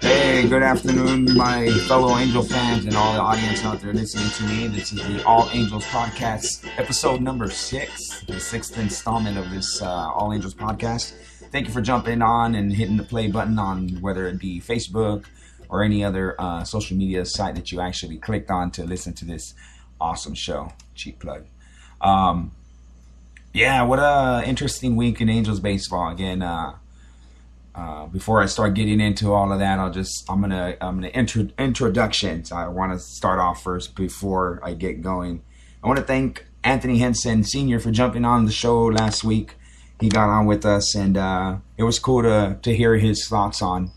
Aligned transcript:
Hey, 0.00 0.48
good 0.48 0.62
afternoon, 0.62 1.34
my 1.36 1.70
fellow 1.88 2.18
Angel 2.18 2.42
fans 2.42 2.84
and 2.84 2.94
all 2.94 3.14
the 3.14 3.20
audience 3.20 3.64
out 3.64 3.80
there 3.80 3.94
listening 3.94 4.28
to 4.30 4.42
me. 4.44 4.66
This 4.66 4.92
is 4.92 4.98
the 5.06 5.24
All 5.24 5.48
Angels 5.52 5.84
Podcast, 5.86 6.68
episode 6.76 7.22
number 7.22 7.48
six, 7.48 8.20
the 8.26 8.38
sixth 8.38 8.76
installment 8.78 9.38
of 9.38 9.48
this 9.50 9.80
uh, 9.80 9.86
All 9.86 10.34
Angels 10.34 10.54
Podcast. 10.54 11.14
Thank 11.54 11.68
you 11.68 11.72
for 11.72 11.82
jumping 11.82 12.20
on 12.20 12.56
and 12.56 12.72
hitting 12.72 12.96
the 12.96 13.04
play 13.04 13.28
button 13.28 13.60
on 13.60 14.00
whether 14.00 14.26
it 14.26 14.40
be 14.40 14.60
Facebook 14.60 15.26
or 15.68 15.84
any 15.84 16.02
other 16.02 16.34
uh, 16.36 16.64
social 16.64 16.96
media 16.96 17.24
site 17.24 17.54
that 17.54 17.70
you 17.70 17.80
actually 17.80 18.18
clicked 18.18 18.50
on 18.50 18.72
to 18.72 18.82
listen 18.82 19.12
to 19.12 19.24
this 19.24 19.54
awesome 20.00 20.34
show. 20.34 20.72
Cheap 20.96 21.20
plug. 21.20 21.46
Um, 22.00 22.50
yeah, 23.52 23.82
what 23.82 24.00
a 24.00 24.42
interesting 24.44 24.96
week 24.96 25.20
in 25.20 25.28
Angels 25.28 25.60
baseball. 25.60 26.10
Again, 26.10 26.42
uh, 26.42 26.74
uh, 27.72 28.06
before 28.06 28.42
I 28.42 28.46
start 28.46 28.74
getting 28.74 29.00
into 29.00 29.32
all 29.32 29.52
of 29.52 29.60
that, 29.60 29.78
I'll 29.78 29.92
just 29.92 30.28
I'm 30.28 30.40
gonna 30.40 30.76
I'm 30.80 30.96
gonna 30.96 31.06
intro 31.06 31.46
introductions. 31.56 32.50
I 32.50 32.66
want 32.66 32.94
to 32.94 32.98
start 32.98 33.38
off 33.38 33.62
first 33.62 33.94
before 33.94 34.58
I 34.64 34.74
get 34.74 35.02
going. 35.02 35.44
I 35.84 35.86
want 35.86 36.00
to 36.00 36.04
thank 36.04 36.46
Anthony 36.64 36.98
Henson 36.98 37.44
Senior 37.44 37.78
for 37.78 37.92
jumping 37.92 38.24
on 38.24 38.44
the 38.44 38.50
show 38.50 38.86
last 38.86 39.22
week. 39.22 39.54
He 40.00 40.08
got 40.08 40.28
on 40.28 40.46
with 40.46 40.66
us, 40.66 40.94
and 40.94 41.16
uh, 41.16 41.56
it 41.76 41.84
was 41.84 41.98
cool 41.98 42.22
to 42.22 42.58
to 42.62 42.74
hear 42.74 42.96
his 42.96 43.26
thoughts 43.26 43.62
on 43.62 43.90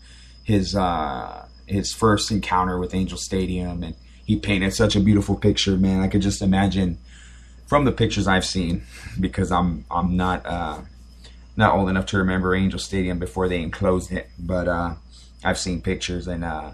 his 0.44 0.74
uh, 0.74 1.46
his 1.66 1.92
first 1.92 2.30
encounter 2.30 2.78
with 2.78 2.94
Angel 2.94 3.18
Stadium, 3.18 3.82
and 3.82 3.94
he 4.24 4.36
painted 4.36 4.74
such 4.74 4.96
a 4.96 5.00
beautiful 5.00 5.36
picture. 5.36 5.76
Man, 5.76 6.00
I 6.00 6.08
could 6.08 6.22
just 6.22 6.42
imagine 6.42 6.98
from 7.66 7.84
the 7.84 7.92
pictures 7.92 8.26
I've 8.26 8.46
seen 8.46 8.82
because 9.20 9.52
I'm 9.52 9.84
I'm 9.90 10.16
not. 10.16 10.46
Uh, 10.46 10.80
not 11.58 11.74
old 11.74 11.88
enough 11.88 12.06
to 12.06 12.18
remember 12.18 12.54
Angel 12.54 12.78
Stadium 12.78 13.18
before 13.18 13.48
they 13.48 13.60
enclosed 13.60 14.12
it, 14.12 14.30
but 14.38 14.68
uh, 14.68 14.94
I've 15.44 15.58
seen 15.58 15.82
pictures 15.82 16.28
and 16.28 16.44
uh, 16.44 16.70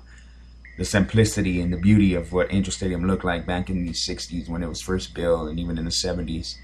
the 0.76 0.84
simplicity 0.84 1.62
and 1.62 1.72
the 1.72 1.78
beauty 1.78 2.14
of 2.14 2.32
what 2.32 2.52
Angel 2.52 2.70
Stadium 2.70 3.06
looked 3.06 3.24
like 3.24 3.46
back 3.46 3.70
in 3.70 3.86
the 3.86 3.92
'60s 3.92 4.46
when 4.46 4.62
it 4.62 4.68
was 4.68 4.82
first 4.82 5.14
built, 5.14 5.48
and 5.48 5.58
even 5.58 5.78
in 5.78 5.86
the 5.86 5.90
'70s. 5.90 6.56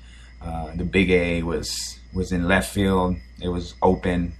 Uh, 0.42 0.74
the 0.74 0.84
Big 0.84 1.10
A 1.10 1.42
was 1.42 1.98
was 2.12 2.32
in 2.32 2.46
left 2.48 2.72
field. 2.72 3.16
It 3.40 3.48
was 3.48 3.74
open. 3.82 4.34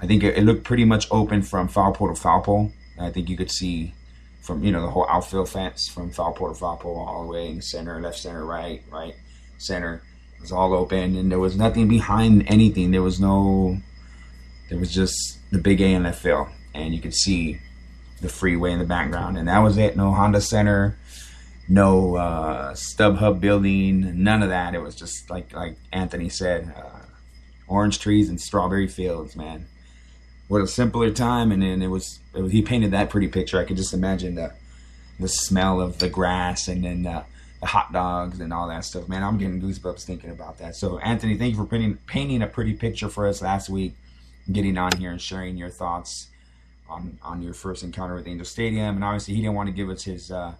I 0.00 0.06
think 0.06 0.22
it, 0.22 0.36
it, 0.36 0.44
looked 0.44 0.64
pretty 0.64 0.84
much 0.84 1.06
open 1.10 1.42
from 1.42 1.68
foul 1.68 1.92
pole 1.92 2.08
to 2.08 2.20
foul 2.20 2.42
pole. 2.42 2.72
I 2.98 3.10
think 3.10 3.28
you 3.28 3.36
could 3.36 3.50
see 3.50 3.94
from 4.40 4.64
you 4.64 4.72
know 4.72 4.80
the 4.80 4.90
whole 4.90 5.06
outfield 5.08 5.48
fence 5.48 5.88
from 5.88 6.10
foul 6.10 6.32
pole 6.32 6.48
to 6.48 6.54
foul 6.54 6.76
pole 6.76 6.98
all 6.98 7.24
the 7.24 7.32
way 7.32 7.48
in 7.48 7.62
center, 7.62 8.00
left 8.00 8.18
center, 8.18 8.44
right, 8.44 8.82
right, 8.90 9.14
center 9.58 10.02
It 10.36 10.40
was 10.40 10.52
all 10.52 10.74
open 10.74 11.16
and 11.16 11.30
there 11.30 11.38
was 11.38 11.56
nothing 11.56 11.88
behind 11.88 12.44
anything. 12.48 12.90
There 12.90 13.02
was 13.02 13.20
no, 13.20 13.78
there 14.68 14.78
was 14.78 14.92
just 14.92 15.38
the 15.50 15.58
big 15.58 15.80
A 15.80 15.86
in 15.86 16.02
left 16.02 16.22
field, 16.22 16.48
and 16.74 16.94
you 16.94 17.00
could 17.00 17.14
see 17.14 17.60
the 18.20 18.28
freeway 18.28 18.72
in 18.72 18.78
the 18.78 18.84
background, 18.84 19.36
and 19.36 19.48
that 19.48 19.58
was 19.58 19.76
it. 19.76 19.96
No 19.96 20.12
Honda 20.12 20.40
Center, 20.40 20.96
no 21.68 22.16
uh, 22.16 22.74
StubHub 22.74 23.40
building, 23.40 24.22
none 24.22 24.42
of 24.42 24.48
that. 24.48 24.74
It 24.74 24.80
was 24.80 24.94
just 24.94 25.30
like 25.30 25.54
like 25.54 25.76
Anthony 25.92 26.28
said, 26.28 26.72
uh, 26.76 27.06
orange 27.68 27.98
trees 27.98 28.28
and 28.28 28.40
strawberry 28.40 28.88
fields, 28.88 29.36
man. 29.36 29.66
What 30.48 30.62
a 30.62 30.66
simpler 30.66 31.10
time, 31.10 31.50
and 31.50 31.62
then 31.62 31.80
it 31.80 31.88
was, 31.88 32.20
it 32.34 32.42
was, 32.42 32.52
he 32.52 32.60
painted 32.62 32.90
that 32.90 33.08
pretty 33.08 33.28
picture. 33.28 33.58
I 33.58 33.64
could 33.64 33.76
just 33.76 33.94
imagine 33.94 34.34
the 34.34 34.52
the 35.18 35.28
smell 35.28 35.80
of 35.80 35.98
the 35.98 36.08
grass, 36.08 36.68
and 36.68 36.84
then. 36.84 37.06
Uh, 37.06 37.24
the 37.62 37.68
hot 37.68 37.92
dogs 37.92 38.40
and 38.40 38.52
all 38.52 38.66
that 38.66 38.84
stuff. 38.84 39.08
Man, 39.08 39.22
I'm 39.22 39.38
getting 39.38 39.62
goosebumps 39.62 40.02
thinking 40.02 40.30
about 40.30 40.58
that. 40.58 40.74
So, 40.74 40.98
Anthony, 40.98 41.38
thank 41.38 41.52
you 41.52 41.56
for 41.56 41.64
painting, 41.64 41.96
painting 42.08 42.42
a 42.42 42.48
pretty 42.48 42.72
picture 42.72 43.08
for 43.08 43.24
us 43.28 43.40
last 43.40 43.70
week, 43.70 43.94
getting 44.50 44.76
on 44.76 44.90
here 44.96 45.12
and 45.12 45.20
sharing 45.20 45.56
your 45.56 45.70
thoughts 45.70 46.28
on 46.90 47.18
on 47.22 47.40
your 47.40 47.54
first 47.54 47.84
encounter 47.84 48.16
with 48.16 48.26
Angel 48.26 48.44
Stadium. 48.44 48.96
And 48.96 49.04
obviously, 49.04 49.34
he 49.34 49.42
didn't 49.42 49.54
want 49.54 49.68
to 49.68 49.72
give 49.72 49.88
us 49.90 50.02
his 50.02 50.32
uh, 50.32 50.54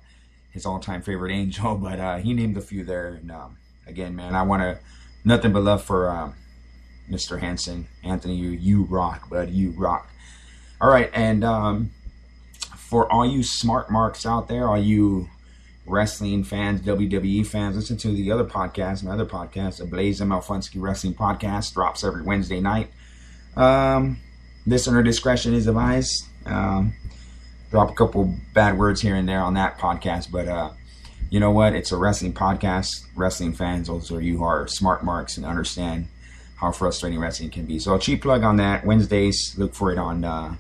his 0.53 0.67
all 0.67 0.79
time 0.79 1.03
favorite 1.03 1.33
Angel, 1.33 1.75
but 1.83 1.99
uh, 1.99 2.17
he 2.17 2.33
named 2.33 2.57
a 2.57 2.63
few 2.63 2.85
there. 2.85 3.09
And 3.09 3.31
um, 3.31 3.57
again, 3.87 4.15
man, 4.15 4.35
I 4.35 4.43
want 4.43 4.63
to 4.63 4.79
nothing 5.25 5.53
but 5.53 5.63
love 5.63 5.83
for 5.83 6.35
Mr. 7.11 7.41
Hanson, 7.41 7.89
Anthony. 8.03 8.37
You 8.37 8.51
you 8.51 8.85
rock, 8.85 9.29
bud. 9.29 9.51
You 9.51 9.71
rock. 9.73 10.09
All 10.81 10.89
right, 10.89 11.11
and 11.13 11.45
um, 11.45 11.93
for 12.77 13.11
all 13.13 13.25
you 13.25 13.43
smart 13.43 13.91
marks 13.91 14.27
out 14.27 14.49
there, 14.49 14.69
all 14.69 14.79
you 14.79 15.29
wrestling 15.87 16.45
fans, 16.45 16.81
WWE 16.83 17.47
fans, 17.47 17.77
listen 17.77 17.97
to 17.99 18.09
the 18.09 18.31
other 18.31 18.45
podcast, 18.45 19.03
my 19.03 19.13
other 19.13 19.27
podcast, 19.27 19.79
the 19.79 19.87
Blaze 19.87 20.21
and 20.21 20.31
Malfunsky 20.31 20.81
Wrestling 20.81 21.15
Podcast, 21.15 21.75
drops 21.75 22.05
every 22.05 22.23
Wednesday 22.23 22.61
night. 22.61 22.91
Um, 23.57 24.19
listener 24.67 25.03
discretion 25.03 25.55
is 25.55 25.67
advised. 25.67 26.27
Um, 26.47 26.95
drop 27.73 27.91
a 27.91 27.95
couple 27.95 28.37
bad 28.53 28.79
words 28.79 29.01
here 29.01 29.17
and 29.17 29.27
there 29.27 29.41
on 29.41 29.55
that 29.55 29.79
podcast, 29.79 30.31
but 30.31 30.47
uh, 30.47 30.71
you 31.31 31.41
know 31.41 31.51
what? 31.51 31.75
It's 31.75 31.91
a 31.91 31.97
wrestling 31.97 32.35
podcast. 32.35 33.07
Wrestling 33.17 33.55
fans, 33.55 33.89
those 33.89 34.11
you 34.11 34.37
who 34.37 34.45
are 34.45 34.69
smart 34.69 35.03
marks 35.03 35.39
and 35.39 35.47
understand 35.47 36.07
how 36.57 36.71
frustrating 36.71 37.19
wrestling 37.19 37.49
can 37.49 37.65
be. 37.65 37.79
So 37.79 37.95
a 37.95 37.99
cheap 37.99 38.21
plug 38.21 38.43
on 38.43 38.59
that. 38.59 38.85
Wednesdays, 38.85 39.55
look 39.57 39.75
for 39.75 39.91
it 39.91 39.97
on 39.99 40.23
uh, 40.23 40.55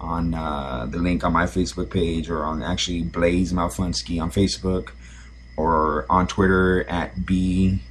on 0.00 0.32
uh, 0.32 0.86
the 0.88 0.98
link 0.98 1.24
on 1.24 1.32
my 1.32 1.46
Facebook 1.46 1.90
page 1.90 2.30
or 2.30 2.44
on 2.44 2.62
actually 2.62 3.02
Blaze 3.02 3.52
Malfunsky 3.52 4.22
on 4.22 4.30
Facebook 4.30 4.92
or 5.56 6.06
on 6.08 6.28
Twitter 6.28 6.88
at 6.88 7.26
B 7.26 7.82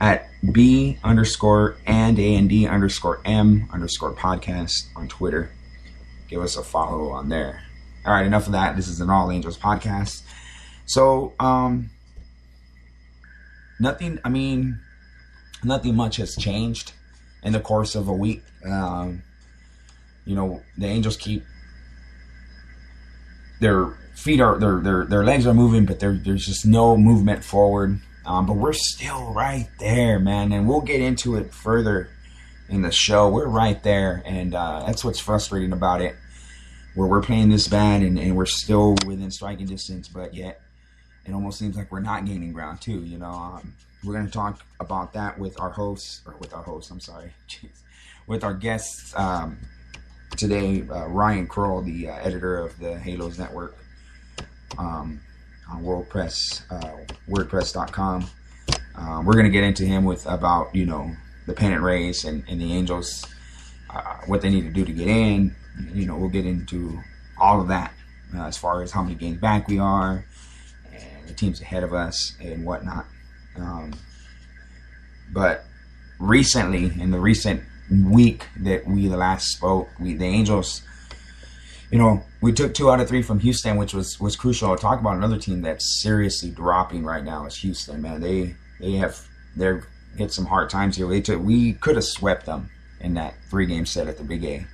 at 0.00 0.28
B 0.50 0.98
underscore 1.04 1.76
and 1.86 2.18
A 2.18 2.34
and 2.34 2.48
D 2.48 2.66
underscore 2.66 3.20
M 3.24 3.68
underscore 3.72 4.14
podcast 4.14 4.88
on 4.96 5.06
Twitter. 5.06 5.52
Give 6.30 6.42
us 6.42 6.56
a 6.56 6.62
follow 6.62 7.10
on 7.10 7.28
there. 7.28 7.60
All 8.06 8.12
right, 8.12 8.24
enough 8.24 8.46
of 8.46 8.52
that. 8.52 8.76
This 8.76 8.86
is 8.86 9.00
an 9.00 9.10
All 9.10 9.32
Angels 9.32 9.58
podcast. 9.58 10.22
So, 10.86 11.34
um, 11.40 11.90
nothing, 13.80 14.20
I 14.24 14.28
mean, 14.28 14.78
nothing 15.64 15.96
much 15.96 16.18
has 16.18 16.36
changed 16.36 16.92
in 17.42 17.52
the 17.52 17.58
course 17.58 17.96
of 17.96 18.06
a 18.06 18.12
week. 18.12 18.44
Um, 18.64 19.22
you 20.24 20.36
know, 20.36 20.62
the 20.78 20.86
Angels 20.86 21.16
keep 21.16 21.42
their 23.60 23.98
feet 24.14 24.40
are 24.40 24.56
their 24.58 24.80
their 24.80 25.04
their 25.06 25.24
legs 25.24 25.48
are 25.48 25.54
moving, 25.54 25.84
but 25.84 25.98
there's 25.98 26.46
just 26.46 26.64
no 26.64 26.96
movement 26.96 27.42
forward. 27.42 28.00
Um, 28.24 28.46
but 28.46 28.54
we're 28.54 28.72
still 28.72 29.32
right 29.32 29.68
there, 29.80 30.20
man, 30.20 30.52
and 30.52 30.68
we'll 30.68 30.80
get 30.80 31.00
into 31.00 31.34
it 31.36 31.52
further 31.52 32.08
in 32.70 32.82
the 32.82 32.92
show. 32.92 33.28
We're 33.28 33.48
right 33.48 33.82
there, 33.82 34.22
and 34.24 34.54
uh, 34.54 34.84
that's 34.86 35.04
what's 35.04 35.20
frustrating 35.20 35.72
about 35.72 36.00
it. 36.00 36.14
Where 36.94 37.06
we're 37.06 37.22
playing 37.22 37.50
this 37.50 37.68
bad 37.68 38.02
and, 38.02 38.18
and 38.18 38.36
we're 38.36 38.46
still 38.46 38.96
within 39.06 39.30
striking 39.30 39.66
distance, 39.66 40.08
but 40.08 40.34
yet 40.34 40.60
it 41.24 41.32
almost 41.32 41.58
seems 41.58 41.76
like 41.76 41.92
we're 41.92 42.00
not 42.00 42.24
gaining 42.24 42.52
ground 42.52 42.80
too. 42.80 43.04
You 43.04 43.18
know, 43.18 43.30
um, 43.30 43.74
we're 44.04 44.14
going 44.14 44.26
to 44.26 44.32
talk 44.32 44.64
about 44.80 45.12
that 45.12 45.38
with 45.38 45.60
our 45.60 45.70
hosts 45.70 46.20
or 46.26 46.34
with 46.40 46.52
our 46.52 46.62
hosts. 46.62 46.90
I'm 46.90 47.00
sorry, 47.00 47.32
Jeez. 47.48 47.82
with 48.26 48.42
our 48.42 48.54
guests. 48.54 49.14
Um, 49.16 49.58
today, 50.36 50.82
uh, 50.90 51.06
Ryan 51.06 51.46
Krol, 51.46 51.84
the 51.84 52.08
uh, 52.08 52.16
editor 52.16 52.58
of 52.58 52.78
the 52.78 52.98
Halos 52.98 53.38
Network, 53.38 53.76
um, 54.78 55.20
on 55.70 55.84
WordPress, 55.84 56.62
uh, 56.70 57.14
WordPress.com. 57.28 58.26
Uh, 58.96 59.22
we're 59.24 59.32
going 59.34 59.44
to 59.44 59.50
get 59.50 59.64
into 59.64 59.84
him 59.84 60.04
with 60.04 60.26
about 60.26 60.74
you 60.74 60.86
know 60.86 61.10
the 61.46 61.52
pennant 61.52 61.82
race 61.82 62.24
and, 62.24 62.44
and 62.48 62.60
the 62.60 62.72
Angels, 62.72 63.26
uh, 63.90 64.16
what 64.26 64.42
they 64.42 64.50
need 64.50 64.62
to 64.62 64.70
do 64.70 64.84
to 64.84 64.92
get 64.92 65.08
in. 65.08 65.54
You 65.92 66.06
know, 66.06 66.16
we'll 66.16 66.28
get 66.28 66.46
into 66.46 67.00
all 67.38 67.60
of 67.60 67.68
that 67.68 67.92
uh, 68.34 68.44
as 68.44 68.56
far 68.56 68.82
as 68.82 68.90
how 68.92 69.02
many 69.02 69.14
games 69.14 69.38
back 69.40 69.68
we 69.68 69.78
are, 69.78 70.24
and 70.92 71.28
the 71.28 71.34
teams 71.34 71.60
ahead 71.60 71.82
of 71.82 71.94
us 71.94 72.36
and 72.40 72.64
whatnot. 72.64 73.06
Um, 73.56 73.92
but 75.32 75.64
recently, 76.18 76.84
in 77.00 77.10
the 77.10 77.20
recent 77.20 77.62
week 77.90 78.46
that 78.58 78.86
we 78.86 79.08
last 79.08 79.48
spoke, 79.48 79.88
we 79.98 80.14
the 80.14 80.26
Angels 80.26 80.82
you 81.90 81.98
know, 81.98 82.24
we 82.40 82.52
took 82.52 82.72
two 82.72 82.90
out 82.90 83.00
of 83.00 83.08
three 83.08 83.22
from 83.22 83.40
Houston, 83.40 83.76
which 83.76 83.92
was 83.92 84.20
was 84.20 84.36
crucial. 84.36 84.70
I'll 84.70 84.76
talk 84.76 85.00
about 85.00 85.16
another 85.16 85.38
team 85.38 85.62
that's 85.62 86.00
seriously 86.02 86.50
dropping 86.50 87.04
right 87.04 87.24
now. 87.24 87.46
Is 87.46 87.56
Houston, 87.56 88.00
man? 88.00 88.20
They 88.20 88.54
they 88.78 88.92
have 88.92 89.26
they're 89.56 89.84
hit 90.16 90.32
some 90.32 90.46
hard 90.46 90.70
times 90.70 90.96
here. 90.96 91.06
We 91.06 91.22
took 91.22 91.42
we 91.42 91.74
could 91.74 91.96
have 91.96 92.04
swept 92.04 92.46
them 92.46 92.70
in 93.00 93.14
that 93.14 93.34
three 93.48 93.66
game 93.66 93.86
set 93.86 94.08
at 94.08 94.18
the 94.18 94.24
Big 94.24 94.44
A. 94.44 94.66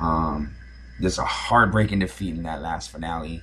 Um, 0.00 0.54
just 1.00 1.18
a 1.18 1.24
heartbreaking 1.24 2.00
defeat 2.00 2.34
in 2.34 2.42
that 2.44 2.62
last 2.62 2.90
finale. 2.90 3.42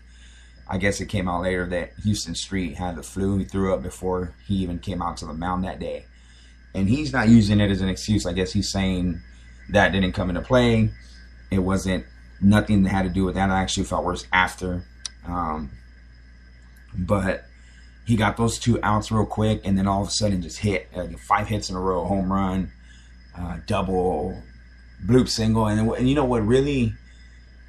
I 0.67 0.77
guess 0.77 1.01
it 1.01 1.07
came 1.07 1.27
out 1.27 1.41
later 1.41 1.65
that 1.67 1.93
Huston 2.05 2.35
Street 2.35 2.75
had 2.75 2.95
the 2.95 3.03
flu. 3.03 3.37
He 3.39 3.45
threw 3.45 3.73
up 3.73 3.81
before 3.81 4.35
he 4.45 4.55
even 4.57 4.79
came 4.79 5.01
out 5.01 5.17
to 5.17 5.25
the 5.25 5.33
mound 5.33 5.63
that 5.63 5.79
day. 5.79 6.05
And 6.75 6.87
he's 6.87 7.11
not 7.11 7.27
using 7.27 7.59
it 7.59 7.71
as 7.71 7.81
an 7.81 7.89
excuse. 7.89 8.27
I 8.27 8.33
guess 8.33 8.53
he's 8.53 8.71
saying 8.71 9.19
that 9.69 9.91
didn't 9.91 10.11
come 10.11 10.29
into 10.29 10.41
play. 10.41 10.91
It 11.49 11.59
wasn't 11.59 12.05
nothing 12.39 12.83
that 12.83 12.89
had 12.89 13.03
to 13.03 13.09
do 13.09 13.25
with 13.25 13.35
that. 13.35 13.49
I 13.49 13.61
actually 13.61 13.85
felt 13.85 14.05
worse 14.05 14.27
after. 14.31 14.83
Um, 15.27 15.71
but 16.95 17.45
he 18.09 18.15
got 18.15 18.37
those 18.37 18.57
two 18.57 18.79
outs 18.81 19.11
real 19.11 19.23
quick, 19.23 19.61
and 19.63 19.77
then 19.77 19.85
all 19.85 20.01
of 20.01 20.07
a 20.07 20.11
sudden 20.11 20.41
just 20.41 20.57
hit 20.57 20.89
like 20.95 21.19
five 21.19 21.47
hits 21.47 21.69
in 21.69 21.75
a 21.75 21.79
row, 21.79 22.05
home 22.05 22.33
run, 22.33 22.71
uh, 23.37 23.57
double, 23.67 24.41
bloop 25.05 25.29
single, 25.29 25.67
and, 25.67 25.91
and 25.91 26.09
you 26.09 26.15
know 26.15 26.25
what 26.25 26.43
really, 26.43 26.95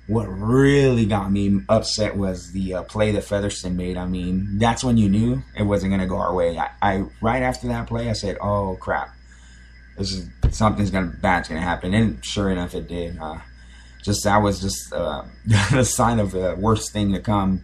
what 0.07 0.25
really 0.25 1.05
got 1.05 1.31
me 1.31 1.61
upset 1.69 2.17
was 2.17 2.53
the 2.53 2.73
uh, 2.73 2.83
play 2.85 3.13
that 3.13 3.25
Featherston 3.25 3.77
made. 3.77 3.99
I 3.99 4.07
mean, 4.07 4.57
that's 4.59 4.83
when 4.83 4.97
you 4.97 5.11
knew 5.11 5.43
it 5.59 5.65
wasn't 5.65 5.93
gonna 5.93 6.07
go 6.07 6.17
our 6.17 6.35
way. 6.35 6.59
I, 6.59 6.71
I 6.81 7.05
right 7.21 7.43
after 7.43 7.69
that 7.69 7.87
play, 7.87 8.09
I 8.09 8.15
said, 8.15 8.39
"Oh 8.41 8.79
crap, 8.81 9.11
this 9.99 10.11
is 10.11 10.27
something's 10.53 10.91
gonna 10.91 11.13
bad's 11.21 11.49
gonna 11.49 11.61
happen," 11.61 11.93
and 11.93 12.25
sure 12.25 12.49
enough, 12.49 12.75
it 12.75 12.89
did. 12.89 13.19
Uh, 13.19 13.41
just 14.03 14.25
that 14.25 14.39
was 14.39 14.63
just 14.63 14.91
uh, 14.95 15.23
a 15.75 15.85
sign 15.85 16.19
of 16.19 16.31
the 16.31 16.57
worst 16.59 16.95
thing 16.95 17.13
to 17.13 17.21
come. 17.21 17.63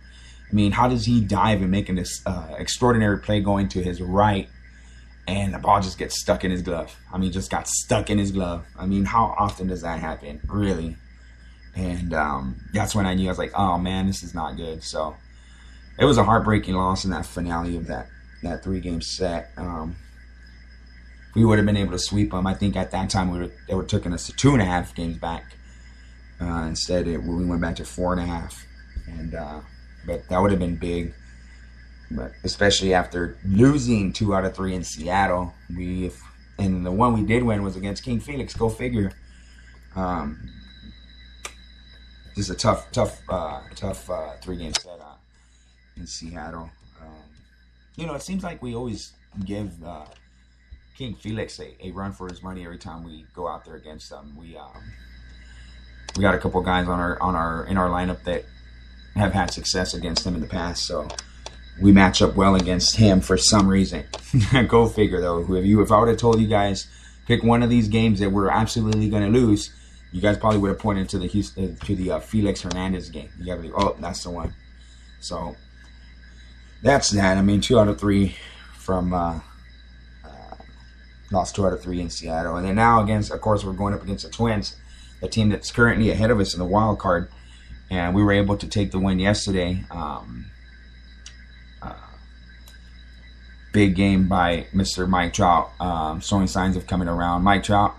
I 0.51 0.55
mean, 0.55 0.73
how 0.73 0.89
does 0.89 1.05
he 1.05 1.21
dive 1.21 1.61
and 1.61 1.71
making 1.71 1.97
this 1.97 2.23
uh, 2.25 2.55
extraordinary 2.57 3.19
play 3.19 3.41
going 3.41 3.69
to 3.71 3.83
his 3.83 4.01
right, 4.01 4.49
and 5.27 5.53
the 5.53 5.59
ball 5.59 5.81
just 5.81 5.99
gets 5.99 6.21
stuck 6.21 6.45
in 6.45 6.51
his 6.51 6.63
glove? 6.63 6.97
I 7.13 7.19
mean, 7.19 7.33
just 7.33 7.51
got 7.51 7.67
stuck 7.67 8.11
in 8.11 8.19
his 8.19 8.31
glove. 8.31 8.65
I 8.79 8.87
mean, 8.87 9.05
how 9.05 9.35
often 9.39 9.67
does 9.67 9.83
that 9.83 9.99
happen? 9.99 10.41
Really? 10.47 10.97
And 11.75 12.15
um, 12.15 12.57
that's 12.73 12.95
when 12.95 13.07
I 13.07 13.15
knew 13.15 13.27
I 13.27 13.31
was 13.31 13.39
like, 13.39 13.53
oh 13.55 13.77
man, 13.77 14.07
this 14.07 14.23
is 14.23 14.35
not 14.35 14.57
good. 14.57 14.83
So 14.83 15.15
it 15.99 16.05
was 16.05 16.19
a 16.19 16.25
heartbreaking 16.25 16.75
loss 16.75 17.05
in 17.05 17.11
that 17.11 17.27
finale 17.27 17.77
of 17.77 17.87
that 17.89 18.09
that 18.43 18.63
three 18.63 18.81
game 18.81 19.03
set. 19.03 19.51
Um, 19.57 19.97
we 21.35 21.45
would 21.45 21.59
have 21.59 21.67
been 21.67 21.77
able 21.77 21.93
to 21.93 21.99
sweep 21.99 22.31
them. 22.31 22.47
I 22.47 22.55
think 22.55 22.77
at 22.77 22.93
that 22.93 23.11
time 23.11 23.31
we 23.31 23.39
were 23.41 23.51
they 23.69 23.75
were 23.75 23.85
taking 23.85 24.13
us 24.13 24.27
to 24.27 24.33
two 24.33 24.53
and 24.53 24.63
a 24.63 24.65
half 24.65 24.95
games 24.95 25.19
back. 25.19 25.57
Uh, 26.41 26.65
instead, 26.69 27.09
it, 27.09 27.23
we 27.23 27.45
went 27.45 27.61
back 27.61 27.77
to 27.77 27.85
four 27.85 28.13
and 28.13 28.21
a 28.21 28.27
half, 28.27 28.67
and 29.07 29.35
uh, 29.35 29.61
but 30.07 30.29
that 30.29 30.39
would 30.41 30.51
have 30.51 30.61
been 30.61 30.77
big. 30.77 31.13
But 32.11 32.33
especially 32.45 32.95
after 32.95 33.37
losing 33.45 34.13
two 34.13 34.35
out 34.35 34.45
of 34.45 34.55
three 34.55 34.75
in 34.75 34.85
Seattle, 34.85 35.53
we 35.75 36.13
and 36.59 36.87
the 36.87 36.93
one 36.93 37.13
we 37.13 37.23
did 37.23 37.43
win 37.43 37.63
was 37.63 37.77
against 37.77 38.05
King 38.05 38.21
Felix. 38.21 38.55
Go 38.55 38.69
figure. 38.69 39.13
Um, 39.95 40.51
just 42.37 42.51
a 42.51 42.55
tough, 42.55 42.91
tough, 42.93 43.21
uh, 43.29 43.61
tough 43.75 44.09
uh, 44.11 44.33
three 44.43 44.57
game 44.57 44.75
set 44.75 45.01
uh, 45.01 45.17
in 45.97 46.07
Seattle. 46.07 46.71
Um, 47.01 47.25
you 47.97 48.07
know, 48.07 48.15
it 48.15 48.23
seems 48.23 48.45
like 48.45 48.63
we 48.63 48.75
always 48.75 49.13
give 49.45 49.83
uh, 49.85 50.05
King 50.97 51.15
Felix 51.15 51.59
a, 51.61 51.75
a 51.85 51.91
run 51.93 52.13
for 52.13 52.29
his 52.29 52.43
money 52.43 52.65
every 52.65 52.79
time 52.79 53.03
we 53.03 53.25
go 53.35 53.49
out 53.49 53.65
there 53.65 53.77
against 53.77 54.11
them. 54.11 54.37
We 54.39 54.57
um, 54.57 54.83
we 56.17 56.23
got 56.23 56.35
a 56.35 56.39
couple 56.39 56.61
guys 56.63 56.89
on 56.89 57.01
our 57.01 57.21
on 57.21 57.35
our 57.35 57.67
in 57.67 57.77
our 57.77 57.89
lineup 57.89 58.23
that 58.25 58.45
have 59.17 59.33
had 59.33 59.51
success 59.51 59.95
against 59.95 60.27
him 60.27 60.35
in 60.35 60.41
the 60.41 60.47
past, 60.47 60.87
so 60.87 61.09
we 61.81 61.93
match 61.93 62.23
up 62.23 62.37
well 62.37 62.55
against 62.55 62.97
him 62.97 63.21
for 63.21 63.37
some 63.37 63.69
reason. 63.69 64.05
Go 64.69 64.87
figure, 64.87 65.21
though. 65.21 65.41
If 65.55 65.65
you 65.65 65.83
if 65.83 65.93
I 65.93 65.99
would 65.99 66.09
have 66.09 66.19
told 66.19 66.41
you 66.41 66.47
guys 66.47 66.89
pick 67.27 67.43
one 67.43 67.63
of 67.63 67.71
these 67.71 67.89
games 67.89 68.21
that 68.21 68.31
we're 68.31 68.49
absolutely 68.49 69.09
going 69.11 69.31
to 69.31 69.39
lose, 69.39 69.71
you 70.13 70.21
guys 70.21 70.39
probably 70.39 70.59
would 70.59 70.69
have 70.69 70.79
pointed 70.79 71.09
to 71.11 71.19
the 71.19 71.27
Houston, 71.27 71.77
to 71.77 71.97
the 71.97 72.13
uh, 72.13 72.21
Felix 72.21 72.63
Hernandez 72.63 73.11
game. 73.11 73.31
You 73.41 73.73
oh 73.77 73.97
that's 74.01 74.23
the 74.23 74.31
one. 74.31 74.55
So 75.21 75.57
that's 76.83 77.11
that. 77.11 77.37
I 77.37 77.43
mean, 77.43 77.61
two 77.61 77.79
out 77.79 77.89
of 77.89 77.99
three 77.99 78.37
from 78.75 79.13
uh, 79.13 79.41
uh, 80.25 80.57
lost 81.33 81.57
two 81.57 81.67
out 81.67 81.73
of 81.73 81.83
three 81.83 82.01
in 82.01 82.11
Seattle, 82.11 82.57
and 82.57 82.67
then 82.67 82.77
now 82.77 83.03
against, 83.03 83.31
of 83.31 83.41
course, 83.41 83.65
we're 83.65 83.73
going 83.73 83.95
up 83.95 84.03
against 84.03 84.25
the 84.25 84.31
Twins 84.31 84.77
the 85.21 85.29
team 85.29 85.49
that's 85.49 85.71
currently 85.71 86.11
ahead 86.11 86.31
of 86.31 86.41
us 86.41 86.55
in 86.55 86.59
the 86.59 86.67
wild 86.67 86.99
card, 86.99 87.31
and 87.91 88.15
we 88.15 88.23
were 88.23 88.33
able 88.33 88.57
to 88.57 88.67
take 88.67 88.91
the 88.91 88.99
win 88.99 89.19
yesterday. 89.19 89.85
Um, 89.91 90.47
uh, 91.81 91.95
big 93.73 93.95
game 93.95 94.29
by 94.29 94.67
Mr. 94.75 95.09
Mike 95.09 95.33
Trout, 95.33 95.71
um, 95.81 96.21
showing 96.21 96.47
signs 96.47 96.77
of 96.77 96.87
coming 96.87 97.09
around. 97.09 97.43
Mike 97.43 97.63
Trout. 97.63 97.97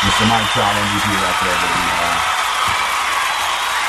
Mr. 0.00 0.24
Mike 0.28 0.48
Trout 0.52 0.74
MVP 0.74 1.12
right 1.12 1.38
there, 1.44 1.58
baby. 1.60 1.84
Uh, 1.92 2.18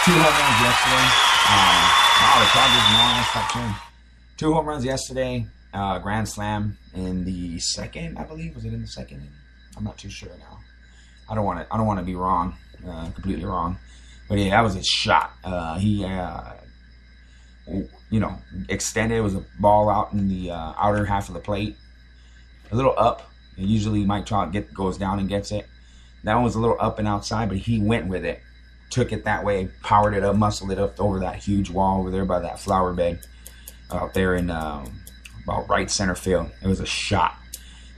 two 0.05 0.17
home 0.19 0.35
runs 0.37 0.59
yesterday. 0.61 1.07
Um, 1.47 1.81
wow, 2.21 2.35
the 2.39 2.47
Chargers 2.51 2.87
now 2.91 3.17
in 3.17 3.23
top 3.31 3.47
10. 3.51 3.75
Two 4.37 4.53
home 4.53 4.65
runs 4.65 4.85
yesterday 4.85 5.47
uh, 5.73 5.99
grand 5.99 6.27
slam 6.27 6.77
in 6.93 7.23
the 7.23 7.59
second, 7.59 8.17
I 8.17 8.23
believe. 8.23 8.55
Was 8.55 8.65
it 8.65 8.73
in 8.73 8.81
the 8.81 8.87
second? 8.87 9.27
I'm 9.77 9.83
not 9.83 9.97
too 9.97 10.09
sure 10.09 10.29
now. 10.39 10.59
I 11.29 11.35
don't 11.35 11.45
want 11.45 11.59
to. 11.59 11.73
I 11.73 11.77
don't 11.77 11.87
want 11.87 11.99
to 11.99 12.05
be 12.05 12.15
wrong, 12.15 12.55
uh, 12.87 13.09
completely 13.11 13.45
wrong. 13.45 13.77
But 14.27 14.37
yeah, 14.37 14.51
that 14.51 14.61
was 14.61 14.73
his 14.75 14.87
shot. 14.87 15.31
Uh, 15.43 15.77
he, 15.77 16.05
uh, 16.05 16.53
you 18.09 18.19
know, 18.19 18.37
extended. 18.69 19.15
It 19.15 19.21
was 19.21 19.35
a 19.35 19.45
ball 19.59 19.89
out 19.89 20.13
in 20.13 20.27
the 20.27 20.51
uh, 20.51 20.73
outer 20.77 21.05
half 21.05 21.29
of 21.29 21.33
the 21.33 21.39
plate, 21.39 21.77
a 22.71 22.75
little 22.75 22.93
up. 22.97 23.29
And 23.57 23.67
usually 23.67 24.05
Mike 24.05 24.25
Trout 24.25 24.51
get 24.51 24.73
goes 24.73 24.97
down 24.97 25.19
and 25.19 25.29
gets 25.29 25.51
it. 25.51 25.67
That 26.23 26.35
one 26.35 26.43
was 26.43 26.55
a 26.55 26.59
little 26.59 26.77
up 26.79 26.99
and 26.99 27.07
outside, 27.07 27.49
but 27.49 27.57
he 27.57 27.79
went 27.79 28.07
with 28.07 28.25
it, 28.25 28.41
took 28.89 29.11
it 29.11 29.23
that 29.23 29.43
way, 29.43 29.69
powered 29.83 30.13
it 30.13 30.23
up, 30.23 30.35
muscled 30.35 30.71
it 30.71 30.79
up 30.79 30.99
over 30.99 31.19
that 31.19 31.37
huge 31.37 31.69
wall 31.69 31.99
over 31.99 32.11
there 32.11 32.25
by 32.25 32.39
that 32.39 32.59
flower 32.59 32.93
bed 32.93 33.19
out 33.91 34.13
there 34.13 34.35
in 34.35 34.49
um, 34.49 35.00
about 35.43 35.69
right 35.69 35.89
center 35.89 36.15
field. 36.15 36.51
It 36.61 36.67
was 36.67 36.79
a 36.79 36.85
shot. 36.85 37.37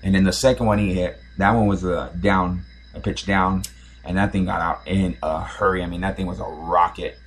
And 0.04 0.14
then 0.14 0.24
the 0.24 0.34
second 0.34 0.66
one 0.66 0.80
he 0.80 0.94
hit, 0.94 1.18
that 1.38 1.52
one 1.52 1.68
was 1.68 1.84
a 1.84 2.12
down, 2.20 2.64
a 2.94 3.00
pitch 3.00 3.26
down, 3.26 3.64
and 4.04 4.18
that 4.18 4.32
thing 4.32 4.46
got 4.46 4.62
out 4.62 4.88
in 4.88 5.18
a 5.24 5.42
hurry. 5.42 5.82
I 5.82 5.86
mean, 5.88 6.02
that 6.02 6.18
thing 6.18 6.28
was 6.28 6.40
a 6.40 6.44
rocket. 6.44 7.18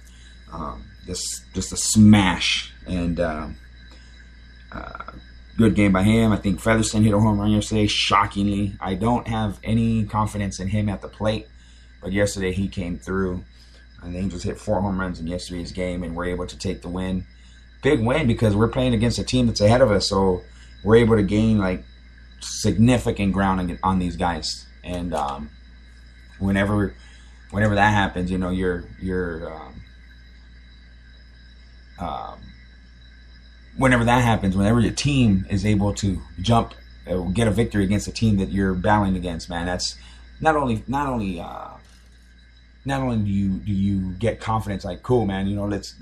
Um, 0.52 0.84
just, 1.06 1.44
just 1.54 1.72
a 1.72 1.76
smash. 1.76 2.72
And 2.86 3.18
uh, 3.18 3.48
uh, 4.72 5.12
good 5.56 5.74
game 5.74 5.92
by 5.92 6.02
him. 6.02 6.32
I 6.32 6.36
think 6.36 6.60
Featherston 6.60 7.02
hit 7.02 7.14
a 7.14 7.18
home 7.18 7.40
run 7.40 7.50
yesterday, 7.50 7.86
shockingly. 7.86 8.76
I 8.80 8.94
don't 8.94 9.26
have 9.26 9.58
any 9.64 10.04
confidence 10.04 10.60
in 10.60 10.68
him 10.68 10.88
at 10.88 11.00
the 11.00 11.08
plate, 11.08 11.48
but 12.02 12.12
yesterday 12.12 12.52
he 12.52 12.68
came 12.68 12.98
through. 12.98 13.42
And 14.02 14.14
the 14.14 14.18
Angels 14.18 14.42
hit 14.42 14.58
four 14.58 14.80
home 14.82 15.00
runs 15.00 15.18
in 15.18 15.26
yesterday's 15.26 15.72
game 15.72 16.02
and 16.02 16.14
were 16.14 16.26
able 16.26 16.46
to 16.46 16.58
take 16.58 16.82
the 16.82 16.88
win 16.88 17.26
big 17.82 18.00
win 18.00 18.26
because 18.26 18.54
we're 18.54 18.68
playing 18.68 18.94
against 18.94 19.18
a 19.18 19.24
team 19.24 19.46
that's 19.46 19.60
ahead 19.60 19.80
of 19.80 19.90
us. 19.90 20.08
So 20.08 20.42
we're 20.84 20.96
able 20.96 21.16
to 21.16 21.22
gain 21.22 21.58
like 21.58 21.84
significant 22.40 23.32
ground 23.32 23.78
on 23.82 23.98
these 23.98 24.16
guys. 24.16 24.66
And 24.84 25.14
um, 25.14 25.50
whenever 26.38 26.94
whenever 27.50 27.74
that 27.74 27.92
happens, 27.92 28.30
you 28.30 28.38
know, 28.38 28.50
you're 28.50 28.84
you're 29.00 29.52
um, 29.52 29.82
um, 31.98 32.38
whenever 33.76 34.04
that 34.04 34.22
happens, 34.22 34.56
whenever 34.56 34.80
your 34.80 34.92
team 34.92 35.46
is 35.50 35.64
able 35.64 35.94
to 35.94 36.20
jump, 36.40 36.74
uh, 37.08 37.16
get 37.32 37.48
a 37.48 37.50
victory 37.50 37.84
against 37.84 38.08
a 38.08 38.12
team 38.12 38.36
that 38.38 38.50
you're 38.50 38.74
battling 38.74 39.16
against, 39.16 39.48
man, 39.48 39.66
that's 39.66 39.96
not 40.40 40.56
only 40.56 40.82
not 40.86 41.08
only 41.08 41.40
uh, 41.40 41.68
not 42.84 43.00
only 43.00 43.16
do 43.18 43.30
you 43.30 43.48
do 43.58 43.72
you 43.72 44.12
get 44.12 44.40
confidence, 44.40 44.84
like 44.84 45.02
cool, 45.02 45.26
man, 45.26 45.46
you 45.46 45.56
know, 45.56 45.66
let's 45.66 45.94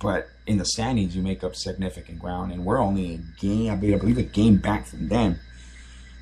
but 0.00 0.28
in 0.46 0.58
the 0.58 0.64
standings, 0.64 1.14
you 1.14 1.22
make 1.22 1.44
up 1.44 1.54
significant 1.54 2.18
ground, 2.18 2.52
and 2.52 2.64
we're 2.64 2.78
only 2.78 3.14
a 3.14 3.18
game, 3.40 3.70
I 3.70 3.76
believe, 3.76 4.18
a 4.18 4.22
game 4.22 4.56
back 4.56 4.86
from 4.86 5.08
them. 5.08 5.38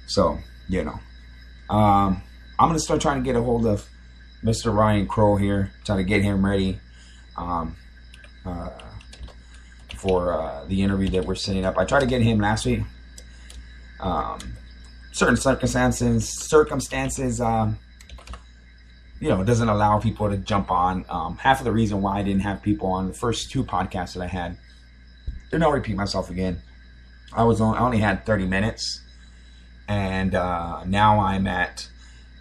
So, 0.06 0.38
you 0.68 0.84
know, 0.84 0.98
um, 1.74 2.22
I'm 2.58 2.68
gonna 2.68 2.78
start 2.78 3.00
trying 3.00 3.22
to 3.22 3.24
get 3.24 3.36
a 3.36 3.42
hold 3.42 3.66
of 3.66 3.88
Mr. 4.42 4.74
Ryan 4.74 5.06
Krol 5.06 5.40
here, 5.40 5.72
try 5.84 5.96
to 5.96 6.04
get 6.04 6.22
him 6.22 6.44
ready 6.44 6.78
um, 7.36 7.76
uh, 8.44 8.70
for 9.96 10.32
uh, 10.32 10.64
the 10.66 10.82
interview 10.82 11.08
that 11.10 11.24
we're 11.24 11.34
setting 11.34 11.64
up. 11.64 11.76
I 11.78 11.84
tried 11.84 12.00
to 12.00 12.06
get 12.06 12.22
him 12.22 12.38
last 12.38 12.66
week. 12.66 12.80
Um, 14.00 14.38
certain 15.12 15.36
circumstances, 15.36 16.28
circumstances. 16.48 17.40
Um, 17.40 17.78
you 19.20 19.28
know, 19.28 19.40
it 19.40 19.46
doesn't 19.46 19.68
allow 19.68 19.98
people 19.98 20.28
to 20.28 20.36
jump 20.36 20.70
on. 20.70 21.04
Um, 21.08 21.36
half 21.38 21.60
of 21.60 21.64
the 21.64 21.72
reason 21.72 22.02
why 22.02 22.18
I 22.18 22.22
didn't 22.22 22.42
have 22.42 22.62
people 22.62 22.88
on 22.88 23.08
the 23.08 23.14
first 23.14 23.50
two 23.50 23.64
podcasts 23.64 24.14
that 24.14 24.22
I 24.22 24.26
had, 24.26 24.56
and 25.52 25.62
I'll 25.62 25.72
repeat 25.72 25.96
myself 25.96 26.30
again. 26.30 26.60
I 27.32 27.44
was 27.44 27.60
on, 27.60 27.76
I 27.76 27.80
only 27.80 27.98
had 27.98 28.24
30 28.24 28.46
minutes, 28.46 29.02
and 29.88 30.34
uh, 30.34 30.84
now 30.84 31.20
I'm 31.20 31.46
at 31.46 31.88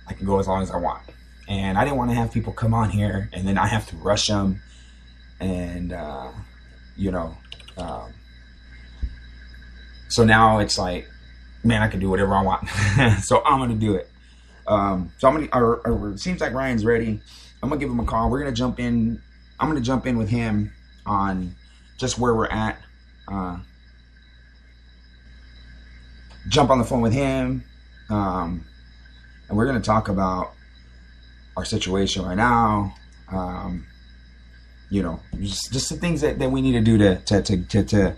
I 0.08 0.14
can 0.14 0.26
go 0.26 0.40
as 0.40 0.48
long 0.48 0.62
as 0.62 0.72
I 0.72 0.78
want. 0.78 1.04
And 1.48 1.78
I 1.78 1.84
didn't 1.84 1.98
want 1.98 2.12
to 2.12 2.16
have 2.16 2.32
people 2.32 2.54
come 2.54 2.74
on 2.74 2.90
here 2.90 3.30
and 3.34 3.48
then 3.48 3.58
I 3.58 3.68
have 3.68 3.88
to 3.88 3.96
rush 3.98 4.28
them, 4.28 4.62
and 5.40 5.94
uh, 5.94 6.32
you 6.96 7.12
know, 7.12 7.38
um, 7.78 8.14
so 10.10 10.24
now 10.24 10.60
it's 10.60 10.78
like, 10.78 11.08
man, 11.64 11.82
I 11.82 11.88
can 11.88 12.00
do 12.00 12.10
whatever 12.10 12.34
I 12.34 12.42
want. 12.42 12.68
so 13.24 13.44
I'm 13.46 13.60
gonna 13.60 13.76
do 13.76 13.96
it. 13.96 14.10
Um, 14.68 15.12
so 15.18 15.28
I'm 15.28 15.36
gonna. 15.36 15.48
Or, 15.54 15.78
or, 15.88 16.10
it 16.10 16.20
seems 16.20 16.42
like 16.42 16.54
Ryan's 16.54 16.86
ready. 16.86 17.22
I'm 17.62 17.70
gonna 17.70 17.80
give 17.80 17.90
him 17.90 18.00
a 18.00 18.06
call. 18.06 18.30
We're 18.30 18.40
gonna 18.40 18.52
jump 18.52 18.80
in. 18.80 19.22
I'm 19.60 19.68
gonna 19.68 19.82
jump 19.82 20.06
in 20.06 20.18
with 20.18 20.30
him 20.30 20.72
on 21.06 21.56
just 21.98 22.20
where 22.20 22.36
we're 22.36 22.48
at. 22.48 22.80
Uh, 23.28 23.58
jump 26.50 26.70
on 26.70 26.78
the 26.78 26.86
phone 26.86 27.02
with 27.02 27.14
him, 27.14 27.64
um, 28.10 28.66
and 29.48 29.58
we're 29.58 29.66
gonna 29.66 29.80
talk 29.80 30.10
about 30.10 30.54
our 31.56 31.66
situation 31.66 32.24
right 32.24 32.38
now. 32.38 32.94
Um, 33.30 33.86
you 34.90 35.04
know, 35.04 35.20
just, 35.40 35.74
just 35.74 35.90
the 35.90 35.98
things 35.98 36.22
that, 36.22 36.40
that 36.40 36.50
we 36.50 36.62
need 36.62 36.74
to 36.74 36.82
do 36.82 36.98
to 36.98 37.16
to, 37.26 37.42
to, 37.42 37.64
to, 37.66 37.84
to 37.84 38.16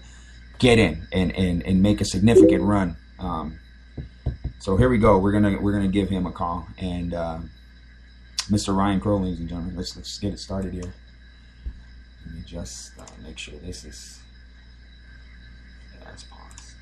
get 0.59 0.77
in 0.77 1.07
and, 1.11 1.35
and, 1.35 1.63
and 1.63 1.81
make 1.81 2.01
a 2.01 2.05
significant 2.05 2.63
run. 2.63 2.95
Um, 3.17 3.59
so 4.59 4.75
here 4.75 4.89
we 4.89 4.97
go. 4.97 5.17
We're 5.17 5.31
gonna 5.31 5.57
we're 5.59 5.71
gonna 5.71 5.87
give 5.87 6.09
him 6.09 6.25
a 6.25 6.31
call 6.31 6.67
and 6.77 7.13
uh, 7.13 7.39
Mr. 8.49 8.75
Ryan 8.75 8.99
Krol, 8.99 9.23
ladies 9.23 9.39
and 9.39 9.47
gentlemen. 9.47 9.75
Let's 9.77 9.95
let's 9.95 10.19
get 10.19 10.33
it 10.33 10.39
started 10.39 10.73
here. 10.73 10.93
Let 12.25 12.35
me 12.35 12.41
just 12.45 12.99
uh, 12.99 13.05
make 13.23 13.37
sure 13.37 13.53
this 13.59 13.85
is. 13.85 14.19
Yeah, 15.93 16.09
let's 16.09 16.23
pause. 16.23 16.73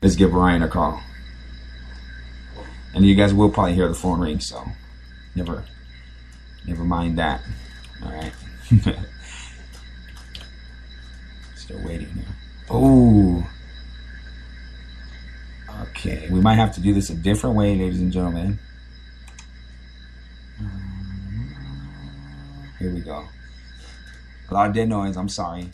Let's 0.00 0.16
give 0.16 0.32
Ryan 0.32 0.62
a 0.62 0.68
call. 0.68 1.02
And 2.94 3.04
you 3.04 3.14
guys 3.14 3.34
will 3.34 3.50
probably 3.50 3.74
hear 3.74 3.88
the 3.88 3.94
phone 3.94 4.20
ring, 4.20 4.40
so 4.40 4.64
never 5.34 5.64
never 6.66 6.84
mind 6.84 7.18
that. 7.18 7.42
All 8.02 8.10
right. 8.10 8.32
Still 11.64 11.82
waiting 11.82 12.08
here. 12.08 12.24
Oh. 12.68 13.50
Okay, 15.80 16.28
we 16.30 16.38
might 16.38 16.56
have 16.56 16.74
to 16.74 16.80
do 16.82 16.92
this 16.92 17.08
a 17.08 17.14
different 17.14 17.56
way, 17.56 17.74
ladies 17.74 18.02
and 18.02 18.12
gentlemen. 18.12 18.58
Here 22.78 22.92
we 22.92 23.00
go. 23.00 23.24
A 24.50 24.54
lot 24.54 24.68
of 24.68 24.74
dead 24.74 24.90
noise. 24.90 25.16
I'm 25.16 25.30
sorry. 25.30 25.70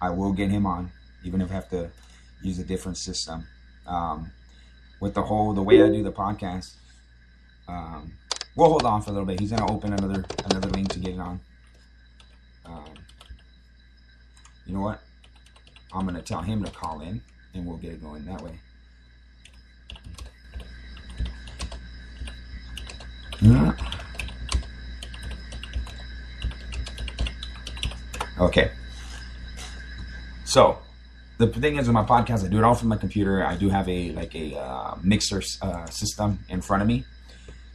I 0.00 0.10
will 0.10 0.32
get 0.32 0.48
him 0.48 0.64
on, 0.64 0.92
even 1.24 1.40
if 1.40 1.50
I 1.50 1.54
have 1.54 1.68
to 1.70 1.90
use 2.40 2.60
a 2.60 2.64
different 2.64 2.96
system. 2.96 3.48
Um, 3.84 4.30
with 5.00 5.14
the 5.14 5.22
whole 5.22 5.52
the 5.54 5.62
way 5.62 5.82
I 5.82 5.88
do 5.88 6.04
the 6.04 6.12
podcast, 6.12 6.74
um, 7.66 8.12
we'll 8.54 8.68
hold 8.68 8.84
on 8.84 9.02
for 9.02 9.10
a 9.10 9.12
little 9.12 9.26
bit. 9.26 9.40
He's 9.40 9.50
gonna 9.50 9.72
open 9.72 9.92
another 9.92 10.24
another 10.44 10.68
link 10.68 10.88
to 10.90 11.00
get 11.00 11.14
it 11.14 11.18
on. 11.18 11.40
Um, 12.64 12.94
you 14.66 14.74
know 14.74 14.82
what? 14.82 15.00
I'm 15.92 16.04
gonna 16.06 16.22
tell 16.22 16.42
him 16.42 16.64
to 16.64 16.70
call 16.70 17.00
in, 17.00 17.20
and 17.54 17.66
we'll 17.66 17.76
get 17.76 17.92
it 17.92 18.02
going 18.02 18.24
that 18.26 18.42
way. 18.42 18.58
Yeah. 23.40 23.72
Okay. 28.38 28.70
So, 30.44 30.78
the 31.38 31.48
thing 31.48 31.76
is 31.76 31.86
with 31.86 31.94
my 31.94 32.04
podcast, 32.04 32.44
I 32.44 32.48
do 32.48 32.58
it 32.58 32.64
all 32.64 32.74
from 32.74 32.88
my 32.88 32.96
computer. 32.96 33.44
I 33.44 33.56
do 33.56 33.68
have 33.68 33.88
a 33.88 34.12
like 34.12 34.34
a 34.34 34.58
uh, 34.58 34.96
mixer 35.02 35.42
uh, 35.62 35.86
system 35.86 36.38
in 36.48 36.60
front 36.62 36.82
of 36.82 36.88
me, 36.88 37.04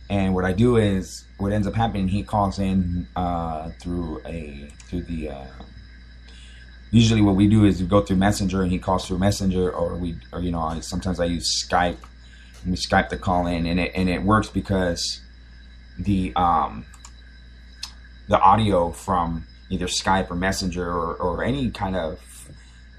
and 0.10 0.34
what 0.34 0.46
I 0.46 0.54
do 0.54 0.78
is 0.78 1.26
what 1.38 1.52
ends 1.52 1.68
up 1.68 1.76
happening. 1.76 2.08
He 2.08 2.24
calls 2.24 2.60
in 2.60 3.08
uh, 3.16 3.70
through 3.80 4.22
a 4.26 4.68
through 4.88 5.04
the. 5.04 5.30
Usually, 6.92 7.22
what 7.22 7.36
we 7.36 7.48
do 7.48 7.64
is 7.66 7.82
we 7.82 7.88
go 7.88 8.02
through 8.02 8.18
Messenger, 8.18 8.64
and 8.64 8.72
he 8.72 8.78
calls 8.78 9.08
through 9.08 9.20
Messenger, 9.20 9.72
or 9.72 9.96
we 9.96 10.18
or 10.32 10.42
you 10.42 10.52
know 10.52 10.80
sometimes 10.82 11.20
I 11.20 11.26
use 11.26 11.66
Skype. 11.66 11.98
And 12.64 12.72
we 12.72 12.78
Skype 12.78 13.10
the 13.10 13.18
call 13.18 13.48
in, 13.48 13.66
and 13.66 13.80
it 13.80 13.92
and 13.96 14.10
it 14.10 14.22
works 14.22 14.50
because 14.50 15.22
the 15.98 16.34
um 16.36 16.86
the 18.28 18.40
audio 18.40 18.92
from 18.92 19.48
either 19.70 19.88
Skype 19.88 20.30
or 20.30 20.36
Messenger 20.36 20.86
or, 20.86 21.16
or 21.16 21.44
any 21.44 21.72
kind 21.72 21.96
of 21.96 22.20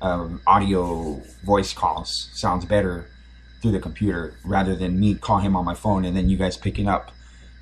um, 0.00 0.40
audio 0.46 1.22
voice 1.44 1.72
calls 1.72 2.30
sounds 2.34 2.64
better 2.64 3.06
through 3.61 3.72
the 3.72 3.78
computer 3.78 4.34
rather 4.44 4.75
than 4.75 4.99
me 4.99 5.14
call 5.14 5.38
him 5.38 5.54
on 5.54 5.64
my 5.64 5.75
phone 5.75 6.04
and 6.04 6.16
then 6.16 6.28
you 6.28 6.37
guys 6.37 6.56
picking 6.56 6.88
up 6.88 7.12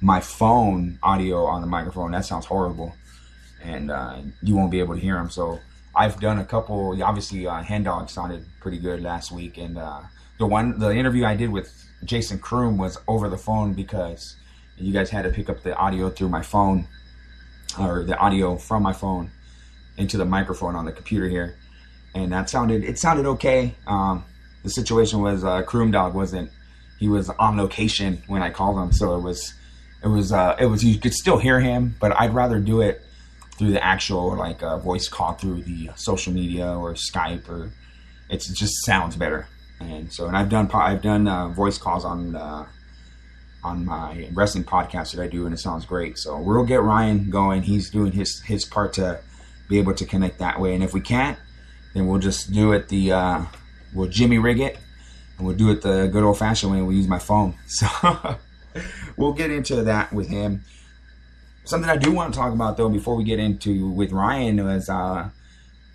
my 0.00 0.20
phone 0.20 0.98
audio 1.02 1.44
on 1.44 1.60
the 1.60 1.66
microphone. 1.66 2.12
That 2.12 2.24
sounds 2.24 2.46
horrible, 2.46 2.94
and 3.62 3.90
uh, 3.90 4.20
you 4.42 4.56
won't 4.56 4.70
be 4.70 4.80
able 4.80 4.94
to 4.94 5.00
hear 5.00 5.18
him. 5.18 5.28
So 5.28 5.60
I've 5.94 6.20
done 6.20 6.38
a 6.38 6.44
couple. 6.44 7.02
Obviously, 7.02 7.46
uh, 7.46 7.62
Hand 7.62 7.84
Dog 7.84 8.08
sounded 8.10 8.44
pretty 8.60 8.78
good 8.78 9.02
last 9.02 9.32
week, 9.32 9.58
and 9.58 9.78
uh, 9.78 10.02
the 10.38 10.46
one 10.46 10.78
the 10.78 10.94
interview 10.94 11.24
I 11.24 11.34
did 11.34 11.50
with 11.50 11.72
Jason 12.04 12.38
Kroom 12.38 12.76
was 12.76 12.98
over 13.08 13.28
the 13.28 13.38
phone 13.38 13.72
because 13.72 14.36
you 14.76 14.92
guys 14.92 15.10
had 15.10 15.22
to 15.22 15.30
pick 15.30 15.50
up 15.50 15.62
the 15.62 15.76
audio 15.76 16.08
through 16.08 16.28
my 16.28 16.42
phone 16.42 16.86
or 17.78 18.04
the 18.04 18.16
audio 18.16 18.56
from 18.56 18.82
my 18.82 18.92
phone 18.92 19.30
into 19.96 20.16
the 20.16 20.24
microphone 20.24 20.76
on 20.76 20.84
the 20.84 20.92
computer 20.92 21.28
here, 21.28 21.56
and 22.14 22.32
that 22.32 22.48
sounded 22.48 22.84
it 22.84 22.98
sounded 22.98 23.26
okay. 23.26 23.74
Um, 23.86 24.24
the 24.62 24.70
situation 24.70 25.20
was 25.20 25.44
uh, 25.44 25.62
Kroom 25.62 25.92
Dog 25.92 26.14
wasn't 26.14 26.50
he 26.98 27.08
was 27.08 27.30
on 27.30 27.56
location 27.56 28.22
when 28.26 28.42
I 28.42 28.50
called 28.50 28.78
him, 28.78 28.92
so 28.92 29.16
it 29.16 29.22
was 29.22 29.54
it 30.04 30.08
was 30.08 30.32
uh, 30.32 30.54
it 30.60 30.66
was 30.66 30.84
you 30.84 30.98
could 30.98 31.14
still 31.14 31.38
hear 31.38 31.58
him, 31.60 31.96
but 31.98 32.18
I'd 32.18 32.34
rather 32.34 32.60
do 32.60 32.80
it 32.80 33.02
through 33.60 33.72
the 33.72 33.84
actual 33.84 34.34
like 34.34 34.62
uh, 34.62 34.78
voice 34.78 35.06
call 35.06 35.34
through 35.34 35.60
the 35.62 35.90
social 35.94 36.32
media 36.32 36.66
or 36.66 36.94
Skype 36.94 37.46
or 37.46 37.70
it 38.30 38.38
just 38.38 38.86
sounds 38.86 39.16
better. 39.16 39.48
And 39.80 40.10
so 40.10 40.26
and 40.26 40.34
I've 40.34 40.48
done 40.48 40.70
I've 40.72 41.02
done 41.02 41.28
uh, 41.28 41.48
voice 41.48 41.76
calls 41.76 42.06
on 42.06 42.34
uh, 42.34 42.64
on 43.62 43.84
my 43.84 44.30
wrestling 44.32 44.64
podcast 44.64 45.14
that 45.14 45.22
I 45.22 45.26
do, 45.26 45.44
and 45.44 45.52
it 45.52 45.58
sounds 45.58 45.84
great. 45.84 46.16
So 46.16 46.40
we'll 46.40 46.64
get 46.64 46.82
Ryan 46.82 47.28
going. 47.28 47.62
He's 47.62 47.90
doing 47.90 48.12
his 48.12 48.40
his 48.40 48.64
part 48.64 48.94
to 48.94 49.20
be 49.68 49.78
able 49.78 49.92
to 49.92 50.06
connect 50.06 50.38
that 50.38 50.58
way. 50.58 50.74
And 50.74 50.82
if 50.82 50.94
we 50.94 51.02
can't, 51.02 51.38
then 51.92 52.06
we'll 52.06 52.18
just 52.18 52.52
do 52.52 52.72
it 52.72 52.88
the 52.88 53.12
uh, 53.12 53.42
we'll 53.92 54.08
Jimmy 54.08 54.38
rig 54.38 54.58
it, 54.60 54.78
and 55.36 55.46
we'll 55.46 55.56
do 55.56 55.70
it 55.70 55.82
the 55.82 56.08
good 56.10 56.22
old 56.22 56.38
fashioned 56.38 56.72
way. 56.72 56.80
We'll 56.80 56.96
use 56.96 57.08
my 57.08 57.18
phone. 57.18 57.56
So 57.66 58.38
we'll 59.16 59.32
get 59.32 59.50
into 59.50 59.82
that 59.82 60.12
with 60.12 60.28
him. 60.28 60.62
Something 61.70 61.88
I 61.88 61.96
do 61.96 62.10
want 62.10 62.34
to 62.34 62.40
talk 62.40 62.52
about 62.52 62.76
though 62.76 62.88
before 62.88 63.14
we 63.14 63.22
get 63.22 63.38
into 63.38 63.88
with 63.90 64.10
Ryan 64.10 64.64
was 64.64 64.88
uh, 64.88 65.30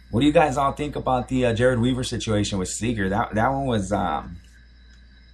what 0.09 0.21
do 0.21 0.25
you 0.25 0.31
guys 0.31 0.55
all 0.55 0.71
think 0.71 0.95
about 0.95 1.27
the 1.27 1.47
uh, 1.47 1.53
Jered 1.53 1.81
Weaver 1.81 2.05
situation 2.05 2.59
with 2.59 2.69
Seager? 2.69 3.09
That 3.09 3.35
that 3.35 3.49
one 3.49 3.65
was. 3.65 3.91
Um, 3.91 4.37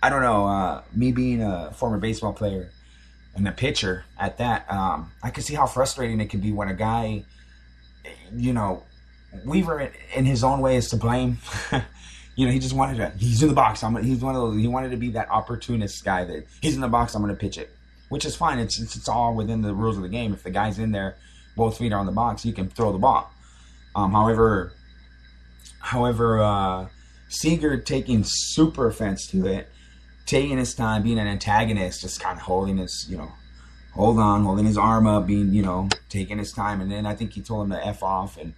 I 0.01 0.09
don't 0.09 0.23
know. 0.23 0.47
Uh, 0.47 0.81
me 0.95 1.11
being 1.11 1.43
a 1.43 1.71
former 1.73 1.99
baseball 1.99 2.33
player 2.33 2.71
and 3.35 3.47
a 3.47 3.51
pitcher 3.51 4.03
at 4.17 4.39
that, 4.39 4.65
um, 4.67 5.11
I 5.21 5.29
can 5.29 5.43
see 5.43 5.53
how 5.53 5.67
frustrating 5.67 6.19
it 6.19 6.31
can 6.31 6.39
be 6.39 6.51
when 6.51 6.69
a 6.69 6.73
guy, 6.73 7.23
you 8.35 8.51
know, 8.51 8.81
Weaver 9.45 9.91
in 10.15 10.25
his 10.25 10.43
own 10.43 10.61
way 10.61 10.75
is 10.75 10.89
to 10.89 10.97
blame. 10.97 11.37
you 12.35 12.47
know, 12.47 12.51
he 12.51 12.57
just 12.57 12.73
wanted 12.73 12.97
to. 12.97 13.11
He's 13.15 13.43
in 13.43 13.49
the 13.49 13.53
box. 13.53 13.83
I'm. 13.83 13.95
He's 14.03 14.23
one 14.23 14.33
of 14.33 14.41
those. 14.41 14.59
He 14.59 14.67
wanted 14.67 14.89
to 14.89 14.97
be 14.97 15.11
that 15.11 15.29
opportunist 15.29 16.03
guy 16.03 16.23
that 16.23 16.47
he's 16.61 16.73
in 16.73 16.81
the 16.81 16.87
box. 16.87 17.13
I'm 17.13 17.21
going 17.21 17.31
to 17.31 17.39
pitch 17.39 17.59
it, 17.59 17.69
which 18.11 18.25
is 18.25 18.35
fine. 18.35 18.59
It's, 18.59 18.79
it's, 18.79 18.95
it's 18.95 19.09
all 19.09 19.33
within 19.35 19.61
the 19.61 19.73
rules 19.73 19.97
of 19.97 20.03
the 20.03 20.09
game. 20.09 20.33
If 20.33 20.43
the 20.43 20.51
guy's 20.51 20.77
in 20.77 20.91
there, 20.91 21.15
both 21.55 21.77
feet 21.77 21.91
are 21.91 21.99
on 21.99 22.05
the 22.05 22.11
box, 22.11 22.45
you 22.45 22.53
can 22.53 22.69
throw 22.69 22.91
the 22.91 22.97
ball. 22.97 23.31
Um, 23.95 24.11
however, 24.11 24.73
however, 25.79 26.41
uh, 26.41 26.87
Seager 27.29 27.77
taking 27.77 28.23
super 28.25 28.87
offense 28.87 29.27
to 29.27 29.47
it 29.47 29.67
taking 30.31 30.57
his 30.57 30.73
time, 30.73 31.03
being 31.03 31.19
an 31.19 31.27
antagonist, 31.27 32.01
just 32.01 32.21
kind 32.21 32.37
of 32.37 32.43
holding 32.43 32.77
his, 32.77 33.05
you 33.09 33.17
know, 33.17 33.31
hold 33.93 34.17
on, 34.17 34.43
holding 34.43 34.65
his 34.65 34.77
arm 34.77 35.05
up, 35.05 35.27
being, 35.27 35.53
you 35.53 35.61
know, 35.61 35.89
taking 36.07 36.37
his 36.37 36.53
time. 36.53 36.79
And 36.79 36.91
then 36.91 37.05
I 37.05 37.15
think 37.15 37.33
he 37.33 37.41
told 37.41 37.65
him 37.65 37.71
to 37.71 37.85
F 37.85 38.01
off. 38.01 38.37
And 38.37 38.53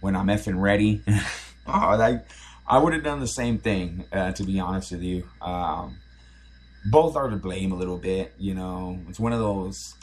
when 0.00 0.14
I'm 0.14 0.26
effing 0.26 0.60
ready, 0.60 1.02
oh, 1.08 1.72
I, 1.72 2.20
I 2.66 2.78
would 2.78 2.92
have 2.92 3.02
done 3.02 3.20
the 3.20 3.28
same 3.28 3.56
thing, 3.58 4.04
uh, 4.12 4.32
to 4.32 4.44
be 4.44 4.60
honest 4.60 4.92
with 4.92 5.02
you. 5.02 5.26
Um, 5.40 5.96
both 6.90 7.16
are 7.16 7.28
to 7.28 7.36
blame 7.36 7.72
a 7.72 7.76
little 7.76 7.98
bit, 7.98 8.32
you 8.38 8.54
know. 8.54 8.98
It's 9.08 9.20
one 9.20 9.32
of 9.32 9.38
those 9.38 9.94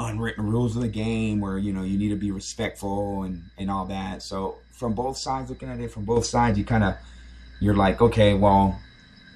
unwritten 0.00 0.46
rules 0.46 0.76
of 0.76 0.82
the 0.82 0.88
game 0.88 1.40
where, 1.40 1.58
you 1.58 1.72
know, 1.72 1.82
you 1.82 1.98
need 1.98 2.10
to 2.10 2.16
be 2.16 2.30
respectful 2.30 3.22
and, 3.22 3.42
and 3.58 3.70
all 3.70 3.84
that. 3.86 4.22
So 4.22 4.58
from 4.70 4.94
both 4.94 5.18
sides, 5.18 5.50
looking 5.50 5.68
at 5.68 5.80
it 5.80 5.90
from 5.90 6.04
both 6.04 6.26
sides, 6.26 6.58
you 6.58 6.64
kind 6.64 6.84
of, 6.84 6.94
you're 7.60 7.74
like, 7.74 8.00
okay, 8.00 8.34
well, 8.34 8.78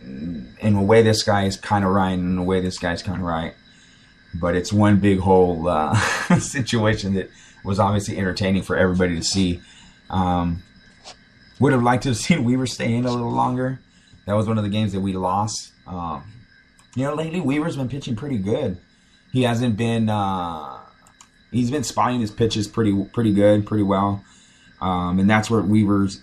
in 0.01 0.75
a 0.75 0.83
way 0.83 1.03
this 1.03 1.23
guy 1.23 1.45
is 1.45 1.57
kind 1.57 1.85
of 1.85 1.91
right 1.91 2.13
and 2.13 2.33
in 2.33 2.39
a 2.39 2.43
way 2.43 2.61
this 2.61 2.77
guy's 2.77 3.05
kind 3.05 3.21
of 3.21 3.25
right 3.25 3.55
but 4.41 4.57
it's 4.57 4.73
one 4.73 4.99
big 4.99 5.19
whole 5.19 5.69
uh, 5.69 5.95
situation 6.39 7.15
that 7.15 7.31
was 7.65 7.79
obviously 7.79 8.17
entertaining 8.19 8.63
for 8.63 8.77
everybody 8.77 9.17
to 9.17 9.23
see 9.23 9.61
um, 10.11 10.63
would 11.61 11.73
have 11.73 11.83
liked 11.83 12.05
to 12.05 12.11
have 12.11 12.19
seen 12.19 12.45
Weaver 12.45 12.67
stay 12.67 12.95
in 12.95 13.05
a 13.05 13.11
little 13.11 13.31
longer. 13.31 13.81
That 14.27 14.35
was 14.35 14.47
one 14.47 14.59
of 14.59 14.65
the 14.65 14.71
games 14.71 14.93
that 14.93 15.01
we 15.01 15.13
lost. 15.13 15.73
Um, 15.87 16.25
you 16.95 17.05
know, 17.05 17.15
lately 17.15 17.41
Weaver's 17.41 17.77
been 17.77 17.89
pitching 17.89 18.17
pretty 18.17 18.39
good. 18.39 18.79
He 19.33 19.43
hasn't 19.43 19.77
been. 19.77 20.09
Uh, 20.09 20.79
he's 21.51 21.71
been 21.71 21.85
spotting 21.85 22.21
his 22.21 22.31
pitches 22.31 22.69
pretty 22.69 23.05
pretty 23.13 23.33
good, 23.33 23.67
pretty 23.67 23.85
well, 23.85 24.23
um, 24.81 25.19
and 25.19 25.29
that's 25.29 25.51
where 25.51 25.63
Weaver's 25.63 26.21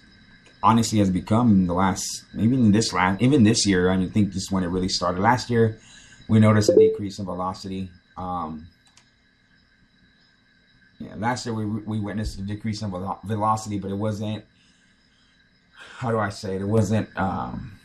honestly 0.62 1.00
has 1.00 1.10
become 1.10 1.52
in 1.52 1.68
the 1.68 1.74
last 1.74 2.24
maybe 2.34 2.56
in 2.56 2.72
this 2.72 2.94
last 2.94 3.22
even 3.22 3.44
this 3.44 3.66
year. 3.66 3.90
I 3.90 3.98
mean, 3.98 4.12
think 4.12 4.34
this 4.34 4.44
is 4.44 4.52
when 4.52 4.64
it 4.64 4.68
really 4.68 4.90
started. 4.90 5.22
Last 5.22 5.50
year, 5.50 5.80
we 6.28 6.40
noticed 6.40 6.70
a 6.70 6.76
decrease 6.76 7.18
in 7.18 7.26
velocity. 7.26 7.90
Um, 8.16 8.68
yeah, 11.00 11.16
last 11.16 11.46
year 11.48 11.56
we 11.56 11.66
we 11.66 12.00
witnessed 12.00 12.38
a 12.38 12.44
decrease 12.44 12.84
in 12.84 12.92
velocity, 12.92 13.80
but 13.80 13.90
it 13.90 13.98
wasn't. 13.98 14.46
How 15.98 16.12
do 16.12 16.20
I 16.20 16.30
say 16.30 16.56
it? 16.56 16.62
It 16.62 16.68
wasn't. 16.68 17.10
Um, 17.18 17.80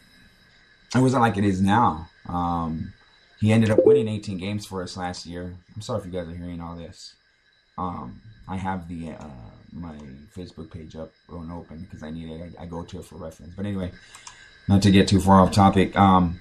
it 0.94 1.00
wasn't 1.00 1.22
like 1.22 1.38
it 1.38 1.44
is 1.44 1.62
now. 1.62 2.10
Um, 2.28 2.92
he 3.40 3.52
ended 3.52 3.70
up 3.70 3.84
winning 3.84 4.08
18 4.08 4.38
games 4.38 4.66
for 4.66 4.82
us 4.82 4.96
last 4.96 5.26
year. 5.26 5.54
I'm 5.74 5.82
sorry 5.82 6.00
if 6.00 6.06
you 6.06 6.12
guys 6.12 6.28
are 6.28 6.36
hearing 6.36 6.60
all 6.60 6.76
this. 6.76 7.14
Um, 7.76 8.20
I 8.48 8.56
have 8.56 8.88
the 8.88 9.10
uh, 9.10 9.26
my 9.72 9.94
Facebook 10.36 10.70
page 10.70 10.94
up 10.96 11.12
and 11.28 11.50
open 11.50 11.82
because 11.82 12.02
I 12.02 12.10
need 12.10 12.30
it. 12.30 12.54
I, 12.58 12.62
I, 12.62 12.66
go 12.66 12.84
to 12.84 13.00
it 13.00 13.04
for 13.04 13.16
reference. 13.16 13.54
But 13.54 13.66
anyway, 13.66 13.90
not 14.68 14.82
to 14.82 14.90
get 14.90 15.08
too 15.08 15.20
far 15.20 15.40
off 15.40 15.52
topic. 15.52 15.96
Um, 15.96 16.40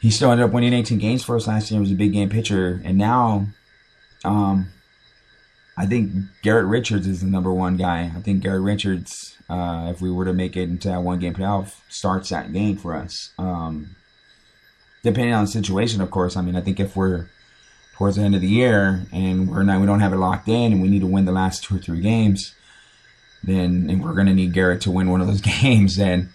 he 0.00 0.10
still 0.10 0.30
ended 0.30 0.46
up 0.46 0.52
winning 0.52 0.72
18 0.72 0.98
games 0.98 1.24
for 1.24 1.36
us 1.36 1.46
last 1.46 1.70
year. 1.70 1.78
He 1.78 1.82
was 1.82 1.92
a 1.92 1.96
big 1.96 2.12
game 2.12 2.28
pitcher, 2.28 2.80
and 2.84 2.98
now, 2.98 3.46
um, 4.24 4.68
I 5.76 5.86
think 5.86 6.12
Garrett 6.42 6.66
Richards 6.66 7.06
is 7.06 7.20
the 7.20 7.26
number 7.26 7.52
one 7.52 7.76
guy. 7.76 8.12
I 8.14 8.20
think 8.20 8.42
Garrett 8.42 8.62
Richards, 8.62 9.36
uh, 9.48 9.88
if 9.90 10.00
we 10.00 10.10
were 10.10 10.24
to 10.24 10.32
make 10.32 10.56
it 10.56 10.64
into 10.64 10.88
that 10.88 11.02
one 11.02 11.18
game 11.18 11.34
playoff, 11.34 11.80
starts 11.88 12.28
that 12.30 12.52
game 12.52 12.76
for 12.76 12.94
us. 12.94 13.32
Um, 13.38 13.96
depending 15.12 15.34
on 15.34 15.44
the 15.44 15.50
situation, 15.50 16.00
of 16.00 16.10
course. 16.10 16.36
I 16.36 16.42
mean, 16.42 16.56
I 16.56 16.60
think 16.60 16.80
if 16.80 16.96
we're 16.96 17.28
towards 17.94 18.16
the 18.16 18.22
end 18.22 18.34
of 18.34 18.40
the 18.40 18.48
year 18.48 19.06
and 19.12 19.50
we're 19.50 19.62
not, 19.62 19.80
we 19.80 19.86
don't 19.86 20.00
have 20.00 20.12
it 20.12 20.18
locked 20.18 20.48
in, 20.48 20.72
and 20.72 20.82
we 20.82 20.88
need 20.88 21.00
to 21.00 21.06
win 21.06 21.24
the 21.24 21.32
last 21.32 21.64
two 21.64 21.76
or 21.76 21.78
three 21.78 22.00
games, 22.00 22.54
then 23.42 23.88
and 23.90 24.02
we're 24.02 24.14
going 24.14 24.26
to 24.26 24.34
need 24.34 24.52
Garrett 24.52 24.80
to 24.82 24.90
win 24.90 25.10
one 25.10 25.20
of 25.20 25.26
those 25.26 25.40
games. 25.62 25.96
Then, 25.96 26.30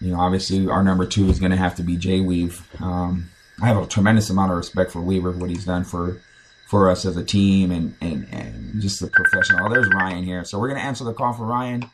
you 0.00 0.12
know, 0.12 0.20
obviously 0.20 0.68
our 0.68 0.82
number 0.82 1.06
two 1.06 1.28
is 1.28 1.38
going 1.38 1.52
to 1.52 1.56
have 1.56 1.74
to 1.76 1.82
be 1.82 1.96
Jay 1.96 2.20
Weave. 2.20 2.66
Um, 2.80 3.30
I 3.62 3.66
have 3.66 3.76
a 3.76 3.86
tremendous 3.86 4.30
amount 4.30 4.52
of 4.52 4.56
respect 4.56 4.90
for 4.90 5.00
Weaver, 5.00 5.32
what 5.32 5.50
he's 5.50 5.64
done 5.64 5.84
for 5.84 6.20
for 6.66 6.88
us 6.88 7.04
as 7.04 7.16
a 7.16 7.24
team, 7.24 7.70
and 7.70 7.94
and, 8.00 8.26
and 8.32 8.80
just 8.80 9.00
the 9.00 9.08
professional. 9.08 9.66
Oh, 9.66 9.70
there's 9.70 9.88
Ryan 9.92 10.24
here, 10.24 10.44
so 10.44 10.58
we're 10.58 10.68
going 10.68 10.80
to 10.80 10.86
answer 10.86 11.04
the 11.04 11.12
call 11.12 11.32
for 11.32 11.44
Ryan 11.44 11.88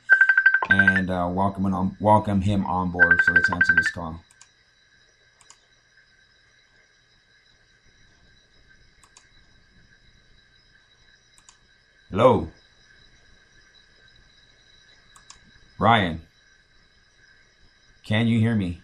and 0.69 1.11
uh, 1.11 1.29
welcome 1.31 1.67
on 1.67 1.97
welcome 2.01 2.41
him 2.41 2.65
on 2.67 2.91
board. 2.91 3.21
So 3.25 3.33
let's 3.33 3.51
answer 3.51 3.75
this 3.77 3.91
call. 3.91 4.21
Hello. 12.19 12.49
Ryan. 15.79 16.23
Can 18.07 18.27
you 18.27 18.41
hear 18.41 18.55
me? 18.55 18.81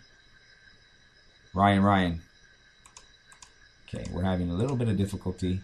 Ryan, 1.54 1.82
Ryan. 1.82 2.20
Okay, 3.88 4.04
we're 4.12 4.22
having 4.22 4.50
a 4.50 4.52
little 4.52 4.76
bit 4.76 4.88
of 4.88 4.98
difficulty. 4.98 5.62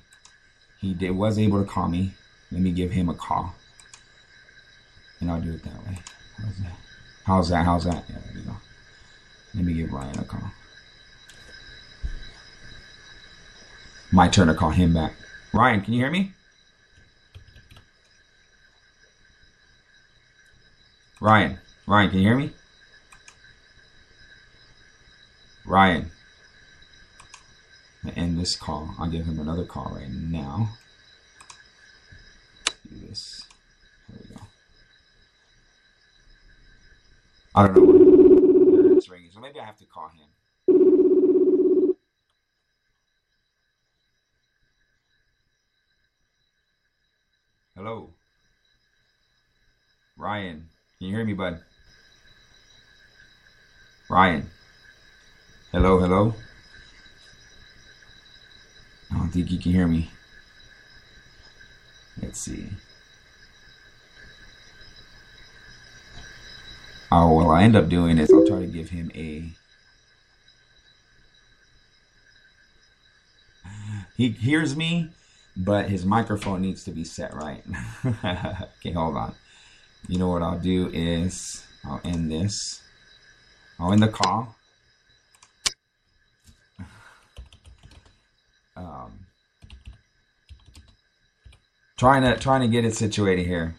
He 0.80 0.94
did, 0.94 1.10
was 1.10 1.38
able 1.38 1.62
to 1.62 1.68
call 1.68 1.88
me. 1.88 2.14
Let 2.50 2.62
me 2.62 2.70
give 2.72 2.92
him 2.92 3.10
a 3.10 3.14
call. 3.14 3.54
And 5.20 5.30
I'll 5.30 5.42
do 5.42 5.52
it 5.52 5.62
that 5.64 5.87
way. 5.87 5.98
How's 6.38 6.56
that? 6.56 6.72
How's 7.26 7.48
that? 7.50 7.64
How's 7.66 7.84
that? 7.84 8.04
Yeah, 8.08 8.16
there 8.25 8.32
we 8.34 8.40
go. 8.40 8.56
Let 9.54 9.64
me 9.66 9.74
give 9.74 9.92
Ryan 9.92 10.18
a 10.20 10.24
call. 10.24 10.52
My 14.11 14.26
turn 14.26 14.48
to 14.48 14.54
call 14.54 14.70
him 14.70 14.94
back. 14.94 15.12
Ryan, 15.52 15.83
can 15.83 15.92
you 15.92 16.00
hear 16.00 16.11
me? 16.11 16.33
Ryan, 21.20 21.59
Ryan, 21.88 22.11
can 22.11 22.18
you 22.20 22.28
hear 22.28 22.37
me? 22.37 22.52
Ryan. 25.66 26.11
i 28.04 28.11
end 28.11 28.38
this 28.38 28.54
call. 28.54 28.94
I'll 28.98 29.11
give 29.11 29.26
him 29.26 29.40
another 29.40 29.64
call 29.64 29.90
right 29.96 30.09
now. 30.09 30.68
Do 32.88 33.07
this. 33.07 33.42
There 34.09 34.18
we 34.22 34.37
go. 34.37 34.42
I 37.54 37.66
don't 37.66 37.74
know 37.74 37.83
what 37.83 38.96
it's 38.96 39.11
ringing, 39.11 39.31
so 39.33 39.40
maybe 39.40 39.59
I 39.59 39.64
have 39.64 39.76
to 39.78 39.87
call 39.87 40.11
him. 40.11 40.28
Hello. 47.74 48.14
Ryan. 50.16 50.68
Can 50.98 51.06
you 51.06 51.14
hear 51.14 51.24
me, 51.24 51.32
bud? 51.32 51.61
Ryan. 54.11 54.50
Hello, 55.70 56.00
hello. 56.00 56.34
I 59.12 59.18
don't 59.18 59.28
think 59.28 59.52
you 59.52 59.61
can 59.61 59.70
hear 59.70 59.87
me. 59.87 60.11
Let's 62.20 62.40
see. 62.40 62.70
Oh, 67.12 67.37
well, 67.37 67.52
I 67.52 67.62
end 67.62 67.76
up 67.76 67.88
doing 67.88 68.18
is 68.18 68.32
I'll 68.32 68.44
try 68.44 68.58
to 68.58 68.66
give 68.66 68.90
him 68.90 69.12
a. 69.14 69.52
He 74.16 74.30
hears 74.30 74.74
me, 74.74 75.11
but 75.56 75.90
his 75.90 76.04
microphone 76.04 76.61
needs 76.61 76.82
to 76.82 76.90
be 76.90 77.04
set 77.04 77.32
right. 77.34 77.62
okay, 78.04 78.90
hold 78.90 79.16
on 79.16 79.37
you 80.06 80.18
know 80.18 80.28
what 80.28 80.42
I'll 80.42 80.58
do 80.58 80.90
is 80.92 81.66
I'll 81.84 82.00
end 82.04 82.30
this. 82.30 82.82
I'll 83.78 83.92
end 83.92 84.02
the 84.02 84.08
call. 84.08 84.54
Um, 88.76 89.26
trying 91.96 92.22
to 92.22 92.38
trying 92.38 92.61
to 92.61 92.68
get 92.68 92.84
it 92.84 92.94
situated 92.94 93.44
here. 93.44 93.74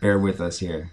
Bear 0.00 0.16
with 0.16 0.40
us 0.40 0.60
here. 0.60 0.92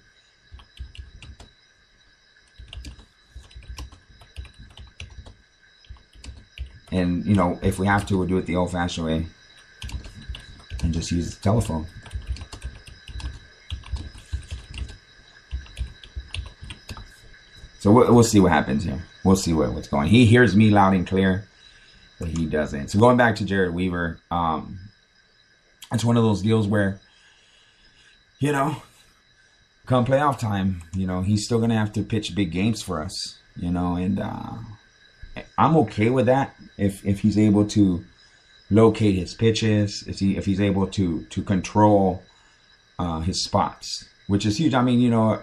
And 6.92 7.26
you 7.26 7.36
know, 7.36 7.60
if 7.62 7.80
we 7.80 7.86
have 7.86 8.06
to, 8.08 8.18
we'll 8.18 8.28
do 8.28 8.38
it 8.38 8.48
the 8.48 8.56
old-fashioned 8.56 9.06
way 9.06 9.28
and 10.84 10.94
just 10.94 11.12
use 11.12 11.36
the 11.36 11.42
telephone. 11.42 11.88
So 17.82 17.92
we'll, 17.92 18.14
we'll 18.14 18.24
see 18.24 18.40
what 18.40 18.52
happens 18.52 18.84
here. 18.84 19.02
We'll 19.26 19.36
see 19.36 19.54
what, 19.54 19.74
what's 19.74 19.88
going. 19.88 20.08
He 20.08 20.28
hears 20.28 20.56
me 20.56 20.70
loud 20.70 20.94
and 20.94 21.08
clear, 21.08 21.46
but 22.20 22.28
he 22.28 22.46
doesn't. 22.46 22.90
So 22.90 23.00
going 23.00 23.18
back 23.18 23.36
to 23.38 23.44
Jered 23.44 23.74
Weaver, 23.74 24.20
um, 24.30 24.78
it's 25.92 26.06
one 26.06 26.16
of 26.16 26.24
those 26.24 26.44
deals 26.44 26.68
where, 26.68 27.00
you 28.38 28.52
know, 28.52 28.84
come 29.88 30.06
playoff 30.06 30.38
time, 30.38 30.84
you 30.94 31.08
know, 31.08 31.24
he's 31.24 31.44
still 31.44 31.60
gonna 31.60 31.76
have 31.76 31.92
to 31.94 32.04
pitch 32.04 32.36
big 32.36 32.52
games 32.52 32.84
for 32.84 33.02
us, 33.02 33.40
you 33.56 33.72
know, 33.72 33.96
and 33.96 34.20
uh, 34.20 34.54
I'm 35.58 35.76
okay 35.78 36.12
with 36.12 36.28
that 36.28 36.56
if 36.78 37.04
if 37.04 37.22
he's 37.22 37.40
able 37.40 37.66
to 37.70 38.06
locate 38.70 39.16
his 39.16 39.34
pitches, 39.34 40.04
if 40.06 40.20
he 40.20 40.38
if 40.38 40.46
he's 40.46 40.62
able 40.62 40.86
to 40.86 41.24
to 41.24 41.42
control 41.42 42.22
uh, 43.00 43.22
his 43.22 43.44
spots, 43.44 44.08
which 44.28 44.46
is 44.46 44.60
huge. 44.60 44.76
I 44.76 44.84
mean, 44.84 45.00
you 45.00 45.10
know, 45.10 45.42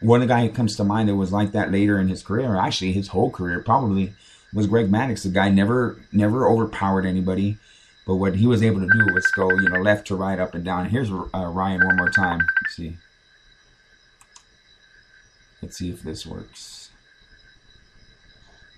one 0.00 0.26
guy 0.26 0.46
who 0.46 0.52
comes 0.52 0.76
to 0.76 0.84
mind 0.84 1.08
that 1.08 1.16
was 1.16 1.32
like 1.32 1.52
that 1.52 1.72
later 1.72 1.98
in 1.98 2.08
his 2.08 2.22
career, 2.22 2.52
or 2.52 2.56
actually 2.56 2.92
his 2.92 3.08
whole 3.08 3.30
career 3.30 3.60
probably, 3.60 4.14
was 4.54 4.66
Greg 4.66 4.90
Maddux. 4.90 5.22
The 5.22 5.30
guy 5.30 5.48
never 5.50 6.00
never 6.12 6.48
overpowered 6.48 7.06
anybody, 7.06 7.58
but 8.06 8.16
what 8.16 8.36
he 8.36 8.46
was 8.46 8.62
able 8.62 8.80
to 8.80 8.86
do 8.86 9.12
was 9.12 9.26
go 9.32 9.50
you 9.50 9.68
know 9.68 9.80
left 9.80 10.06
to 10.08 10.16
right, 10.16 10.38
up 10.38 10.54
and 10.54 10.64
down. 10.64 10.88
Here's 10.88 11.10
uh, 11.10 11.24
Ryan 11.32 11.84
one 11.84 11.96
more 11.96 12.10
time. 12.10 12.40
Let's 12.62 12.76
see. 12.76 12.96
Let's 15.60 15.76
see 15.76 15.90
if 15.90 16.02
this 16.02 16.24
works. 16.24 16.90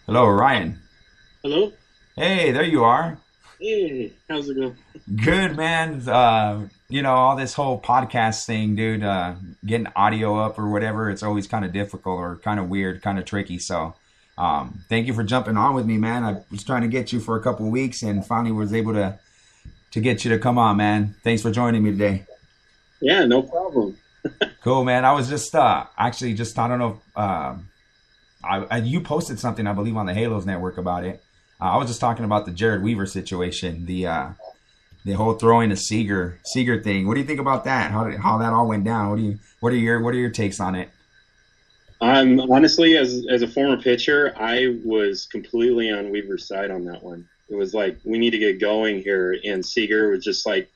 Hello, 0.07 0.27
Ryan. 0.27 0.81
Hello. 1.43 1.73
Hey, 2.17 2.51
there 2.51 2.65
you 2.65 2.83
are. 2.83 3.19
Hey, 3.61 4.15
how's 4.29 4.49
it 4.49 4.55
going? 4.57 4.77
Good, 5.23 5.57
man. 5.57 6.09
Uh, 6.09 6.69
you 6.90 7.03
know, 7.03 7.14
all 7.14 7.37
this 7.37 7.55
whole 7.55 7.81
podcast 7.81 8.44
thing, 8.44 8.74
dude, 8.74 9.05
uh, 9.05 9.35
getting 9.64 9.87
audio 9.94 10.37
up 10.38 10.59
or 10.59 10.68
whatever, 10.68 11.09
it's 11.09 11.22
always 11.22 11.46
kind 11.46 11.64
of 11.64 11.72
difficult 11.72 12.18
or 12.18 12.37
kind 12.38 12.59
of 12.59 12.68
weird, 12.68 13.00
kind 13.00 13.18
of 13.18 13.24
tricky. 13.24 13.59
So, 13.61 13.94
um, 14.37 14.85
thank 14.88 15.07
you 15.07 15.14
for 15.14 15.22
jumping 15.22 15.57
on 15.57 15.74
with 15.74 15.87
me, 15.87 15.98
man. 15.98 16.24
I 16.24 16.42
was 16.50 16.64
trying 16.64 16.83
to 16.83 16.88
get 16.88 17.12
you 17.12 17.20
for 17.20 17.37
a 17.37 17.42
couple 17.42 17.70
weeks 17.70 18.03
and 18.03 18.26
finally 18.26 18.53
was 18.53 18.74
able 18.74 18.92
to 18.94 19.18
to 19.92 20.00
get 20.00 20.24
you 20.24 20.31
to 20.31 20.38
come 20.38 20.59
on, 20.59 20.76
man. 20.76 21.14
Thanks 21.22 21.42
for 21.42 21.50
joining 21.50 21.83
me 21.83 21.92
today. 21.92 22.24
Yeah, 23.00 23.24
no 23.24 23.42
problem. 23.42 23.96
cool, 24.62 24.85
man. 24.85 25.05
I 25.05 25.12
was 25.12 25.29
just 25.29 25.55
uh 25.55 25.85
actually 25.96 26.35
just 26.35 26.59
I 26.59 26.68
don't 26.68 26.79
know. 26.79 27.00
Um, 27.14 27.68
I, 28.42 28.66
I 28.70 28.76
you 28.79 29.00
posted 29.00 29.38
something 29.38 29.66
I 29.66 29.72
believe 29.72 29.96
on 29.96 30.07
the 30.07 30.14
Halos 30.14 30.44
Network 30.44 30.79
about 30.79 31.05
it. 31.05 31.22
Uh, 31.61 31.72
I 31.72 31.76
was 31.76 31.88
just 31.88 32.00
talking 32.00 32.24
about 32.24 32.46
the 32.46 32.53
Jered 32.53 32.83
Weaver 32.83 33.07
situation, 33.07 33.87
the 33.87 34.07
uh, 34.07 34.29
the 35.05 35.13
whole 35.13 35.35
throwing 35.35 35.73
a 35.73 35.77
Seager 35.77 36.39
Seager 36.45 36.83
thing. 36.83 37.07
What 37.07 37.15
do 37.15 37.21
you 37.21 37.27
think 37.27 37.41
about 37.41 37.65
that? 37.65 37.91
How 37.91 38.05
did, 38.05 38.21
how 38.21 38.39
that 38.39 38.53
all 38.53 38.67
went 38.67 38.85
down? 38.85 39.11
What 39.11 39.17
do 39.17 39.23
you 39.23 39.39
what 39.61 39.73
are 39.73 39.77
your 39.77 40.01
what 40.01 40.15
are 40.15 40.19
your 40.19 40.31
takes 40.31 40.61
on 40.61 40.75
it? 40.75 40.91
Um, 42.01 42.41
honestly, 42.41 42.97
as 42.97 43.27
as 43.29 43.43
a 43.43 43.49
former 43.49 43.81
pitcher, 43.81 44.33
I 44.37 44.79
was 44.85 45.27
completely 45.27 45.91
on 45.91 46.11
Weaver's 46.11 46.47
side 46.47 46.71
on 46.71 46.85
that 46.87 47.03
one. 47.03 47.29
It 47.49 47.57
was 47.57 47.75
like 47.75 47.99
we 48.05 48.19
need 48.19 48.31
to 48.31 48.39
get 48.39 48.61
going 48.61 49.03
here, 49.03 49.39
and 49.45 49.65
Seager 49.65 50.11
was 50.11 50.25
just 50.25 50.47
like, 50.47 50.71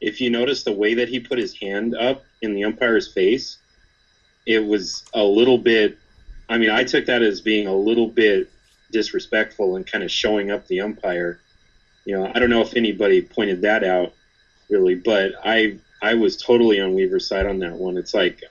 if 0.00 0.20
you 0.20 0.28
notice 0.28 0.64
the 0.64 0.72
way 0.72 0.94
that 0.94 1.08
he 1.08 1.20
put 1.20 1.38
his 1.38 1.56
hand 1.56 1.94
up 1.94 2.24
in 2.42 2.54
the 2.54 2.64
umpire's 2.64 3.12
face, 3.12 3.58
it 4.46 4.64
was 4.64 5.04
a 5.14 5.22
little 5.22 5.58
bit. 5.58 5.98
I 6.48 6.58
mean, 6.58 6.70
I 6.70 6.84
took 6.84 7.06
that 7.06 7.22
as 7.22 7.40
being 7.40 7.66
a 7.66 7.74
little 7.74 8.08
bit 8.08 8.50
disrespectful 8.92 9.76
and 9.76 9.86
kind 9.86 10.04
of 10.04 10.10
showing 10.10 10.50
up 10.50 10.66
the 10.66 10.80
umpire. 10.80 11.40
You 12.06 12.16
know, 12.16 12.32
I 12.34 12.38
don't 12.38 12.50
know 12.50 12.62
if 12.62 12.74
anybody 12.74 13.20
pointed 13.20 13.60
that 13.62 13.84
out 13.84 14.14
really, 14.70 14.94
but 14.94 15.32
I 15.44 15.78
I 16.00 16.14
was 16.14 16.36
totally 16.36 16.80
on 16.80 16.94
Weaver's 16.94 17.26
side 17.26 17.46
on 17.46 17.58
that 17.58 17.74
one. 17.74 17.98
It's 17.98 18.14
like, 18.14 18.42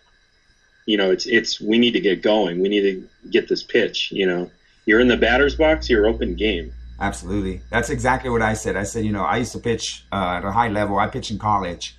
you 0.86 0.98
know, 0.98 1.10
it's 1.10 1.26
it's 1.26 1.60
we 1.60 1.80
need 1.80 1.92
to 1.92 2.02
get 2.02 2.22
going. 2.22 2.62
We 2.62 2.70
need 2.70 2.82
to 2.82 3.30
get 3.32 3.48
this 3.48 3.64
pitch. 3.64 4.12
You 4.12 4.28
know, 4.28 4.52
you're 4.86 5.00
in 5.00 5.08
the 5.08 5.18
batter's 5.18 5.56
box. 5.56 5.90
You're 5.90 6.06
open 6.06 6.36
game. 6.36 6.72
Absolutely, 7.00 7.62
that's 7.70 7.90
exactly 7.90 8.30
what 8.30 8.42
I 8.42 8.54
said. 8.54 8.76
I 8.76 8.84
said, 8.84 9.04
you 9.06 9.12
know, 9.12 9.24
I 9.24 9.38
used 9.38 9.54
to 9.54 9.60
pitch 9.60 10.06
uh, 10.12 10.36
at 10.38 10.46
a 10.46 10.52
high 10.52 10.70
level. 10.70 11.00
I 11.00 11.08
pitched 11.08 11.32
in 11.32 11.40
college, 11.40 11.96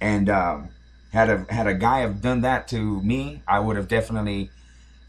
and 0.00 0.28
um, 0.28 0.68
had 1.12 1.28
a 1.28 1.46
had 1.50 1.66
a 1.66 1.74
guy 1.74 2.00
have 2.00 2.20
done 2.20 2.42
that 2.42 2.68
to 2.68 3.02
me, 3.02 3.42
I 3.46 3.60
would 3.60 3.76
have 3.76 3.88
definitely 3.88 4.50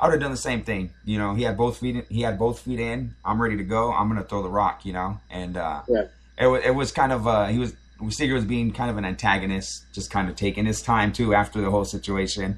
I 0.01 0.07
would 0.07 0.13
have 0.13 0.21
done 0.21 0.31
the 0.31 0.37
same 0.37 0.63
thing. 0.63 0.89
You 1.05 1.19
know, 1.19 1.35
he 1.35 1.43
had 1.43 1.55
both 1.55 1.77
feet. 1.77 1.95
In, 1.95 2.05
he 2.09 2.21
had 2.23 2.39
both 2.39 2.59
feet 2.61 2.79
in. 2.79 3.13
I'm 3.23 3.39
ready 3.41 3.55
to 3.57 3.63
go. 3.63 3.93
I'm 3.93 4.07
gonna 4.09 4.23
throw 4.23 4.41
the 4.41 4.49
rock. 4.49 4.83
You 4.83 4.93
know, 4.93 5.19
and 5.29 5.55
uh, 5.55 5.83
Yeah. 5.87 6.05
it 6.39 6.47
was 6.47 6.65
it 6.65 6.71
was 6.75 6.91
kind 6.91 7.11
of 7.13 7.27
uh, 7.27 7.45
he 7.47 7.59
was 7.59 7.75
Seager 8.09 8.33
was 8.33 8.45
being 8.45 8.71
kind 8.71 8.89
of 8.89 8.97
an 8.97 9.05
antagonist, 9.05 9.85
just 9.93 10.09
kind 10.09 10.27
of 10.27 10.35
taking 10.35 10.65
his 10.65 10.81
time 10.81 11.13
too 11.13 11.35
after 11.35 11.61
the 11.61 11.69
whole 11.69 11.85
situation, 11.85 12.57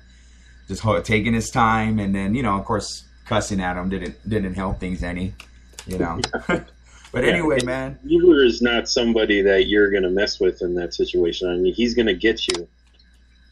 just 0.70 0.82
ho- 0.82 1.02
taking 1.02 1.34
his 1.34 1.50
time, 1.50 2.00
and 2.00 2.16
then 2.16 2.34
you 2.34 2.42
know, 2.42 2.58
of 2.58 2.64
course, 2.64 3.04
cussing 3.26 3.60
at 3.60 3.76
him 3.76 3.90
didn't 3.90 4.16
didn't 4.30 4.54
help 4.54 4.80
things 4.80 5.04
any. 5.04 5.34
You 5.86 5.98
know, 5.98 6.22
but 6.48 7.26
anyway, 7.26 7.60
man. 7.66 8.00
Weaver 8.06 8.42
is 8.46 8.62
not 8.62 8.88
somebody 8.88 9.42
that 9.42 9.68
you're 9.68 9.92
going 9.92 10.04
to 10.04 10.10
mess 10.10 10.40
with 10.40 10.62
in 10.62 10.76
that 10.76 10.94
situation. 10.94 11.50
I 11.50 11.58
mean, 11.58 11.74
he's 11.74 11.94
going 11.94 12.06
to 12.06 12.14
get 12.16 12.48
you. 12.48 12.70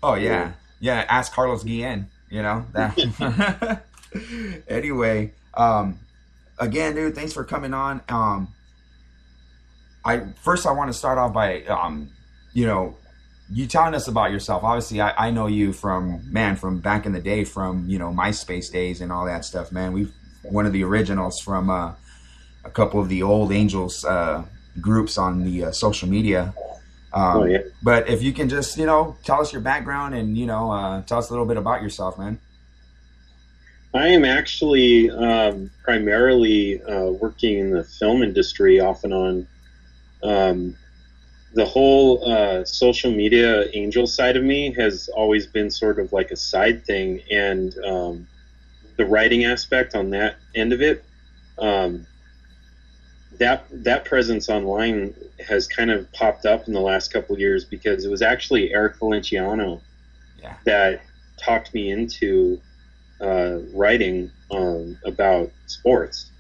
Oh 0.02 0.14
yeah, 0.14 0.54
yeah. 0.80 1.04
Ask 1.10 1.34
Carlos 1.34 1.66
Guillen. 1.66 2.08
You 2.32 2.42
know 2.42 2.66
that. 2.72 3.84
anyway, 4.68 5.34
um, 5.54 6.00
again, 6.58 6.96
dude, 6.96 7.14
thanks 7.14 7.34
for 7.34 7.44
coming 7.44 7.74
on. 7.74 8.02
Um, 8.10 8.48
I 10.04 10.22
first 10.42 10.66
I 10.66 10.72
want 10.72 10.92
to 10.92 10.98
start 10.98 11.18
off 11.18 11.34
by 11.34 11.64
um, 11.66 12.10
you 12.54 12.66
know, 12.66 12.98
you 13.50 13.68
telling 13.68 13.94
us 13.94 14.08
about 14.08 14.32
yourself. 14.32 14.64
Obviously, 14.64 15.02
I, 15.02 15.28
I 15.28 15.32
know 15.32 15.48
you 15.48 15.74
from 15.74 16.22
man 16.32 16.56
from 16.56 16.80
back 16.80 17.06
in 17.06 17.12
the 17.12 17.22
day, 17.22 17.44
from 17.44 17.88
you 17.88 18.00
know 18.00 18.10
MySpace 18.10 18.72
days 18.72 19.02
and 19.02 19.12
all 19.12 19.26
that 19.26 19.46
stuff. 19.46 19.72
Man, 19.72 19.94
we've 19.94 20.12
one 20.44 20.66
of 20.66 20.74
the 20.74 20.84
originals 20.84 21.40
from 21.40 21.70
uh, 21.70 21.94
a 22.64 22.70
couple 22.70 23.00
of 23.00 23.10
the 23.10 23.24
old 23.24 23.52
Angels 23.52 24.04
uh, 24.06 24.44
groups 24.80 25.18
on 25.18 25.44
the 25.44 25.66
uh, 25.66 25.72
social 25.72 26.08
media. 26.08 26.54
Um, 27.14 27.38
Oh, 27.38 27.46
yeah. 27.46 27.60
But 27.84 28.10
if 28.10 28.24
you 28.24 28.34
can 28.34 28.50
just 28.50 28.78
you 28.78 28.86
know 28.86 29.16
tell 29.24 29.42
us 29.42 29.52
your 29.52 29.62
background 29.62 30.16
and 30.16 30.38
you 30.38 30.46
know 30.46 30.72
uh, 30.72 31.02
tell 31.04 31.18
us 31.18 31.30
a 31.30 31.34
little 31.34 31.46
bit 31.46 31.58
about 31.58 31.82
yourself, 31.82 32.18
man. 32.18 32.40
I 33.94 34.08
am 34.08 34.24
actually 34.24 35.12
um, 35.12 35.70
primarily 35.84 36.82
uh, 36.82 37.12
working 37.12 37.60
in 37.60 37.72
the 37.72 37.84
film 37.84 38.24
industry 38.24 38.80
off 38.80 39.04
and 39.04 39.14
on. 39.14 39.48
Um, 40.24 40.78
the 41.54 41.66
whole 41.66 42.24
uh, 42.32 42.64
social 42.64 43.12
media 43.12 43.66
angel 43.74 44.08
side 44.08 44.38
of 44.38 44.44
me 44.44 44.74
has 44.76 45.10
always 45.10 45.46
been 45.46 45.70
sort 45.70 46.00
of 46.00 46.14
like 46.14 46.32
a 46.32 46.38
side 46.38 46.86
thing, 46.86 47.22
and 47.30 47.76
um, 47.80 48.28
the 48.96 49.06
writing 49.06 49.44
aspect 49.44 49.94
on 49.94 50.12
that 50.12 50.38
end 50.56 50.72
of 50.72 50.82
it, 50.82 51.04
um, 51.58 52.08
that 53.42 53.66
that 53.72 54.06
presence 54.06 54.50
online 54.50 55.14
has 55.48 55.68
kind 55.68 55.92
of 55.92 56.12
popped 56.14 56.46
up 56.46 56.68
in 56.68 56.74
the 56.74 56.82
last 56.82 57.12
couple 57.12 57.36
of 57.36 57.40
years 57.42 57.66
because 57.66 58.06
it 58.06 58.10
was 58.12 58.22
actually 58.22 58.74
Eric 58.74 58.98
Valenciano 59.00 59.82
Yeah. 60.42 60.58
that 60.66 61.02
talked 61.44 61.74
me 61.74 61.92
into 61.92 62.62
uh, 63.22 63.58
writing 63.74 64.32
um, 64.52 64.98
about 65.06 65.52
sports 65.68 66.32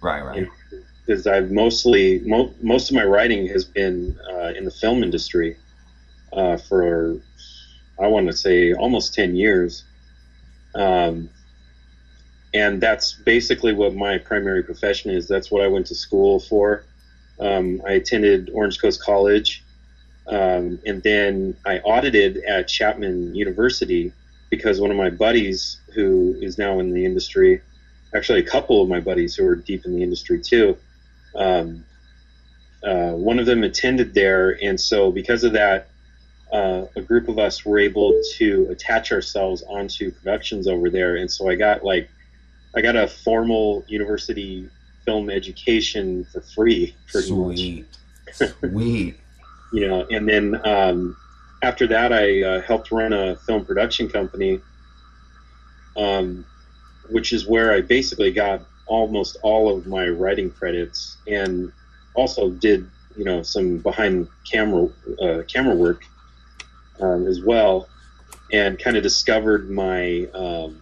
Right, 0.00 0.22
right. 0.22 0.46
because 1.06 1.26
I've 1.26 1.50
mostly 1.50 2.20
mo- 2.24 2.54
most 2.62 2.90
of 2.90 2.94
my 2.96 3.04
writing 3.04 3.46
has 3.48 3.64
been 3.64 4.16
uh, 4.32 4.52
in 4.56 4.64
the 4.64 4.70
film 4.70 5.02
industry 5.02 5.56
uh, 6.32 6.56
for 6.56 7.16
I 8.00 8.06
want 8.08 8.26
to 8.28 8.32
say 8.36 8.72
almost 8.74 9.14
ten 9.14 9.34
years, 9.36 9.84
um, 10.74 11.30
and 12.54 12.80
that's 12.80 13.12
basically 13.12 13.72
what 13.72 13.94
my 13.94 14.16
primary 14.16 14.62
profession 14.62 15.10
is. 15.10 15.26
That's 15.26 15.50
what 15.50 15.62
I 15.62 15.66
went 15.66 15.86
to 15.86 15.94
school 15.94 16.38
for. 16.38 16.84
Um, 17.40 17.82
I 17.86 17.92
attended 17.92 18.50
Orange 18.54 18.80
Coast 18.80 19.02
College, 19.02 19.64
um, 20.28 20.78
and 20.86 21.02
then 21.02 21.56
I 21.66 21.80
audited 21.80 22.38
at 22.44 22.68
Chapman 22.68 23.34
University 23.34 24.12
because 24.50 24.80
one 24.80 24.92
of 24.92 24.96
my 24.96 25.10
buddies, 25.10 25.80
who 25.94 26.36
is 26.40 26.56
now 26.56 26.78
in 26.78 26.92
the 26.92 27.04
industry, 27.04 27.60
actually 28.14 28.38
a 28.38 28.44
couple 28.44 28.80
of 28.80 28.88
my 28.88 29.00
buddies 29.00 29.34
who 29.34 29.44
are 29.46 29.56
deep 29.56 29.84
in 29.84 29.96
the 29.96 30.02
industry 30.02 30.40
too, 30.40 30.78
um, 31.34 31.84
uh, 32.84 33.12
one 33.12 33.40
of 33.40 33.46
them 33.46 33.64
attended 33.64 34.14
there, 34.14 34.56
and 34.62 34.80
so 34.80 35.10
because 35.10 35.42
of 35.42 35.52
that, 35.54 35.88
uh, 36.52 36.84
a 36.94 37.00
group 37.00 37.28
of 37.28 37.38
us 37.40 37.64
were 37.64 37.80
able 37.80 38.20
to 38.34 38.68
attach 38.70 39.10
ourselves 39.10 39.64
onto 39.68 40.12
productions 40.12 40.68
over 40.68 40.88
there, 40.88 41.16
and 41.16 41.28
so 41.28 41.48
I 41.48 41.56
got 41.56 41.82
like, 41.82 42.08
I 42.76 42.80
got 42.80 42.96
a 42.96 43.06
formal 43.06 43.84
university 43.86 44.68
film 45.04 45.30
education 45.30 46.24
for 46.24 46.40
free, 46.40 46.94
pretty 47.10 47.32
much 47.32 47.58
Sweet, 47.58 48.54
sweet. 48.60 49.16
you 49.72 49.88
know, 49.88 50.06
and 50.10 50.28
then 50.28 50.60
um, 50.66 51.16
after 51.62 51.86
that, 51.88 52.12
I 52.12 52.42
uh, 52.42 52.60
helped 52.62 52.90
run 52.90 53.12
a 53.12 53.36
film 53.36 53.64
production 53.64 54.08
company, 54.08 54.60
um, 55.96 56.44
which 57.10 57.32
is 57.32 57.46
where 57.46 57.72
I 57.72 57.80
basically 57.80 58.32
got 58.32 58.62
almost 58.86 59.36
all 59.42 59.74
of 59.74 59.86
my 59.86 60.08
writing 60.08 60.50
credits, 60.50 61.16
and 61.26 61.72
also 62.14 62.50
did 62.50 62.88
you 63.16 63.24
know 63.24 63.42
some 63.42 63.78
behind 63.78 64.28
camera 64.50 64.88
uh, 65.22 65.42
camera 65.46 65.74
work 65.74 66.02
um, 67.00 67.26
as 67.26 67.42
well, 67.42 67.88
and 68.52 68.78
kind 68.78 68.96
of 68.96 69.02
discovered 69.02 69.70
my 69.70 70.26
um, 70.34 70.80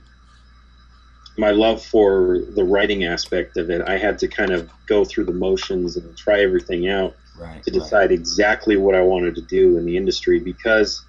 my 1.42 1.50
love 1.50 1.84
for 1.84 2.38
the 2.54 2.62
writing 2.62 3.02
aspect 3.04 3.56
of 3.56 3.68
it. 3.68 3.82
I 3.82 3.98
had 3.98 4.16
to 4.20 4.28
kind 4.28 4.52
of 4.52 4.70
go 4.86 5.04
through 5.04 5.24
the 5.24 5.32
motions 5.32 5.96
and 5.96 6.16
try 6.16 6.40
everything 6.40 6.88
out 6.88 7.14
Right. 7.36 7.62
to 7.64 7.70
right. 7.72 7.80
decide 7.80 8.12
exactly 8.12 8.76
what 8.76 8.94
I 8.94 9.00
wanted 9.00 9.34
to 9.36 9.40
do 9.42 9.76
in 9.78 9.84
the 9.86 9.96
industry 9.96 10.38
because 10.38 11.02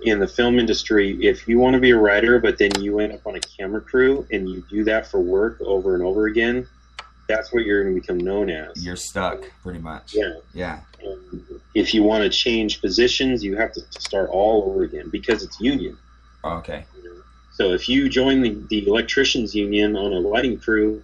in 0.00 0.18
the 0.18 0.26
film 0.26 0.58
industry, 0.58 1.06
if 1.24 1.46
you 1.46 1.58
want 1.60 1.74
to 1.74 1.80
be 1.80 1.90
a 1.90 1.96
writer, 1.96 2.40
but 2.40 2.58
then 2.58 2.70
you 2.80 2.98
end 2.98 3.12
up 3.12 3.24
on 3.26 3.36
a 3.36 3.40
camera 3.40 3.80
crew 3.80 4.26
and 4.32 4.48
you 4.48 4.64
do 4.68 4.82
that 4.84 5.06
for 5.06 5.20
work 5.20 5.60
over 5.60 5.94
and 5.94 6.02
over 6.02 6.26
again, 6.26 6.66
that's 7.28 7.52
what 7.52 7.64
you're 7.64 7.82
going 7.84 7.94
to 7.94 8.00
become 8.00 8.18
known 8.18 8.50
as. 8.50 8.84
You're 8.84 8.96
stuck, 8.96 9.44
pretty 9.62 9.78
much. 9.78 10.14
yeah. 10.14 10.34
Yeah. 10.54 10.80
Um, 11.06 11.46
if 11.74 11.94
you 11.94 12.02
want 12.02 12.24
to 12.24 12.30
change 12.30 12.80
positions, 12.80 13.44
you 13.44 13.54
have 13.56 13.72
to 13.74 13.80
start 14.00 14.30
all 14.30 14.64
over 14.68 14.82
again 14.82 15.08
because 15.10 15.44
it's 15.44 15.60
union. 15.60 15.96
Okay. 16.42 16.84
So 17.54 17.72
if 17.72 17.88
you 17.88 18.08
join 18.08 18.40
the, 18.42 18.50
the 18.70 18.86
electricians 18.86 19.54
union 19.54 19.96
on 19.96 20.12
a 20.12 20.18
lighting 20.18 20.58
crew, 20.58 21.02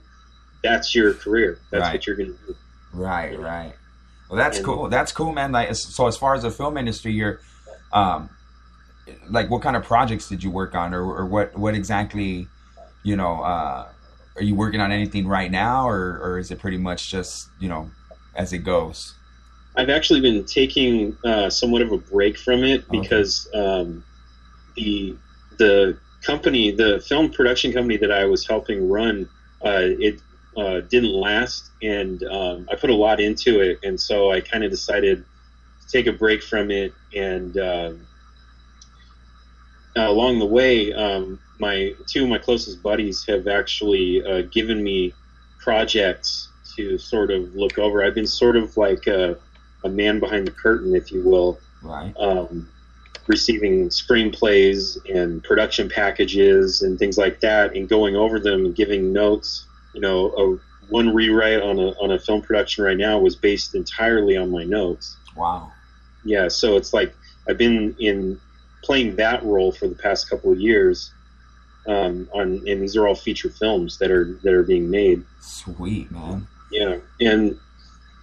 that's 0.63 0.95
your 0.95 1.15
career. 1.15 1.59
That's 1.71 1.83
Right. 1.83 1.93
what 1.95 2.07
you're 2.07 2.17
going 2.17 2.35
to 2.35 2.47
do. 2.47 2.57
Right, 2.93 3.39
right. 3.39 3.75
Well, 4.29 4.39
that's 4.39 4.59
And- 4.59 4.67
cool. 4.67 4.89
That's 4.89 5.13
cool, 5.13 5.33
man. 5.33 5.53
Like, 5.53 5.75
so 5.75 6.07
as 6.07 6.17
far 6.17 6.35
as 6.35 6.43
the 6.43 6.51
film 6.51 6.77
industry, 6.79 7.13
you're, 7.13 7.41
um, 7.93 8.31
like, 9.31 9.51
what 9.51 9.63
kind 9.63 9.77
of 9.77 9.85
projects 9.85 10.29
did 10.29 10.43
you 10.43 10.51
work 10.51 10.75
on, 10.75 10.93
or, 10.95 11.03
or 11.03 11.27
what, 11.27 11.57
what 11.57 11.75
exactly, 11.75 12.49
you 13.03 13.17
know, 13.17 13.41
uh, 13.43 13.89
are 14.37 14.43
you 14.43 14.55
working 14.55 14.81
on 14.81 14.91
anything 14.93 15.27
right 15.27 15.51
now, 15.51 15.89
or, 15.89 16.19
or 16.23 16.39
is 16.39 16.51
it 16.51 16.59
pretty 16.59 16.77
much 16.79 17.11
just, 17.11 17.49
you 17.59 17.69
know, 17.69 17.91
as 18.35 18.53
it 18.53 18.59
goes? 18.59 19.15
I've 19.77 19.91
actually 19.91 20.21
been 20.21 20.45
taking 20.45 21.17
uh, 21.25 21.49
somewhat 21.51 21.83
of 21.83 21.93
a 21.93 21.99
break 21.99 22.37
from 22.39 22.65
it 22.65 22.85
Okay. 22.89 23.01
because 23.01 23.49
um, 23.55 24.03
the 24.77 25.17
the 25.59 25.97
company, 26.29 26.71
the 26.71 27.01
film 27.09 27.31
production 27.31 27.73
company 27.73 27.97
that 27.97 28.13
I 28.13 28.25
was 28.27 28.47
helping 28.47 28.89
run, 28.89 29.29
uh, 29.65 29.89
it 30.09 30.21
uh, 30.57 30.81
didn't 30.81 31.13
last, 31.13 31.71
and 31.83 32.23
um, 32.25 32.69
I 32.71 32.75
put 32.77 32.91
a 32.91 32.95
lot 32.95 33.19
into 33.21 33.61
it, 33.61 33.79
and 33.83 33.99
so 33.99 34.31
I 34.31 34.41
kind 34.41 34.63
of 34.63 34.71
decided 34.71 35.25
to 35.81 35.89
take 35.91 36.07
a 36.07 36.13
break 36.13 36.43
from 36.43 36.71
it 36.71 36.93
and 37.15 37.57
um, 37.57 38.07
uh, 39.99 40.09
along 40.09 40.39
the 40.39 40.47
way, 40.47 40.93
um, 40.93 41.41
my 41.59 41.93
two 42.07 42.23
of 42.25 42.29
my 42.29 42.39
closest 42.39 42.83
buddies 42.83 43.25
have 43.27 43.49
actually 43.49 44.23
uh, 44.25 44.43
given 44.43 44.83
me 44.83 45.13
projects 45.59 46.49
to 46.77 46.99
sort 46.99 47.31
of 47.31 47.55
look 47.55 47.79
over. 47.79 48.05
I've 48.05 48.15
been 48.15 48.27
sort 48.27 48.57
of 48.57 48.77
like 48.77 49.07
a, 49.09 49.37
a 49.83 49.89
man 49.89 50.21
behind 50.21 50.47
the 50.47 50.53
curtain, 50.53 50.95
if 50.95 51.11
you 51.11 51.23
will, 51.23 51.59
Right. 51.83 52.15
um, 52.19 52.69
receiving 53.29 53.89
screenplays 53.91 54.99
and 55.15 55.45
production 55.45 55.89
packages 55.89 56.83
and 56.83 56.99
things 56.99 57.17
like 57.17 57.41
that, 57.41 57.77
and 57.77 57.89
going 57.89 58.17
over 58.17 58.41
them 58.41 58.65
and 58.65 58.75
giving 58.75 59.13
notes. 59.13 59.67
You 59.95 60.01
know, 60.01 60.27
a, 60.31 60.59
one 60.91 61.15
rewrite 61.15 61.63
on 61.63 61.79
a 61.79 61.89
on 62.03 62.11
a 62.11 62.19
film 62.19 62.43
production 62.43 62.85
right 62.85 62.97
now 62.97 63.19
was 63.19 63.37
based 63.37 63.75
entirely 63.75 64.37
on 64.37 64.51
my 64.51 64.65
notes. 64.65 65.17
Wow. 65.37 65.73
Yeah, 66.25 66.49
so 66.49 66.77
it's 66.77 66.93
like 66.93 67.15
I've 67.49 67.59
been 67.59 67.95
in 67.99 68.41
playing 68.83 69.17
that 69.17 69.45
role 69.45 69.73
for 69.73 69.87
the 69.87 69.95
past 69.95 70.29
couple 70.29 70.51
of 70.51 70.61
years. 70.61 71.13
Um, 71.87 72.29
on 72.35 72.63
and 72.67 72.83
these 72.83 72.97
are 72.97 73.09
all 73.09 73.15
feature 73.15 73.49
films 73.49 73.99
that 73.99 74.11
are 74.11 74.39
that 74.43 74.53
are 74.53 74.63
being 74.63 74.91
made. 74.91 75.25
Sweet 75.41 76.11
man. 76.11 76.47
Yeah, 76.71 76.99
and 77.21 77.59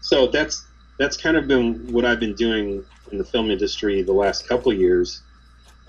so 0.02 0.28
that's 0.28 0.65
that's 1.00 1.18
kind 1.18 1.36
of 1.36 1.48
been 1.48 1.91
what 1.91 2.06
I've 2.06 2.20
been 2.20 2.36
doing 2.36 2.86
in 3.15 3.17
the 3.17 3.23
film 3.23 3.49
industry 3.49 4.01
the 4.01 4.13
last 4.13 4.47
couple 4.47 4.73
years. 4.73 5.21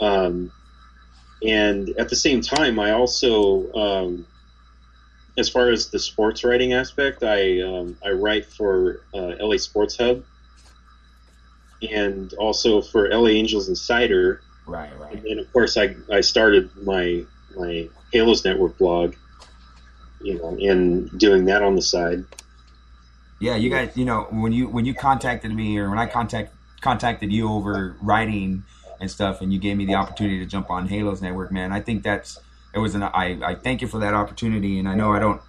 Um, 0.00 0.52
and 1.42 1.90
at 1.98 2.08
the 2.08 2.16
same 2.16 2.40
time, 2.40 2.78
I 2.78 2.92
also, 2.92 3.72
um, 3.72 4.26
as 5.36 5.48
far 5.48 5.70
as 5.70 5.90
the 5.90 5.98
sports 5.98 6.44
writing 6.44 6.72
aspect, 6.72 7.22
I 7.22 7.60
um, 7.60 7.98
I 8.04 8.10
write 8.10 8.46
for 8.46 9.00
uh, 9.12 9.34
LA 9.40 9.58
Sports 9.58 9.96
Hub, 9.98 10.24
and 11.82 12.32
also 12.34 12.80
for 12.80 13.10
LA 13.10 13.30
Angels 13.30 13.68
Insider. 13.68 14.40
Right. 14.66 14.90
Right. 14.98 15.14
And 15.14 15.24
then, 15.24 15.38
of 15.38 15.52
course, 15.52 15.76
I, 15.76 15.94
I 16.10 16.20
started 16.20 16.70
my 16.84 17.24
my 17.54 17.88
Halos 18.12 18.44
Network 18.44 18.78
blog, 18.78 19.14
you 20.22 20.38
know, 20.38 20.56
and 20.60 21.10
doing 21.18 21.44
that 21.46 21.62
on 21.62 21.74
the 21.74 21.82
side. 21.82 22.24
Yeah, 23.38 23.56
you 23.56 23.68
guys, 23.68 23.94
you 23.94 24.06
know, 24.06 24.28
when 24.30 24.52
you 24.52 24.68
when 24.68 24.86
you 24.86 24.94
contacted 24.94 25.54
me 25.54 25.76
or 25.76 25.90
when 25.90 25.98
I 25.98 26.06
contact 26.06 26.56
contacted 26.87 27.33
you 27.33 27.49
over 27.49 27.96
writing 28.01 28.62
and 29.01 29.11
stuff, 29.11 29.40
and 29.40 29.53
you 29.53 29.59
gave 29.59 29.77
me 29.77 29.85
the 29.85 29.96
opportunity 29.96 30.38
to 30.38 30.46
jump 30.46 30.70
on 30.70 30.87
Halos 30.87 31.20
Network, 31.20 31.51
man, 31.51 31.72
I 31.72 31.81
think 31.81 32.03
that's 32.05 32.38
it 32.72 32.79
was 32.79 32.94
an 32.94 33.03
I 33.03 33.38
I 33.44 33.55
thank 33.57 33.83
you 33.83 33.88
for 33.88 33.99
that 33.99 34.14
opportunity, 34.14 34.79
and 34.79 34.88
I 34.88 34.94
know 34.94 35.12
I 35.12 35.18
don't 35.18 35.40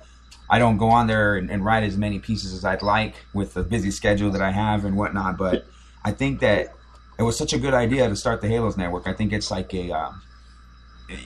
I 0.49 0.57
don't 0.57 0.77
go 0.77 0.89
on 0.89 1.07
there 1.07 1.35
and, 1.35 1.51
and 1.51 1.63
write 1.63 1.83
as 1.83 1.95
many 1.95 2.19
pieces 2.19 2.53
as 2.53 2.65
I'd 2.65 2.81
like 2.81 3.15
with 3.33 3.53
the 3.53 3.63
busy 3.63 3.91
schedule 3.91 4.31
that 4.31 4.41
I 4.41 4.51
have 4.51 4.85
and 4.85 4.97
whatnot, 4.97 5.37
but 5.37 5.65
I 6.03 6.11
think 6.11 6.39
that 6.39 6.73
it 7.19 7.23
was 7.23 7.37
such 7.37 7.53
a 7.53 7.59
good 7.59 7.73
idea 7.73 8.07
to 8.09 8.15
start 8.15 8.41
the 8.41 8.47
Halos 8.47 8.77
Network. 8.77 9.07
I 9.07 9.13
think 9.13 9.31
it's 9.33 9.51
like 9.51 9.73
a 9.73 9.91
um, 9.91 10.21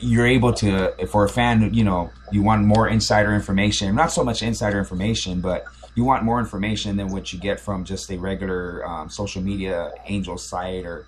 you're 0.01 0.27
able 0.27 0.53
to 0.53 1.05
for 1.07 1.23
a 1.23 1.29
fan, 1.29 1.73
you 1.73 1.85
know, 1.85 2.11
you 2.31 2.43
want 2.43 2.63
more 2.65 2.87
insider 2.87 3.33
information, 3.33 3.95
not 3.95 4.11
so 4.11 4.23
much 4.23 4.43
insider 4.43 4.79
information, 4.79 5.39
but 5.39 5.63
you 5.95 6.03
want 6.03 6.23
more 6.23 6.39
information 6.39 6.97
than 6.97 7.09
what 7.09 7.33
you 7.33 7.39
get 7.39 7.59
from 7.59 7.83
just 7.83 8.09
a 8.11 8.17
regular 8.17 8.85
um, 8.85 9.09
social 9.09 9.41
media 9.41 9.91
angel 10.07 10.37
site 10.37 10.85
or 10.85 11.07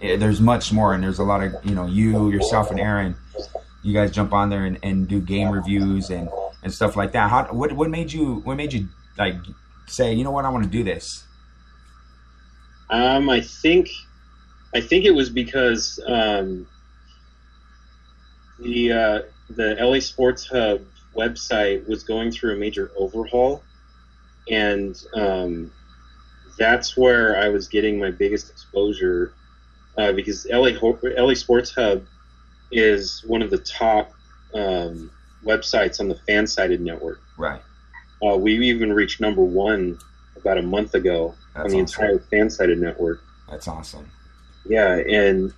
eh, 0.00 0.16
there's 0.16 0.40
much 0.40 0.72
more 0.72 0.94
and 0.94 1.02
there's 1.02 1.18
a 1.18 1.24
lot 1.24 1.42
of 1.42 1.54
you 1.64 1.74
know 1.74 1.86
you 1.86 2.30
yourself 2.30 2.70
and 2.70 2.80
aaron 2.80 3.16
you 3.82 3.94
guys 3.94 4.10
jump 4.10 4.32
on 4.32 4.50
there 4.50 4.64
and, 4.64 4.78
and 4.82 5.08
do 5.08 5.20
game 5.20 5.50
reviews 5.50 6.10
and, 6.10 6.28
and 6.62 6.72
stuff 6.72 6.96
like 6.96 7.12
that. 7.12 7.30
How 7.30 7.44
what, 7.52 7.72
what 7.72 7.90
made 7.90 8.12
you 8.12 8.36
what 8.44 8.56
made 8.56 8.72
you 8.72 8.88
like 9.18 9.36
say 9.86 10.12
you 10.12 10.24
know 10.24 10.30
what? 10.30 10.44
I 10.44 10.48
want 10.50 10.64
to 10.64 10.70
do 10.70 10.84
this. 10.84 11.24
Um, 12.90 13.30
I 13.30 13.40
think, 13.40 13.88
I 14.74 14.80
think 14.80 15.04
it 15.04 15.12
was 15.12 15.30
because 15.30 16.00
um, 16.06 16.66
the 18.58 18.92
uh, 18.92 19.22
the 19.48 19.76
LA 19.80 20.00
Sports 20.00 20.46
Hub 20.48 20.82
website 21.16 21.86
was 21.88 22.02
going 22.02 22.30
through 22.30 22.54
a 22.54 22.56
major 22.56 22.90
overhaul, 22.96 23.62
and 24.50 25.02
um, 25.14 25.70
that's 26.58 26.96
where 26.96 27.38
I 27.38 27.48
was 27.48 27.68
getting 27.68 27.98
my 27.98 28.10
biggest 28.10 28.50
exposure 28.50 29.32
uh, 29.96 30.12
because 30.12 30.46
LA 30.50 30.70
LA 31.16 31.34
Sports 31.34 31.74
Hub 31.74 32.04
is 32.72 33.24
one 33.26 33.42
of 33.42 33.50
the 33.50 33.58
top 33.58 34.12
um, 34.54 35.10
websites 35.44 36.00
on 36.00 36.08
the 36.08 36.18
FanSided 36.28 36.80
network. 36.80 37.20
right 37.38 37.62
Uh, 38.22 38.36
we 38.36 38.54
even 38.68 38.92
reached 38.92 39.20
number 39.20 39.42
one 39.42 39.98
about 40.36 40.58
a 40.58 40.62
month 40.62 40.94
ago 40.94 41.34
That's 41.54 41.64
on 41.66 41.70
the 41.78 41.82
awesome. 41.82 42.04
entire 42.04 42.18
FanSided 42.18 42.78
network. 42.78 43.20
that's 43.48 43.68
awesome 43.68 44.08
Yeah, 44.66 44.96
and 44.96 45.52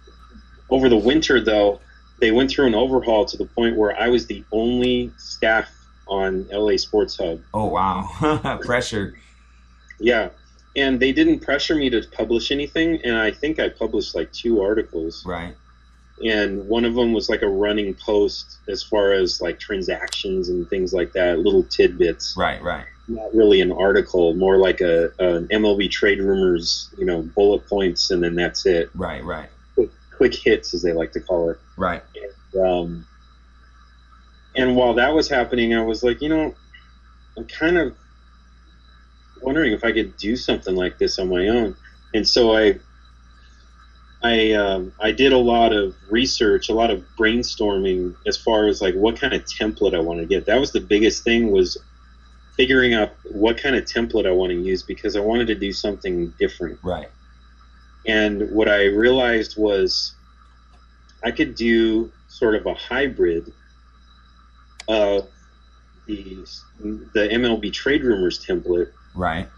over 0.71 0.89
the 0.89 0.97
winter 0.97 1.41
though, 1.41 1.81
they 2.21 2.31
went 2.31 2.51
through 2.51 2.67
an 2.67 2.75
overhaul 2.75 3.25
to 3.27 3.37
the 3.37 3.47
point 3.47 3.77
where 3.77 3.99
I 4.01 4.09
was 4.09 4.27
the 4.27 4.45
only 4.53 5.13
staff 5.19 5.69
on 6.13 6.47
LA 6.53 6.77
Sports 6.77 7.17
Hub. 7.17 7.41
oh 7.55 7.67
wow 7.67 8.59
pressure 8.63 9.15
Yeah, 9.99 10.31
and 10.77 11.01
they 11.01 11.13
didn't 11.13 11.41
pressure 11.41 11.75
me 11.75 11.89
to 11.91 12.03
publish 12.13 12.51
anything, 12.51 13.01
and 13.05 13.17
I 13.17 13.31
think 13.31 13.59
I 13.59 13.69
published 13.69 14.15
like 14.15 14.31
two 14.33 14.61
articles, 14.61 15.25
right 15.25 15.55
and 16.25 16.69
one 16.69 16.85
of 16.85 16.95
them 16.95 17.13
was 17.13 17.29
like 17.29 17.43
a 17.43 17.49
running 17.49 17.95
post 17.95 18.59
as 18.69 18.83
far 18.83 19.13
as 19.13 19.41
like 19.41 19.59
transactions 19.59 20.49
and 20.51 20.69
things 20.69 20.93
like 20.93 21.13
that, 21.15 21.39
little 21.39 21.65
tidbits. 21.65 22.35
right 22.37 22.63
right 22.63 22.87
Not 23.09 23.35
really 23.35 23.61
an 23.61 23.73
article, 23.73 24.35
more 24.35 24.57
like 24.59 24.81
a 24.81 25.11
an 25.19 25.49
MLB 25.49 25.91
trade 25.91 26.21
rumors, 26.21 26.91
you 26.99 27.07
know, 27.07 27.23
bullet 27.23 27.67
points, 27.69 28.11
and 28.11 28.23
then 28.23 28.35
that's 28.35 28.67
it. 28.67 28.91
right 28.95 29.25
right 29.25 29.49
Quick, 29.75 29.91
quick 30.17 30.35
hits, 30.35 30.75
as 30.75 30.83
they 30.83 30.93
like 30.93 31.13
to 31.13 31.21
call 31.21 31.51
it. 31.51 31.59
right 31.77 32.03
um, 32.61 33.07
and 34.63 34.77
while 34.77 34.95
that 34.95 35.13
was 35.13 35.29
happening, 35.29 35.75
I 35.75 35.83
was 35.83 36.05
like, 36.05 36.23
you 36.23 36.29
know, 36.29 36.55
I'm 37.37 37.45
kind 37.47 37.77
of 37.77 37.97
wondering 39.41 39.73
if 39.73 39.83
I 39.83 39.91
could 39.91 40.17
do 40.17 40.37
something 40.37 40.77
like 40.77 40.99
this 40.99 41.19
on 41.19 41.29
my 41.29 41.49
own. 41.49 41.75
And 42.15 42.27
so 42.27 42.57
I, 42.57 42.79
I, 44.23 44.53
um, 44.53 44.93
I 45.01 45.11
did 45.11 45.33
a 45.33 45.39
lot 45.39 45.73
of 45.73 45.97
research, 46.09 46.69
a 46.69 46.75
lot 46.75 46.93
of 46.93 47.05
brainstorming 47.19 48.15
as 48.25 48.37
far 48.37 48.69
as 48.69 48.81
like 48.81 48.95
what 48.95 49.19
kind 49.19 49.35
of 49.35 49.45
template 49.47 49.97
I 49.97 50.01
want 50.01 50.21
to 50.21 50.27
get. 50.27 50.47
That 50.47 50.61
was 50.61 50.71
the 50.71 50.81
biggest 50.81 51.25
thing 51.25 51.51
was 51.51 51.77
figuring 52.57 52.95
out 52.95 53.11
what 53.33 53.61
kind 53.61 53.75
of 53.75 53.85
template 53.85 54.29
I 54.29 54.31
want 54.31 54.51
to 54.51 54.57
use 54.57 54.85
because 54.85 55.17
I 55.17 55.21
wanted 55.21 55.49
to 55.49 55.57
do 55.57 55.73
something 55.73 56.33
different. 56.39 56.79
right 56.85 57.09
And 58.07 58.49
what 58.53 58.69
I 58.69 58.85
realized 58.85 59.57
was 59.57 60.15
I 61.25 61.33
could 61.33 61.57
do 61.57 62.13
sort 62.29 62.55
of 62.55 62.67
a 62.67 62.75
hybrid 62.75 63.53
of 64.89 65.29
the 66.07 66.39
the 67.15 67.29
MLB 67.29 67.73
trade 67.73 68.03
rumors 68.03 68.45
template 68.45 68.91
right 69.15 69.49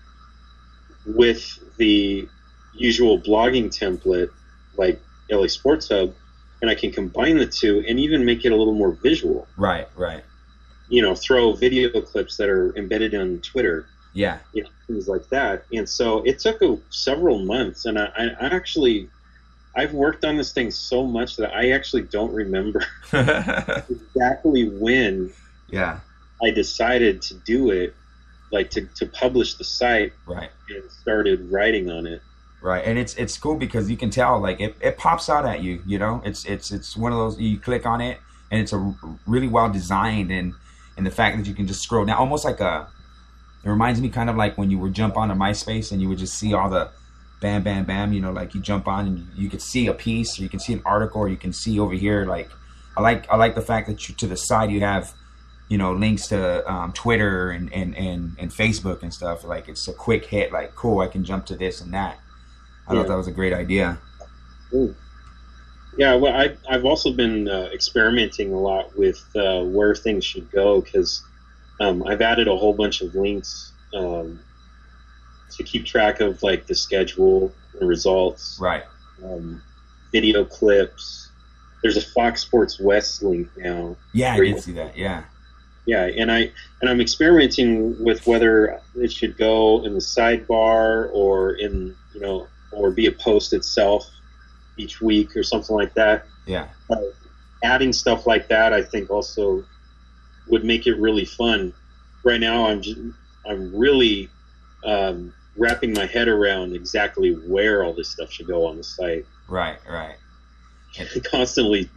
with 1.07 1.59
the 1.77 2.29
usual 2.75 3.19
blogging 3.19 3.67
template 3.67 4.31
like 4.77 5.01
LA 5.31 5.47
Sports 5.47 5.89
Hub, 5.89 6.15
and 6.61 6.71
I 6.71 6.75
can 6.75 6.91
combine 6.91 7.39
the 7.39 7.47
two 7.47 7.85
and 7.89 7.99
even 7.99 8.25
make 8.25 8.45
it 8.45 8.53
a 8.53 8.57
little 8.57 8.75
more 8.75 8.93
visual. 8.93 9.47
right 9.57 9.89
right 9.97 10.25
You 10.89 11.03
know, 11.03 11.15
throw 11.15 11.53
video 11.53 11.89
clips 12.01 12.37
that 12.37 12.49
are 12.49 12.77
embedded 12.77 13.15
on 13.15 13.41
Twitter 13.41 13.87
yeah 14.13 14.39
you 14.53 14.63
know, 14.63 14.69
things 14.87 15.09
like 15.09 15.29
that. 15.29 15.65
And 15.73 15.89
so 15.89 16.23
it 16.23 16.39
took 16.39 16.63
a, 16.63 16.79
several 16.91 17.45
months, 17.45 17.85
and 17.87 17.99
I 17.99 18.11
I 18.17 18.47
actually 18.47 19.09
I've 19.77 19.93
worked 19.93 20.25
on 20.25 20.37
this 20.37 20.53
thing 20.53 20.71
so 20.71 21.07
much 21.07 21.37
that 21.37 21.55
I 21.55 21.71
actually 21.71 22.03
don't 22.03 22.33
remember 22.33 22.85
exactly 23.13 24.69
when 24.69 25.33
yeah. 25.69 26.01
I 26.43 26.51
decided 26.51 27.23
to 27.23 27.35
do 27.35 27.71
it, 27.71 27.95
like 28.53 28.71
to, 28.71 28.87
to 28.97 29.07
publish 29.07 29.55
the 29.55 29.65
site 29.65 30.13
right. 30.27 30.51
and 30.69 30.91
started 30.91 31.51
writing 31.51 31.91
on 31.91 32.07
it. 32.07 32.23
right 32.63 32.85
and 32.85 32.99
it's 32.99 33.15
it's 33.17 33.37
cool 33.37 33.57
because 33.57 33.91
you 33.91 33.97
can 33.97 34.11
tell 34.11 34.39
like 34.39 34.61
it, 34.61 34.77
it 34.81 34.97
pops 34.97 35.29
out 35.29 35.45
at 35.45 35.63
you 35.63 35.83
you 35.87 35.99
know? 35.99 36.23
It's 36.25 36.45
it's 36.45 36.71
it's 36.71 36.97
one 36.97 37.13
of 37.13 37.19
those 37.19 37.41
you 37.41 37.59
click 37.59 37.85
on 37.85 38.01
it 38.01 38.19
and 38.51 38.61
it's 38.61 38.73
a 38.73 38.95
really 39.27 39.49
well 39.49 39.69
designed 39.71 40.31
and 40.31 40.55
and 40.97 41.05
the 41.05 41.11
fact 41.11 41.37
that 41.37 41.47
you 41.47 41.55
can 41.55 41.67
just 41.67 41.83
scroll 41.83 42.05
down 42.05 42.17
almost 42.17 42.45
like 42.45 42.61
a 42.61 42.87
it 43.65 43.69
reminds 43.69 44.01
me 44.01 44.09
kind 44.09 44.31
of 44.31 44.37
like 44.37 44.57
when 44.57 44.71
you 44.71 44.79
would 44.79 44.93
jump 44.93 45.17
onto 45.17 45.35
myspace 45.35 45.91
and 45.91 46.01
you 46.01 46.09
would 46.09 46.19
just 46.19 46.35
see 46.35 46.55
all 46.55 46.71
the 46.71 46.91
bam 47.45 47.63
bam 47.63 47.85
bam 47.85 48.15
you 48.15 48.23
know 48.23 48.33
like 48.33 48.55
you 48.55 48.61
jump 48.63 48.89
on 48.89 49.07
and 49.07 49.29
you, 49.37 49.51
can 49.51 49.61
see 49.61 49.87
a 49.87 49.93
piece 49.93 50.39
or 50.39 50.43
you 50.43 50.49
can 50.49 50.59
see 50.59 50.73
an 50.73 50.81
article 50.87 51.21
or 51.21 51.29
you 51.29 51.37
can 51.37 51.53
see 51.53 51.79
over 51.79 51.93
here 51.93 52.25
like 52.25 52.51
i 52.97 53.03
like 53.03 53.31
i 53.31 53.37
like 53.37 53.55
the 53.55 53.61
fact 53.61 53.87
that 53.87 54.09
you 54.09 54.15
to 54.15 54.27
the 54.27 54.37
side 54.37 54.71
you 54.71 54.81
have 54.81 55.13
you 55.69 55.77
know 55.77 55.93
links 55.93 56.27
to 56.29 56.39
um, 56.73 56.91
twitter 56.93 57.51
and, 57.51 57.71
and 57.75 57.95
and 57.99 58.35
and 58.39 58.51
facebook 58.51 59.03
and 59.03 59.13
stuff. 59.13 59.45
Like 59.45 59.69
it's 59.69 59.87
a 59.89 59.93
quick 59.93 60.25
hit 60.25 60.53
like 60.53 60.75
cool 60.75 61.01
i 61.01 61.07
can 61.07 61.23
jump 61.23 61.45
to 61.47 61.57
this 61.57 61.83
and 61.83 61.93
that. 61.93 62.17
I 62.89 62.95
Yeah. 62.95 63.01
thought 63.01 63.09
that 63.09 63.17
was 63.17 63.29
a 63.29 63.33
great 63.41 63.53
idea. 63.53 63.99
Yeah, 65.97 66.15
well, 66.17 66.35
I, 66.35 66.57
I've 66.69 66.85
also 66.85 67.13
been 67.13 67.49
uh, 67.49 67.69
experimenting 67.73 68.53
a 68.53 68.59
lot 68.59 68.97
with 68.99 69.23
uh, 69.37 69.63
where 69.63 69.95
things 69.95 70.25
should 70.25 70.51
go 70.51 70.81
because 70.81 71.23
um, 71.81 72.03
I've 72.05 72.21
added 72.21 72.49
a 72.49 72.57
whole 72.57 72.73
bunch 72.73 73.01
of 73.01 73.15
links 73.15 73.73
um, 73.95 74.41
to 75.57 75.63
keep 75.63 75.85
track 75.85 76.21
of 76.21 76.43
like 76.43 76.67
the 76.67 76.75
schedule 76.75 77.53
and 77.79 77.89
results, 77.89 78.59
right 78.61 78.85
um, 79.23 79.63
video 80.13 80.45
clips, 80.45 81.31
there's 81.83 81.97
a 81.97 82.01
Fox 82.01 82.43
Sports 82.43 82.81
West 82.81 83.23
link 83.23 83.49
now. 83.57 83.97
Yeah, 84.13 84.35
I 84.35 84.41
did 84.41 84.63
see 84.63 84.73
that. 84.73 84.97
Yeah. 84.97 85.25
Yeah, 85.87 86.07
and 86.07 86.33
I 86.33 86.51
and 86.81 86.89
I'm 86.89 87.01
experimenting 87.01 88.03
with 88.03 88.27
whether 88.27 88.81
it 88.95 89.13
should 89.13 89.37
go 89.37 89.85
in 89.85 89.93
the 89.93 90.01
sidebar 90.01 91.11
or 91.13 91.53
in 91.53 91.95
you 92.15 92.21
know 92.21 92.47
or 92.73 92.91
be 92.91 93.07
a 93.07 93.13
post 93.13 93.53
itself 93.53 94.09
each 94.79 95.03
week 95.03 95.37
or 95.37 95.43
something 95.43 95.77
like 95.77 95.93
that. 95.95 96.25
Yeah. 96.47 96.69
Uh, 96.89 97.03
adding 97.63 97.93
stuff 97.93 98.27
like 98.27 98.49
that, 98.49 98.73
I 98.73 98.83
think, 98.83 99.11
also 99.11 99.63
would 100.49 100.65
make 100.65 100.87
it 100.87 100.99
really 100.99 101.27
fun. 101.27 101.75
Right 102.25 102.41
now, 102.41 102.67
I'm 102.67 102.81
just, 102.81 102.99
I'm 103.47 103.77
really 103.77 104.31
um, 104.85 105.35
wrapping 105.57 105.93
my 105.93 106.07
head 106.07 106.29
around 106.29 106.75
exactly 106.75 107.33
where 107.33 107.85
all 107.85 107.93
this 107.93 108.11
stuff 108.11 108.31
should 108.31 108.47
go 108.47 108.67
on 108.67 108.77
the 108.77 108.85
site. 108.85 109.27
Right, 109.49 109.79
right. 109.89 110.17
constantly, 111.31 111.89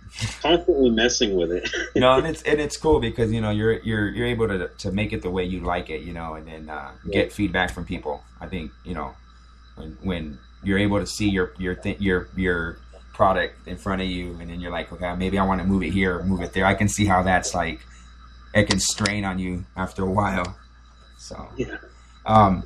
constantly 0.42 0.90
messing 0.90 1.36
with 1.36 1.52
it. 1.52 1.70
no, 1.96 2.14
and 2.14 2.28
it's 2.28 2.42
and 2.44 2.60
it's 2.60 2.78
cool 2.78 3.00
because 3.00 3.32
you 3.32 3.42
know 3.42 3.52
you're 3.52 3.80
you're 3.80 4.10
you're 4.10 4.28
able 4.28 4.48
to 4.48 4.70
to 4.70 4.92
make 4.92 5.14
it 5.14 5.22
the 5.22 5.30
way 5.30 5.44
you 5.44 5.60
like 5.62 5.90
it, 5.90 6.02
you 6.02 6.14
know, 6.14 6.36
and 6.36 6.48
then 6.48 6.70
uh, 6.70 6.92
get 7.12 7.32
feedback 7.32 7.72
from 7.72 7.86
people. 7.86 8.24
I 8.42 8.48
think 8.48 8.72
you 8.84 8.96
know 8.96 9.14
when 9.76 9.98
when 10.02 10.40
you're 10.64 10.80
able 10.80 11.00
to 11.00 11.06
see 11.06 11.30
your 11.30 11.54
your 11.58 11.76
th- 11.76 12.00
your 12.00 12.30
your 12.36 12.80
product 13.14 13.68
in 13.68 13.78
front 13.78 14.02
of 14.02 14.08
you, 14.08 14.38
and 14.40 14.50
then 14.50 14.60
you're 14.60 14.72
like, 14.72 14.92
okay, 14.92 15.16
maybe 15.16 15.38
I 15.38 15.46
want 15.46 15.62
to 15.62 15.68
move 15.68 15.84
it 15.84 15.92
here, 15.92 16.24
move 16.24 16.42
it 16.42 16.54
there. 16.54 16.66
I 16.66 16.74
can 16.74 16.88
see 16.88 17.06
how 17.06 17.24
that's 17.24 17.54
like 17.54 17.80
it 18.54 18.70
can 18.70 18.80
strain 18.80 19.26
on 19.26 19.38
you 19.38 19.66
after 19.76 20.04
a 20.04 20.12
while. 20.12 20.58
So 21.20 21.48
yeah. 21.56 21.78
Um, 22.26 22.64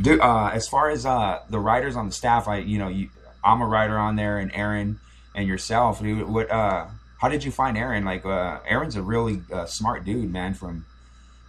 do 0.00 0.20
uh, 0.20 0.50
as 0.52 0.66
far 0.68 0.90
as 0.90 1.06
uh, 1.06 1.40
the 1.50 1.58
writers 1.58 1.96
on 1.96 2.06
the 2.06 2.12
staff, 2.12 2.48
I 2.48 2.58
you 2.58 2.78
know 2.78 2.88
you, 2.88 3.08
I'm 3.42 3.60
a 3.60 3.66
writer 3.66 3.98
on 3.98 4.16
there, 4.16 4.38
and 4.38 4.50
Aaron 4.54 4.98
and 5.34 5.46
yourself. 5.46 6.00
Dude, 6.00 6.28
what 6.28 6.50
uh, 6.50 6.86
how 7.20 7.28
did 7.28 7.44
you 7.44 7.50
find 7.50 7.76
Aaron? 7.76 8.04
Like 8.04 8.24
uh, 8.24 8.60
Aaron's 8.66 8.96
a 8.96 9.02
really 9.02 9.42
uh, 9.52 9.66
smart 9.66 10.04
dude, 10.04 10.32
man. 10.32 10.54
From 10.54 10.84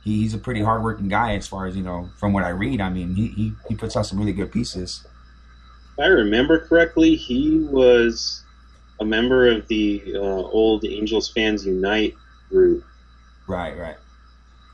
he, 0.03 0.21
he's 0.21 0.33
a 0.33 0.37
pretty 0.37 0.61
hardworking 0.61 1.07
guy 1.07 1.35
as 1.35 1.47
far 1.47 1.65
as 1.65 1.75
you 1.75 1.83
know 1.83 2.09
from 2.17 2.33
what 2.33 2.43
I 2.43 2.49
read. 2.49 2.81
I 2.81 2.89
mean, 2.89 3.15
he 3.15 3.27
he, 3.27 3.53
he 3.67 3.75
puts 3.75 3.95
out 3.95 4.05
some 4.05 4.19
really 4.19 4.33
good 4.33 4.51
pieces. 4.51 5.05
If 5.93 6.03
I 6.03 6.07
remember 6.07 6.59
correctly, 6.59 7.15
he 7.15 7.59
was 7.59 8.43
a 8.99 9.05
member 9.05 9.49
of 9.49 9.67
the 9.67 10.03
uh, 10.15 10.19
old 10.19 10.85
Angels 10.85 11.31
Fans 11.31 11.65
Unite 11.65 12.15
group. 12.49 12.83
Right, 13.47 13.77
right. 13.77 13.97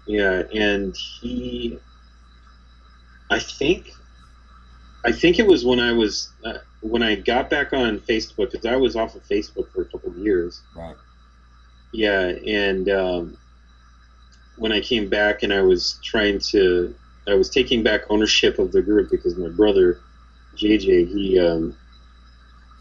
Yeah, 0.08 0.44
and 0.54 0.96
he, 0.96 1.80
I 3.32 3.40
think, 3.40 3.92
I 5.06 5.12
think 5.12 5.40
it 5.40 5.48
was 5.48 5.66
when 5.66 5.80
I 5.80 5.92
was 5.94 6.30
uh, 6.46 6.60
when 6.82 7.02
I 7.02 7.16
got 7.16 7.50
back 7.50 7.74
on 7.74 8.00
Facebook 8.02 8.52
because 8.52 8.66
I 8.66 8.76
was 8.76 8.96
off 8.96 9.16
of 9.16 9.24
Facebook 9.24 9.72
for 9.74 9.82
a 9.82 9.86
couple 9.86 10.12
of 10.12 10.18
years. 10.18 10.62
Right. 10.76 10.96
Yeah, 11.94 12.34
and 12.46 12.88
um, 12.90 13.38
when 14.58 14.72
I 14.72 14.80
came 14.82 15.10
back 15.10 15.44
and 15.44 15.52
I 15.54 15.62
was 15.62 16.00
trying 16.04 16.40
to, 16.52 16.94
I 17.28 17.34
was 17.34 17.50
taking 17.50 17.84
back 17.84 18.02
ownership 18.10 18.60
of 18.60 18.72
the 18.72 18.82
group 18.82 19.10
because 19.12 19.36
my 19.38 19.50
brother, 19.50 20.00
JJ, 20.56 21.08
he 21.10 21.40
um, 21.40 21.76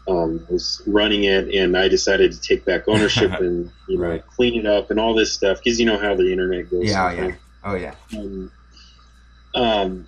um, 0.07 0.45
was 0.49 0.81
running 0.87 1.23
it, 1.25 1.53
and 1.53 1.77
I 1.77 1.87
decided 1.87 2.31
to 2.33 2.39
take 2.41 2.65
back 2.65 2.87
ownership 2.87 3.31
and 3.39 3.71
you 3.87 3.97
know 3.97 4.07
Right. 4.09 4.25
clean 4.27 4.59
it 4.59 4.65
up 4.65 4.91
and 4.91 4.99
all 4.99 5.13
this 5.13 5.33
stuff 5.33 5.59
because 5.63 5.79
you 5.79 5.85
know 5.85 5.97
how 5.97 6.13
the 6.15 6.31
internet 6.31 6.69
goes. 6.69 6.85
Yeah, 6.85 7.09
sometimes. 7.09 7.33
yeah. 7.35 7.39
Oh 7.63 7.75
yeah. 7.75 7.95
Um, 8.17 8.51
um, 9.53 10.07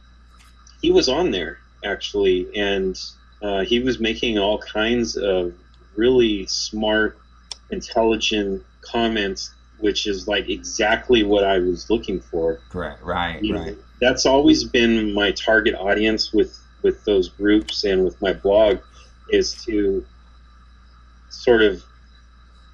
he 0.83 0.91
was 0.91 1.09
on 1.09 1.31
there 1.31 1.57
actually, 1.83 2.47
and 2.55 2.99
uh, 3.41 3.61
he 3.61 3.79
was 3.79 3.99
making 3.99 4.37
all 4.37 4.59
kinds 4.59 5.17
of 5.17 5.53
really 5.95 6.45
smart, 6.45 7.17
intelligent 7.71 8.61
comments, 8.81 9.53
which 9.79 10.05
is 10.05 10.27
like 10.27 10.49
exactly 10.49 11.23
what 11.23 11.43
I 11.43 11.57
was 11.57 11.89
looking 11.89 12.19
for. 12.19 12.59
Correct. 12.69 13.01
Right. 13.01 13.41
You 13.41 13.53
know, 13.53 13.61
Right. 13.61 13.77
That's 14.01 14.25
always 14.25 14.65
been 14.65 15.13
my 15.13 15.31
target 15.31 15.75
audience 15.75 16.33
with 16.33 16.59
with 16.81 17.03
those 17.05 17.29
groups 17.29 17.85
and 17.85 18.03
with 18.03 18.21
my 18.21 18.33
blog 18.33 18.79
is 19.29 19.53
to 19.63 20.05
sort 21.29 21.61
of 21.61 21.81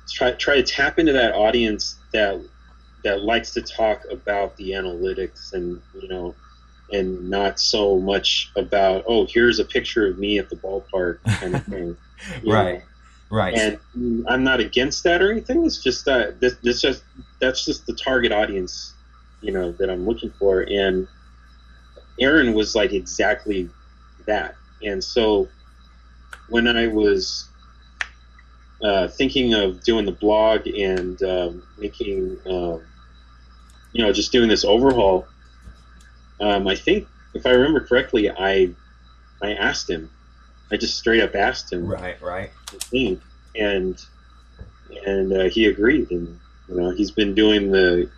try 0.09 0.31
try 0.31 0.55
to 0.55 0.63
tap 0.63 0.97
into 0.97 1.13
that 1.13 1.35
audience 1.35 1.99
that 2.11 2.41
that 3.03 3.21
likes 3.21 3.51
to 3.53 3.61
talk 3.61 4.01
about 4.09 4.57
the 4.57 4.71
analytics 4.71 5.53
and 5.53 5.79
you 6.01 6.07
know 6.07 6.33
and 6.91 7.29
not 7.29 7.59
so 7.59 7.99
much 7.99 8.51
about 8.55 9.03
oh 9.07 9.25
here's 9.27 9.59
a 9.59 9.65
picture 9.65 10.07
of 10.07 10.17
me 10.17 10.39
at 10.39 10.49
the 10.49 10.55
ballpark 10.55 11.19
kind 11.25 11.55
of 11.55 11.65
thing 11.65 11.95
Right. 12.45 12.79
know? 12.79 12.81
Right. 13.31 13.53
and 13.53 14.25
I'm 14.27 14.43
not 14.43 14.59
against 14.59 15.03
that 15.03 15.21
or 15.21 15.31
anything. 15.31 15.63
It's 15.63 15.81
just 15.83 16.05
that 16.05 16.39
this, 16.39 16.55
this 16.63 16.81
just 16.81 17.03
that's 17.39 17.63
just 17.63 17.85
the 17.85 17.93
target 17.93 18.31
audience, 18.31 18.93
you 19.41 19.51
know, 19.51 19.71
that 19.73 19.87
I'm 19.89 20.05
looking 20.07 20.31
for. 20.39 20.61
And 20.61 21.07
Aaron 22.19 22.53
was 22.53 22.73
like 22.75 22.91
exactly 22.91 23.69
that. 24.25 24.55
And 24.81 25.03
so 25.03 25.47
when 26.49 26.67
I 26.67 26.87
was 26.87 27.47
uh, 28.83 29.07
thinking 29.09 29.53
of 29.53 29.83
doing 29.83 30.05
the 30.05 30.11
blog 30.11 30.65
and 30.65 31.21
um, 31.21 31.63
making, 31.77 32.35
um, 32.47 32.81
you 33.93 34.03
know, 34.03 34.11
just 34.11 34.31
doing 34.31 34.49
this 34.49 34.65
overhaul, 34.65 35.27
um, 36.39 36.67
I 36.67 36.75
think 36.75 37.07
if 37.33 37.45
I 37.45 37.51
remember 37.51 37.81
correctly, 37.81 38.29
I 38.29 38.71
I 39.41 39.53
asked 39.53 39.89
him. 39.89 40.09
I 40.71 40.77
just 40.77 40.97
straight 40.97 41.21
up 41.21 41.35
asked 41.35 41.71
him 41.71 41.87
right. 41.87 42.21
Right. 42.21 42.51
and 43.55 43.99
and 45.05 45.33
uh, 45.33 45.49
he 45.49 45.65
agreed, 45.65 46.11
and 46.11 46.39
you 46.67 46.75
know 46.75 46.91
he's 46.91 47.11
been 47.11 47.35
doing 47.35 47.71
the 47.71 48.09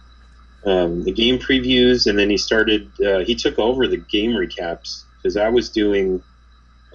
um, 0.66 1.04
the 1.04 1.12
game 1.12 1.40
previews, 1.40 2.08
and 2.08 2.18
then 2.18 2.30
he 2.30 2.38
started. 2.38 2.90
Uh, 3.00 3.20
he 3.20 3.36
took 3.36 3.58
over 3.60 3.88
the 3.88 3.98
game 3.98 4.32
recaps 4.32 5.04
because 5.18 5.38
I 5.38 5.50
was 5.50 5.70
doing 5.70 6.22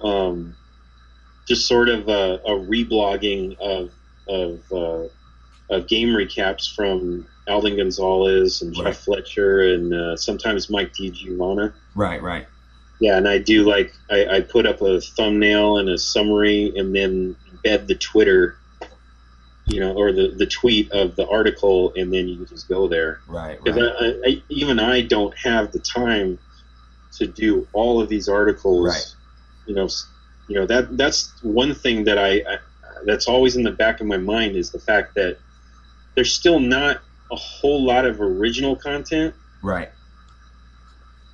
um, 0.03 0.55
just 1.47 1.67
sort 1.67 1.89
of 1.89 2.07
a, 2.07 2.39
a 2.45 2.51
reblogging 2.51 3.57
of 3.59 3.91
of 4.27 4.61
uh, 4.71 5.07
of 5.69 5.87
game 5.87 6.09
recaps 6.09 6.73
from 6.73 7.27
Alden 7.47 7.77
Gonzalez 7.77 8.61
and 8.61 8.73
Jeff 8.73 8.85
Right. 8.85 8.95
Fletcher 8.95 9.73
and 9.73 9.93
uh, 9.93 10.17
sometimes 10.17 10.69
Mike 10.69 10.93
DiGiovanna. 10.93 11.73
Right. 11.95 12.21
Right. 12.21 12.45
Yeah, 12.99 13.17
and 13.17 13.27
I 13.27 13.37
do 13.37 13.63
like 13.63 13.93
I, 14.09 14.25
I 14.25 14.41
put 14.41 14.65
up 14.65 14.81
a 14.81 14.99
thumbnail 14.99 15.77
and 15.77 15.87
a 15.89 15.97
summary, 15.97 16.73
and 16.75 16.95
then 16.95 17.35
embed 17.51 17.87
the 17.87 17.95
Twitter, 17.95 18.57
you 19.65 19.79
know, 19.79 19.93
or 19.93 20.11
the 20.11 20.29
the 20.29 20.47
tweet 20.47 20.91
of 20.91 21.15
the 21.15 21.27
article, 21.27 21.93
and 21.95 22.11
then 22.11 22.27
you 22.27 22.45
just 22.47 22.67
go 22.67 22.87
there. 22.87 23.21
Right. 23.27 23.59
Right. 23.65 23.77
I, 23.77 24.05
I, 24.05 24.21
I, 24.25 24.43
even 24.49 24.79
I 24.79 25.01
don't 25.01 25.37
have 25.37 25.71
the 25.71 25.79
time 25.79 26.39
to 27.17 27.27
do 27.27 27.67
all 27.73 28.01
of 28.01 28.09
these 28.09 28.27
articles. 28.27 28.87
Right. 28.87 29.15
You 29.67 29.75
know, 29.75 29.89
you 30.47 30.55
know 30.55 30.65
that 30.65 30.97
that's 30.97 31.31
one 31.43 31.75
thing 31.75 32.05
that 32.05 32.17
I, 32.17 32.37
I 32.37 32.57
that's 33.05 33.27
always 33.27 33.55
in 33.55 33.63
the 33.63 33.71
back 33.71 34.01
of 34.01 34.07
my 34.07 34.17
mind 34.17 34.55
is 34.55 34.71
the 34.71 34.79
fact 34.79 35.13
that 35.15 35.37
there's 36.15 36.33
still 36.33 36.59
not 36.59 37.01
a 37.31 37.35
whole 37.35 37.85
lot 37.85 38.05
of 38.05 38.21
original 38.21 38.75
content 38.75 39.33
Right. 39.61 39.89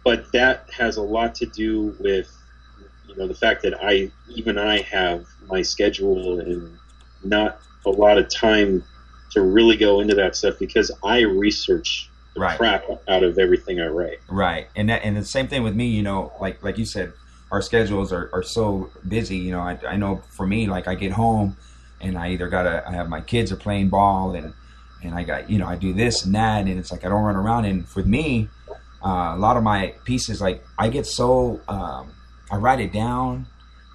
but 0.04 0.32
that 0.32 0.70
has 0.76 0.98
a 0.98 1.02
lot 1.02 1.36
to 1.36 1.46
do 1.46 1.96
with 2.00 2.36
you 3.06 3.16
know 3.16 3.28
the 3.28 3.36
fact 3.36 3.62
that 3.64 3.74
I 3.82 4.12
even 4.28 4.58
I 4.58 4.82
have 4.82 5.26
my 5.48 5.62
schedule 5.62 6.40
and 6.40 6.78
not 7.24 7.60
a 7.86 7.90
lot 7.90 8.18
of 8.18 8.30
time 8.30 8.84
to 9.32 9.42
really 9.42 9.76
go 9.78 10.00
into 10.00 10.16
that 10.16 10.36
stuff 10.36 10.56
because 10.60 10.92
I 11.04 11.22
research 11.22 12.10
the 12.36 12.42
Right. 12.42 12.58
crap 12.58 12.86
out 13.08 13.24
of 13.24 13.38
everything 13.38 13.80
I 13.80 13.88
write. 13.88 14.18
Right, 14.28 14.68
and 14.76 14.90
that 14.90 15.04
and 15.04 15.16
the 15.16 15.24
same 15.24 15.48
thing 15.48 15.64
with 15.64 15.76
me. 15.76 15.88
You 15.88 16.02
know, 16.02 16.34
like 16.40 16.64
like 16.64 16.78
you 16.78 16.86
said, 16.86 17.14
our 17.52 17.62
schedules 17.62 18.12
are, 18.12 18.30
are 18.34 18.42
so 18.42 18.92
busy. 19.08 19.38
You 19.38 19.52
know, 19.52 19.60
I, 19.60 19.78
I 19.88 19.98
know 19.98 20.24
for 20.32 20.48
me, 20.48 20.66
like 20.68 20.88
I 20.88 20.96
get 20.96 21.12
home, 21.12 21.58
and 22.02 22.18
I 22.18 22.30
either 22.32 22.48
gotta 22.50 22.84
I 22.88 22.94
have 22.94 23.10
my 23.10 23.22
kids 23.22 23.52
are 23.52 23.56
playing 23.58 23.90
ball, 23.90 24.34
and 24.34 24.54
and 25.04 25.16
I 25.16 25.24
got 25.24 25.50
you 25.50 25.58
know 25.58 25.68
I 25.68 25.76
do 25.76 25.94
this 25.94 26.26
and 26.26 26.36
that, 26.36 26.66
and 26.66 26.80
it's 26.80 26.92
like 26.92 27.06
I 27.06 27.10
don't 27.10 27.24
run 27.24 27.36
around. 27.36 27.66
And 27.66 27.88
for 27.88 28.04
me, 28.04 28.50
uh, 29.04 29.34
a 29.36 29.38
lot 29.38 29.58
of 29.58 29.64
my 29.64 29.94
pieces, 30.06 30.42
like 30.42 30.64
I 30.78 30.90
get 30.90 31.06
so 31.06 31.62
um, 31.68 32.14
I 32.52 32.58
write 32.58 32.80
it 32.80 32.92
down. 32.92 33.48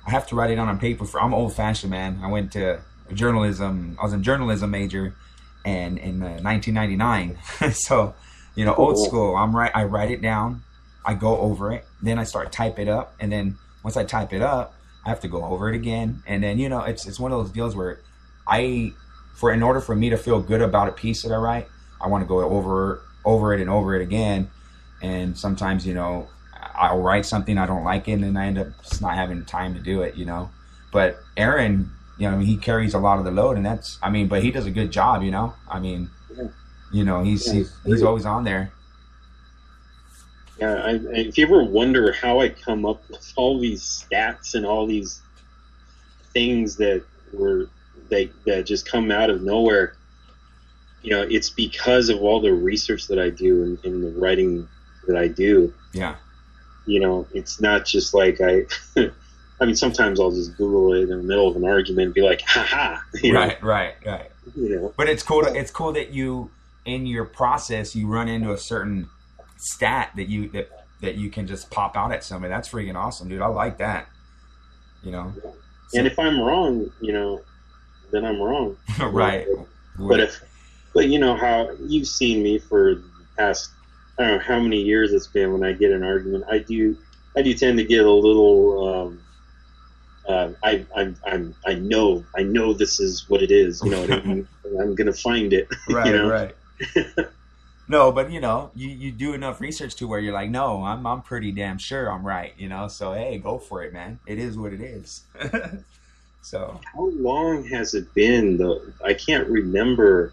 I 0.07 0.11
have 0.11 0.27
to 0.29 0.37
write 0.37 0.51
it 0.51 0.57
down 0.57 0.69
on 0.69 0.79
paper. 0.79 1.05
For 1.05 1.21
I'm 1.21 1.35
old 1.35 1.55
fashioned 1.55 1.91
man. 1.91 2.21
I 2.23 2.29
went 2.29 2.53
to 2.53 2.81
journalism. 3.13 3.97
I 4.01 4.05
was 4.05 4.13
a 4.13 4.19
journalism 4.19 4.71
major, 4.71 5.15
and 5.65 5.99
in 5.99 6.23
uh, 6.23 6.41
1999. 6.41 7.73
so, 7.73 8.15
you 8.55 8.65
know, 8.65 8.75
old 8.75 8.99
school. 8.99 9.37
I'm 9.37 9.55
right. 9.55 9.71
I 9.75 9.85
write 9.85 10.11
it 10.11 10.23
down. 10.23 10.63
I 11.05 11.15
go 11.15 11.39
over 11.39 11.73
it. 11.73 11.85
Then 12.03 12.19
I 12.19 12.25
start 12.25 12.53
type 12.53 12.79
it 12.79 12.89
up, 12.89 13.15
and 13.21 13.33
then 13.33 13.59
once 13.83 13.97
I 13.97 14.05
type 14.05 14.33
it 14.33 14.43
up, 14.43 14.75
I 15.05 15.09
have 15.09 15.21
to 15.21 15.29
go 15.29 15.45
over 15.45 15.69
it 15.71 15.75
again. 15.75 16.23
And 16.27 16.43
then 16.43 16.59
you 16.59 16.69
know, 16.69 16.83
it's 16.83 17.07
it's 17.07 17.19
one 17.19 17.33
of 17.33 17.39
those 17.39 17.53
deals 17.53 17.75
where 17.75 18.01
I, 18.47 18.93
for 19.39 19.53
in 19.53 19.63
order 19.63 19.81
for 19.81 19.95
me 19.95 20.11
to 20.11 20.17
feel 20.17 20.41
good 20.41 20.61
about 20.61 20.89
a 20.89 20.93
piece 20.93 21.23
that 21.23 21.33
I 21.33 21.37
write, 21.37 21.69
I 22.01 22.09
want 22.09 22.23
to 22.25 22.29
go 22.29 22.41
over 22.41 23.01
over 23.25 23.55
it 23.55 23.61
and 23.61 23.71
over 23.71 23.95
it 23.95 24.03
again. 24.03 24.51
And 25.01 25.39
sometimes, 25.39 25.87
you 25.87 25.95
know, 25.95 26.29
I'll 26.75 27.01
write 27.01 27.25
something 27.25 27.57
I 27.57 27.67
don't 27.67 27.85
like 27.85 28.09
it, 28.09 28.21
and 28.21 28.37
I 28.37 28.47
end 28.47 28.59
up 28.59 28.69
just 28.83 29.01
not 29.01 29.15
having 29.15 29.45
time 29.45 29.75
to 29.75 29.81
do 29.81 30.03
it. 30.03 30.17
You 30.17 30.27
know, 30.27 30.51
but 30.93 31.19
Aaron 31.37 31.91
you 32.19 32.29
know, 32.29 32.35
I 32.35 32.39
mean, 32.39 32.47
he 32.47 32.57
carries 32.57 32.95
a 32.95 32.99
lot 32.99 33.19
of 33.19 33.25
the 33.25 33.31
load, 33.31 33.57
and 33.57 33.65
that's, 33.65 33.97
I 34.03 34.11
mean, 34.11 34.27
but 34.27 34.43
he 34.43 34.51
does 34.51 34.67
a 34.67 34.71
good 34.71 34.91
job, 34.91 35.23
you 35.23 35.31
know. 35.31 35.55
I 35.69 35.79
mean, 35.79 36.11
Yeah. 36.37 36.49
you 36.93 37.05
know, 37.05 37.23
he's 37.23 37.47
Yeah, 37.47 37.55
he's, 37.55 37.73
he's 37.85 38.03
always 38.03 38.27
on 38.27 38.43
there. 38.45 38.73
Yeah, 40.59 40.75
I, 40.75 40.91
I, 40.91 40.99
if 41.15 41.39
you 41.39 41.47
ever 41.47 41.63
wonder 41.63 42.13
how 42.13 42.41
I 42.41 42.49
come 42.49 42.85
up 42.85 43.09
with 43.09 43.33
all 43.37 43.61
these 43.61 43.83
stats 43.83 44.57
and 44.57 44.67
all 44.67 44.87
these 44.87 45.21
things 46.33 46.77
that 46.77 47.05
were 47.33 47.69
that 48.11 48.31
that 48.47 48.67
just 48.67 48.91
come 48.91 49.11
out 49.11 49.31
of 49.31 49.43
nowhere, 49.43 49.95
you 51.03 51.11
know, 51.11 51.23
it's 51.23 51.51
because 51.51 52.09
of 52.09 52.21
all 52.21 52.41
the 52.41 52.53
research 52.53 53.07
that 53.09 53.19
I 53.19 53.31
do 53.31 53.63
and, 53.63 53.85
and 53.85 54.03
the 54.03 54.21
writing 54.21 54.69
that 55.07 55.17
I 55.17 55.29
do. 55.29 55.73
Yeah, 55.93 56.17
You 56.87 57.01
know, 57.01 57.27
it's 57.33 57.61
not 57.61 57.85
just 57.85 58.15
like 58.15 58.41
I. 58.41 58.65
I 59.61 59.65
mean, 59.65 59.75
sometimes 59.75 60.21
I'll 60.21 60.31
just 60.31 60.57
Google 60.57 60.93
it 60.93 61.03
in 61.03 61.09
the 61.09 61.17
middle 61.17 61.49
of 61.49 61.57
an 61.57 61.65
argument 61.65 62.07
and 62.07 62.15
be 62.15 62.23
like, 62.23 62.43
"Ha 62.43 62.63
ha!" 62.63 63.03
You 63.23 63.33
know, 63.33 63.41
right, 63.41 63.63
right, 63.63 63.95
right. 64.07 64.31
you 64.55 64.69
know. 64.69 64.95
But 64.97 65.09
it's 65.09 65.23
cool. 65.23 65.43
To, 65.43 65.53
it's 65.53 65.73
cool 65.73 65.93
that 65.95 66.13
you, 66.13 66.51
in 66.85 67.07
your 67.07 67.25
process, 67.25 67.97
you 67.97 68.07
run 68.07 68.29
into 68.29 68.53
a 68.53 68.59
certain 68.59 69.09
stat 69.57 70.13
that 70.15 70.29
you 70.29 70.49
that 70.51 70.71
that 71.01 71.17
you 71.17 71.31
can 71.31 71.47
just 71.47 71.71
pop 71.71 71.97
out 71.97 72.13
at 72.13 72.23
somebody. 72.23 72.53
That's 72.53 72.69
freaking 72.69 72.97
awesome, 72.97 73.29
dude. 73.29 73.41
I 73.41 73.47
like 73.47 73.79
that. 73.79 74.09
You 75.03 75.13
know, 75.13 75.33
And 75.95 76.07
if 76.07 76.19
I'm 76.19 76.41
wrong, 76.41 76.91
you 77.01 77.13
know, 77.13 77.41
then 78.11 78.25
I'm 78.25 78.41
wrong. 78.41 78.77
right. 79.01 79.47
But 79.99 80.21
if, 80.21 80.41
but 80.95 81.09
you 81.09 81.19
know 81.19 81.37
how 81.37 81.71
you've 81.81 82.07
seen 82.07 82.43
me 82.43 82.59
for 82.59 82.97
the 82.97 83.05
past, 83.37 83.71
I 84.19 84.23
don't 84.23 84.39
know 84.39 84.45
how 84.45 84.61
many 84.61 84.81
years 84.81 85.13
it's 85.13 85.27
been 85.27 85.53
when 85.53 85.65
I 85.65 85.73
get 85.73 85.93
an 85.93 86.03
argument. 86.03 86.45
I 86.51 86.59
do, 86.59 86.97
I 87.37 87.43
do 87.43 87.55
tend 87.55 87.79
to 87.79 87.85
get 87.85 88.05
a 88.05 88.11
little. 88.11 88.89
Um, 88.89 89.21
uh, 90.29 90.53
I, 90.63 90.85
I'm, 90.95 91.17
I'm, 91.27 91.55
I 91.67 91.75
know, 91.75 92.23
I 92.37 92.43
know 92.43 92.75
this 92.75 93.01
is 93.01 93.31
what 93.31 93.43
it 93.43 93.51
is. 93.51 93.81
You 93.83 93.91
know, 93.91 94.05
I'm, 94.05 94.49
I'm 94.81 94.95
gonna 94.95 95.13
find 95.13 95.53
it. 95.53 95.69
right, 95.89 96.07
you 96.07 96.13
know? 96.13 96.29
right. 96.29 96.55
no, 97.89 98.13
but 98.13 98.31
you 98.31 98.41
know, 98.41 98.71
you, 98.75 98.89
you 98.89 99.11
do 99.11 99.33
enough 99.33 99.61
research 99.61 99.95
to 99.97 100.07
where 100.07 100.21
you're 100.21 100.35
like, 100.35 100.51
no, 100.51 100.85
I'm 100.85 101.07
I'm 101.07 101.23
pretty 101.23 101.51
damn 101.53 101.79
sure 101.79 102.13
I'm 102.13 102.27
right. 102.27 102.53
You 102.59 102.69
know, 102.69 102.89
so 102.89 103.15
hey, 103.15 103.39
go 103.39 103.59
for 103.59 103.83
it, 103.83 103.93
man. 103.93 104.21
It 104.27 104.39
is 104.39 104.59
what 104.59 104.73
it 104.73 104.83
is. 104.83 105.23
So 106.49 106.81
How 106.95 107.11
long 107.19 107.65
has 107.69 107.95
it 107.95 108.13
been 108.15 108.57
though? 108.57 108.81
I 109.05 109.13
can't 109.15 109.47
remember 109.49 110.33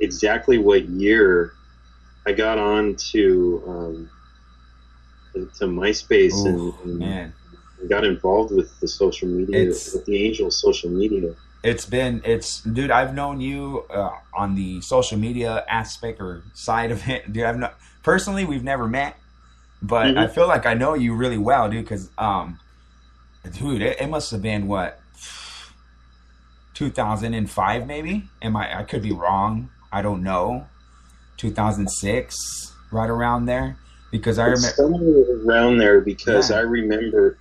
exactly 0.00 0.58
what 0.58 0.88
year 0.88 1.52
I 2.26 2.32
got 2.32 2.58
on 2.58 2.94
to 3.12 3.62
um, 3.66 4.10
to 5.58 5.64
MySpace 5.64 6.46
and, 6.46 6.72
and 6.84 6.98
man, 6.98 7.32
got 7.88 8.04
involved 8.04 8.52
with 8.54 8.78
the 8.80 8.88
social 8.88 9.28
media, 9.28 9.62
It's- 9.62 9.92
with 9.94 10.04
the 10.04 10.24
Angel 10.24 10.50
social 10.50 10.90
media. 10.90 11.34
it's 11.64 11.84
been 11.86 12.22
it's 12.24 12.60
dude. 12.62 12.90
I've 12.92 13.14
known 13.14 13.40
you 13.40 13.84
uh, 13.90 14.10
on 14.34 14.54
the 14.54 14.80
social 14.80 15.18
media 15.18 15.64
aspect 15.68 16.20
or 16.20 16.42
side 16.54 16.90
of 16.92 17.08
it, 17.08 17.32
dude. 17.32 17.42
I've 17.44 17.58
not 17.58 17.78
personally 18.04 18.44
we've 18.44 18.62
never 18.64 18.86
met, 18.86 19.16
but 19.82 20.06
Mhm. 20.06 20.18
I 20.18 20.26
feel 20.28 20.46
like 20.46 20.66
I 20.66 20.74
know 20.74 20.94
you 20.94 21.14
really 21.14 21.38
well, 21.38 21.68
dude. 21.68 21.84
Because 21.84 22.10
um, 22.18 22.58
dude, 23.58 23.82
it, 23.82 24.00
it 24.00 24.08
must 24.08 24.30
have 24.30 24.42
been 24.42 24.68
what 24.68 25.00
2005 26.78 27.86
maybe. 27.88 28.28
Am 28.40 28.56
I? 28.56 28.78
I 28.78 28.82
could 28.84 29.02
be 29.02 29.10
wrong. 29.10 29.68
I 29.90 30.00
don't 30.00 30.22
know. 30.22 30.66
2006, 31.38 32.36
right 32.92 33.10
around 33.10 33.46
there. 33.46 33.76
Because 34.12 34.38
I 34.38 34.46
remember. 34.46 35.42
around 35.44 35.78
there 35.78 36.00
because 36.00 36.50
Yeah. 36.50 36.58
I 36.58 36.60
remember 36.60 37.36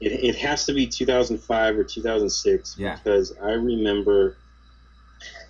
it, 0.00 0.12
it 0.12 0.36
has 0.36 0.66
to 0.66 0.74
be 0.74 0.86
2005 0.86 1.78
or 1.78 1.84
2006 1.84 2.74
Yeah. 2.76 2.96
because 2.96 3.32
I 3.42 3.52
remember 3.52 4.36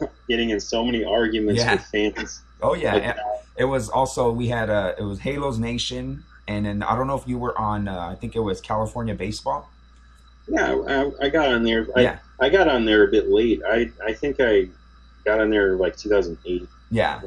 getting 0.28 0.50
in 0.50 0.60
so 0.60 0.84
many 0.84 1.04
arguments 1.04 1.62
Yeah. 1.62 1.72
with 1.74 1.84
fans. 2.16 2.42
Oh 2.62 2.74
yeah, 2.74 2.94
Like, 2.94 3.16
it 3.56 3.64
was 3.64 3.88
also 3.88 4.30
we 4.30 4.48
had 4.48 4.68
uh 4.70 4.92
it 4.98 5.02
was 5.02 5.18
Halos 5.20 5.56
Nation, 5.58 6.22
and 6.46 6.66
then 6.66 6.82
I 6.82 6.94
don't 6.96 7.06
know 7.06 7.16
if 7.18 7.26
you 7.26 7.38
were 7.38 7.58
on. 7.58 7.88
Uh, 7.88 8.08
I 8.12 8.14
think 8.14 8.36
it 8.36 8.40
was 8.40 8.60
California 8.60 9.14
Baseball. 9.14 9.68
Yeah, 10.48 10.74
I, 11.20 11.26
I 11.26 11.28
got 11.28 11.48
on 11.52 11.62
there. 11.64 11.86
I, 11.96 12.00
Yeah. 12.00 12.18
I 12.40 12.48
got 12.48 12.68
on 12.68 12.84
there 12.84 13.04
a 13.04 13.10
bit 13.10 13.28
late. 13.28 13.62
I 13.66 13.90
I 14.04 14.12
think 14.12 14.36
I 14.40 14.68
got 15.24 15.40
on 15.40 15.50
there 15.50 15.76
like 15.76 15.96
2008. 15.96 16.68
Yeah, 16.90 17.20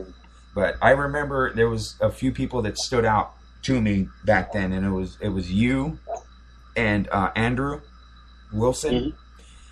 but 0.54 0.76
I 0.82 0.92
remember 0.92 1.54
there 1.54 1.70
was 1.70 1.96
a 2.02 2.12
few 2.12 2.32
people 2.32 2.62
that 2.64 2.78
stood 2.78 3.06
out 3.06 3.34
to 3.64 3.82
me 3.82 4.10
back 4.26 4.52
then, 4.54 4.72
and 4.74 4.86
it 4.86 4.92
was 4.92 5.18
it 5.22 5.30
was 5.30 5.52
you 5.52 5.98
and 6.76 7.08
uh, 7.12 7.32
Andrew 7.36 7.82
Wilson, 8.54 8.94
Mhm. 8.94 9.14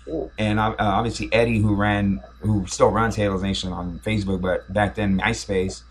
Yeah. 0.06 0.24
and 0.38 0.58
uh, 0.60 0.74
obviously 0.78 1.28
Eddie, 1.32 1.58
who 1.60 1.74
ran 1.74 2.20
who 2.40 2.66
still 2.66 2.90
runs 2.90 3.16
Halos 3.16 3.42
Nation 3.42 3.72
on 3.72 4.00
Facebook, 4.04 4.40
but 4.40 4.72
back 4.72 4.94
then 4.94 5.18
MySpace. 5.20 5.82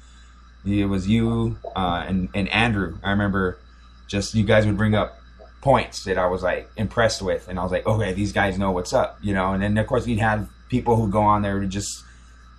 It 0.65 0.85
was 0.85 1.07
you 1.07 1.57
uh, 1.75 2.03
and 2.07 2.29
and 2.33 2.49
Andrew. 2.49 2.97
I 3.03 3.11
remember 3.11 3.59
just 4.07 4.33
you 4.33 4.43
guys 4.43 4.65
would 4.65 4.77
bring 4.77 4.95
up 4.95 5.19
points 5.65 6.03
that 6.03 6.15
I 6.19 6.27
was 6.27 6.43
like 6.43 6.69
impressed 6.77 7.23
with, 7.23 7.47
and 7.47 7.59
I 7.59 7.63
was 7.63 7.71
like, 7.71 7.87
okay, 7.87 8.13
these 8.13 8.31
guys 8.31 8.59
know 8.59 8.69
what's 8.69 8.93
up, 8.93 9.17
you 9.23 9.33
know. 9.33 9.51
And 9.51 9.63
then 9.63 9.75
of 9.79 9.87
course 9.87 10.05
we'd 10.05 10.19
have 10.19 10.47
people 10.69 10.95
who 10.95 11.09
go 11.09 11.23
on 11.23 11.41
there 11.41 11.59
to 11.59 11.65
just 11.65 12.03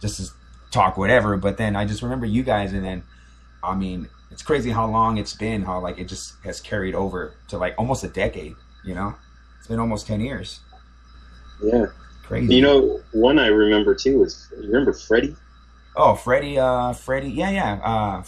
just 0.03 0.17
to 0.17 0.33
talk 0.73 0.97
whatever. 0.97 1.37
But 1.37 1.57
then 1.57 1.77
I 1.77 1.85
just 1.85 2.03
remember 2.03 2.27
you 2.27 2.43
guys, 2.43 2.73
and 2.73 2.85
then 2.85 3.05
I 3.63 3.77
mean, 3.77 4.09
it's 4.33 4.43
crazy 4.43 4.71
how 4.71 4.89
long 4.89 5.19
it's 5.19 5.35
been, 5.35 5.63
how 5.63 5.79
like 5.79 5.99
it 5.99 6.09
just 6.09 6.35
has 6.43 6.61
carried 6.61 6.97
over 6.97 7.35
to 7.47 7.59
like 7.59 7.77
almost 7.79 8.03
a 8.03 8.09
decade, 8.09 8.57
you 8.85 8.97
know. 8.97 9.15
It's 9.61 9.69
been 9.69 9.79
almost 9.79 10.09
ten 10.09 10.21
years. 10.21 10.59
Yeah. 11.63 11.87
Crazy. 12.25 12.57
You 12.57 12.63
know, 12.63 13.01
one 13.13 13.39
I 13.39 13.47
remember 13.47 13.95
too 13.95 14.25
is 14.25 14.49
you 14.61 14.67
remember 14.67 14.93
Freddie? 14.93 15.37
Oh, 15.95 16.17
Freddie, 16.17 16.59
uh, 16.59 16.93
Freddie, 16.93 17.31
yeah, 17.31 17.51
yeah, 17.51 17.75
uh, 17.85 18.25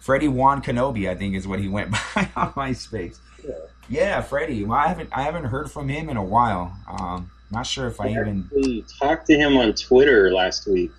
Freddie 0.00 0.28
Juan 0.28 0.62
Kenobi, 0.62 1.10
I 1.10 1.14
think 1.14 1.34
is 1.34 1.46
what 1.46 1.60
he 1.60 1.68
went 1.68 1.90
by 2.14 2.30
on 2.34 2.54
MySpace. 2.54 3.18
Yeah. 3.46 3.52
Yeah, 3.88 4.20
Freddie. 4.20 4.64
Well, 4.64 4.78
I 4.78 4.88
haven't, 4.88 5.10
I 5.12 5.22
haven't 5.22 5.44
heard 5.44 5.70
from 5.70 5.88
him 5.88 6.08
in 6.08 6.16
a 6.16 6.22
while. 6.22 6.76
Um, 6.86 7.30
not 7.50 7.66
sure 7.66 7.86
if 7.86 8.00
I 8.00 8.08
even. 8.10 8.84
Talked 9.00 9.26
to 9.28 9.34
him 9.34 9.56
on 9.56 9.72
Twitter 9.74 10.30
last 10.32 10.66
week. 10.66 10.92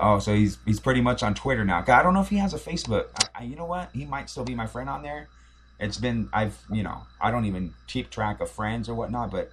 Oh, 0.00 0.18
so 0.18 0.34
he's 0.34 0.58
he's 0.64 0.78
pretty 0.80 1.00
much 1.00 1.22
on 1.22 1.34
Twitter 1.34 1.64
now. 1.64 1.82
I 1.86 2.02
don't 2.02 2.14
know 2.14 2.20
if 2.20 2.28
he 2.28 2.36
has 2.36 2.54
a 2.54 2.58
Facebook. 2.58 3.06
I, 3.34 3.40
I, 3.40 3.44
you 3.44 3.56
know 3.56 3.64
what? 3.64 3.90
He 3.92 4.04
might 4.04 4.28
still 4.30 4.44
be 4.44 4.54
my 4.54 4.66
friend 4.66 4.88
on 4.88 5.02
there. 5.02 5.28
It's 5.80 5.96
been 5.96 6.28
I've 6.32 6.58
you 6.70 6.82
know 6.82 7.02
I 7.20 7.30
don't 7.30 7.44
even 7.46 7.74
keep 7.86 8.10
track 8.10 8.40
of 8.40 8.50
friends 8.50 8.88
or 8.88 8.94
whatnot, 8.94 9.30
but 9.30 9.52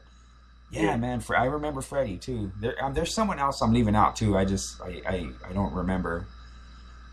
yeah, 0.71 0.81
Yeah. 0.81 0.97
man. 0.97 1.19
For 1.21 1.37
I 1.37 1.45
remember 1.45 1.81
Freddie 1.81 2.17
too. 2.17 2.51
There, 2.59 2.75
um, 2.83 2.93
there's 2.93 3.13
someone 3.13 3.39
else 3.39 3.61
I'm 3.61 3.73
leaving 3.73 3.95
out 3.95 4.15
too. 4.15 4.37
I 4.37 4.45
just 4.45 4.81
I 4.81 5.01
I, 5.07 5.29
I 5.49 5.53
don't 5.53 5.73
remember 5.73 6.27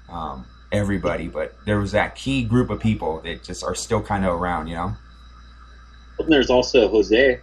um, 0.08 0.46
everybody, 0.72 1.28
but 1.28 1.54
there 1.66 1.78
was 1.78 1.92
that 1.92 2.14
key 2.16 2.42
group 2.44 2.68
of 2.70 2.80
people 2.80 3.20
that 3.22 3.44
just 3.44 3.62
are 3.64 3.74
still 3.74 4.02
kind 4.02 4.24
of 4.24 4.34
around. 4.40 4.68
You 4.68 4.74
know. 4.76 4.96
And 6.24 6.32
there's 6.32 6.50
also 6.50 6.88
Jose. 6.88 7.40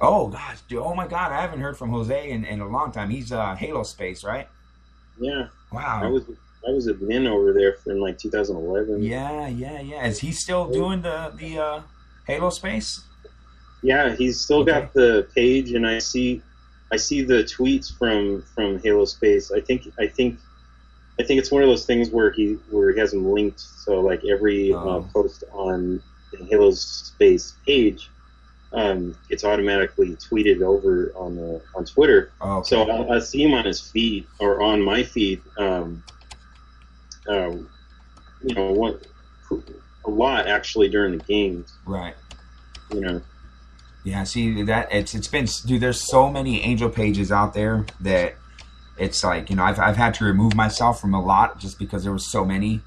Oh 0.00 0.28
gosh, 0.28 0.60
dude, 0.68 0.78
oh 0.80 0.94
my 0.94 1.06
God, 1.06 1.32
I 1.32 1.40
haven't 1.40 1.60
heard 1.60 1.76
from 1.78 1.90
Jose 1.90 2.30
in, 2.30 2.44
in 2.44 2.60
a 2.60 2.68
long 2.68 2.92
time. 2.92 3.08
He's 3.10 3.32
uh, 3.32 3.54
Halo 3.54 3.82
Space, 3.82 4.24
right? 4.24 4.46
Yeah, 5.18 5.48
Wow. 5.72 6.02
I 6.04 6.08
was 6.08 6.24
I 6.68 6.70
was 6.72 6.86
admin 6.88 7.26
over 7.28 7.52
there 7.52 7.74
for 7.74 7.92
in 7.92 8.00
like 8.00 8.18
2011. 8.18 9.02
Yeah, 9.02 9.46
yeah, 9.48 9.80
yeah. 9.80 10.06
Is 10.06 10.18
he 10.18 10.32
still 10.32 10.70
doing 10.70 11.00
the 11.00 11.32
the 11.38 11.58
uh, 11.58 11.80
Halo 12.26 12.50
Space? 12.50 13.00
Yeah, 13.82 14.14
he's 14.14 14.38
still 14.40 14.60
Okay. 14.60 14.72
got 14.72 14.92
the 14.92 15.26
page, 15.34 15.72
and 15.72 15.86
I 15.86 15.98
see 15.98 16.42
I 16.92 16.96
see 16.96 17.22
the 17.22 17.44
tweets 17.44 17.96
from 17.96 18.42
from 18.54 18.78
Halo 18.82 19.06
Space. 19.06 19.50
I 19.50 19.60
think 19.60 19.88
I 19.98 20.06
think 20.06 20.38
I 21.18 21.22
think 21.22 21.38
it's 21.40 21.50
one 21.50 21.62
of 21.62 21.68
those 21.70 21.86
things 21.86 22.10
where 22.10 22.30
he 22.32 22.58
where 22.70 22.92
he 22.92 22.98
has 23.00 23.12
them 23.12 23.26
linked. 23.32 23.60
So 23.60 24.00
like 24.00 24.22
every 24.30 24.74
uh, 24.74 24.76
Oh. 24.76 25.08
post 25.14 25.44
on 25.52 26.02
the 26.38 26.44
Halo 26.44 26.70
Space 26.70 27.54
page, 27.66 28.10
um, 28.72 29.16
it's 29.30 29.44
automatically 29.44 30.16
tweeted 30.16 30.60
over 30.62 31.12
on 31.16 31.36
the 31.36 31.62
on 31.74 31.84
Twitter. 31.84 32.32
Oh, 32.40 32.58
okay. 32.58 32.68
So 32.68 32.82
I, 32.82 33.16
I 33.16 33.18
see 33.20 33.42
him 33.42 33.54
on 33.54 33.64
his 33.64 33.80
feed 33.80 34.26
or 34.38 34.62
on 34.62 34.82
my 34.82 35.02
feed. 35.02 35.40
Um, 35.58 36.02
um, 37.28 37.68
you 38.42 38.54
know 38.54 38.72
what? 38.72 39.06
A 40.04 40.10
lot 40.10 40.46
actually 40.46 40.88
during 40.88 41.16
the 41.16 41.24
games. 41.24 41.72
right. 41.84 42.14
You 42.92 43.00
know. 43.00 43.22
Yeah. 44.04 44.24
See 44.24 44.62
that 44.62 44.92
it's 44.92 45.14
it's 45.14 45.28
been 45.28 45.46
dude. 45.64 45.80
There's 45.80 46.08
so 46.08 46.30
many 46.30 46.62
angel 46.62 46.88
pages 46.88 47.32
out 47.32 47.54
there 47.54 47.86
that 48.00 48.36
it's 48.98 49.24
like 49.24 49.50
you 49.50 49.56
know 49.56 49.64
I've 49.64 49.78
I've 49.78 49.96
had 49.96 50.14
to 50.14 50.24
remove 50.24 50.54
myself 50.54 51.00
from 51.00 51.14
a 51.14 51.22
lot 51.22 51.58
just 51.58 51.78
because 51.78 52.04
there 52.04 52.12
was 52.12 52.30
so 52.30 52.44
many, 52.44 52.82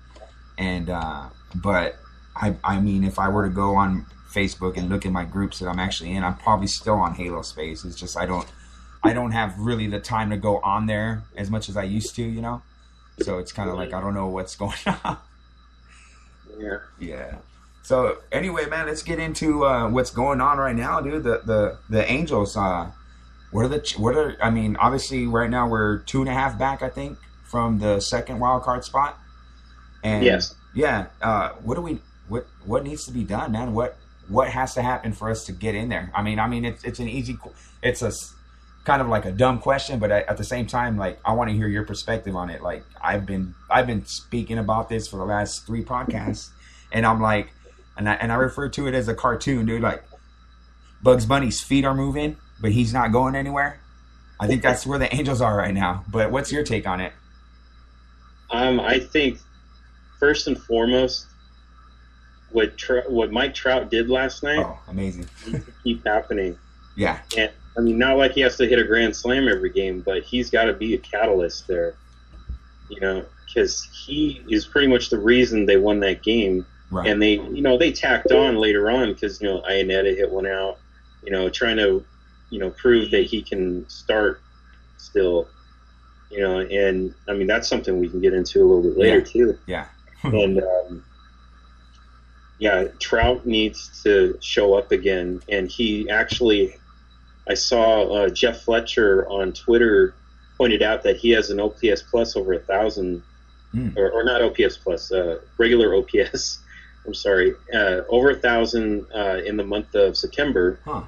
and 0.58 0.90
uh, 0.90 1.30
but 1.56 2.00
I 2.42 2.56
I 2.64 2.80
mean 2.80 3.04
if 3.04 3.20
I 3.20 3.30
were 3.30 3.44
to 3.48 3.54
go 3.54 3.76
on 3.76 4.06
Facebook 4.34 4.78
and 4.78 4.90
look 4.90 5.06
at 5.06 5.12
my 5.12 5.26
groups 5.26 5.60
that 5.60 5.68
I'm 5.68 5.80
actually 5.80 6.12
in, 6.12 6.24
I'm 6.24 6.36
probably 6.38 6.68
still 6.68 6.96
on 6.96 7.16
Halo 7.16 7.42
Space. 7.42 7.84
It's 7.86 7.96
just 7.96 8.18
I 8.18 8.26
don't 8.26 8.48
I 9.04 9.14
don't 9.14 9.32
have 9.32 9.58
really 9.58 9.88
the 9.88 10.00
time 10.00 10.30
to 10.30 10.38
go 10.38 10.60
on 10.60 10.86
there 10.86 11.24
as 11.36 11.50
much 11.50 11.70
as 11.70 11.78
I 11.78 11.84
used 11.84 12.16
to, 12.16 12.24
you 12.24 12.42
know. 12.42 12.62
So 13.22 13.38
it's 13.40 13.52
kind 13.52 13.70
of 13.70 13.76
like 13.76 13.94
I 13.94 14.02
don't 14.02 14.14
know 14.14 14.28
what's 14.28 14.56
going 14.64 14.74
on. 15.04 15.18
Yeah. 16.58 16.78
Yeah. 17.00 17.36
So 17.84 18.18
anyway, 18.32 18.66
man, 18.68 18.88
let's 18.88 19.04
get 19.04 19.20
into 19.20 19.66
uh, 19.66 19.90
what's 19.90 20.12
going 20.12 20.42
on 20.42 20.58
right 20.58 20.76
now, 20.76 21.00
dude. 21.02 21.24
The 21.24 21.42
the 21.46 21.78
the 21.90 22.10
Angels. 22.12 22.56
Uh, 22.56 22.92
What 23.52 23.66
are 23.66 23.68
the 23.70 23.82
what 23.98 24.16
are 24.16 24.38
I 24.44 24.50
mean? 24.52 24.76
Obviously, 24.78 25.26
right 25.26 25.50
now 25.50 25.68
we're 25.68 26.00
two 26.00 26.20
and 26.22 26.30
a 26.30 26.34
half 26.34 26.60
back, 26.60 26.84
I 26.84 26.90
think, 26.90 27.18
from 27.44 27.80
the 27.80 28.00
second 28.00 28.40
wild 28.40 28.62
card 28.64 28.84
spot. 28.84 29.18
And 30.04 30.24
Yes. 30.24 30.54
yeah. 30.76 31.08
Uh, 31.22 31.50
what 31.64 31.76
do 31.76 31.82
we 31.82 32.00
what 32.30 32.48
what 32.66 32.84
needs 32.84 33.06
to 33.06 33.12
be 33.12 33.24
done, 33.24 33.52
man? 33.52 33.74
What 33.74 33.98
what 34.28 34.50
has 34.50 34.76
to 34.76 34.82
happen 34.82 35.12
for 35.12 35.30
us 35.30 35.46
to 35.46 35.52
get 35.52 35.76
in 35.76 35.90
there? 35.90 36.12
I 36.16 36.22
mean, 36.22 36.40
I 36.40 36.48
mean, 36.48 36.66
it's 36.66 36.84
it's 36.84 37.00
an 37.00 37.10
easy, 37.10 37.38
it's 37.82 38.02
a 38.02 38.12
kind 38.86 39.02
of 39.02 39.08
like 39.08 39.26
a 39.26 39.32
dumb 39.32 39.60
question, 39.60 40.00
but 40.00 40.12
at, 40.12 40.38
the 40.38 40.44
same 40.44 40.66
time, 40.66 40.98
like 40.98 41.20
I 41.26 41.34
want 41.34 41.50
to 41.50 41.56
hear 41.56 41.68
your 41.68 41.84
perspective 41.84 42.36
on 42.36 42.50
it. 42.50 42.62
Like 42.62 42.84
I've 43.02 43.26
been 43.26 43.54
I've 43.70 43.88
been 43.88 44.06
speaking 44.06 44.58
about 44.58 44.90
this 44.90 45.08
for 45.08 45.18
the 45.18 45.26
last 45.26 45.66
three 45.66 45.84
podcasts, 45.84 46.50
and 46.92 47.06
I'm 47.06 47.22
like, 47.22 47.50
and 47.98 48.08
I 48.08 48.14
and 48.14 48.32
I 48.32 48.36
refer 48.36 48.70
to 48.70 48.88
it 48.88 48.94
as 48.94 49.08
a 49.08 49.16
cartoon, 49.16 49.66
dude. 49.66 49.82
Like 49.82 50.04
Bugs 51.04 51.26
Bunny's 51.26 51.62
feet 51.62 51.86
are 51.86 51.96
moving, 51.96 52.38
but 52.62 52.72
he's 52.72 52.94
not 52.94 53.12
going 53.12 53.36
anywhere. 53.36 53.80
I 54.40 54.48
think 54.48 54.62
that's 54.62 54.86
where 54.88 54.98
the 54.98 55.14
Angels 55.14 55.42
are 55.42 55.58
right 55.58 55.74
now. 55.74 56.06
But 56.10 56.32
what's 56.32 56.52
your 56.52 56.64
take 56.64 56.88
on 56.88 57.02
it? 57.02 57.12
Um, 58.52 58.80
I 58.80 59.00
think 59.00 59.40
first 60.20 60.48
and 60.48 60.58
foremost, 60.58 61.28
what 62.52 62.78
Tr- 62.78 63.08
what 63.08 63.32
Mike 63.32 63.54
Trout 63.54 63.90
did 63.92 64.10
last 64.10 64.44
night 64.44 64.60
Oh, 64.60 64.80
amazing. 64.88 65.28
keep 65.84 66.06
happening. 66.06 66.58
Yeah, 66.96 67.20
And 67.38 67.52
I 67.78 67.82
mean, 67.82 67.98
not 67.98 68.18
like 68.18 68.32
he 68.34 68.42
has 68.42 68.58
to 68.58 68.68
hit 68.68 68.78
a 68.80 68.84
grand 68.84 69.16
slam 69.16 69.48
every 69.48 69.70
game, 69.70 70.02
but 70.02 70.24
he's 70.24 70.50
got 70.50 70.66
to 70.66 70.74
be 70.74 70.96
a 70.96 70.98
catalyst 70.98 71.68
there. 71.68 71.96
You 72.90 73.00
know, 73.00 73.26
because 73.46 73.84
he 74.06 74.44
is 74.50 74.66
pretty 74.66 74.88
much 74.88 75.10
the 75.10 75.20
reason 75.20 75.66
they 75.66 75.78
won 75.78 76.00
that 76.02 76.24
game. 76.24 76.66
right. 76.92 77.08
And 77.08 77.22
they, 77.22 77.34
you 77.34 77.62
know, 77.62 77.78
they 77.78 77.92
tacked 77.92 78.32
on 78.32 78.56
later 78.58 78.90
on 78.90 79.14
because 79.14 79.40
you 79.42 79.48
know 79.48 79.62
Iannetta 79.62 80.16
hit 80.18 80.30
one 80.30 80.46
out. 80.48 80.78
You 81.24 81.32
know, 81.32 81.50
trying 81.50 81.78
to, 81.78 82.04
you 82.50 82.60
know, 82.60 82.70
prove 82.72 83.12
that 83.12 83.24
he 83.26 83.42
can 83.42 83.88
start 83.90 84.42
still. 84.98 85.48
You 86.32 86.42
know, 86.42 86.60
and 86.60 87.14
I 87.28 87.34
mean 87.34 87.48
that's 87.48 87.68
something 87.68 88.00
we 88.00 88.10
can 88.10 88.20
get 88.22 88.34
into 88.34 88.60
a 88.62 88.66
little 88.66 88.84
bit 88.84 88.98
later 88.98 89.18
Yeah. 89.20 89.24
too. 89.24 89.58
yeah, 89.68 89.86
and 90.24 90.62
um, 90.62 91.04
yeah, 92.60 92.86
Trout 93.00 93.46
needs 93.46 94.02
to 94.04 94.38
show 94.42 94.76
up 94.76 94.92
again. 94.92 95.42
And 95.50 95.70
he 95.70 96.10
actually, 96.10 96.76
I 97.48 97.54
saw 97.56 98.04
uh, 98.14 98.30
Jeff 98.30 98.62
Fletcher 98.62 99.28
on 99.30 99.54
Twitter 99.54 100.14
pointed 100.58 100.82
out 100.84 101.04
that 101.04 101.16
he 101.18 101.30
has 101.32 101.50
an 101.50 101.60
OPS 101.60 102.04
plus 102.04 102.36
over 102.36 102.54
a 102.54 102.60
thousand, 102.60 103.24
Hmm. 103.72 103.90
or, 103.96 104.10
or 104.12 104.24
not 104.24 104.42
OPS 104.42 104.78
plus, 104.78 105.12
uh, 105.12 105.40
regular 105.60 105.94
OPS. 105.96 106.60
I'm 107.06 107.14
sorry, 107.14 107.54
uh, 107.74 108.02
over 108.10 108.32
a 108.32 108.36
thousand 108.36 109.06
uh, 109.16 109.42
in 109.46 109.58
the 109.58 109.64
month 109.64 109.94
of 109.96 110.18
September. 110.18 110.80
huh? 110.86 111.04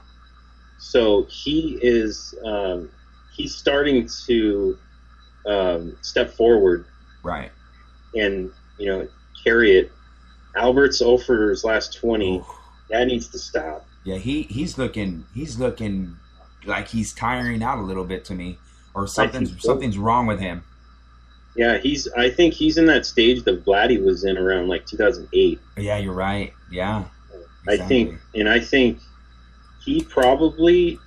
So 0.77 1.25
he 1.29 1.79
is 1.81 2.33
um, 2.45 2.89
he's 3.33 3.55
starting 3.55 4.07
to 4.27 4.77
um, 5.47 5.97
step 6.01 6.31
forward 6.33 6.85
Right. 7.23 7.51
and 8.15 8.51
you 8.77 8.85
know 8.87 9.07
carry 9.43 9.77
it. 9.77 9.91
Albert's 10.55 11.01
oh 11.01 11.11
over 11.11 11.49
his 11.49 11.63
last 11.63 11.93
twenty. 11.97 12.37
Oof. 12.37 12.47
That 12.89 13.07
needs 13.07 13.27
to 13.29 13.39
stop. 13.39 13.85
Yeah, 14.03 14.17
he 14.17 14.43
he's 14.43 14.77
looking 14.77 15.25
he's 15.33 15.57
looking 15.57 16.17
like 16.65 16.87
he's 16.87 17.13
tiring 17.13 17.63
out 17.63 17.79
a 17.79 17.81
little 17.81 18.03
bit 18.05 18.25
to 18.25 18.35
me, 18.35 18.57
or 18.93 19.07
something's 19.07 19.63
something's 19.63 19.97
wrong 19.97 20.27
with 20.27 20.39
him. 20.39 20.63
Yeah, 21.55 21.77
he's. 21.77 22.07
I 22.17 22.29
think 22.29 22.53
he's 22.53 22.77
in 22.77 22.85
that 22.85 23.05
stage 23.05 23.43
that 23.43 23.65
Vladdy 23.65 24.03
was 24.03 24.23
in 24.23 24.37
around 24.37 24.67
like 24.67 24.85
2008. 24.85 25.59
Yeah, 25.77 25.97
you're 25.97 26.13
right. 26.13 26.53
Yeah, 26.71 27.05
I 27.67 27.77
think, 27.77 28.19
and 28.35 28.47
I 28.47 28.59
think 28.59 28.99
he 29.83 30.01
probably 30.03 30.97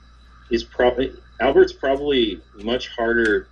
is 0.50 0.64
probably 0.64 1.12
Albert's 1.40 1.72
probably 1.72 2.40
much 2.56 2.88
harder 2.88 3.48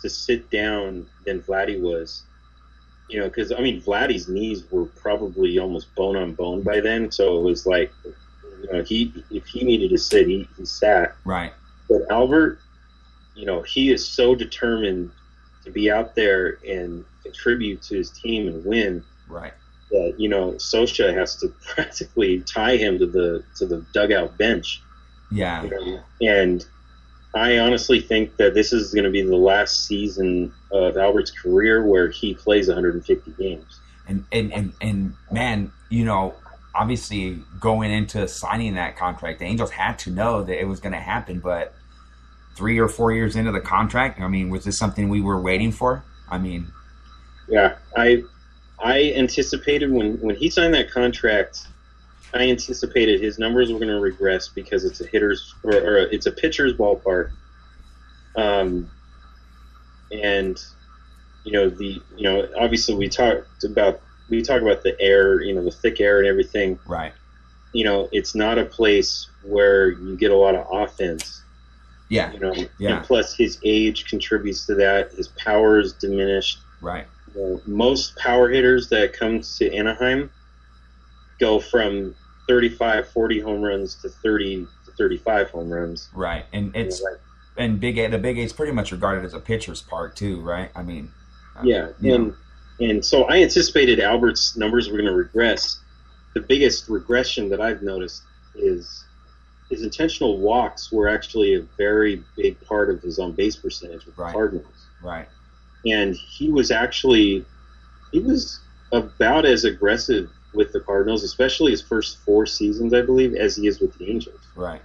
to 0.00 0.10
sit 0.10 0.50
down 0.50 1.06
than 1.26 1.42
Vladdy 1.42 1.80
was. 1.80 2.22
You 3.08 3.20
know, 3.20 3.28
because 3.28 3.52
I 3.52 3.60
mean, 3.60 3.82
Vladdy's 3.82 4.28
knees 4.28 4.64
were 4.70 4.86
probably 4.86 5.58
almost 5.58 5.94
bone 5.94 6.16
on 6.16 6.32
bone 6.34 6.62
by 6.62 6.80
then, 6.80 7.10
so 7.10 7.38
it 7.38 7.42
was 7.42 7.66
like, 7.66 7.92
you 8.04 8.72
know, 8.72 8.82
he 8.82 9.12
if 9.30 9.46
he 9.46 9.64
needed 9.64 9.90
to 9.90 9.98
sit, 9.98 10.26
he, 10.26 10.48
he 10.56 10.64
sat. 10.64 11.14
right. 11.24 11.52
But 11.88 12.02
Albert, 12.10 12.58
you 13.34 13.44
know, 13.44 13.60
he 13.62 13.90
is 13.92 14.06
so 14.06 14.34
determined 14.34 15.10
to 15.64 15.70
be 15.70 15.90
out 15.90 16.14
there 16.14 16.58
and 16.66 17.04
contribute 17.22 17.82
to 17.82 17.96
his 17.96 18.10
team 18.10 18.48
and 18.48 18.64
win 18.64 19.04
Right. 19.28 19.52
that 19.90 20.14
you 20.18 20.28
know 20.28 20.52
Scioscia 20.52 21.14
has 21.14 21.36
to 21.36 21.48
practically 21.74 22.40
tie 22.40 22.76
him 22.76 22.98
to 22.98 23.06
the 23.06 23.44
to 23.56 23.66
the 23.66 23.84
dugout 23.92 24.38
bench. 24.38 24.82
Yeah. 25.30 25.62
You 25.64 25.70
know? 25.70 26.00
And 26.22 26.66
I 27.34 27.58
honestly 27.58 28.00
think 28.00 28.36
that 28.36 28.54
this 28.54 28.72
is 28.72 28.92
going 28.92 29.04
to 29.04 29.10
be 29.10 29.22
the 29.22 29.36
last 29.36 29.86
season 29.86 30.52
of 30.70 30.96
Albert's 30.96 31.30
career 31.30 31.86
where 31.86 32.10
he 32.10 32.34
plays 32.34 32.68
150 32.68 33.30
games. 33.32 33.80
And 34.06 34.24
and 34.32 34.52
and 34.52 34.72
and 34.80 35.14
man, 35.30 35.72
you 35.88 36.04
know, 36.04 36.34
obviously 36.74 37.38
going 37.60 37.90
into 37.90 38.28
signing 38.28 38.74
that 38.74 38.96
contract, 38.96 39.38
the 39.38 39.46
Angels 39.46 39.70
had 39.70 39.98
to 40.00 40.10
know 40.10 40.42
that 40.42 40.60
it 40.60 40.64
was 40.66 40.80
going 40.80 40.92
to 40.92 41.00
happen. 41.00 41.38
But 41.38 41.74
three 42.54 42.78
or 42.78 42.88
four 42.88 43.12
years 43.12 43.36
into 43.36 43.52
the 43.52 43.60
contract, 43.60 44.20
I 44.20 44.28
mean, 44.28 44.50
was 44.50 44.64
this 44.64 44.76
something 44.76 45.08
we 45.08 45.20
were 45.20 45.40
waiting 45.40 45.72
for? 45.72 46.04
I 46.28 46.38
mean, 46.38 46.66
Yeah, 47.48 47.76
I 47.96 48.24
I 48.78 49.12
anticipated 49.16 49.90
when 49.90 50.16
when 50.20 50.36
he 50.36 50.50
signed 50.50 50.74
that 50.74 50.90
contract, 50.90 51.66
I 52.34 52.48
anticipated 52.48 53.20
his 53.20 53.38
numbers 53.38 53.70
were 53.72 53.78
going 53.78 53.90
to 53.90 54.00
regress 54.00 54.48
because 54.48 54.84
it's 54.84 55.00
a 55.00 55.06
hitter's 55.06 55.54
or, 55.62 55.74
or 55.74 55.96
it's 55.98 56.26
a 56.26 56.32
pitcher's 56.32 56.72
ballpark. 56.74 57.30
Um, 58.36 58.90
and 60.10 60.58
you 61.44 61.52
know 61.52 61.68
the 61.68 62.00
you 62.16 62.22
know 62.22 62.48
obviously 62.58 62.94
we 62.94 63.08
talked 63.08 63.64
about 63.64 64.00
we 64.30 64.42
talk 64.42 64.62
about 64.62 64.82
the 64.82 64.98
air, 65.00 65.42
you 65.42 65.54
know 65.54 65.64
the 65.64 65.70
thick 65.70 66.00
air 66.00 66.18
and 66.18 66.26
everything. 66.28 66.78
right. 66.86 67.12
You 67.72 67.84
know 67.84 68.08
it's 68.12 68.34
not 68.34 68.58
a 68.58 68.64
place 68.64 69.28
where 69.44 69.90
you 69.90 70.16
get 70.16 70.30
a 70.30 70.36
lot 70.36 70.54
of 70.54 70.66
offense. 70.70 71.42
Yeah. 72.08 72.32
You 72.32 72.40
know, 72.40 72.54
Yeah. 72.78 72.96
and 72.98 73.04
plus 73.06 73.34
his 73.34 73.58
age 73.64 74.04
contributes 74.08 74.66
to 74.66 74.74
that. 74.76 75.12
His 75.12 75.28
power 75.28 75.80
is 75.80 75.94
diminished 75.94 76.58
Right. 76.82 77.06
you 77.34 77.40
know, 77.40 77.62
most 77.66 78.14
power 78.16 78.50
hitters 78.50 78.88
that 78.90 79.12
come 79.14 79.40
to 79.40 79.74
Anaheim 79.74 80.30
go 81.40 81.58
from 81.58 82.14
35, 82.48 83.08
40 83.08 83.40
home 83.40 83.62
runs 83.62 83.94
to 83.96 84.08
30 84.08 84.66
to 84.86 84.92
35 84.98 85.50
home 85.50 85.70
runs. 85.70 86.08
Right. 86.14 86.44
And 86.52 86.66
You 86.66 86.72
know, 86.72 86.86
it's 86.86 87.00
like- 87.02 87.20
and 87.56 87.78
Big 87.78 87.98
A, 87.98 88.08
the 88.08 88.18
Big 88.18 88.38
A 88.38 88.42
is 88.42 88.52
pretty 88.52 88.72
much 88.72 88.92
regarded 88.92 89.24
as 89.24 89.34
a 89.34 89.40
pitcher's 89.40 89.82
park 89.82 90.14
too, 90.16 90.40
right? 90.40 90.70
I 90.74 90.82
mean, 90.82 91.10
uh, 91.56 91.60
yeah, 91.64 91.88
and 92.02 92.28
know, 92.28 92.34
and 92.80 93.04
so 93.04 93.24
I 93.24 93.42
anticipated 93.42 94.00
Albert's 94.00 94.56
numbers 94.56 94.88
were 94.88 94.96
going 94.96 95.10
to 95.10 95.14
regress. 95.14 95.80
The 96.34 96.40
biggest 96.40 96.88
regression 96.88 97.50
that 97.50 97.60
I've 97.60 97.82
noticed 97.82 98.22
is 98.54 99.04
his 99.68 99.82
intentional 99.82 100.38
walks 100.38 100.90
were 100.90 101.08
actually 101.08 101.54
a 101.54 101.60
very 101.76 102.22
big 102.36 102.58
part 102.62 102.88
of 102.88 103.02
his 103.02 103.18
on 103.18 103.32
base 103.32 103.56
percentage 103.56 104.06
with 104.06 104.16
the 104.16 104.22
Cardinals. 104.22 104.86
right. 105.02 105.28
and 105.84 106.14
he 106.14 106.50
was 106.50 106.70
actually 106.70 107.44
he 108.12 108.20
was 108.20 108.60
about 108.92 109.44
as 109.44 109.64
aggressive 109.64 110.30
with 110.54 110.72
the 110.72 110.80
Cardinals, 110.80 111.22
especially 111.24 111.70
his 111.70 111.80
first 111.82 112.18
four 112.18 112.46
seasons, 112.46 112.92
I 112.94 113.02
believe, 113.02 113.34
as 113.34 113.56
he 113.56 113.66
is 113.66 113.80
with 113.80 113.96
the 113.98 114.10
Angels. 114.10 114.40
Right. 114.54 114.82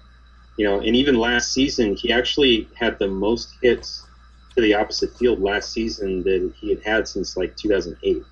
You 0.58 0.66
know, 0.66 0.80
and 0.80 0.96
even 0.96 1.16
last 1.16 1.52
season, 1.54 1.96
he 1.96 2.12
actually 2.12 2.68
had 2.76 2.98
the 3.00 3.08
most 3.08 3.54
hits 3.62 4.04
to 4.56 4.62
the 4.62 4.74
opposite 4.74 5.16
field 5.18 5.40
last 5.40 5.72
season 5.72 6.24
that 6.24 6.52
he 6.60 6.70
had 6.70 6.82
had 6.84 7.08
since 7.08 7.38
like 7.38 7.56
2008. 7.58 8.24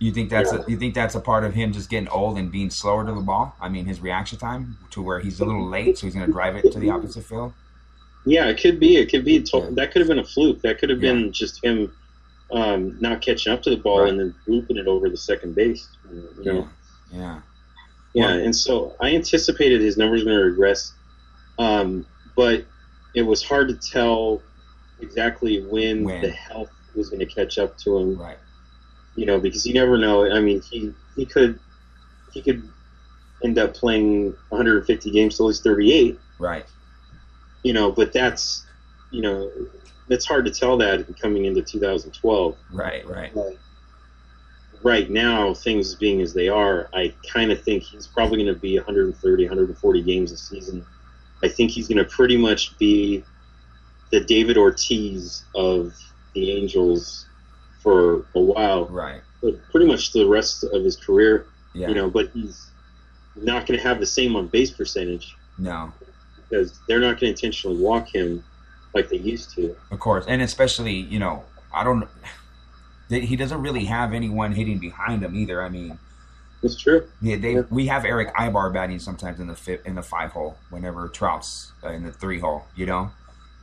You 0.00 0.12
think 0.12 0.30
that's 0.30 0.52
Yeah. 0.52 0.60
a, 0.66 0.70
you 0.70 0.76
think 0.76 0.94
that's 0.94 1.14
a 1.14 1.20
part 1.20 1.44
of 1.44 1.54
him 1.54 1.72
just 1.72 1.90
getting 1.90 2.08
old 2.08 2.36
and 2.38 2.50
being 2.50 2.70
slower 2.70 3.04
to 3.06 3.12
the 3.12 3.20
ball? 3.20 3.54
I 3.60 3.68
mean, 3.68 3.84
his 3.84 4.00
reaction 4.00 4.38
time 4.38 4.76
to 4.90 5.02
where 5.02 5.20
he's 5.20 5.40
a 5.40 5.44
little 5.44 5.68
late, 5.68 5.98
so 5.98 6.06
he's 6.06 6.14
going 6.14 6.26
to 6.26 6.32
drive 6.32 6.56
it 6.56 6.70
to 6.72 6.78
the 6.80 6.90
opposite 6.90 7.24
field. 7.24 7.52
Yeah, 8.26 8.46
it 8.48 8.60
could 8.60 8.78
be. 8.80 8.96
It 8.96 9.10
could 9.10 9.24
be. 9.24 9.40
To- 9.42 9.58
Yeah. 9.58 9.70
That 9.72 9.92
could 9.92 10.00
have 10.00 10.08
been 10.08 10.18
a 10.18 10.24
fluke. 10.24 10.60
That 10.62 10.78
could 10.78 10.90
have 10.90 11.02
Yeah. 11.02 11.12
been 11.12 11.32
just 11.32 11.62
him 11.64 11.92
um, 12.50 12.96
not 13.00 13.20
catching 13.20 13.52
up 13.52 13.62
to 13.62 13.68
the 13.70 13.76
ball 13.76 14.00
Right. 14.00 14.08
and 14.08 14.18
then 14.18 14.34
looping 14.46 14.78
it 14.78 14.86
over 14.86 15.10
the 15.10 15.18
second 15.18 15.54
base. 15.54 15.86
You 16.10 16.44
know. 16.44 16.68
Yeah. 17.10 17.40
Yeah, 18.14 18.32
and 18.32 18.54
so 18.56 18.96
I 19.00 19.14
anticipated 19.14 19.80
his 19.80 19.96
numbers 19.96 20.24
were 20.24 20.30
going 20.30 20.38
to 20.38 20.44
regress, 20.44 20.92
um, 21.58 22.06
but 22.34 22.64
it 23.14 23.22
was 23.22 23.44
hard 23.44 23.68
to 23.68 23.74
tell 23.74 24.42
exactly 25.00 25.62
when, 25.62 26.04
When. 26.04 26.22
the 26.22 26.30
health 26.30 26.70
was 26.94 27.10
going 27.10 27.20
to 27.20 27.26
catch 27.26 27.58
up 27.58 27.76
to 27.78 27.96
him. 27.98 28.18
Right. 28.18 28.38
You 29.14 29.26
know, 29.26 29.38
because 29.38 29.66
you 29.66 29.74
never 29.74 29.98
know. 29.98 30.30
I 30.30 30.40
mean, 30.40 30.60
he 30.62 30.92
he 31.16 31.26
could 31.26 31.58
he 32.32 32.42
could 32.42 32.68
end 33.44 33.58
up 33.58 33.74
playing 33.74 34.34
150 34.48 35.10
games 35.10 35.36
till 35.36 35.48
he's 35.48 35.60
38. 35.60 36.18
Right. 36.38 36.66
You 37.62 37.72
know, 37.72 37.92
but 37.92 38.12
that's 38.12 38.64
you 39.10 39.22
know 39.22 39.50
it's 40.08 40.24
hard 40.24 40.44
to 40.46 40.50
tell 40.50 40.76
that 40.78 41.06
coming 41.20 41.44
into 41.44 41.62
2012. 41.62 42.56
Right. 42.72 43.06
Right. 43.06 43.32
Right 44.82 45.10
now, 45.10 45.54
things 45.54 45.94
being 45.94 46.20
as 46.20 46.32
they 46.34 46.48
are, 46.48 46.88
I 46.94 47.14
kind 47.32 47.50
of 47.50 47.62
think 47.62 47.82
he's 47.82 48.06
probably 48.06 48.42
going 48.42 48.54
to 48.54 48.60
be 48.60 48.76
130, 48.76 49.44
140 49.44 50.02
games 50.02 50.32
a 50.32 50.36
season. 50.36 50.84
I 51.42 51.48
think 51.48 51.70
he's 51.70 51.88
going 51.88 51.98
to 51.98 52.04
pretty 52.04 52.36
much 52.36 52.76
be 52.78 53.24
the 54.10 54.20
David 54.20 54.56
Ortiz 54.56 55.44
of 55.54 55.94
the 56.34 56.50
Angels 56.52 57.26
for 57.82 58.26
a 58.34 58.40
while, 58.40 58.86
Right. 58.86 59.20
but 59.42 59.54
pretty 59.70 59.86
much 59.86 60.12
the 60.12 60.26
rest 60.26 60.64
of 60.64 60.82
his 60.84 60.96
career. 60.96 61.46
Yeah. 61.74 61.88
You 61.88 61.94
know, 61.94 62.10
but 62.10 62.30
he's 62.30 62.70
not 63.36 63.66
going 63.66 63.78
to 63.78 63.82
have 63.86 64.00
the 64.00 64.06
same 64.06 64.34
on 64.34 64.48
base 64.48 64.70
percentage 64.70 65.36
No. 65.58 65.92
because 66.48 66.78
they're 66.88 66.98
not 66.98 67.20
going 67.20 67.20
to 67.20 67.26
intentionally 67.28 67.76
walk 67.76 68.12
him 68.12 68.42
like 68.94 69.08
they 69.10 69.18
used 69.18 69.50
to. 69.56 69.76
Of 69.90 70.00
course, 70.00 70.24
and 70.26 70.40
especially 70.42 70.94
you 70.94 71.18
know, 71.18 71.44
I 71.72 71.84
don't. 71.84 72.08
They- 73.08 73.20
He 73.20 73.36
doesn't 73.36 73.60
really 73.62 73.84
have 73.86 74.12
anyone 74.12 74.52
hitting 74.52 74.78
behind 74.78 75.22
him 75.22 75.34
either. 75.34 75.62
I 75.62 75.68
mean, 75.68 75.98
It's 76.62 76.76
true. 76.76 77.06
yeah, 77.20 77.36
they 77.36 77.54
Yeah. 77.54 77.62
we 77.70 77.86
have 77.86 78.04
Eric 78.04 78.34
Aybar 78.34 78.72
batting 78.72 78.98
sometimes 78.98 79.38
in 79.40 79.46
the 79.46 79.54
fi- 79.54 79.80
in 79.84 79.94
the 79.94 80.02
five 80.02 80.32
hole 80.32 80.58
whenever 80.70 81.08
Trout's 81.08 81.72
uh, 81.84 81.88
in 81.90 82.04
the 82.04 82.12
three 82.12 82.40
hole. 82.40 82.64
You 82.76 82.86
know, 82.86 83.10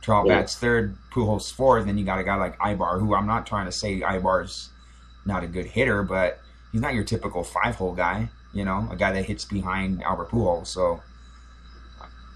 Trout 0.02 0.26
Yeah. 0.26 0.36
bats 0.40 0.56
third, 0.56 0.96
Pujols 1.12 1.52
fourth, 1.52 1.86
then 1.86 1.98
you 1.98 2.04
got 2.04 2.18
a 2.18 2.24
guy 2.24 2.36
like 2.36 2.58
Aybar, 2.58 2.98
who 3.00 3.14
I'm 3.14 3.26
not 3.26 3.46
trying 3.46 3.66
to 3.66 3.72
say 3.72 4.00
Aybar's 4.00 4.70
not 5.24 5.42
a 5.44 5.46
good 5.46 5.66
hitter, 5.66 6.02
but 6.02 6.40
he's 6.72 6.80
not 6.80 6.94
your 6.94 7.04
typical 7.04 7.42
five 7.44 7.76
hole 7.76 7.94
guy. 7.94 8.30
You 8.52 8.64
know, 8.64 8.88
a 8.90 8.96
guy 8.96 9.12
that 9.12 9.26
hits 9.26 9.44
behind 9.44 10.02
Albert 10.02 10.30
Pujols. 10.30 10.68
So 10.68 11.02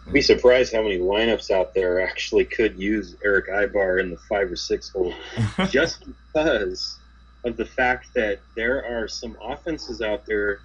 I'd 0.07 0.13
be 0.13 0.21
surprised 0.21 0.75
how 0.75 0.83
many 0.83 0.99
lineups 0.99 1.51
out 1.51 1.73
there 1.75 2.01
actually 2.01 2.45
could 2.45 2.79
use 2.79 3.17
Eric 3.25 3.49
Aybar 3.49 4.01
in 4.01 4.11
the 4.11 4.17
five 4.29 4.51
or 4.53 4.57
six 4.57 4.91
hole 4.91 5.15
just 5.71 6.05
because 6.07 6.99
of 7.45 7.57
the 7.57 7.65
fact 7.65 8.09
that 8.15 8.41
there 8.55 8.85
are 8.85 9.09
some 9.09 9.37
offenses 9.43 10.03
out 10.03 10.27
there 10.27 10.61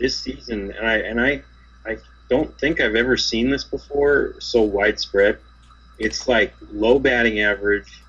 this 0.00 0.18
season, 0.18 0.72
and 0.72 0.86
I 0.86 0.94
and 0.96 1.20
I 1.20 1.42
I 1.86 1.98
don't 2.28 2.56
think 2.58 2.80
I've 2.80 2.96
ever 2.96 3.16
seen 3.16 3.50
this 3.50 3.64
before 3.64 4.34
so 4.40 4.62
widespread. 4.62 5.38
It's 5.98 6.26
like 6.26 6.52
low 6.72 6.98
batting 6.98 7.40
average, 7.40 8.02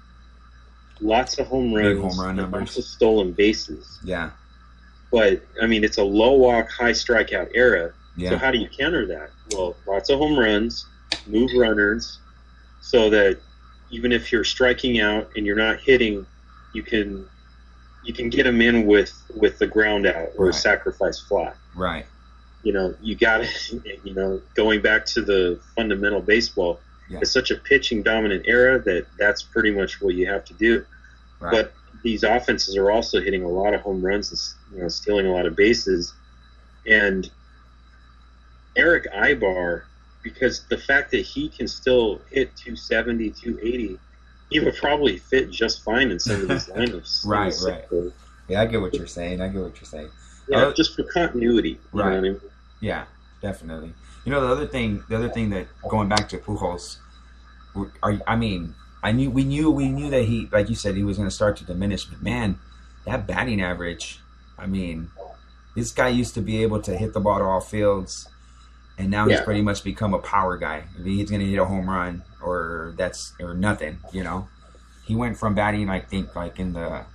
lots 0.99 1.37
of 1.37 1.47
home 1.47 1.73
Big 1.73 1.97
runs, 1.97 2.15
home 2.15 2.25
run 2.25 2.35
numbers. 2.37 2.59
lots 2.61 2.77
of 2.77 2.83
stolen 2.85 3.31
bases. 3.33 3.99
yeah, 4.03 4.31
But 5.11 5.43
I 5.61 5.67
mean, 5.67 5.83
it's 5.83 5.97
a 5.97 6.03
low 6.03 6.33
walk, 6.33 6.69
high 6.71 6.91
strikeout 6.93 7.51
era. 7.53 7.93
yeah, 8.17 8.31
So 8.31 8.37
how 8.37 8.49
do 8.51 8.57
you 8.57 8.67
counter 8.69 9.05
that? 9.07 9.29
Well, 9.51 9.75
lots 9.85 10.09
of 10.09 10.17
home 10.17 10.39
runs, 10.39 10.87
move 11.27 11.51
runners, 11.55 12.19
so 12.81 13.09
that 13.11 13.37
even 13.91 14.11
if 14.11 14.31
you're 14.31 14.43
striking 14.43 14.99
out 14.99 15.29
and 15.35 15.45
you're 15.45 15.55
not 15.55 15.79
hitting, 15.79 16.25
you 16.73 16.81
can 16.81 17.27
you 18.05 18.13
can 18.13 18.29
get 18.29 18.43
them 18.43 18.61
in 18.61 18.85
with 18.85 19.11
with 19.35 19.57
the 19.59 19.67
ground 19.67 20.05
out 20.05 20.29
or 20.37 20.45
Right. 20.47 20.55
sacrifice 20.55 21.19
fly. 21.19 21.53
right, 21.75 22.05
You 22.63 22.71
know, 22.73 22.95
you 23.01 23.15
got 23.15 23.43
to 23.43 23.81
you 24.03 24.13
know 24.13 24.41
going 24.55 24.81
back 24.81 25.05
to 25.07 25.21
the 25.21 25.59
fundamental 25.75 26.21
baseball. 26.21 26.79
Yeah. 27.09 27.19
It's 27.21 27.31
such 27.31 27.51
a 27.51 27.55
pitching 27.55 28.01
dominant 28.03 28.45
era 28.47 28.79
that 28.79 29.05
that's 29.19 29.43
pretty 29.43 29.71
much 29.71 30.01
what 30.01 30.15
you 30.15 30.25
have 30.27 30.43
to 30.45 30.53
do. 30.53 30.85
right. 31.39 31.51
But 31.51 31.73
these 32.03 32.23
offenses 32.23 32.75
are 32.77 32.89
also 32.91 33.19
hitting 33.21 33.43
a 33.43 33.47
lot 33.49 33.73
of 33.73 33.81
home 33.81 34.05
runs 34.05 34.31
and 34.31 34.75
you 34.75 34.81
know 34.83 34.87
stealing 34.89 35.25
a 35.27 35.31
lot 35.31 35.45
of 35.45 35.55
bases. 35.55 36.13
And 36.87 37.29
Eric 38.75 39.05
Aybar, 39.13 39.83
because 40.23 40.65
the 40.69 40.77
fact 40.77 41.11
that 41.11 41.21
he 41.21 41.49
can 41.49 41.67
still 41.67 42.21
hit 42.31 42.55
270, 42.57 43.29
280, 43.31 43.99
he 44.55 44.61
would 44.61 44.75
probably 44.77 45.17
fit 45.17 45.51
just 45.51 45.83
fine 45.83 46.11
in 46.11 46.17
some 46.19 46.43
of 46.43 46.47
these 46.47 46.65
lineups. 46.75 47.25
Right, 47.25 47.45
right. 47.45 47.53
sector. 47.53 48.13
yeah, 48.47 48.61
I 48.61 48.65
get 48.65 48.79
what 48.79 48.93
you're 48.93 49.05
saying. 49.05 49.41
I 49.41 49.49
get 49.49 49.61
what 49.61 49.75
you're 49.75 49.85
saying. 49.85 50.09
Yeah, 50.47 50.67
Uh, 50.67 50.73
just 50.73 50.95
for 50.95 51.03
continuity. 51.03 51.77
Right. 51.91 52.13
I 52.13 52.21
mean? 52.21 52.39
Yeah, 52.79 53.03
definitely. 53.41 53.93
You 54.23 54.31
know 54.31 54.39
the 54.39 54.53
other 54.53 54.65
thing, 54.65 55.03
the 55.09 55.17
other 55.17 55.27
thing 55.27 55.49
that 55.49 55.67
going 55.89 56.07
back 56.07 56.29
to 56.29 56.37
Pujols, 56.37 56.99
are 58.01 58.17
I 58.25 58.37
mean, 58.37 58.75
I 59.03 59.11
knew 59.11 59.29
we 59.29 59.43
knew 59.43 59.69
we 59.69 59.89
knew 59.89 60.09
that 60.09 60.23
he, 60.23 60.47
like 60.53 60.69
you 60.69 60.75
said, 60.75 60.95
he 60.95 61.03
was 61.03 61.17
going 61.17 61.27
to 61.27 61.35
start 61.35 61.57
to 61.57 61.65
diminish. 61.65 62.05
But 62.05 62.23
man, 62.23 62.57
that 63.05 63.27
batting 63.27 63.61
average, 63.61 64.21
I 64.57 64.67
mean, 64.67 65.09
this 65.75 65.91
guy 65.91 66.07
used 66.07 66.33
to 66.35 66.41
be 66.41 66.63
able 66.63 66.81
to 66.83 66.95
hit 66.95 67.11
the 67.11 67.19
ball 67.19 67.39
to 67.39 67.43
all 67.43 67.59
fields, 67.59 68.29
and 68.97 69.09
now 69.09 69.27
he's 69.27 69.39
Yeah. 69.39 69.43
pretty 69.43 69.61
much 69.61 69.83
become 69.83 70.13
a 70.13 70.19
power 70.19 70.57
guy. 70.57 70.83
I 70.95 70.99
mean, 71.01 71.17
he's 71.17 71.29
going 71.29 71.41
to 71.41 71.47
hit 71.47 71.59
a 71.59 71.65
home 71.65 71.89
run 71.89 72.23
or 72.41 72.93
that's 72.97 73.33
or 73.39 73.53
nothing. 73.53 73.99
You 74.11 74.23
know, 74.23 74.47
he 75.05 75.15
went 75.15 75.37
from 75.37 75.53
batting, 75.55 75.89
I 75.89 75.99
think, 75.99 76.35
like 76.35 76.59
in 76.59 76.73
the 76.73 77.05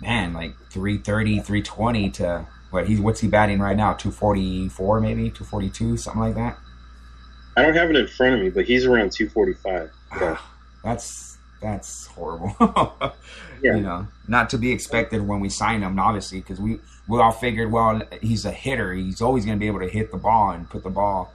man, 0.00 0.32
like 0.32 0.54
330, 0.70 1.40
320 1.40 2.10
to 2.10 2.46
what 2.70 2.86
he's 2.88 3.00
what's 3.00 3.20
he 3.20 3.28
batting 3.28 3.60
right 3.60 3.76
now? 3.76 3.92
244 3.94 5.00
maybe, 5.00 5.30
242, 5.30 5.96
something 5.96 6.20
like 6.20 6.34
that. 6.34 6.58
I 7.56 7.62
don't 7.62 7.74
have 7.74 7.88
it 7.88 7.96
in 7.96 8.06
front 8.06 8.34
of 8.34 8.40
me, 8.40 8.50
but 8.50 8.66
he's 8.66 8.84
around 8.84 9.12
245. 9.12 9.90
Ah, 10.12 10.18
yeah. 10.20 10.38
That's 10.84 11.38
that's 11.62 12.06
horrible. 12.08 12.54
Yeah. 13.62 13.76
You 13.76 13.80
know, 13.80 14.06
not 14.28 14.50
to 14.50 14.58
be 14.58 14.70
expected 14.70 15.26
when 15.26 15.40
we 15.40 15.48
signed 15.48 15.82
him, 15.82 15.98
obviously, 15.98 16.40
because 16.40 16.60
we 16.60 16.78
we 17.08 17.20
all 17.20 17.32
figured, 17.32 17.70
well, 17.70 18.02
he's 18.20 18.44
a 18.44 18.50
hitter. 18.50 18.92
He's 18.94 19.20
always 19.22 19.44
going 19.44 19.56
to 19.56 19.60
be 19.60 19.66
able 19.68 19.80
to 19.80 19.88
hit 19.88 20.10
the 20.10 20.16
ball 20.18 20.50
and 20.50 20.68
put 20.68 20.82
the 20.82 20.90
ball 20.90 21.32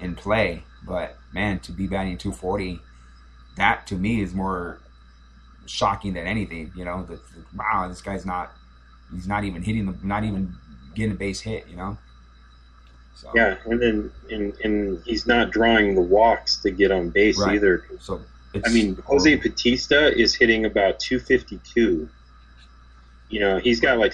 in 0.00 0.14
play. 0.14 0.62
But 0.86 1.16
man, 1.32 1.58
to 1.60 1.72
be 1.72 1.86
batting 1.86 2.18
240, 2.18 2.80
that 3.56 3.86
to 3.88 3.96
me 3.96 4.20
is 4.22 4.32
more 4.34 4.78
shocking 5.66 6.14
than 6.14 6.26
anything. 6.26 6.72
You 6.76 6.84
know, 6.84 7.04
that 7.04 7.20
wow, 7.56 7.88
this 7.88 8.00
guy's 8.00 8.24
not 8.24 8.52
he's 9.12 9.26
not 9.26 9.44
even 9.44 9.62
hitting 9.62 9.86
the 9.86 9.96
not 10.06 10.24
even 10.24 10.54
getting 10.94 11.12
a 11.12 11.16
base 11.16 11.40
hit. 11.40 11.66
You 11.68 11.76
know. 11.76 11.98
So, 13.16 13.32
Yeah, 13.34 13.56
and 13.66 13.82
then 13.82 14.12
and, 14.30 14.54
and 14.62 15.02
he's 15.04 15.26
not 15.26 15.50
drawing 15.50 15.96
the 15.96 16.00
walks 16.00 16.58
to 16.58 16.70
get 16.70 16.92
on 16.92 17.10
base 17.10 17.38
Right. 17.40 17.56
either. 17.56 17.84
So 17.98 18.20
it's 18.54 18.68
I 18.68 18.72
mean, 18.72 18.94
Jose 19.06 19.30
horrible. 19.32 19.50
Bautista 19.50 20.16
is 20.16 20.34
hitting 20.36 20.64
about 20.64 21.00
252. 21.00 22.08
You 23.30 23.40
know, 23.40 23.58
he's 23.58 23.80
got 23.80 23.98
like 23.98 24.12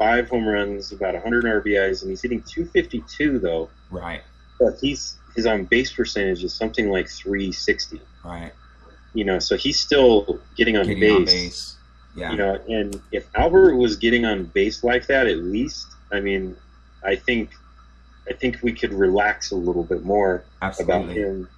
35 0.00 0.28
home 0.30 0.48
runs, 0.48 0.92
about 0.92 1.14
100 1.14 1.44
RBIs, 1.44 2.00
and 2.02 2.10
he's 2.10 2.22
hitting 2.22 2.42
252 2.42 3.38
though. 3.38 3.68
right, 3.90 4.22
But 4.58 4.78
he's 4.80 5.16
his 5.36 5.46
on 5.46 5.64
base 5.64 5.92
percentage 5.92 6.42
is 6.42 6.52
something 6.54 6.90
like 6.90 7.08
360. 7.08 8.00
right, 8.24 8.52
You 9.14 9.24
know, 9.24 9.38
so 9.38 9.56
he's 9.56 9.78
still 9.78 10.40
getting 10.56 10.76
on 10.76 10.86
getting 10.86 11.00
base. 11.00 11.18
on 11.18 11.24
base. 11.24 11.76
Yeah. 12.16 12.30
You 12.32 12.36
know, 12.38 12.54
and 12.68 13.00
if 13.12 13.26
Albert 13.36 13.76
was 13.76 13.96
getting 13.96 14.24
on 14.24 14.44
base 14.46 14.82
like 14.82 15.06
that, 15.06 15.28
at 15.28 15.38
least, 15.38 15.86
I 16.10 16.18
mean, 16.20 16.56
I 17.04 17.14
think, 17.14 17.50
I 18.28 18.32
think 18.32 18.58
we 18.62 18.72
could 18.72 18.92
relax 18.92 19.52
a 19.52 19.56
little 19.56 19.84
bit 19.84 20.02
more 20.02 20.42
about 20.60 20.80
Absolutely. 20.80 21.14
him, 21.14 21.48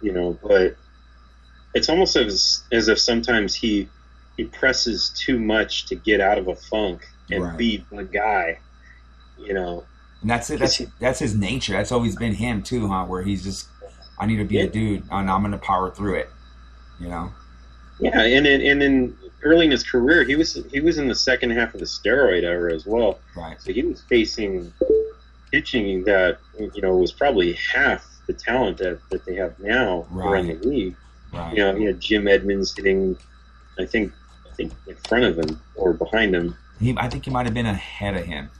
you 0.00 0.12
know. 0.12 0.38
But 0.42 0.76
it's 1.74 1.88
almost 1.90 2.16
as 2.16 2.62
as 2.72 2.88
if 2.88 2.98
sometimes 2.98 3.54
he 3.54 3.88
he 4.38 4.44
presses 4.44 5.10
too 5.10 5.38
much 5.38 5.86
to 5.86 5.94
get 5.94 6.20
out 6.20 6.38
of 6.38 6.48
a 6.48 6.56
funk 6.56 7.06
and 7.30 7.42
Right. 7.44 7.56
be 7.56 7.84
the 7.92 8.04
guy, 8.04 8.58
you 9.38 9.54
know. 9.54 9.84
And 10.22 10.30
that's 10.30 10.50
it. 10.50 10.58
That's 10.60 10.78
that's 11.00 11.18
his 11.18 11.34
nature. 11.34 11.72
That's 11.72 11.92
always 11.92 12.16
been 12.16 12.34
him 12.34 12.62
too, 12.62 12.88
huh? 12.88 13.04
Where 13.06 13.22
he's 13.22 13.42
just, 13.42 13.68
I 14.18 14.26
need 14.26 14.36
to 14.36 14.44
be 14.44 14.56
Yeah. 14.56 14.62
the 14.66 14.70
dude, 14.70 15.02
and 15.10 15.30
I'm 15.30 15.42
gonna 15.42 15.58
power 15.58 15.90
through 15.90 16.16
it. 16.16 16.30
You 16.98 17.08
know. 17.08 17.32
Yeah, 17.98 18.20
and 18.22 18.46
in, 18.46 18.60
and 18.62 18.82
in 18.82 19.16
early 19.42 19.66
in 19.66 19.70
his 19.70 19.82
career, 19.82 20.24
he 20.24 20.34
was 20.36 20.58
he 20.72 20.80
was 20.80 20.98
in 20.98 21.08
the 21.08 21.14
second 21.14 21.50
half 21.50 21.74
of 21.74 21.80
the 21.80 21.86
steroid 21.86 22.42
era 22.44 22.74
as 22.74 22.86
well. 22.86 23.18
Right. 23.36 23.60
So 23.60 23.72
he 23.72 23.82
was 23.82 24.02
facing 24.02 24.72
pitching 25.50 26.04
that 26.04 26.38
you 26.58 26.80
know 26.82 26.96
was 26.96 27.12
probably 27.12 27.54
half 27.54 28.06
the 28.26 28.32
talent 28.32 28.78
that, 28.78 29.00
that 29.10 29.24
they 29.24 29.34
have 29.34 29.58
now 29.58 30.06
around 30.14 30.46
the 30.48 30.54
league. 30.68 30.96
Right. 31.32 31.56
You 31.56 31.64
know, 31.64 31.74
he 31.74 31.84
had 31.84 32.00
Jim 32.00 32.26
Edmonds 32.28 32.74
hitting, 32.76 33.16
I 33.78 33.86
think, 33.86 34.12
I 34.50 34.54
think 34.54 34.72
in 34.86 34.96
front 35.08 35.24
of 35.24 35.38
him 35.38 35.60
or 35.76 35.92
behind 35.92 36.34
him. 36.34 36.56
He, 36.80 36.94
I 36.96 37.08
think 37.08 37.26
he 37.26 37.30
might 37.30 37.44
have 37.46 37.54
been 37.54 37.66
ahead 37.66 38.16
of 38.16 38.24
him. 38.24 38.50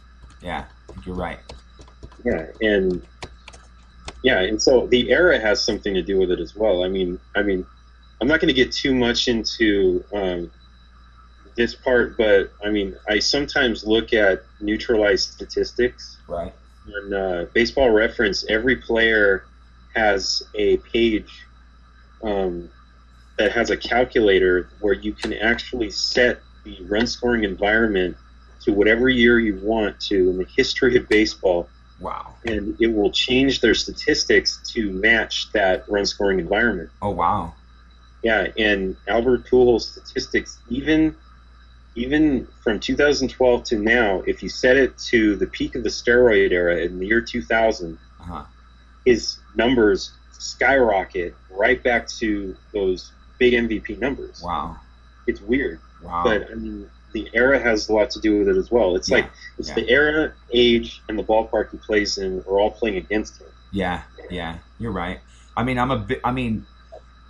Yeah. 0.40 0.66
I 0.88 0.92
think 0.92 1.06
you're 1.06 1.16
right. 1.16 1.38
Yeah, 2.24 2.46
and 2.60 3.02
yeah, 4.22 4.40
and 4.40 4.60
so 4.60 4.86
the 4.86 5.10
era 5.10 5.40
has 5.40 5.62
something 5.64 5.94
to 5.94 6.02
do 6.02 6.18
with 6.18 6.30
it 6.30 6.38
as 6.38 6.54
well. 6.54 6.84
I 6.84 6.88
mean, 6.88 7.18
I 7.34 7.42
mean, 7.42 7.64
I'm 8.20 8.28
not 8.28 8.40
going 8.40 8.48
to 8.48 8.54
get 8.54 8.72
too 8.72 8.94
much 8.94 9.28
into 9.28 10.04
um, 10.12 10.50
this 11.56 11.74
part, 11.74 12.18
but 12.18 12.52
I 12.64 12.68
mean, 12.68 12.94
I 13.08 13.18
sometimes 13.18 13.84
look 13.86 14.12
at 14.12 14.42
neutralized 14.60 15.32
statistics 15.32 16.18
Right. 16.28 16.52
on 16.94 17.14
uh, 17.14 17.46
Baseball 17.54 17.90
Reference. 17.90 18.44
Every 18.48 18.76
player 18.76 19.44
has 19.94 20.42
a 20.54 20.76
page 20.78 21.30
um, 22.22 22.68
that 23.38 23.52
has 23.52 23.70
a 23.70 23.76
calculator 23.76 24.68
where 24.80 24.92
you 24.92 25.12
can 25.12 25.32
actually 25.32 25.90
set 25.90 26.40
the 26.64 26.78
run 26.84 27.06
scoring 27.06 27.44
environment 27.44 28.16
to 28.62 28.72
whatever 28.72 29.08
year 29.08 29.38
you 29.38 29.58
want 29.62 29.98
to 30.00 30.30
in 30.30 30.36
the 30.38 30.44
history 30.56 30.96
of 30.96 31.08
baseball 31.08 31.68
Wow. 31.98 32.34
and 32.46 32.76
it 32.80 32.86
will 32.94 33.10
change 33.10 33.60
their 33.60 33.74
statistics 33.74 34.58
to 34.72 34.90
match 34.90 35.52
that 35.52 35.84
run 35.88 36.06
scoring 36.06 36.38
environment. 36.40 36.88
Oh 37.02 37.10
wow. 37.10 37.54
Yeah, 38.22 38.48
and 38.58 38.96
Albert 39.06 39.46
Pujols 39.50 39.82
statistics, 39.82 40.58
even 40.68 41.14
even 41.96 42.46
from 42.62 42.78
2012 42.80 43.64
to 43.64 43.78
now, 43.78 44.22
if 44.26 44.42
you 44.42 44.48
set 44.48 44.76
it 44.76 44.96
to 44.98 45.36
the 45.36 45.46
peak 45.46 45.74
of 45.74 45.82
the 45.82 45.88
steroid 45.88 46.52
era 46.52 46.76
in 46.78 46.98
the 46.98 47.06
year 47.06 47.20
2000, 47.20 47.98
Uh 48.20 48.22
huh. 48.24 48.44
his 49.04 49.38
numbers 49.54 50.12
skyrocket 50.32 51.34
right 51.50 51.82
back 51.82 52.06
to 52.08 52.56
those 52.72 53.12
big 53.38 53.52
MVP 53.54 53.98
numbers. 53.98 54.40
Wow. 54.42 54.76
It's 55.26 55.40
weird, 55.40 55.80
Wow. 56.02 56.22
but 56.24 56.50
I 56.50 56.54
mean, 56.54 56.88
the 57.12 57.28
era 57.34 57.58
has 57.58 57.88
a 57.88 57.92
lot 57.92 58.10
to 58.10 58.20
do 58.20 58.38
with 58.38 58.48
it 58.48 58.56
as 58.56 58.70
well. 58.70 58.96
It's 58.96 59.08
Yeah, 59.10 59.16
like 59.18 59.30
it's 59.58 59.68
yeah. 59.68 59.74
the 59.74 59.88
era, 59.90 60.32
age, 60.52 61.02
and 61.08 61.18
the 61.18 61.22
ballpark 61.24 61.70
he 61.70 61.76
plays 61.78 62.18
in 62.18 62.40
are 62.48 62.58
all 62.60 62.70
playing 62.70 62.96
against 62.96 63.40
him. 63.40 63.48
Yeah, 63.72 64.02
yeah, 64.30 64.58
you're 64.78 64.92
right. 64.92 65.20
I 65.56 65.64
mean, 65.64 65.78
I'm 65.78 65.90
a 65.90 65.98
bit. 65.98 66.20
I 66.24 66.30
mean, 66.32 66.66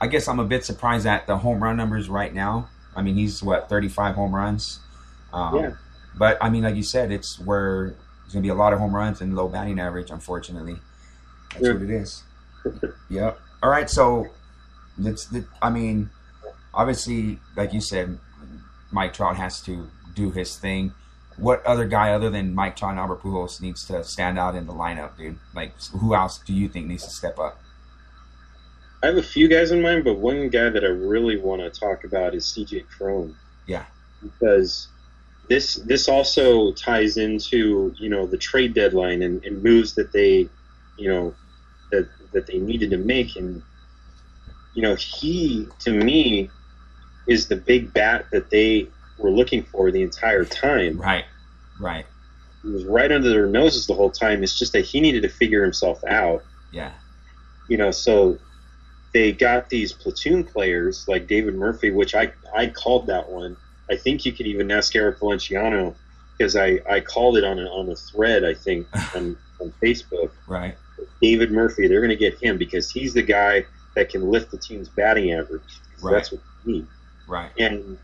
I 0.00 0.06
guess 0.06 0.28
I'm 0.28 0.38
a 0.38 0.44
bit 0.44 0.64
surprised 0.64 1.06
at 1.06 1.26
the 1.26 1.36
home 1.38 1.62
run 1.62 1.76
numbers 1.76 2.08
right 2.08 2.32
now. 2.32 2.68
I 2.94 3.02
mean, 3.02 3.14
he's 3.16 3.42
what 3.42 3.68
35 3.68 4.14
home 4.14 4.34
runs. 4.34 4.80
Um, 5.32 5.56
Yeah. 5.56 5.70
But 6.16 6.38
I 6.40 6.50
mean, 6.50 6.64
like 6.64 6.74
you 6.76 6.82
said, 6.82 7.10
it's 7.12 7.38
where 7.38 7.94
there's 8.22 8.32
gonna 8.34 8.42
be 8.42 8.48
a 8.48 8.54
lot 8.54 8.72
of 8.72 8.78
home 8.78 8.94
runs 8.94 9.20
and 9.20 9.34
low 9.36 9.48
batting 9.48 9.78
average. 9.80 10.10
Unfortunately, 10.10 10.76
that's 11.52 11.64
Yeah. 11.66 11.72
what 11.72 11.82
it 11.82 11.90
is. 11.90 12.22
yep. 13.08 13.40
All 13.62 13.70
right. 13.70 13.88
So, 13.88 14.26
that's 14.98 15.26
the. 15.26 15.44
I 15.62 15.70
mean, 15.70 16.10
obviously, 16.74 17.38
like 17.56 17.72
you 17.72 17.80
said, 17.80 18.18
Mike 18.91 19.12
Trout 19.12 19.36
has 19.36 19.61
to 19.62 19.88
do 20.14 20.30
his 20.30 20.57
thing. 20.57 20.95
What 21.36 21.64
other 21.64 21.86
guy 21.86 22.12
other 22.12 22.28
than 22.28 22.55
Mike 22.55 22.76
Trout 22.76 22.93
and 22.93 23.01
Albert 23.01 23.22
Pujols 23.22 23.61
needs 23.61 23.86
to 23.86 24.05
stand 24.05 24.38
out 24.38 24.55
in 24.55 24.66
the 24.66 24.74
lineup, 24.74 25.16
dude? 25.16 25.38
Like, 25.55 25.72
who 25.93 26.14
else 26.14 26.38
do 26.38 26.53
you 26.53 26.68
think 26.68 26.86
needs 26.86 27.05
to 27.05 27.11
step 27.11 27.38
up? 27.38 27.61
I 29.03 29.07
have 29.07 29.16
a 29.16 29.22
few 29.22 29.49
guys 29.49 29.70
in 29.70 29.80
mind, 29.80 30.05
but 30.05 30.18
one 30.18 30.51
guy 30.51 30.68
that 30.68 30.84
I 30.84 30.88
really 30.88 31.38
want 31.38 31.62
to 31.62 31.70
talk 31.70 32.05
about 32.05 32.34
is 32.34 32.45
CJ 32.45 32.88
Cron. 32.88 33.34
Yeah. 33.66 33.84
Because 34.22 34.88
this 35.49 35.74
this 35.74 36.09
also 36.09 36.72
ties 36.72 37.16
into 37.16 37.95
you 37.99 38.09
know 38.09 38.24
the 38.24 38.38
trade 38.38 38.72
deadline 38.72 39.22
and, 39.22 39.45
and 39.45 39.62
moves 39.62 39.95
that 39.95 40.12
they 40.12 40.49
you 40.97 41.09
know 41.09 41.34
that 41.91 42.09
that 42.32 42.47
they 42.47 42.59
needed 42.59 42.91
to 42.91 42.99
make 42.99 43.34
and 43.36 43.62
you 44.74 44.82
know 44.82 44.95
he 44.95 45.66
to 45.80 45.91
me 45.91 46.49
is 47.31 47.47
the 47.47 47.57
big 47.57 47.95
bat 47.95 48.26
that 48.33 48.51
they 48.51 48.89
were 49.16 49.31
looking 49.31 49.62
for 49.62 49.91
the 49.93 50.03
entire 50.03 50.45
time. 50.45 51.01
Right. 51.01 51.24
Right. 51.78 52.05
He 52.62 52.68
was 52.68 52.85
right 52.85 53.11
under 53.11 53.31
their 53.31 53.47
noses 53.47 53.87
the 53.87 53.95
whole 53.95 54.11
time. 54.11 54.43
It's 54.43 54.59
just 54.59 54.72
that 54.72 54.85
he 54.85 55.01
needed 55.01 55.22
to 55.22 55.28
figure 55.28 55.62
himself 55.62 56.03
out. 56.05 56.43
Yeah. 56.72 56.93
you 57.68 57.76
know, 57.76 57.91
so 57.91 58.39
they 59.12 59.33
got 59.33 59.70
these 59.70 59.93
platoon 59.93 60.45
players 60.45 61.07
like 61.09 61.26
David 61.26 61.55
Murphy, 61.55 61.91
which 61.91 62.14
I 62.14 62.33
I 62.55 62.66
called 62.68 63.07
that 63.07 63.28
one. 63.31 63.57
I 63.91 63.97
think 63.97 64.24
you 64.24 64.33
could 64.33 64.47
even 64.47 64.70
ask 64.70 64.95
Eric 64.95 65.18
Valenciano 65.18 65.95
because 66.37 66.55
I, 66.57 66.81
I 66.89 67.01
called 67.01 67.37
it 67.37 67.45
on 67.45 67.59
a, 67.59 67.64
on 67.64 67.89
a 67.91 67.97
thread 67.97 68.45
I 68.45 68.55
think 68.55 68.87
on, 69.16 69.37
on 69.61 69.72
Facebook. 69.83 70.31
Right. 70.47 70.76
David 71.20 71.51
Murphy, 71.51 71.89
they're 71.89 72.01
going 72.01 72.11
to 72.11 72.16
get 72.16 72.41
him 72.43 72.59
because 72.59 72.91
he's 72.91 73.14
the 73.14 73.22
guy 73.22 73.64
that 73.95 74.11
can 74.11 74.31
lift 74.31 74.51
the 74.51 74.59
team's 74.59 74.89
batting 74.89 75.33
average. 75.33 75.62
Right. 76.03 76.12
That's 76.12 76.33
what 76.33 76.41
they 76.64 76.72
need. 76.72 76.87
Right. 77.31 77.51
And 77.59 77.97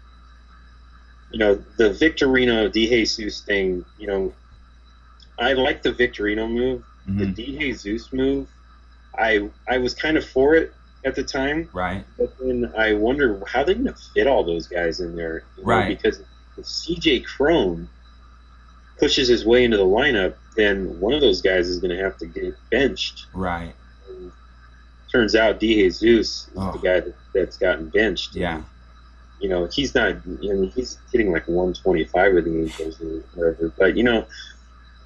you 1.33 1.39
know 1.41 1.57
the 1.77 1.91
Victorino 1.91 2.71
De 2.73 2.89
Jesus 2.89 3.41
thing. 3.41 3.85
You 3.99 4.07
know, 4.07 4.35
I 5.39 5.53
like 5.55 5.83
the 5.83 5.93
Victorino 5.93 6.49
move. 6.49 6.85
The 7.07 7.25
Mhm. 7.27 7.35
De 7.35 7.59
Jesus 7.59 8.13
move, 8.13 8.49
I 9.19 9.51
I 9.69 9.79
was 9.79 9.95
kind 9.95 10.17
of 10.17 10.25
for 10.25 10.55
it 10.55 10.73
at 11.05 11.15
the 11.15 11.23
time, 11.25 11.69
Right. 11.73 12.05
but 12.19 12.37
then 12.41 12.73
I 12.77 12.95
wonder 12.95 13.41
how 13.47 13.63
they're 13.65 13.75
going 13.77 13.87
to 13.87 13.95
fit 14.15 14.27
all 14.27 14.43
those 14.45 14.67
guys 14.67 14.99
in 15.01 15.15
there, 15.15 15.45
you 15.57 15.63
know, 15.63 15.69
Right. 15.69 15.89
Because 15.89 16.21
if 16.57 16.65
CJ 16.65 17.21
Cron 17.25 17.89
pushes 18.99 19.29
his 19.29 19.45
way 19.45 19.63
into 19.65 19.77
the 19.77 19.85
lineup, 19.85 20.35
then 20.57 20.99
one 20.99 21.13
of 21.13 21.21
those 21.21 21.41
guys 21.43 21.69
is 21.69 21.79
going 21.79 21.97
to 21.97 22.03
have 22.03 22.17
to 22.19 22.27
get 22.27 22.55
benched. 22.71 23.27
Right. 23.35 23.73
And 24.09 24.33
turns 25.13 25.37
out 25.37 25.61
DeJesus 25.61 26.03
is 26.03 26.51
Oh. 26.57 26.73
the 26.73 26.79
guy 26.79 27.01
that, 27.01 27.15
that's 27.33 27.57
gotten 27.57 27.89
benched. 27.91 28.35
Yeah. 28.35 28.63
You 29.41 29.49
know, 29.51 29.67
he's 29.67 29.95
not. 29.95 30.17
I 30.17 30.21
mean, 30.27 30.71
he's 30.71 30.99
hitting 31.13 31.31
like 31.31 31.47
125 31.47 32.35
with 32.35 32.45
the 32.45 32.59
Angels 32.63 33.01
or 33.01 33.23
whatever. 33.35 33.73
But 33.79 33.97
you 33.97 34.03
know, 34.03 34.27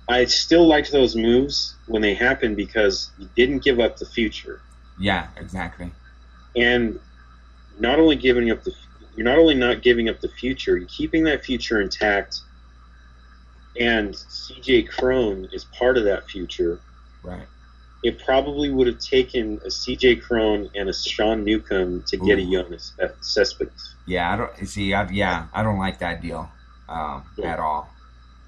I 0.09 0.25
still 0.27 0.67
liked 0.67 0.93
those 0.93 1.17
moves 1.17 1.75
when 1.87 2.01
they 2.03 2.15
happened 2.15 2.57
because 2.57 3.11
you 3.19 3.29
didn't 3.37 3.65
give 3.65 3.81
up 3.81 3.97
the 3.97 4.07
future, 4.07 4.61
Yeah. 4.99 5.29
Exactly. 5.37 5.91
and 6.57 6.99
not 7.79 7.99
only 7.99 8.17
giving 8.17 8.51
up 8.51 8.63
the, 8.63 8.73
you're 9.17 9.25
not 9.25 9.39
only 9.39 9.55
not 9.55 9.83
giving 9.83 10.09
up 10.09 10.21
the 10.21 10.29
future, 10.29 10.77
you're 10.77 10.89
keeping 10.89 11.25
that 11.25 11.45
future 11.45 11.81
intact. 11.81 12.41
And 13.79 14.13
CJ 14.15 14.89
Cron 14.91 15.49
is 15.53 15.65
part 15.65 15.97
of 15.97 16.05
that 16.05 16.29
future. 16.29 16.81
Right. 17.23 17.47
It 18.03 18.19
probably 18.25 18.71
would 18.71 18.87
have 18.87 18.99
taken 18.99 19.61
a 19.65 19.69
CJ 19.69 20.23
Cron 20.23 20.71
and 20.75 20.89
a 20.89 20.93
Sean 20.93 21.45
Newcomb 21.45 22.03
to 22.05 22.17
get 22.17 22.39
a 22.39 22.43
Ooh. 22.43 22.51
Yoenis 22.65 22.93
Cespedes. 23.21 23.95
Yeah. 24.07 24.33
I 24.33 24.37
don't 24.37 24.67
see. 24.67 24.95
I, 24.95 25.09
yeah. 25.11 25.47
I 25.53 25.63
don't 25.63 25.79
like 25.79 25.99
that 25.99 26.23
deal 26.23 26.51
um, 26.89 27.25
Yeah. 27.37 27.53
at 27.53 27.59
all. 27.59 27.91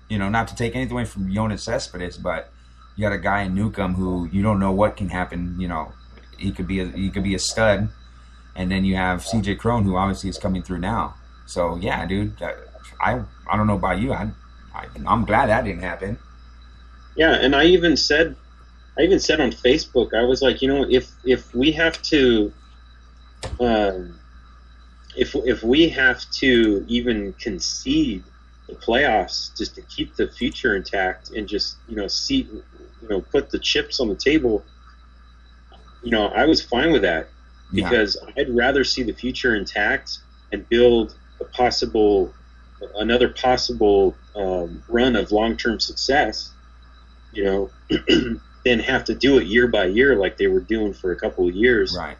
You 0.08 0.18
know, 0.18 0.28
not 0.30 0.48
to 0.48 0.56
take 0.56 0.74
anything 0.74 0.92
away 0.92 1.04
from 1.04 1.28
Yoenis 1.28 1.60
Cespedes, 1.60 2.16
but 2.16 2.50
you 2.96 3.02
got 3.02 3.12
a 3.12 3.18
guy 3.18 3.42
in 3.42 3.54
Newcomb 3.54 3.94
who 3.94 4.28
you 4.32 4.42
don't 4.42 4.58
know 4.58 4.72
what 4.72 4.96
can 4.96 5.08
happen. 5.10 5.56
You 5.58 5.68
know, 5.68 5.92
he 6.38 6.50
could 6.52 6.66
be 6.66 6.80
a, 6.80 6.86
he 6.86 7.10
could 7.10 7.22
be 7.22 7.34
a 7.34 7.38
stud, 7.38 7.88
and 8.56 8.70
then 8.70 8.84
you 8.84 8.96
have 8.96 9.24
C.J. 9.24 9.54
Cron 9.56 9.84
who 9.84 9.96
obviously 9.96 10.28
is 10.30 10.36
coming 10.38 10.62
through 10.62 10.78
now. 10.80 11.14
So 11.46 11.76
yeah, 11.76 12.04
dude, 12.06 12.38
that- 12.38 12.56
I 13.00 13.20
I 13.50 13.56
don't 13.56 13.66
know 13.66 13.76
about 13.76 13.98
you. 14.00 14.12
I, 14.12 14.30
I 14.74 14.86
I'm 15.06 15.24
glad 15.24 15.46
that 15.48 15.64
didn't 15.64 15.82
happen. 15.82 16.18
Yeah, 17.16 17.32
and 17.34 17.54
I 17.56 17.64
even 17.64 17.96
said, 17.96 18.36
I 18.98 19.02
even 19.02 19.18
said 19.20 19.40
on 19.40 19.50
Facebook, 19.50 20.14
I 20.14 20.22
was 20.22 20.42
like, 20.42 20.60
you 20.60 20.68
know, 20.68 20.86
if 20.88 21.10
if 21.24 21.54
we 21.54 21.72
have 21.72 22.00
to, 22.02 22.52
um, 23.60 24.18
if 25.16 25.34
if 25.34 25.62
we 25.62 25.88
have 25.88 26.28
to 26.32 26.84
even 26.88 27.32
concede 27.34 28.22
the 28.68 28.74
playoffs 28.74 29.56
just 29.56 29.74
to 29.76 29.82
keep 29.82 30.14
the 30.16 30.28
future 30.28 30.76
intact 30.76 31.30
and 31.30 31.48
just 31.48 31.76
you 31.88 31.96
know 31.96 32.06
see, 32.06 32.48
you 33.00 33.08
know, 33.08 33.20
put 33.20 33.50
the 33.50 33.58
chips 33.58 33.98
on 33.98 34.08
the 34.08 34.14
table, 34.14 34.64
you 36.02 36.10
know, 36.10 36.26
I 36.26 36.44
was 36.44 36.62
fine 36.62 36.92
with 36.92 37.02
that 37.02 37.28
Yeah. 37.72 37.88
because 37.88 38.18
I'd 38.36 38.54
rather 38.54 38.84
see 38.84 39.02
the 39.02 39.12
future 39.12 39.56
intact 39.56 40.18
and 40.52 40.68
build 40.68 41.14
a 41.40 41.44
possible 41.44 42.32
another 42.96 43.28
possible 43.28 44.14
um, 44.34 44.82
run 44.88 45.14
of 45.14 45.30
long-term 45.30 45.78
success 45.78 46.50
you 47.32 47.44
know 47.44 47.70
than 48.64 48.78
have 48.78 49.04
to 49.04 49.14
do 49.14 49.38
it 49.38 49.46
year 49.46 49.66
by 49.66 49.86
year 49.86 50.14
like 50.16 50.36
they 50.36 50.46
were 50.46 50.60
doing 50.60 50.92
for 50.92 51.10
a 51.12 51.16
couple 51.16 51.48
of 51.48 51.54
years 51.54 51.96
Right. 51.96 52.16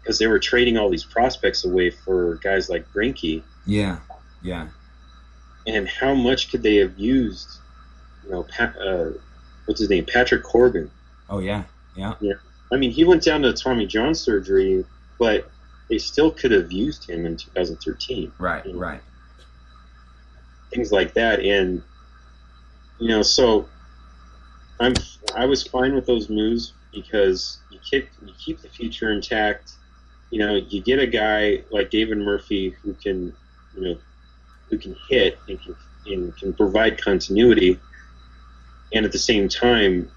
because 0.00 0.18
they 0.18 0.26
were 0.26 0.38
trading 0.38 0.76
all 0.78 0.88
these 0.90 1.04
prospects 1.04 1.64
away 1.64 1.90
for 1.90 2.36
guys 2.36 2.68
like 2.68 2.86
Greinke 2.92 3.42
Yeah. 3.66 3.98
Yeah. 4.42 4.68
and 5.66 5.88
how 5.88 6.14
much 6.14 6.50
could 6.50 6.62
they 6.62 6.76
have 6.76 6.98
used 6.98 7.48
you 8.24 8.30
know 8.30 8.42
Pat, 8.44 8.76
uh, 8.78 9.10
what's 9.66 9.80
his 9.80 9.90
name 9.90 10.04
Patrick 10.06 10.42
Corbin 10.44 10.90
Oh 11.28 11.38
yeah. 11.38 11.64
Yeah. 11.96 12.14
Yeah. 12.20 12.34
I 12.72 12.76
mean 12.76 12.90
he 12.92 13.04
went 13.04 13.22
down 13.24 13.42
to 13.42 13.52
Tommy 13.52 13.86
John 13.86 14.14
surgery 14.14 14.84
but 15.18 15.48
they 15.88 15.98
still 15.98 16.30
could 16.30 16.52
have 16.52 16.70
used 16.72 17.08
him 17.10 17.26
in 17.26 17.36
2013 17.36 18.32
Right. 18.38 18.64
Yeah. 18.66 18.72
Right. 18.76 19.00
things 20.70 20.92
like 20.92 21.14
that 21.14 21.40
and 21.40 21.82
you 22.98 23.08
know 23.08 23.22
so 23.22 23.68
i'm 24.82 24.94
i 25.36 25.44
was 25.44 25.62
fine 25.62 25.94
with 25.94 26.06
those 26.06 26.28
moves 26.28 26.72
because 26.92 27.58
you 27.70 27.78
keep 27.82 28.08
you 28.24 28.32
keep 28.38 28.60
the 28.60 28.68
future 28.68 29.12
intact. 29.12 29.72
You 30.30 30.38
know 30.38 30.54
you 30.54 30.82
get 30.82 30.98
a 30.98 31.06
guy 31.06 31.62
like 31.70 31.90
david 31.90 32.18
murphy 32.18 32.70
who 32.82 32.94
can 32.94 33.34
you 33.74 33.82
know 33.82 33.98
who 34.68 34.78
can 34.78 34.96
hit 35.08 35.38
and 35.48 35.60
can, 35.60 35.76
and 36.06 36.36
can 36.36 36.52
provide 36.54 37.02
continuity. 37.02 37.78
And 38.94 39.04
at 39.04 39.12
the 39.12 39.18
same 39.18 39.48
time 39.48 40.10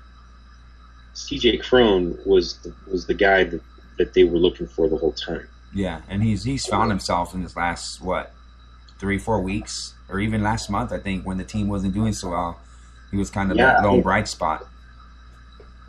cj 1.13 1.61
cron 1.63 2.17
was 2.25 2.57
the, 2.59 2.73
was 2.91 3.05
the 3.05 3.13
guy 3.13 3.45
that, 3.45 3.61
that 3.97 4.13
they 4.13 4.25
were 4.25 4.37
looking 4.37 4.67
for 4.67 4.89
the 4.89 4.97
whole 4.97 5.13
time. 5.13 5.47
Yeah, 5.73 6.01
and 6.09 6.23
he's 6.23 6.43
he's 6.43 6.65
found 6.65 6.91
himself 6.91 7.33
in 7.33 7.43
this 7.43 7.55
last 7.55 8.01
what 8.01 8.33
three 8.99 9.17
four 9.17 9.41
weeks 9.41 9.93
or 10.07 10.19
even 10.19 10.41
last 10.41 10.69
month 10.69 10.93
I 10.93 10.99
think 10.99 11.25
when 11.25 11.37
the 11.37 11.43
team 11.43 11.67
wasn't 11.67 11.93
doing 11.93 12.13
so 12.13 12.29
well, 12.29 12.59
he 13.11 13.17
was 13.17 13.29
kind 13.29 13.51
of 13.51 13.57
Yeah, 13.57 13.73
that 13.73 13.83
lone 13.83 13.99
I- 13.99 14.03
bright 14.03 14.27
spot. 14.27 14.67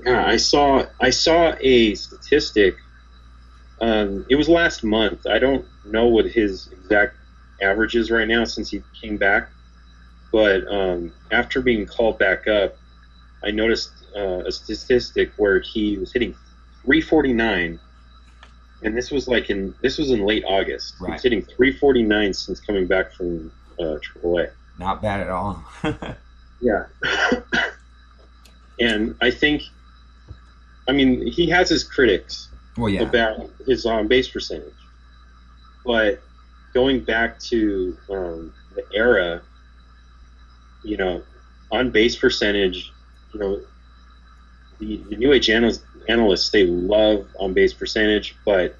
Yeah, 0.05 0.25
I 0.25 0.37
saw 0.37 0.85
I 1.01 1.11
saw 1.11 1.55
a 1.61 1.95
statistic. 1.95 2.77
Um, 3.81 4.25
it 4.31 4.37
was 4.37 4.49
last 4.49 4.85
month. 4.85 5.27
I 5.27 5.39
don't 5.39 5.65
know 5.85 6.07
what 6.07 6.27
his 6.27 6.69
exact 6.73 7.17
average 7.63 7.95
is 7.97 8.11
right 8.11 8.29
now 8.29 8.45
since 8.45 8.71
he 8.71 8.83
came 9.01 9.17
back, 9.17 9.49
but 10.33 10.67
um, 10.73 11.13
after 11.33 11.61
being 11.61 11.87
called 11.87 12.19
back 12.19 12.47
up, 12.47 12.77
I 13.45 13.51
noticed 13.51 13.91
uh, 14.17 14.45
a 14.47 14.53
statistic 14.53 15.33
where 15.39 15.61
he 15.61 15.99
was 15.99 16.13
hitting 16.13 16.35
349, 16.85 17.79
and 18.83 18.97
this 18.97 19.11
was 19.11 19.27
like 19.29 19.51
in 19.51 19.75
this 19.83 19.99
was 19.99 20.11
in 20.11 20.25
late 20.25 20.45
August. 20.47 20.95
He 20.99 21.05
Right. 21.05 21.13
was 21.15 21.23
hitting 21.23 21.43
349 21.43 22.33
since 22.33 22.61
coming 22.61 22.87
back 22.87 23.13
from 23.13 23.51
uh, 23.81 23.97
AAA. 24.23 24.51
Not 24.79 25.01
bad 25.03 25.21
at 25.21 25.31
all. 25.31 25.65
Yeah. 26.61 26.87
and 28.81 29.15
I 29.21 29.31
think 29.31 29.63
I 30.89 30.93
mean, 30.93 31.27
he 31.27 31.49
has 31.51 31.69
his 31.69 31.85
critics 31.85 32.49
Well, 32.77 32.89
yeah. 32.89 33.03
about 33.03 33.51
his 33.67 33.87
on 33.87 34.09
base 34.09 34.29
percentage, 34.29 34.73
but 35.85 36.21
going 36.75 37.01
back 37.01 37.39
to 37.41 37.97
um, 38.11 38.55
the 38.75 38.85
era, 38.93 39.43
you 40.85 40.97
know, 40.97 41.23
on 41.73 41.91
base 41.91 42.17
percentage, 42.17 42.93
you 43.33 43.41
know, 43.41 43.61
the, 44.79 45.03
the 45.09 45.17
New 45.17 45.33
Age 45.33 45.51
analysts, 45.51 45.85
analysts 46.09 46.51
they 46.51 46.67
love 46.67 47.27
on 47.41 47.53
base 47.53 47.73
percentage, 47.73 48.37
but 48.45 48.77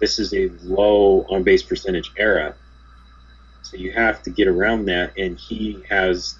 this 0.00 0.18
is 0.18 0.34
a 0.34 0.50
low 0.64 1.24
on 1.30 1.42
base 1.42 1.62
percentage 1.62 2.10
era. 2.18 2.54
So 3.62 3.76
you 3.76 3.92
have 3.92 4.22
to 4.24 4.30
get 4.30 4.48
around 4.48 4.86
that, 4.86 5.16
and 5.16 5.38
he 5.38 5.82
has 5.88 6.38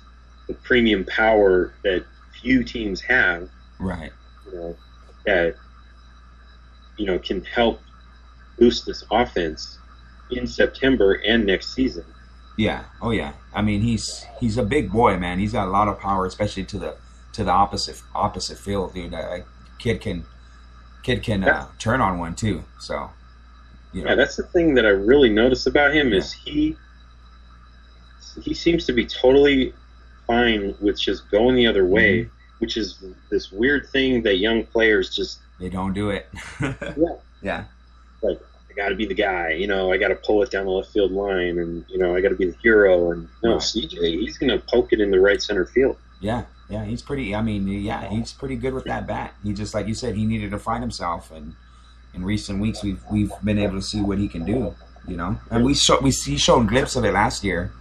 the 0.49 0.55
premium 0.55 1.05
power 1.05 1.73
that 1.85 2.05
few 2.41 2.65
teams 2.65 3.01
have, 3.03 3.49
Right. 3.79 4.13
you 4.47 4.53
know, 4.59 4.77
that 5.27 5.55
you 6.97 7.07
know 7.07 7.19
can 7.19 7.45
help 7.45 7.81
boost 8.59 8.87
this 8.87 9.05
offense 9.11 9.79
in 10.31 10.47
September 10.47 11.15
and 11.27 11.47
next 11.47 11.75
season. 11.75 12.05
Yeah. 12.59 12.85
Oh 13.01 13.11
yeah. 13.11 13.33
I 13.55 13.63
mean, 13.63 13.81
he's 13.81 14.25
he's 14.41 14.59
a 14.59 14.63
big 14.63 14.91
boy, 14.91 15.17
man. 15.19 15.39
He's 15.39 15.53
got 15.53 15.69
a 15.69 15.71
lot 15.71 15.89
of 15.89 15.99
power, 16.01 16.27
especially 16.27 16.65
to 16.65 16.79
the 16.79 16.97
to 17.33 17.45
the 17.45 17.51
opposite 17.51 18.01
opposite 18.15 18.59
field, 18.59 18.95
dude. 18.95 19.13
That 19.13 19.45
kid 19.79 20.01
can 20.01 20.25
kid 21.03 21.23
can 21.23 21.45
uh, 21.45 21.67
turn 21.79 22.01
on 22.01 22.19
one 22.19 22.35
too. 22.35 22.65
So, 22.79 23.11
you 23.93 24.03
know, 24.05 24.11
Yeah, 24.11 24.17
that's 24.17 24.37
the 24.37 24.43
thing 24.45 24.75
that 24.75 24.85
I 24.87 24.91
really 24.91 25.31
notice 25.31 25.67
about 25.67 25.95
him 25.95 26.13
is 26.13 26.33
he 26.33 26.77
he 28.43 28.55
seems 28.55 28.87
to 28.87 28.93
be 28.93 29.05
totally 29.07 29.75
fine 30.27 30.75
with 30.81 31.01
just 31.01 31.31
going 31.31 31.57
the 31.57 31.67
other 31.67 31.87
way, 31.87 32.25
mm-hmm. 32.25 32.35
which 32.59 32.77
is 32.77 33.05
this 33.31 33.53
weird 33.53 33.89
thing 33.89 34.23
that 34.23 34.37
young 34.37 34.65
players 34.65 35.15
just 35.15 35.41
they 35.59 35.69
don't 35.69 35.93
do 35.93 36.11
it. 36.11 36.29
Yeah. 36.61 37.17
Yeah. 37.43 37.65
like 38.23 38.41
I 38.71 38.75
got 38.75 38.89
to 38.89 38.95
be 38.95 39.07
the 39.07 39.15
guy, 39.15 39.51
you 39.51 39.67
know, 39.67 39.93
I 39.93 39.97
got 39.97 40.09
to 40.09 40.15
pull 40.15 40.43
it 40.43 40.51
down 40.51 40.65
the 40.65 40.71
left 40.71 40.91
field 40.93 41.13
line, 41.13 41.59
and 41.59 41.85
you 41.89 41.99
know, 41.99 42.17
I 42.17 42.21
got 42.21 42.31
to 42.31 42.37
be 42.37 42.47
the 42.47 42.57
hero. 42.63 43.13
And 43.13 43.29
no, 43.43 43.57
CJ, 43.57 44.21
he's 44.21 44.39
gonna 44.39 44.59
poke 44.59 44.93
it 44.93 45.01
in 45.01 45.11
the 45.11 45.21
right 45.21 45.43
center 45.43 45.67
field. 45.67 45.97
Yeah, 46.21 46.45
yeah, 46.71 46.85
he's 46.85 47.03
pretty. 47.03 47.35
I 47.35 47.43
mean, 47.43 47.69
yeah, 47.69 48.09
he's 48.09 48.33
pretty 48.33 48.57
good 48.57 48.73
with 48.73 48.85
that 48.85 49.07
bat. 49.07 49.35
He 49.43 49.53
just 49.53 49.75
like 49.75 49.89
you 49.89 49.95
said, 49.95 50.15
he 50.15 50.25
needed 50.25 50.53
to 50.53 50.59
find 50.59 50.83
himself, 50.83 51.31
and 51.31 51.55
in 52.15 52.25
recent 52.25 52.61
weeks, 52.61 52.83
we've 52.83 53.03
we've 53.11 53.33
been 53.45 53.59
able 53.59 53.75
to 53.75 53.83
see 53.83 54.01
what 54.01 54.19
he 54.19 54.29
can 54.29 54.45
do. 54.45 54.75
You 55.07 55.17
know, 55.17 55.39
and 55.51 55.65
we 55.65 55.75
show 55.75 56.01
we 56.01 56.13
see 56.13 56.39
shown 56.39 56.67
glimpse 56.67 56.97
of 56.97 57.05
it 57.05 57.13
last 57.13 57.45
year. 57.45 57.73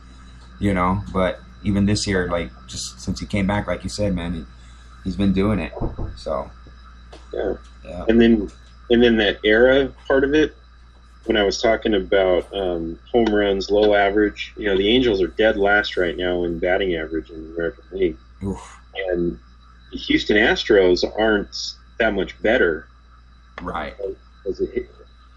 You 0.60 0.74
know, 0.74 1.04
but 1.14 1.40
even 1.64 1.86
this 1.86 2.08
year, 2.08 2.30
like 2.30 2.50
just 2.68 3.00
since 3.00 3.20
he 3.20 3.26
came 3.26 3.48
back, 3.48 3.68
like 3.68 3.84
you 3.84 3.90
said, 3.90 4.16
man, 4.16 4.34
he, 4.34 4.46
he's 5.04 5.16
been 5.16 5.34
doing 5.34 5.60
it. 5.60 5.74
So. 6.16 6.50
Yeah. 7.34 7.54
yeah, 7.86 8.06
And 8.08 8.20
then, 8.20 8.52
and 8.90 9.02
then 9.02 9.18
that 9.18 9.40
era 9.44 9.88
part 10.08 10.24
of 10.24 10.34
it, 10.34 10.56
when 11.26 11.38
I 11.38 11.44
was 11.44 11.62
talking 11.62 11.94
about 11.94 12.54
um, 12.54 13.00
home 13.12 13.34
runs, 13.34 13.70
low 13.70 13.94
average, 13.94 14.54
you 14.58 14.66
know, 14.66 14.78
the 14.78 14.90
Angels 14.90 15.22
are 15.22 15.28
dead 15.28 15.56
last 15.56 15.98
right 15.98 16.18
now 16.18 16.44
in 16.44 16.60
batting 16.60 16.96
average 16.96 17.30
in 17.30 17.44
the 17.44 17.54
American 17.54 17.84
League, 17.92 18.18
Oof, 18.44 18.80
and 19.10 19.40
the 19.92 19.98
Houston 19.98 20.38
Astros 20.38 21.04
aren't 21.20 21.56
that 22.00 22.14
much 22.14 22.42
better. 22.42 22.88
Right, 23.62 23.94
as 24.50 24.62
a, 24.62 24.66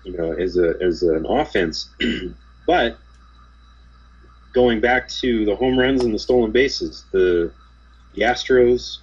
you 0.05 0.17
know, 0.17 0.33
as 0.33 0.57
a 0.57 0.75
as 0.81 1.03
an 1.03 1.27
offense, 1.27 1.91
but 2.67 2.97
going 4.55 4.81
back 4.81 5.09
to 5.09 5.45
the 5.45 5.55
home 5.55 5.79
runs 5.79 6.03
and 6.03 6.15
the 6.15 6.19
stolen 6.19 6.53
bases, 6.53 7.05
the 7.13 7.53
the 8.15 8.23
Astros, 8.23 8.99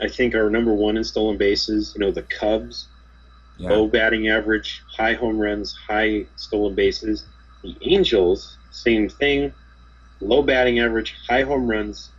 I 0.00 0.08
think, 0.08 0.34
are 0.34 0.50
number 0.50 0.74
one 0.74 0.96
in 0.96 1.04
stolen 1.04 1.38
bases. 1.38 1.94
You 1.94 2.04
know, 2.04 2.10
the 2.10 2.22
Cubs 2.22 2.88
yeah, 3.58 3.70
low 3.70 3.88
batting 3.88 4.28
average, 4.28 4.82
high 4.88 5.14
home 5.14 5.38
runs, 5.38 5.74
high 5.86 6.26
stolen 6.36 6.74
bases. 6.74 7.24
The 7.62 7.76
Angels, 7.82 8.56
same 8.70 9.08
thing, 9.08 9.52
low 10.20 10.42
batting 10.42 10.78
average, 10.78 11.16
high 11.28 11.42
home 11.42 11.68
runs, 11.68 12.10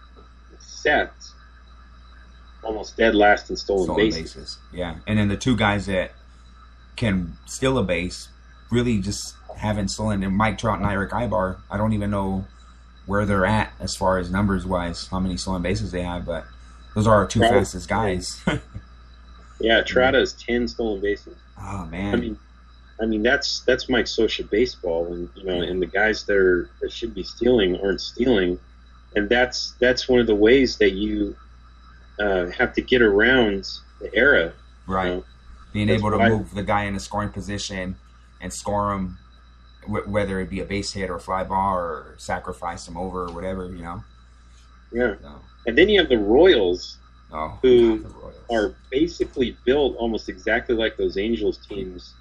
except 0.53 1.29
almost 2.63 2.97
dead 2.97 3.15
last 3.15 3.49
in 3.49 3.55
stolen, 3.55 3.85
stolen 3.85 4.05
bases. 4.05 4.33
bases. 4.33 4.57
Yeah, 4.73 4.95
and 5.07 5.17
then 5.17 5.29
the 5.29 5.37
two 5.37 5.55
guys 5.55 5.85
that 5.85 6.11
can 6.95 7.37
steal 7.45 7.77
a 7.77 7.83
base 7.83 8.29
really 8.69 8.99
just 8.99 9.35
haven't 9.57 9.89
stolen. 9.89 10.23
And 10.23 10.35
Mike 10.35 10.57
Trout 10.57 10.79
and 10.79 10.89
Eric 10.89 11.11
Aybar, 11.11 11.57
I 11.69 11.77
don't 11.77 11.93
even 11.93 12.09
know 12.11 12.45
where 13.05 13.25
they're 13.25 13.45
at 13.45 13.71
as 13.79 13.95
far 13.95 14.17
as 14.19 14.29
numbers 14.31 14.65
wise, 14.65 15.07
how 15.07 15.19
many 15.19 15.35
stolen 15.37 15.61
bases 15.61 15.91
they 15.91 16.03
have, 16.03 16.25
but 16.25 16.45
those 16.95 17.07
are 17.07 17.15
our 17.15 17.25
two 17.27 17.39
Trout- 17.39 17.51
fastest 17.53 17.87
guys. 17.89 18.41
Yeah, 19.61 19.81
Trout 19.81 20.13
has 20.13 20.33
ten 20.33 20.67
stolen 20.69 21.01
bases. 21.01 21.35
oh 21.61 21.85
man. 21.87 22.13
I 22.13 22.17
mean, 22.17 22.39
I 23.01 23.05
mean 23.05 23.23
that's 23.23 23.59
that's 23.67 23.89
Mike 23.89 24.05
Scioscia 24.05 24.49
baseball, 24.49 25.11
and 25.11 25.29
you 25.35 25.43
know, 25.43 25.59
and 25.61 25.81
the 25.81 25.85
guys 25.85 26.23
that 26.27 26.37
are 26.37 26.69
that 26.81 26.91
should 26.93 27.13
be 27.13 27.23
stealing 27.23 27.77
aren't 27.81 27.99
stealing, 27.99 28.57
and 29.17 29.27
that's 29.27 29.73
that's 29.81 30.07
one 30.07 30.19
of 30.21 30.27
the 30.27 30.35
ways 30.35 30.77
that 30.77 30.91
you 30.91 31.35
uh, 32.21 32.45
have 32.51 32.73
to 32.75 32.81
get 32.81 33.01
around 33.01 33.67
the 33.99 34.13
era. 34.15 34.53
right? 34.87 35.07
know, 35.15 35.25
Being 35.73 35.87
that's 35.87 35.99
able 35.99 36.11
to 36.11 36.17
why- 36.19 36.29
move 36.29 36.53
the 36.55 36.63
guy 36.63 36.83
in 36.85 36.95
a 36.95 36.99
scoring 37.01 37.29
position 37.29 37.97
and 38.39 38.53
score 38.53 38.93
him, 38.93 39.17
whether 39.89 40.39
it 40.39 40.49
be 40.49 40.59
a 40.59 40.65
base 40.65 40.91
hit 40.93 41.09
or 41.09 41.19
fly 41.19 41.43
ball 41.43 41.75
or 41.75 42.15
sacrifice 42.17 42.87
him 42.87 42.97
over 42.97 43.25
or 43.25 43.31
whatever, 43.33 43.65
you 43.67 43.81
know. 43.81 44.03
Yeah. 44.91 45.15
So, 45.21 45.41
And 45.67 45.77
then 45.77 45.89
you 45.89 45.99
have 45.99 46.09
the 46.09 46.17
Royals, 46.17 46.97
oh, 47.31 47.57
Who 47.61 47.99
God, 47.99 48.09
the 48.09 48.13
Royals. 48.15 48.35
are 48.51 48.75
basically 48.91 49.57
built 49.65 49.95
almost 49.97 50.29
exactly 50.29 50.75
like 50.75 50.97
those 50.97 51.17
Angels 51.17 51.57
teams 51.67 52.13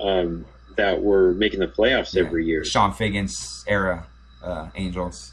um, 0.00 0.44
that 0.76 1.00
were 1.00 1.32
making 1.34 1.60
the 1.60 1.68
playoffs 1.68 2.14
Yeah. 2.14 2.24
every 2.24 2.44
year. 2.46 2.62
Chone 2.62 2.92
Figgins 2.92 3.64
era 3.66 4.06
uh, 4.42 4.68
Angels. 4.74 5.32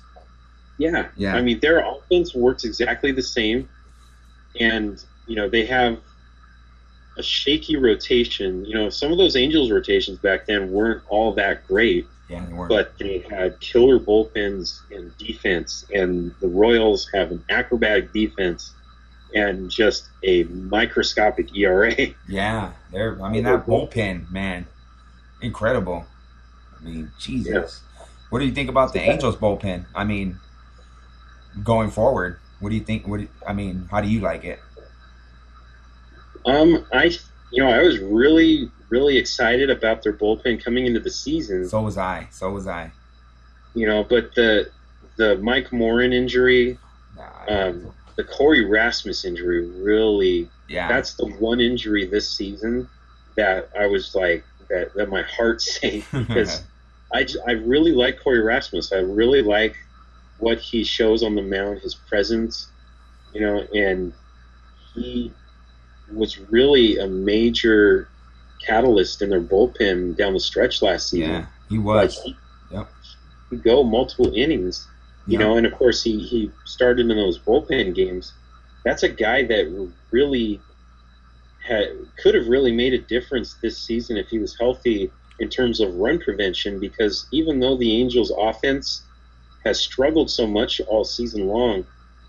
Yeah. 0.77 1.07
Yeah. 1.15 1.35
I 1.35 1.41
mean, 1.41 1.59
their 1.59 1.79
offense 1.79 2.33
works 2.33 2.63
exactly 2.63 3.11
the 3.11 3.21
same. 3.23 3.69
And, 4.59 5.03
you 5.27 5.35
know, 5.35 5.49
they 5.49 5.65
have 5.65 5.99
a 7.17 7.23
shaky 7.23 7.77
rotation. 7.77 8.65
You 8.65 8.75
know, 8.75 8.89
some 8.89 9.11
of 9.11 9.17
those 9.17 9.35
Angels 9.35 9.71
rotations 9.71 10.17
back 10.19 10.45
then 10.47 10.71
weren't 10.71 11.03
all 11.09 11.33
that 11.35 11.67
great, 11.67 12.07
Yeah, 12.29 12.45
they 12.45 12.53
weren't. 12.53 12.69
but 12.69 12.97
they 12.97 13.19
had 13.29 13.59
killer 13.59 13.99
bullpens 13.99 14.79
and 14.91 15.15
defense. 15.17 15.85
And 15.93 16.33
the 16.41 16.47
Royals 16.47 17.09
have 17.13 17.31
an 17.31 17.43
acrobatic 17.49 18.11
defense 18.13 18.73
and 19.35 19.69
just 19.69 20.09
a 20.23 20.43
microscopic 20.43 21.55
ERA. 21.55 21.93
Yeah, 22.27 22.71
they're. 22.91 23.21
I 23.21 23.29
mean, 23.29 23.43
that 23.43 23.65
bullpen, 23.65 24.29
man, 24.31 24.65
incredible. 25.41 26.05
I 26.79 26.83
mean, 26.83 27.11
Jesus. 27.19 27.81
What 28.29 28.39
do 28.39 28.45
you 28.45 28.51
think 28.51 28.69
about 28.69 28.93
the 28.93 28.99
Angels 29.01 29.35
bullpen? 29.35 29.85
I 29.95 30.03
mean, 30.03 30.37
going 31.63 31.91
forward, 31.91 32.39
what 32.59 32.69
do 32.69 32.75
you 32.75 32.83
think? 32.83 33.07
What 33.07 33.17
do 33.17 33.23
you- 33.23 33.29
I 33.47 33.53
mean, 33.53 33.87
how 33.91 34.01
do 34.01 34.07
you 34.07 34.19
like 34.21 34.43
it? 34.43 34.59
Um, 36.45 36.85
I, 36.91 37.11
you 37.51 37.63
know, 37.63 37.69
I 37.69 37.81
was 37.83 37.99
really, 37.99 38.69
really 38.89 39.17
excited 39.17 39.69
about 39.69 40.03
their 40.03 40.13
bullpen 40.13 40.63
coming 40.63 40.85
into 40.85 40.99
the 40.99 41.09
season. 41.11 41.67
So 41.69 41.81
was 41.81 41.97
I. 41.97 42.27
So 42.31 42.51
was 42.51 42.67
I. 42.67 42.91
you 43.73 43.87
know, 43.87 44.03
but 44.03 44.33
the 44.35 44.69
the 45.17 45.37
Mike 45.37 45.71
Morin 45.71 46.11
injury, 46.13 46.77
Nah, 47.15 47.45
um, 47.47 47.93
the 48.15 48.23
Cory 48.23 48.65
Rasmus 48.65 49.25
injury, 49.25 49.67
really, 49.67 50.49
yeah, 50.67 50.87
that's 50.87 51.13
the 51.13 51.27
one 51.27 51.59
injury 51.59 52.05
this 52.05 52.29
season 52.29 52.89
that 53.35 53.69
I 53.79 53.85
was 53.87 54.15
like 54.15 54.43
that 54.69 54.93
that 54.95 55.09
my 55.09 55.21
heart 55.23 55.61
sank 55.73 56.05
because 56.11 56.63
I 57.13 57.27
I 57.47 57.51
really 57.51 57.91
like 57.91 58.19
Cory 58.21 58.41
Rasmus. 58.41 58.91
I 58.91 58.97
really 58.97 59.41
like 59.41 59.75
what 60.39 60.59
he 60.59 60.83
shows 60.83 61.23
on 61.23 61.35
the 61.35 61.41
mound, 61.41 61.79
his 61.79 61.95
presence, 61.95 62.67
you 63.33 63.41
know, 63.41 63.65
and 63.73 64.11
he 64.93 65.31
was 66.15 66.39
really 66.49 66.97
a 66.97 67.07
major 67.07 68.09
catalyst 68.65 69.21
in 69.21 69.29
their 69.29 69.41
bullpen 69.41 70.15
down 70.17 70.33
the 70.33 70.39
stretch 70.39 70.81
last 70.81 71.09
season. 71.09 71.31
yeah, 71.31 71.45
he 71.69 71.77
Like 71.77 72.11
was. 72.11 72.21
he, 72.23 72.35
Yep. 72.71 72.89
he 73.49 73.57
go 73.57 73.83
multiple 73.83 74.31
innings, 74.35 74.87
you 75.27 75.37
Yep. 75.37 75.39
know, 75.39 75.57
and 75.57 75.65
of 75.65 75.73
course 75.73 76.01
he 76.03 76.19
he 76.19 76.51
started 76.65 77.09
in 77.09 77.17
those 77.17 77.39
bullpen 77.39 77.93
games. 77.95 78.33
That's 78.85 79.03
a 79.03 79.09
guy 79.09 79.43
that 79.43 79.89
really 80.11 80.61
had 81.65 81.87
could 82.21 82.35
have 82.35 82.47
really 82.47 82.71
made 82.71 82.93
a 82.93 82.99
difference 82.99 83.55
this 83.61 83.77
season 83.77 84.17
if 84.17 84.27
he 84.27 84.39
was 84.39 84.57
healthy 84.59 85.11
in 85.39 85.49
terms 85.49 85.79
of 85.79 85.95
run 85.95 86.19
prevention. 86.19 86.79
Because 86.79 87.27
even 87.31 87.59
though 87.59 87.77
the 87.77 87.95
Angels' 88.01 88.33
offense 88.37 89.05
has 89.63 89.79
struggled 89.79 90.29
so 90.29 90.45
much 90.45 90.81
all 90.87 91.03
season 91.05 91.47
long, 91.47 91.85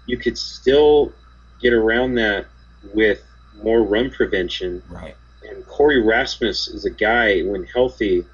you 0.06 0.16
could 0.18 0.38
still 0.38 1.12
get 1.60 1.72
around 1.72 2.14
that 2.14 2.46
with 2.92 3.22
more 3.62 3.82
run 3.82 4.10
prevention 4.10 4.82
right. 4.88 5.16
and 5.48 5.64
Cory 5.66 6.02
Rasmus 6.02 6.68
is 6.68 6.84
a 6.84 6.90
guy 6.90 7.40
when 7.42 7.64
healthy 7.64 8.24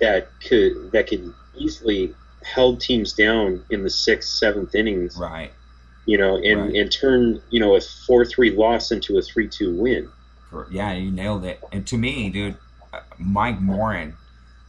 that 0.00 0.28
could 0.46 0.92
that 0.92 1.06
could 1.08 1.32
easily 1.56 2.14
held 2.42 2.80
teams 2.80 3.12
down 3.12 3.62
in 3.70 3.82
the 3.82 3.90
sixth, 3.90 4.30
seventh 4.30 4.74
innings, 4.74 5.16
Right. 5.16 5.52
you 6.06 6.16
know, 6.16 6.36
and 6.38 6.60
Right. 6.62 6.74
and 6.74 6.90
turn 6.92 7.40
you 7.50 7.60
know 7.60 7.76
a 7.76 7.80
four 7.80 8.24
three 8.24 8.50
loss 8.50 8.90
into 8.90 9.18
a 9.18 9.22
three 9.22 9.48
two 9.48 9.74
win. 9.74 10.08
Yeah, 10.70 10.92
you 10.94 11.10
nailed 11.12 11.44
it. 11.44 11.60
And 11.70 11.86
to 11.86 11.96
me, 11.96 12.28
dude, 12.28 12.56
uh, 12.92 13.00
Mike 13.18 13.60
Morin 13.60 14.14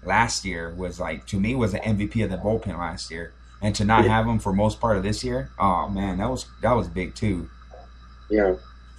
last 0.03 0.45
year 0.45 0.71
was 0.75 0.99
like 0.99 1.25
to 1.27 1.39
me 1.39 1.55
was 1.55 1.71
the 1.71 1.79
MVP 1.79 2.23
of 2.23 2.29
the 2.29 2.37
bullpen 2.37 2.77
last 2.77 3.09
year, 3.09 3.33
and 3.61 3.73
to 3.75 3.83
not 3.85 4.05
have 4.05 4.27
him 4.27 4.37
for 4.37 4.53
most 4.53 4.79
part 4.79 4.97
of 4.97 5.03
this 5.03 5.23
year, 5.23 5.49
oh 5.57 5.87
man, 5.89 6.17
that 6.17 6.29
was 6.29 6.45
that 6.61 6.73
was 6.73 6.87
big 6.87 7.15
too. 7.15 7.49
Yeah, 8.29 8.55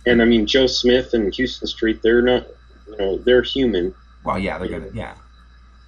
and 0.06 0.20
I 0.22 0.24
mean 0.24 0.46
Joe 0.46 0.66
Smith 0.66 1.14
and 1.14 1.34
Huston 1.34 1.66
Street, 1.68 2.00
they're 2.02 2.22
not, 2.22 2.46
you 2.88 2.96
know, 2.96 3.18
they're 3.18 3.42
human. 3.42 3.94
Well, 4.24 4.38
yeah, 4.38 4.58
they're 4.58 4.68
gonna 4.68 4.90
yeah, 4.94 5.14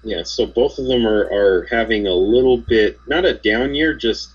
Yeah, 0.03 0.23
so 0.23 0.45
both 0.45 0.77
of 0.79 0.85
them 0.87 1.05
are 1.05 1.25
are 1.31 1.67
having 1.69 2.07
a 2.07 2.13
little 2.13 2.57
bit 2.57 2.99
not 3.07 3.25
a 3.25 3.33
down 3.35 3.73
year, 3.75 3.93
just 3.93 4.29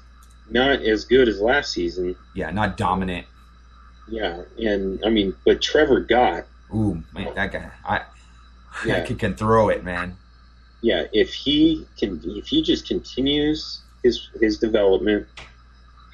not 0.51 0.81
as 0.83 1.05
good 1.05 1.29
as 1.29 1.41
last 1.41 1.73
season. 1.73 2.17
yeah, 2.35 2.51
not 2.51 2.77
dominant. 2.77 3.27
Yeah, 4.09 4.43
and 4.59 4.99
I 5.05 5.11
mean, 5.11 5.35
but 5.45 5.63
Trevor 5.63 6.01
Gott. 6.01 6.47
Ooh, 6.75 7.03
man, 7.15 7.35
that 7.35 7.53
guy, 7.53 7.71
I, 7.85 8.03
Yeah. 8.87 8.97
I 8.97 9.01
can 9.03 9.35
throw 9.35 9.69
it, 9.69 9.85
man. 9.85 10.17
yeah, 10.81 11.05
if 11.13 11.33
he 11.35 11.87
can, 11.99 12.21
if 12.25 12.47
he 12.47 12.63
just 12.63 12.87
continues 12.89 13.81
his 14.03 14.29
his 14.41 14.59
development, 14.59 15.27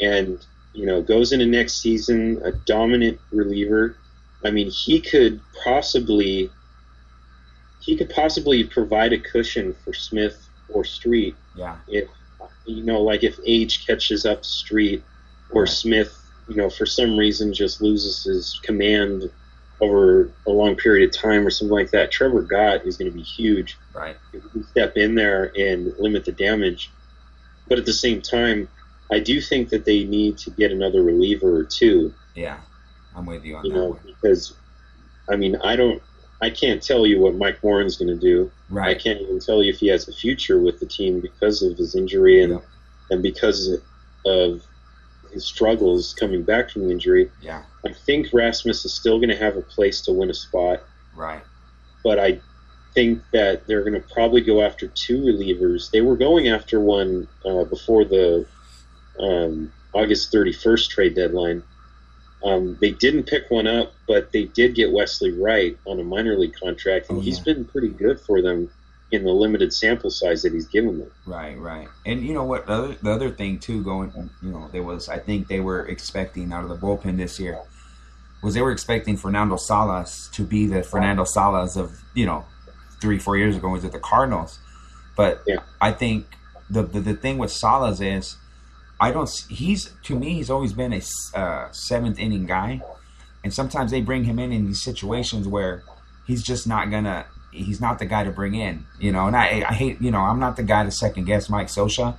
and 0.01 0.45
you 0.77 0.85
know 0.87 1.01
goes 1.03 1.33
into 1.33 1.47
next 1.47 1.81
season 1.81 2.41
a 2.45 2.53
dominant 2.53 3.19
reliever, 3.33 3.97
I 4.45 4.51
mean, 4.51 4.71
he 4.71 5.01
could 5.01 5.41
possibly 5.65 6.51
he 7.81 7.97
could 7.97 8.11
possibly 8.11 8.65
provide 8.65 9.13
a 9.13 9.19
cushion 9.19 9.75
for 9.85 9.93
Smith 9.93 10.49
or 10.69 10.85
Street 10.85 11.35
Yeah, 11.55 11.77
if 11.89 12.09
you 12.67 12.83
know, 12.83 13.01
like 13.01 13.25
if 13.25 13.39
Age 13.47 13.87
catches 13.87 14.27
up 14.27 14.45
Street 14.45 15.03
or 15.51 15.63
Right. 15.63 15.71
Smith, 15.71 16.15
you 16.49 16.57
know, 16.57 16.69
for 16.69 16.85
some 16.85 17.17
reason 17.17 17.55
just 17.55 17.81
loses 17.81 18.25
his 18.25 18.61
command 18.63 19.31
over 19.81 20.31
a 20.47 20.51
long 20.51 20.75
period 20.77 21.09
of 21.09 21.15
time 21.15 21.47
or 21.47 21.51
something 21.51 21.75
like 21.75 21.91
that, 21.91 22.11
Trevor 22.11 22.43
Gott 22.43 22.87
is 22.87 22.97
going 22.97 23.11
to 23.11 23.17
be 23.17 23.23
huge 23.23 23.79
right. 23.95 24.17
if 24.33 24.43
he 24.43 24.49
can 24.51 24.65
step 24.65 24.97
in 24.97 25.15
there 25.15 25.53
and 25.57 25.95
limit 25.99 26.25
the 26.25 26.33
damage. 26.33 26.91
But 27.69 27.79
at 27.79 27.85
the 27.85 27.93
same 27.93 28.23
time, 28.23 28.69
I 29.11 29.21
do 29.21 29.41
think 29.41 29.69
that 29.71 29.85
they 29.85 30.05
need 30.05 30.39
to 30.39 30.51
get 30.51 30.73
another 30.73 31.03
reliever 31.03 31.57
or 31.57 31.65
two, 31.65 32.13
Yeah, 32.35 32.59
I'm 33.15 33.27
with 33.27 33.45
you 33.45 33.57
on 33.57 33.65
you 33.65 33.73
that 33.73 33.77
know, 33.79 33.89
one. 33.91 34.01
because 34.05 34.55
I 35.29 35.37
mean, 35.37 35.57
I 35.57 35.77
don't, 35.77 36.03
I 36.43 36.51
can't 36.51 36.83
tell 36.83 37.07
you 37.07 37.21
what 37.21 37.35
Mike 37.35 37.63
Morin's 37.63 37.97
going 37.97 38.09
to 38.09 38.21
do. 38.21 38.51
Right. 38.69 38.97
I 38.97 39.01
can't 39.01 39.21
even 39.21 39.39
tell 39.41 39.63
you 39.63 39.73
if 39.73 39.79
he 39.79 39.89
has 39.89 40.07
a 40.09 40.13
future 40.13 40.61
with 40.61 40.81
the 40.81 40.87
team 40.87 41.21
because 41.21 41.63
of 41.63 41.77
his 41.79 41.95
injury 41.97 42.43
and 42.43 42.61
and 43.11 43.23
because 43.23 43.71
of 44.27 44.63
his 45.33 45.45
struggles 45.45 46.13
coming 46.15 46.43
back 46.43 46.71
from 46.71 46.83
the 46.87 46.91
injury. 46.91 47.31
Yeah. 47.41 47.63
I 47.85 47.93
think 47.93 48.33
Rasmus 48.33 48.85
is 48.85 48.93
still 48.93 49.19
going 49.19 49.29
to 49.31 49.37
have 49.37 49.57
a 49.57 49.63
place 49.63 50.01
to 50.03 50.13
win 50.13 50.31
a 50.31 50.35
spot, 50.35 50.83
Right. 51.15 51.43
but 52.03 52.19
I 52.19 52.41
think 52.95 53.23
that 53.33 53.67
they're 53.67 53.83
going 53.85 54.01
to 54.01 54.09
probably 54.13 54.41
go 54.41 54.63
after 54.63 54.89
two 54.89 55.19
relievers. 55.23 55.91
They 55.91 56.01
were 56.01 56.17
going 56.17 56.49
after 56.49 56.81
one 56.81 57.29
uh, 57.45 57.65
before 57.65 58.05
the 58.05 58.47
um, 59.21 59.73
August 59.93 60.33
31st 60.33 60.89
trade 60.91 61.15
deadline. 61.15 61.63
Um, 62.45 62.77
they 62.81 62.91
didn't 62.93 63.25
pick 63.25 63.51
one 63.51 63.67
up, 63.67 63.93
but 64.07 64.31
they 64.33 64.45
did 64.45 64.75
get 64.75 64.93
Wesley 64.93 65.33
Wright 65.33 65.77
on 65.87 65.99
a 65.99 66.05
minor 66.05 66.37
league 66.39 66.55
contract, 66.55 67.09
and 67.09 67.19
Oh, 67.19 67.21
he's 67.21 67.39
yeah. 67.39 67.55
been 67.55 67.65
pretty 67.65 67.89
good 67.89 68.21
for 68.21 68.43
them 68.43 68.71
in 69.13 69.25
the 69.25 69.33
limited 69.33 69.73
sample 69.73 70.11
size 70.11 70.43
that 70.43 70.53
he's 70.53 70.67
given 70.67 70.99
them. 70.99 71.11
Right, 71.25 71.57
right. 71.59 71.89
And 72.05 72.23
you 72.25 72.35
know 72.35 72.45
what? 72.45 72.67
The 72.67 72.73
other, 72.73 72.95
the 73.03 73.11
other 73.11 73.31
thing 73.31 73.59
too, 73.59 73.83
going, 73.83 74.13
you 74.43 74.51
know, 74.51 74.69
there 74.73 74.83
was 74.83 75.09
I 75.09 75.19
think 75.19 75.49
they 75.49 75.61
were 75.61 75.87
expecting 75.87 76.53
out 76.53 76.63
of 76.65 76.69
the 76.69 76.77
bullpen 76.77 77.17
this 77.17 77.39
year 77.41 77.59
was 78.43 78.55
they 78.55 78.61
were 78.63 78.71
expecting 78.73 79.17
Fernando 79.17 79.57
Salas 79.57 80.29
to 80.33 80.45
be 80.45 80.67
the 80.67 80.83
Fernando 80.83 81.25
Salas 81.25 81.77
of 81.77 82.03
you 82.15 82.27
know 82.27 82.45
three 83.01 83.19
four 83.19 83.37
years 83.37 83.57
ago 83.57 83.69
was 83.71 83.85
at 83.85 83.93
the 83.93 83.99
Cardinals, 83.99 84.59
but 85.17 85.43
Yeah. 85.47 85.61
I 85.81 85.91
think 85.93 86.27
the, 86.69 86.83
the 86.83 87.01
the 87.01 87.15
thing 87.15 87.39
with 87.39 87.51
Salas 87.51 88.01
is 88.01 88.37
I 88.99 89.11
don't 89.13 89.29
he's 89.49 89.93
to 90.05 90.19
me 90.19 90.35
he's 90.35 90.51
always 90.51 90.73
been 90.73 90.93
a 90.93 91.03
uh, 91.39 91.71
seventh 91.73 92.19
inning 92.19 92.47
guy, 92.47 92.81
and 93.45 93.53
sometimes 93.53 93.91
they 93.91 94.01
bring 94.01 94.25
him 94.25 94.39
in 94.39 94.53
in 94.53 94.67
these 94.67 94.83
situations 94.83 95.47
where 95.47 95.83
he's 96.27 96.43
just 96.43 96.67
not 96.67 96.91
gonna 96.91 97.27
he's 97.53 97.81
not 97.81 97.99
the 97.99 98.07
guy 98.07 98.25
to 98.25 98.31
bring 98.31 98.55
in, 98.55 98.87
you 98.99 99.13
know. 99.13 99.27
And 99.27 99.37
I 99.37 99.65
I 99.69 99.75
hate 99.75 100.01
you 100.01 100.11
know 100.11 100.21
I'm 100.21 100.41
not 100.41 100.57
the 100.57 100.63
guy 100.63 100.85
to 100.85 100.91
second 100.91 101.25
guess 101.25 101.51
Mike 101.51 101.67
Scioscia, 101.69 102.17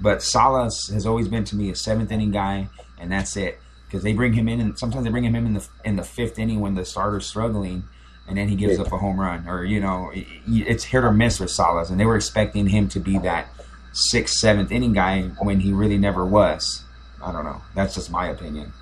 but 0.00 0.22
Salas 0.22 0.88
has 0.92 1.06
always 1.06 1.28
been 1.28 1.44
to 1.44 1.56
me 1.56 1.70
a 1.70 1.76
seventh 1.76 2.10
inning 2.10 2.32
guy, 2.32 2.68
and 2.98 3.12
that's 3.12 3.36
it. 3.36 3.58
Because 3.86 4.02
they 4.02 4.12
bring 4.12 4.34
him 4.34 4.48
in, 4.48 4.60
and 4.60 4.78
sometimes 4.78 5.04
they 5.04 5.10
bring 5.10 5.24
him 5.24 5.34
in 5.34 5.46
in 5.46 5.54
the 5.54 5.68
in 5.84 5.96
the 5.96 6.02
fifth 6.04 6.38
inning 6.38 6.60
when 6.60 6.74
the 6.74 6.84
starter's 6.84 7.26
struggling, 7.26 7.84
and 8.26 8.36
then 8.36 8.48
he 8.48 8.54
gives 8.56 8.74
Yeah. 8.76 8.84
up 8.84 8.92
a 8.92 8.98
home 8.98 9.18
run, 9.20 9.48
or 9.48 9.64
you 9.64 9.80
know, 9.80 10.10
it- 10.12 10.26
it's 10.48 10.84
hit 10.84 11.04
or 11.04 11.12
miss 11.12 11.40
with 11.40 11.50
Salas, 11.50 11.88
and 11.90 11.98
they 11.98 12.04
were 12.04 12.16
expecting 12.16 12.66
him 12.68 12.88
to 12.88 13.00
be 13.00 13.16
that 13.18 13.46
sixth, 13.92 14.36
seventh 14.36 14.70
inning 14.70 14.92
guy 14.92 15.22
when 15.40 15.60
he 15.60 15.72
really 15.72 15.98
never 15.98 16.24
was. 16.24 16.84
I 17.22 17.32
don't 17.32 17.44
know. 17.44 17.62
That's 17.74 17.94
just 17.94 18.10
my 18.10 18.28
opinion. 18.28 18.72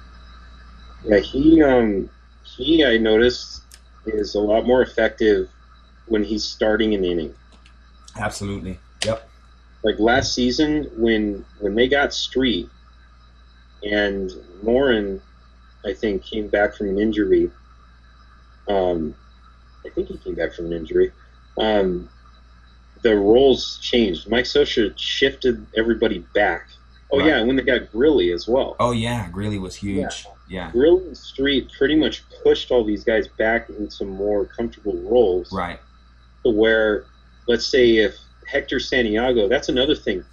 Yeah, 1.05 1.19
he 1.19 1.63
um 1.63 2.11
he 2.43 2.85
I 2.85 2.99
noticed 2.99 3.63
is 4.07 4.35
a 4.35 4.41
lot 4.41 4.67
more 4.67 4.83
effective 4.83 5.49
when 6.07 6.23
he's 6.23 6.45
starting 6.45 6.95
an 6.95 7.05
inning. 7.05 7.35
Absolutely. 8.19 8.79
Yep. 9.05 9.29
Like 9.83 9.99
last 9.99 10.35
season 10.35 10.91
when 10.97 11.45
when 11.61 11.75
they 11.75 11.89
got 11.89 12.13
Street 12.13 12.69
and 13.83 14.31
Morin 14.63 15.21
I 15.85 15.93
think 15.93 16.25
came 16.25 16.49
back 16.49 16.75
from 16.75 16.89
an 16.89 16.99
injury. 16.99 17.51
Um 18.69 19.15
I 19.85 19.91
think 19.91 20.09
he 20.09 20.19
came 20.19 20.35
back 20.35 20.53
from 20.55 20.67
an 20.67 20.73
injury. 20.73 21.13
Um 21.59 22.09
the 23.07 23.17
roles 23.17 23.79
changed. 23.81 24.29
Mike 24.29 24.45
Scioscia 24.47 24.93
shifted 24.97 25.65
everybody 25.77 26.19
back. 26.35 26.69
Oh 27.13 27.19
Right. 27.19 27.29
yeah, 27.29 27.43
when 27.43 27.55
they 27.55 27.63
got 27.63 27.83
Grilli 27.93 28.35
as 28.35 28.49
well. 28.49 28.75
Oh 28.81 28.91
yeah, 28.91 29.29
Grilli 29.31 29.61
was 29.61 29.77
huge. 29.77 30.27
Yeah. 30.49 30.71
Grill 30.73 30.99
and 30.99 31.17
Street 31.17 31.71
pretty 31.77 31.95
much 31.97 32.23
pushed 32.43 32.71
all 32.71 32.85
these 32.85 33.05
guys 33.05 33.29
back 33.29 33.69
into 33.69 34.05
more 34.05 34.45
comfortable 34.45 34.97
roles. 35.03 35.53
Right. 35.53 35.79
To 36.45 36.51
where, 36.51 37.05
let's 37.49 37.67
say, 37.67 37.97
if 37.99 38.17
Hector 38.47 38.79
Santiago, 38.81 39.49
that's 39.49 39.69
another 39.69 39.95
thing. 39.95 40.25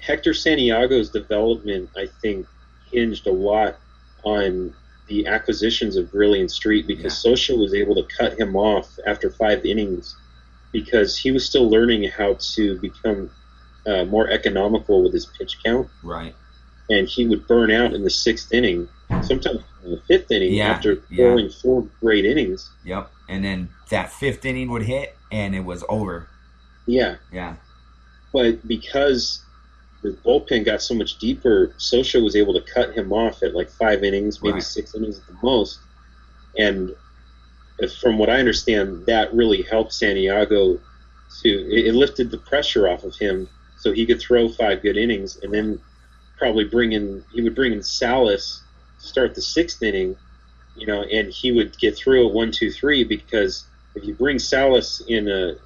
Hector 0.00 0.32
Santiago's 0.34 1.10
development, 1.10 1.90
I 1.96 2.06
think, 2.22 2.46
hinged 2.90 3.26
a 3.26 3.32
lot 3.32 3.76
on 4.24 4.74
the 5.08 5.26
acquisitions 5.26 5.96
of 5.96 6.06
Grilli 6.10 6.40
and 6.40 6.50
Street 6.50 6.86
because 6.86 7.12
Scioscia 7.14 7.58
was 7.58 7.72
able 7.74 7.94
to 7.94 8.04
cut 8.16 8.38
him 8.38 8.54
off 8.56 8.98
after 9.06 9.30
five 9.30 9.64
innings 9.64 10.16
because 10.80 11.16
he 11.16 11.30
was 11.32 11.46
still 11.46 11.70
learning 11.70 12.04
how 12.10 12.36
to 12.38 12.78
become 12.80 13.30
uh, 13.86 14.04
more 14.04 14.28
economical 14.28 15.02
with 15.02 15.12
his 15.14 15.24
pitch 15.38 15.56
count 15.64 15.88
Right. 16.02 16.34
and 16.90 17.08
he 17.08 17.26
would 17.26 17.46
burn 17.46 17.70
out 17.70 17.94
in 17.94 18.02
the 18.04 18.10
sixth 18.10 18.52
inning, 18.52 18.88
sometimes 19.22 19.60
in 19.84 19.92
the 19.92 20.02
fifth 20.06 20.30
inning 20.30 20.52
Yeah, 20.52 20.68
after 20.72 21.02
yeah. 21.08 21.16
throwing 21.16 21.48
four 21.48 21.86
great 22.00 22.26
innings. 22.26 22.70
Yep. 22.84 23.10
And 23.28 23.42
then 23.42 23.70
that 23.90 24.12
fifth 24.12 24.44
inning 24.44 24.70
would 24.70 24.82
hit, 24.82 25.16
and 25.32 25.54
it 25.54 25.64
was 25.64 25.82
over. 25.88 26.28
Yeah, 26.86 27.16
Yeah. 27.32 27.54
but 28.34 28.66
because 28.68 29.42
the 30.02 30.10
bullpen 30.26 30.64
got 30.66 30.82
so 30.82 30.94
much 30.94 31.18
deeper, 31.18 31.72
Scioscia 31.78 32.22
was 32.22 32.36
able 32.36 32.52
to 32.52 32.60
cut 32.74 32.92
him 32.92 33.12
off 33.14 33.42
at 33.42 33.54
like 33.54 33.70
five 33.70 34.04
innings, 34.04 34.42
maybe 34.42 34.54
Right. 34.54 34.62
six 34.62 34.94
innings 34.94 35.18
at 35.20 35.26
the 35.26 35.36
most. 35.42 35.78
And 36.58 36.94
from 38.00 38.18
what 38.18 38.28
I 38.30 38.38
understand, 38.38 39.06
that 39.06 39.32
really 39.34 39.62
helped 39.62 39.92
Santiago 39.92 40.78
to 41.42 41.48
it, 41.48 41.86
it 41.86 41.94
lifted 41.94 42.30
the 42.30 42.38
pressure 42.38 42.88
off 42.88 43.04
of 43.04 43.14
him, 43.16 43.48
so 43.76 43.92
he 43.92 44.06
could 44.06 44.20
throw 44.20 44.48
five 44.48 44.82
good 44.82 44.96
innings, 44.96 45.36
and 45.42 45.52
then 45.52 45.78
probably 46.38 46.64
bring 46.64 46.92
in 46.92 47.22
he 47.32 47.42
would 47.42 47.54
bring 47.54 47.72
in 47.72 47.82
Salas 47.82 48.62
to 49.00 49.06
start 49.06 49.34
the 49.34 49.42
sixth 49.42 49.82
inning, 49.82 50.16
you 50.76 50.86
know, 50.86 51.02
and 51.02 51.30
he 51.32 51.52
would 51.52 51.76
get 51.78 51.96
through 51.96 52.28
at 52.28 52.32
one, 52.34 52.50
two, 52.50 52.70
three 52.70 53.04
because 53.04 53.64
if 53.94 54.04
you 54.04 54.14
bring 54.14 54.38
Salas 54.38 55.02
in 55.08 55.28
a 55.28 55.56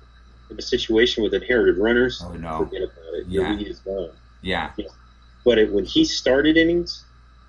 in 0.50 0.58
a 0.58 0.62
situation 0.62 1.22
with 1.22 1.32
inherited 1.32 1.78
runners, 1.78 2.20
Oh 2.24 2.32
no. 2.32 2.58
forget 2.58 2.82
about 2.82 3.14
it. 3.14 3.26
Your 3.28 3.44
Yeah. 3.44 3.54
lead 3.56 3.66
is 3.68 3.78
gone. 3.80 4.10
Yeah. 4.42 4.72
But 5.44 5.58
it, 5.58 5.70
when 5.72 5.84
he 5.84 6.04
started 6.04 6.56
innings, 6.56 7.04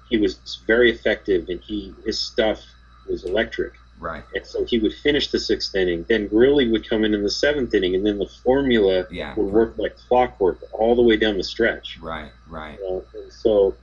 he 0.08 0.18
was 0.18 0.62
very 0.68 0.92
effective, 0.92 1.50
and 1.50 1.60
he 1.62 1.94
his 2.06 2.20
stuff 2.20 2.62
was 3.10 3.24
electric. 3.24 3.74
Right. 4.02 4.24
And 4.36 4.46
so 4.46 4.66
he 4.66 4.80
would 4.80 4.94
finish 4.94 5.30
the 5.30 5.40
sixth 5.40 5.76
inning. 5.76 6.06
Then 6.10 6.28
Grilli 6.28 6.70
would 6.72 6.90
come 6.90 7.06
in 7.06 7.14
in 7.14 7.22
the 7.22 7.30
seventh 7.30 7.74
inning, 7.74 7.94
and 7.96 8.04
then 8.06 8.18
the 8.18 8.26
formula 8.44 9.06
Yeah. 9.12 9.36
would 9.36 9.54
work 9.54 9.78
like 9.78 9.96
clockwork 9.96 10.58
all 10.74 10.96
the 10.96 11.04
way 11.04 11.16
down 11.18 11.38
the 11.38 11.44
stretch. 11.44 12.00
Right. 12.02 12.32
Right. 12.50 12.80
You 12.80 12.84
know? 12.90 13.06
And 13.14 13.32
so 13.32 13.76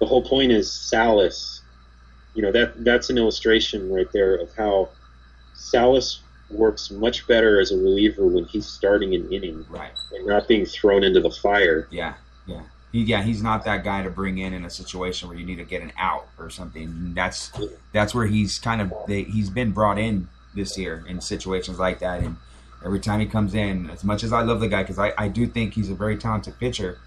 the 0.00 0.06
whole 0.06 0.22
point 0.22 0.52
is 0.52 0.70
Salas. 0.70 1.62
You 2.34 2.42
know 2.42 2.52
that 2.52 2.84
that's 2.84 3.08
an 3.10 3.16
illustration 3.16 3.90
right 3.90 4.10
there 4.12 4.34
of 4.36 4.54
how 4.54 4.90
Salas 5.54 6.20
works 6.50 6.90
much 6.90 7.26
better 7.26 7.58
as 7.58 7.72
a 7.72 7.76
reliever 7.76 8.26
when 8.26 8.44
he's 8.44 8.66
starting 8.66 9.14
an 9.14 9.32
inning 9.32 9.64
Right. 9.70 9.92
and 10.12 10.26
not 10.26 10.46
being 10.46 10.66
thrown 10.66 11.04
into 11.04 11.20
the 11.20 11.30
fire. 11.30 11.88
Yeah. 11.90 12.14
Yeah. 12.46 12.62
Yeah, 12.96 13.24
he's 13.24 13.42
not 13.42 13.64
that 13.64 13.82
guy 13.82 14.04
to 14.04 14.10
bring 14.10 14.38
in 14.38 14.52
in 14.52 14.64
a 14.64 14.70
situation 14.70 15.28
where 15.28 15.36
you 15.36 15.44
need 15.44 15.56
to 15.56 15.64
get 15.64 15.82
an 15.82 15.92
out 15.98 16.28
or 16.38 16.48
something. 16.48 17.12
That's 17.12 17.50
that's 17.92 18.14
where 18.14 18.26
he's 18.26 18.58
kind 18.58 18.80
of 18.80 18.92
he's 19.08 19.50
been 19.50 19.72
brought 19.72 19.98
in 19.98 20.28
this 20.54 20.78
year 20.78 21.04
in 21.08 21.20
situations 21.20 21.80
like 21.80 21.98
that. 21.98 22.20
And 22.20 22.36
every 22.84 23.00
time 23.00 23.18
he 23.18 23.26
comes 23.26 23.52
in, 23.52 23.90
as 23.90 24.04
much 24.04 24.22
as 24.22 24.32
I 24.32 24.42
love 24.42 24.60
the 24.60 24.68
guy 24.68 24.84
because 24.84 25.00
I, 25.00 25.12
I 25.18 25.26
do 25.26 25.48
think 25.48 25.74
he's 25.74 25.90
a 25.90 25.94
very 25.94 26.16
talented 26.16 26.56
pitcher, 26.60 26.98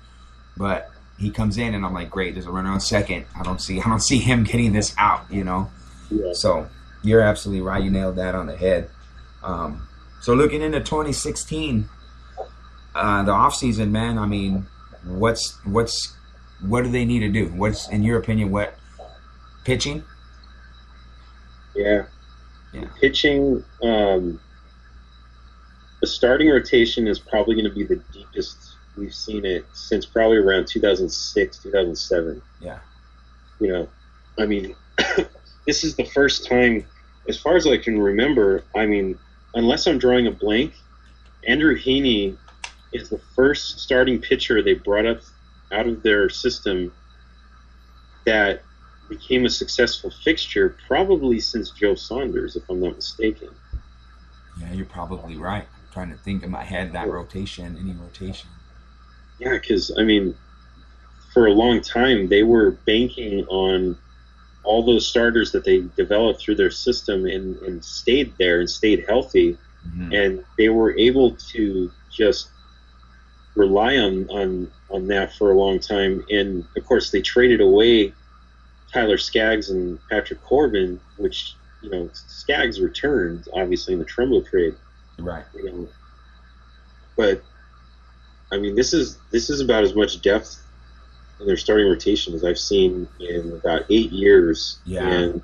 but 0.58 0.92
he 1.18 1.32
comes 1.32 1.58
in 1.58 1.74
and 1.74 1.86
I'm 1.86 1.94
like, 1.94 2.10
great, 2.10 2.34
there's 2.34 2.48
a 2.48 2.52
runner 2.52 2.70
on 2.70 2.82
second. 2.82 3.26
I 3.40 3.44
don't 3.44 3.62
see 3.62 3.80
I 3.86 3.88
don't 3.88 4.04
see 4.04 4.20
him 4.20 4.44
getting 4.44 4.74
this 4.74 4.94
out, 4.98 5.32
you 5.32 5.46
know. 5.46 5.72
Yeah. 6.10 6.34
So 6.34 6.68
you're 7.02 7.22
absolutely 7.22 7.62
right. 7.62 7.82
You 7.82 7.92
nailed 7.92 8.18
that 8.18 8.36
on 8.36 8.48
the 8.48 8.58
head. 8.58 8.90
Um, 9.42 9.88
so 10.20 10.34
looking 10.34 10.62
into 10.62 10.80
2016, 10.80 11.88
uh, 12.94 13.24
the 13.24 13.32
off 13.32 13.56
season, 13.56 13.94
man. 13.94 14.18
I 14.18 14.26
mean, 14.26 14.66
what's 15.08 15.58
what's 15.66 16.16
what 16.62 16.84
do 16.84 16.92
they 16.92 17.06
need 17.06 17.20
to 17.20 17.30
do? 17.30 17.48
What's 17.48 17.90
in 17.90 18.04
your 18.04 18.18
opinion 18.18 18.52
what 18.52 18.76
pitching? 19.64 20.04
Yeah. 21.76 22.06
Yeah. 22.74 22.86
Pitching, 23.00 23.64
um, 23.84 24.40
the 26.02 26.08
starting 26.08 26.50
rotation 26.50 27.08
is 27.08 27.20
probably 27.20 27.56
going 27.56 27.66
to 27.66 27.74
be 27.74 27.84
the 27.84 28.02
deepest 28.12 28.76
we've 28.98 29.14
seen 29.14 29.46
it 29.46 29.66
since 29.74 30.06
probably 30.06 30.38
around 30.38 30.68
2006, 30.68 31.58
2007. 31.60 32.42
Yeah. 32.60 32.80
You 33.60 33.68
know, 33.68 33.90
I 34.40 34.46
mean, 34.46 34.76
this 35.68 35.84
is 35.84 35.96
the 35.96 36.06
first 36.06 36.48
time, 36.48 36.86
as 37.28 37.40
far 37.40 37.56
as 37.56 37.68
I 37.68 37.78
can 37.78 38.00
remember, 38.00 38.64
I 38.76 38.86
mean, 38.86 39.18
unless 39.54 39.88
I'm 39.88 40.00
drawing 40.00 40.28
a 40.28 40.32
blank, 40.32 40.74
Andrew 41.48 41.78
Heaney 41.78 42.38
is 42.98 43.10
the 43.10 43.20
first 43.36 43.80
starting 43.80 44.20
pitcher 44.20 44.62
they 44.62 44.74
brought 44.74 45.06
up 45.06 45.22
out 45.72 45.88
of 45.88 46.04
their 46.04 46.30
system 46.30 46.92
that 48.26 48.62
became 49.10 49.46
a 49.46 49.50
successful 49.50 50.12
fixture 50.24 50.76
probably 50.88 51.40
since 51.40 51.72
Joe 51.72 51.96
Saunders, 51.96 52.56
if 52.56 52.64
I'm 52.70 52.82
not 52.82 52.96
mistaken. 52.96 53.50
Yeah, 54.60 54.74
you're 54.74 54.86
probably 54.86 55.38
right. 55.38 55.64
I'm 55.64 55.94
trying 55.94 56.10
to 56.10 56.18
think 56.18 56.44
in 56.44 56.52
my 56.52 56.64
head 56.64 56.94
that 56.94 57.10
rotation, 57.10 57.78
any 57.80 57.94
rotation. 57.94 58.50
Yeah, 59.40 59.54
because 59.54 59.96
I 59.98 60.04
mean, 60.04 60.36
for 61.34 61.48
a 61.48 61.54
long 61.54 61.82
time 61.82 62.28
they 62.28 62.44
were 62.44 62.72
banking 62.72 63.46
on 63.46 63.98
all 64.64 64.86
those 64.86 65.08
starters 65.08 65.52
that 65.54 65.64
they 65.64 65.86
developed 65.96 66.42
through 66.42 66.56
their 66.56 66.72
system 66.72 67.26
and, 67.26 67.56
and 67.60 67.84
stayed 67.86 68.34
there 68.38 68.60
and 68.60 68.70
stayed 68.70 69.06
healthy, 69.08 69.58
Mhm. 69.88 70.14
and 70.14 70.46
they 70.58 70.68
were 70.68 70.98
able 70.98 71.32
to 71.54 71.90
just 72.12 72.50
rely 73.58 73.98
on 73.98 74.30
on 74.30 74.72
on 74.90 75.08
that 75.08 75.34
for 75.34 75.52
a 75.52 75.58
long 75.58 75.80
time. 75.80 76.24
And 76.30 76.66
of 76.78 76.86
course, 76.86 77.12
they 77.12 77.22
traded 77.22 77.60
away 77.60 78.14
Tyler 78.94 79.18
Skaggs 79.18 79.70
and 79.70 80.00
Patrick 80.10 80.42
Corbin, 80.44 81.00
which 81.18 81.56
you 81.82 81.90
know 81.90 82.10
Skaggs 82.14 82.80
returned 82.80 83.48
obviously 83.54 83.94
in 83.94 84.00
the 84.00 84.06
Trumbo 84.06 84.48
trade. 84.48 84.76
Right. 85.20 85.46
you 85.56 85.72
know. 85.72 85.88
But 87.18 87.42
I 88.52 88.58
mean, 88.58 88.76
this 88.76 88.94
is 88.94 89.18
this 89.32 89.50
is 89.50 89.60
about 89.60 89.84
as 89.84 89.96
much 89.96 90.22
depth 90.22 90.64
in 91.40 91.48
their 91.48 91.58
starting 91.58 91.88
rotation 91.88 92.34
as 92.34 92.44
I've 92.44 92.60
seen 92.60 93.08
in 93.20 93.52
about 93.54 93.86
eight 93.90 94.12
years. 94.12 94.80
Yeah. 94.86 95.08
And 95.08 95.42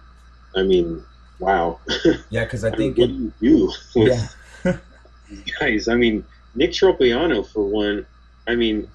I 0.55 0.63
mean, 0.63 1.03
wow. 1.39 1.79
Yeah, 2.29 2.43
because 2.45 2.63
I 2.63 2.69
I 2.69 2.77
mean, 2.77 2.93
think 2.93 2.97
what 2.97 3.07
do 3.07 3.13
you 3.13 3.33
do 3.41 3.71
with 3.95 4.37
yeah, 4.63 4.77
guys? 5.59 5.87
I 5.87 5.95
mean, 5.95 6.25
Nick 6.55 6.71
Tropeano 6.71 7.45
for 7.47 7.63
one. 7.63 8.05
I 8.47 8.55
mean, 8.55 8.89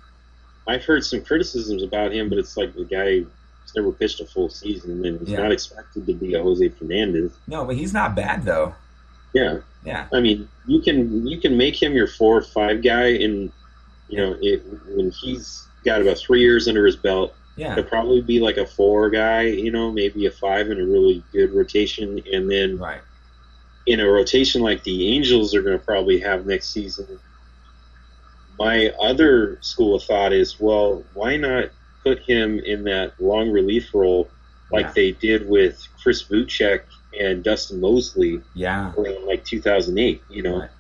I've 0.66 0.84
heard 0.84 1.04
some 1.04 1.22
criticisms 1.22 1.82
about 1.82 2.12
him, 2.12 2.28
but 2.28 2.38
it's 2.38 2.56
like 2.56 2.74
the 2.74 2.84
guy 2.84 3.20
has 3.62 3.74
never 3.74 3.92
pitched 3.92 4.20
a 4.20 4.26
full 4.26 4.48
season, 4.48 5.04
and 5.04 5.20
he's 5.20 5.30
Yeah. 5.30 5.42
not 5.42 5.52
expected 5.52 6.06
to 6.06 6.14
be 6.14 6.34
a 6.34 6.42
Jose 6.42 6.68
Fernandez. 6.70 7.32
no, 7.46 7.64
but 7.64 7.76
he's 7.76 7.92
not 7.92 8.14
bad 8.14 8.44
though. 8.44 8.74
Yeah. 9.34 9.59
Yeah, 9.84 10.06
I 10.12 10.20
mean, 10.20 10.48
you 10.66 10.80
can 10.80 11.26
you 11.26 11.38
can 11.38 11.56
make 11.56 11.80
him 11.80 11.92
your 11.92 12.09
four 12.09 12.36
or 12.36 12.42
five 12.42 12.82
guy, 12.82 13.06
and 13.06 13.50
you 14.09 14.18
know 14.18 14.36
it, 14.42 14.62
when 14.88 15.11
he's 15.12 15.66
got 15.84 16.02
about 16.02 16.18
three 16.18 16.40
years 16.40 16.66
under 16.66 16.84
his 16.84 16.96
belt, 16.96 17.32
yeah, 17.56 17.74
he'll 17.74 17.84
probably 17.84 18.20
be 18.20 18.40
like 18.40 18.56
a 18.56 18.66
four 18.66 19.09
guy, 19.09 19.42
you 19.42 19.70
know, 19.70 19.92
maybe 19.92 20.26
a 20.26 20.30
five 20.32 20.68
in 20.68 20.80
a 20.80 20.84
really 20.84 21.22
good 21.32 21.52
rotation, 21.52 22.20
and 22.32 22.50
then 22.50 22.76
right. 22.78 23.00
in 23.86 24.00
a 24.00 24.06
rotation 24.06 24.62
like 24.62 24.82
the 24.82 25.14
Angels 25.14 25.54
are 25.54 25.62
going 25.62 25.78
to 25.78 25.84
probably 25.84 26.18
have 26.18 26.44
next 26.44 26.70
season. 26.70 27.06
My 28.59 28.88
other 29.00 29.59
school 29.61 29.94
of 29.94 30.02
thought 30.02 30.32
is, 30.32 30.59
well, 30.59 31.04
why 31.14 31.36
not 31.36 31.70
put 32.02 32.18
him 32.20 32.59
in 32.59 32.84
that 32.84 33.12
long 33.20 33.50
relief 33.50 33.94
role 33.94 34.30
like 34.70 34.86
Yeah. 34.86 34.92
they 34.94 35.12
did 35.12 35.48
with 35.48 35.80
Chris 36.02 36.22
Bootcheck 36.24 36.82
and 37.18 37.42
Dustin 37.44 37.80
Moseley 37.80 38.42
Yeah, 38.54 38.92
around 38.96 39.26
like 39.26 39.44
2008? 39.44 40.22
You 40.28 40.42
know, 40.42 40.61
Right. 40.61 40.70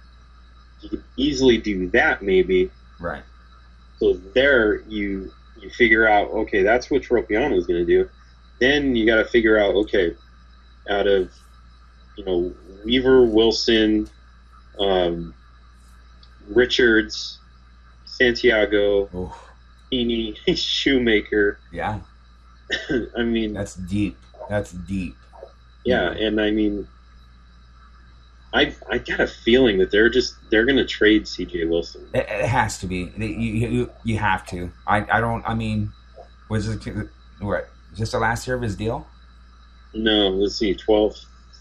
you 0.80 0.88
could 0.90 1.04
easily 1.16 1.58
do 1.58 1.88
that 1.90 2.22
maybe. 2.22 2.70
right. 3.00 3.22
So 4.00 4.14
there 4.34 4.80
you 4.88 5.32
you 5.60 5.70
figure 5.70 6.06
out 6.06 6.30
okay 6.30 6.62
that's 6.62 6.88
what 6.88 7.02
Tropeano 7.02 7.56
is 7.56 7.66
going 7.66 7.84
to 7.84 7.86
do. 7.86 8.08
Then 8.60 8.94
you 8.94 9.06
got 9.06 9.16
to 9.16 9.24
figure 9.24 9.58
out 9.58 9.74
okay 9.74 10.14
out 10.88 11.06
of 11.08 11.32
you 12.16 12.24
know 12.24 12.52
Weaver, 12.84 13.24
Wilson, 13.24 14.08
um, 14.78 15.34
Richards, 16.48 17.38
Santiago, 18.18 19.08
Oof. 19.14 19.32
Heaney, 19.92 20.36
Shoemaker. 20.56 21.58
Yeah, 21.72 22.00
I 23.16 23.22
mean, 23.22 23.52
that's 23.54 23.74
deep. 23.74 24.16
That's 24.48 24.72
deep. 24.72 25.14
yeah, 25.84 26.10
and 26.10 26.40
I 26.40 26.50
mean, 26.50 26.88
I 28.52 28.74
I 28.90 28.98
got 28.98 29.20
a 29.20 29.26
feeling 29.26 29.78
that 29.78 29.90
they're 29.90 30.08
just 30.10 30.34
they're 30.50 30.64
going 30.64 30.78
to 30.78 30.86
trade 30.86 31.28
C.J. 31.28 31.66
Wilson. 31.66 32.08
It, 32.14 32.26
it 32.28 32.46
has 32.46 32.78
to 32.78 32.86
be. 32.86 33.12
You, 33.16 33.26
you 33.26 33.90
you 34.04 34.18
have 34.18 34.46
to. 34.48 34.70
I 34.86 35.06
I 35.10 35.20
don't. 35.20 35.44
I 35.46 35.54
mean, 35.54 35.92
was 36.48 36.68
it 36.68 36.80
what? 37.40 37.68
This 37.96 38.12
the 38.12 38.18
last 38.18 38.46
year 38.46 38.56
of 38.56 38.62
his 38.62 38.76
deal? 38.76 39.06
No, 39.94 40.28
let's 40.28 40.56
see, 40.56 40.74
12, 40.74 41.16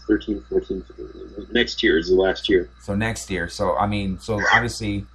13, 0.06 0.44
14, 0.50 0.84
15. 0.96 1.46
Next 1.50 1.82
year 1.82 1.98
is 1.98 2.08
the 2.08 2.14
last 2.14 2.48
year. 2.48 2.68
So 2.82 2.94
next 2.94 3.30
year. 3.30 3.48
So 3.48 3.76
I 3.76 3.86
mean, 3.86 4.18
so 4.18 4.40
obviously, 4.52 5.06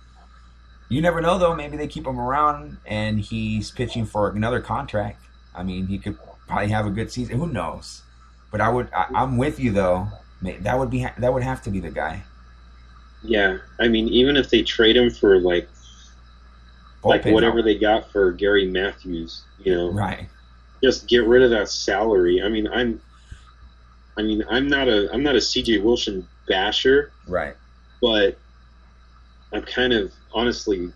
you 0.90 1.02
never 1.02 1.22
know 1.22 1.38
though. 1.38 1.56
Maybe 1.56 1.78
they 1.78 1.88
keep 1.88 2.06
him 2.06 2.20
around 2.20 2.78
and 2.86 3.20
he's 3.20 3.72
pitching 3.72 4.06
for 4.06 4.30
another 4.30 4.62
contract. 4.62 5.22
I 5.56 5.64
mean, 5.64 5.88
he 5.88 5.98
could 5.98 6.18
probably 6.48 6.70
have 6.70 6.86
a 6.86 6.90
good 6.90 7.12
season. 7.12 7.38
Who 7.40 7.48
knows? 7.48 8.02
But 8.52 8.62
I 8.62 8.70
would. 8.70 8.90
I, 8.94 9.08
I'm 9.14 9.38
with 9.38 9.60
you 9.60 9.72
though. 9.72 10.08
That 10.42 10.78
would 10.78 10.90
be. 10.90 11.08
That 11.18 11.34
would 11.34 11.44
have 11.44 11.62
to 11.64 11.70
be 11.70 11.80
the 11.80 11.90
guy. 11.90 12.24
Yeah, 13.24 13.58
I 13.80 13.88
mean, 13.88 14.10
even 14.10 14.36
if 14.36 14.50
they 14.50 14.62
trade 14.64 14.98
him 14.98 15.10
for 15.10 15.40
like 15.40 15.70
like 17.04 17.26
whatever 17.26 17.56
help. 17.58 17.66
they 17.66 17.78
got 17.78 18.12
for 18.12 18.32
Gary 18.32 18.68
Matthews, 18.70 19.44
you 19.60 19.74
know, 19.76 19.92
Right. 19.92 20.28
just 20.84 21.08
get 21.08 21.26
rid 21.26 21.42
of 21.42 21.50
that 21.52 21.70
salary. 21.70 22.42
I 22.42 22.50
mean, 22.50 22.68
I'm, 22.68 23.02
I 24.18 24.22
mean, 24.22 24.44
I'm 24.50 24.68
not 24.68 24.88
a 24.88 25.12
I'm 25.14 25.24
not 25.24 25.36
a 25.36 25.40
CJ 25.40 25.82
Wilson 25.84 26.28
basher, 26.48 27.12
Right. 27.28 27.56
but 28.02 28.38
I'm 29.54 29.64
kind 29.64 29.94
of 29.94 30.12
honestly, 30.34 30.92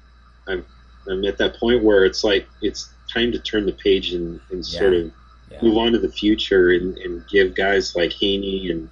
I'm 0.47 0.65
I'm 1.09 1.23
at 1.25 1.37
that 1.37 1.55
point 1.59 1.83
where 1.83 2.05
it's 2.05 2.23
like 2.23 2.47
it's 2.61 2.89
time 3.11 3.31
to 3.31 3.39
turn 3.39 3.65
the 3.65 3.71
page 3.71 4.13
and, 4.13 4.39
and 4.51 4.65
sort 4.65 4.93
of 4.93 5.11
Yeah. 5.51 5.59
move 5.61 5.77
on 5.77 5.93
to 5.93 5.99
the 5.99 6.09
future 6.11 6.71
and, 6.71 6.97
and 6.97 7.23
give 7.29 7.55
guys 7.55 7.95
like 7.95 8.11
Haney 8.13 8.69
and 8.71 8.89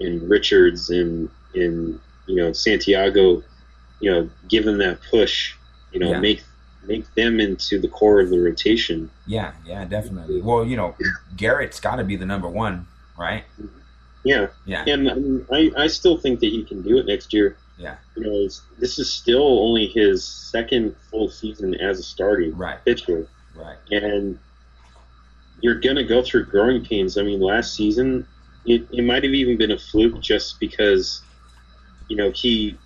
and 0.00 0.28
Richards 0.30 0.90
and 0.90 1.28
and 1.54 1.98
you 2.26 2.36
know 2.36 2.52
Santiago, 2.52 3.42
you 4.00 4.10
know, 4.10 4.30
give 4.48 4.64
them 4.64 4.78
that 4.78 4.98
push. 5.10 5.54
You 5.92 6.00
know, 6.00 6.10
Yeah. 6.12 6.20
make 6.20 6.42
make 6.84 7.12
them 7.14 7.40
into 7.40 7.78
the 7.78 7.88
core 7.88 8.20
of 8.20 8.30
the 8.30 8.38
rotation. 8.40 9.10
Yeah. 9.26 9.52
Yeah. 9.66 9.84
Definitely. 9.84 10.40
Well, 10.40 10.64
you 10.64 10.76
know, 10.76 10.94
Garrett's 11.36 11.80
got 11.80 11.96
to 11.96 12.04
be 12.04 12.16
the 12.16 12.24
number 12.24 12.48
one, 12.48 12.86
right? 13.18 13.44
Yeah, 14.24 14.46
Yeah. 14.64 14.84
and 14.86 15.44
I 15.52 15.70
I 15.76 15.86
still 15.88 16.16
think 16.18 16.40
that 16.40 16.46
he 16.46 16.64
can 16.64 16.82
do 16.82 16.96
it 16.98 17.06
next 17.06 17.32
year. 17.34 17.56
Yeah. 17.78 17.96
You 18.16 18.22
know, 18.24 18.48
this 18.78 18.98
is 18.98 19.10
still 19.10 19.60
only 19.60 19.86
his 19.86 20.24
second 20.24 20.96
full 21.10 21.28
season 21.28 21.74
as 21.76 21.98
a 22.00 22.02
starting 22.02 22.56
Right. 22.56 22.84
pitcher. 22.84 23.26
Right. 23.54 23.76
and 23.90 24.38
you're 25.60 25.80
going 25.80 25.96
to 25.96 26.04
go 26.04 26.22
through 26.22 26.44
growing 26.46 26.84
pains. 26.84 27.18
I 27.18 27.22
mean, 27.22 27.40
last 27.40 27.74
season, 27.74 28.26
it, 28.64 28.86
it 28.92 29.02
might 29.02 29.24
have 29.24 29.32
even 29.34 29.56
been 29.56 29.72
a 29.72 29.78
fluke 29.78 30.20
just 30.20 30.60
because, 30.60 31.22
you 32.08 32.16
know, 32.16 32.30
he 32.30 32.76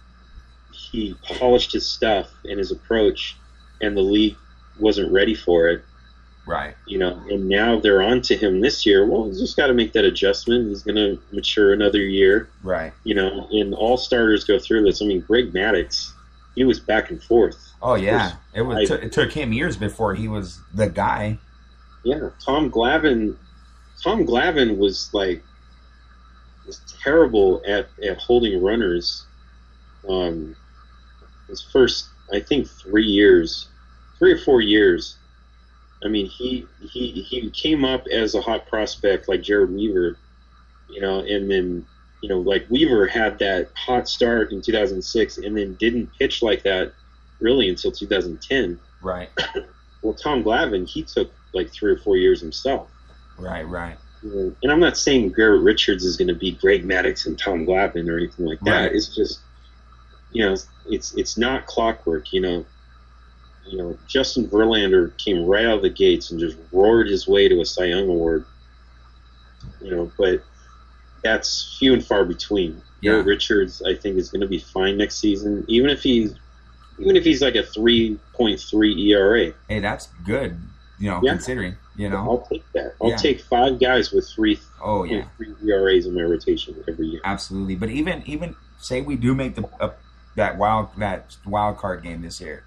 he 0.72 1.14
polished 1.22 1.72
his 1.72 1.86
stuff 1.86 2.30
and 2.48 2.58
his 2.58 2.70
approach, 2.70 3.36
and 3.82 3.94
the 3.96 4.00
league 4.00 4.36
wasn't 4.80 5.12
ready 5.12 5.34
for 5.34 5.68
it. 5.68 5.84
Right. 6.46 6.74
You 6.86 6.98
know, 6.98 7.20
and 7.30 7.48
now 7.48 7.78
they're 7.78 8.02
on 8.02 8.20
to 8.22 8.36
him 8.36 8.60
this 8.60 8.84
year. 8.84 9.06
Well, 9.06 9.26
he's 9.26 9.38
just 9.40 9.56
got 9.56 9.68
to 9.68 9.74
make 9.74 9.92
that 9.92 10.04
adjustment. 10.04 10.68
He's 10.68 10.82
going 10.82 10.96
to 10.96 11.18
mature 11.32 11.72
another 11.72 12.00
year. 12.00 12.48
Right. 12.62 12.92
You 13.04 13.14
know, 13.14 13.48
and 13.52 13.74
all 13.74 13.96
starters 13.96 14.42
go 14.44 14.58
through 14.58 14.82
this. 14.84 15.00
I 15.00 15.04
mean, 15.06 15.20
Greg 15.20 15.52
Maddux, 15.52 16.10
he 16.56 16.64
was 16.64 16.80
back 16.80 17.10
and 17.10 17.22
forth 17.22 17.72
Oh 17.84 17.94
yeah, 17.94 18.34
it 18.54 18.62
was. 18.62 18.90
I- 18.90 18.94
it 18.94 19.12
took 19.12 19.32
him 19.32 19.52
years 19.52 19.76
before 19.76 20.14
he 20.14 20.28
was 20.28 20.60
the 20.72 20.88
guy. 20.88 21.38
Yeah, 22.04 22.30
Tom 22.44 22.70
Glavine. 22.70 23.36
Tom 24.02 24.24
Glavine 24.24 24.78
was 24.78 25.10
like 25.12 25.42
was 26.66 26.80
terrible 27.02 27.60
at, 27.66 27.88
at 28.04 28.18
holding 28.18 28.62
runners. 28.62 29.26
Um, 30.08 30.54
his 31.48 31.60
first, 31.60 32.06
I 32.32 32.38
think, 32.40 32.68
three 32.68 33.04
years, 33.04 33.68
three 34.18 34.32
or 34.32 34.38
four 34.38 34.60
years. 34.60 35.16
I 36.04 36.08
mean, 36.08 36.26
he 36.26 36.66
he 36.80 37.10
he 37.22 37.50
came 37.50 37.84
up 37.84 38.06
as 38.08 38.34
a 38.34 38.40
hot 38.40 38.66
prospect 38.66 39.28
like 39.28 39.40
Jered 39.42 39.72
Weaver, 39.72 40.16
you 40.88 41.00
know, 41.00 41.20
and 41.20 41.50
then 41.50 41.86
you 42.22 42.28
know 42.28 42.40
like 42.40 42.66
Weaver 42.70 43.06
had 43.06 43.38
that 43.38 43.70
hot 43.76 44.08
start 44.08 44.52
in 44.52 44.60
2006, 44.60 45.38
and 45.38 45.56
then 45.56 45.74
didn't 45.74 46.10
pitch 46.18 46.42
like 46.42 46.62
that 46.64 46.92
really 47.40 47.68
until 47.68 47.92
2010. 47.92 48.78
Right, 49.00 49.30
Well, 50.02 50.14
Tom 50.14 50.42
Glavine, 50.42 50.88
he 50.88 51.04
took 51.04 51.32
like 51.52 51.70
three 51.70 51.92
or 51.92 51.98
four 51.98 52.16
years 52.16 52.40
himself. 52.40 52.90
right, 53.38 53.62
right. 53.62 53.96
And 54.22 54.70
I'm 54.70 54.80
not 54.80 54.96
saying 54.96 55.32
Garrett 55.32 55.62
Richards 55.62 56.04
is 56.04 56.16
going 56.16 56.28
to 56.28 56.34
be 56.34 56.52
Greg 56.52 56.84
Maddux 56.84 57.26
and 57.26 57.36
Tom 57.38 57.66
Glavine 57.66 58.08
or 58.08 58.18
anything 58.18 58.46
like 58.46 58.60
that. 58.60 58.86
Right. 58.86 58.92
It's 58.92 59.14
just, 59.14 59.40
you 60.30 60.44
know, 60.44 60.56
it's 60.86 61.14
it's 61.14 61.36
not 61.36 61.66
clockwork. 61.66 62.32
You 62.32 62.40
know, 62.40 62.66
you 63.66 63.78
know, 63.78 63.96
Justin 64.08 64.48
Verlander 64.48 65.16
came 65.18 65.44
right 65.46 65.64
out 65.64 65.76
of 65.76 65.82
the 65.82 65.90
gates 65.90 66.30
and 66.30 66.40
just 66.40 66.56
roared 66.72 67.08
his 67.08 67.26
way 67.28 67.48
to 67.48 67.60
a 67.60 67.64
Cy 67.64 67.86
Young 67.86 68.08
award. 68.08 68.44
You 69.80 69.90
know, 69.90 70.12
but 70.18 70.42
that's 71.22 71.76
few 71.78 71.92
and 71.92 72.04
far 72.04 72.24
between. 72.24 72.80
Yeah. 73.00 73.12
Garrett 73.12 73.26
Richards, 73.26 73.82
I 73.82 73.94
think, 73.94 74.16
is 74.16 74.30
going 74.30 74.42
to 74.42 74.46
be 74.48 74.58
fine 74.58 74.96
next 74.96 75.18
season, 75.18 75.64
even 75.68 75.90
if 75.90 76.02
he's 76.02 76.34
even 76.98 77.16
if 77.16 77.24
he's 77.24 77.40
like 77.42 77.54
a 77.54 77.62
3.3 77.62 78.98
ERA. 79.08 79.52
Hey, 79.68 79.80
that's 79.80 80.08
good. 80.24 80.56
You 80.98 81.10
know, 81.10 81.20
Yeah. 81.22 81.32
considering. 81.32 81.76
You 81.96 82.08
know. 82.10 82.18
I'll 82.18 82.46
take 82.50 82.64
that. 82.74 82.94
I'll 83.02 83.10
Yeah. 83.10 83.16
take 83.16 83.40
five 83.40 83.78
guys 83.80 84.12
with 84.12 84.28
three 84.28 84.58
Oh 84.82 85.04
yeah, 85.04 85.24
three 85.36 85.54
ERAs 85.64 86.06
in 86.06 86.14
my 86.14 86.22
rotation 86.22 86.74
every 86.88 87.06
year. 87.06 87.20
absolutely. 87.24 87.74
But 87.76 87.90
even 87.90 88.22
even 88.26 88.54
say 88.78 89.00
we 89.00 89.16
do 89.16 89.34
make 89.34 89.54
the 89.56 89.68
uh, 89.80 89.90
that 90.36 90.56
wild 90.58 90.88
that 90.98 91.36
wild 91.46 91.76
card 91.78 92.02
game 92.02 92.22
this 92.22 92.40
year, 92.40 92.64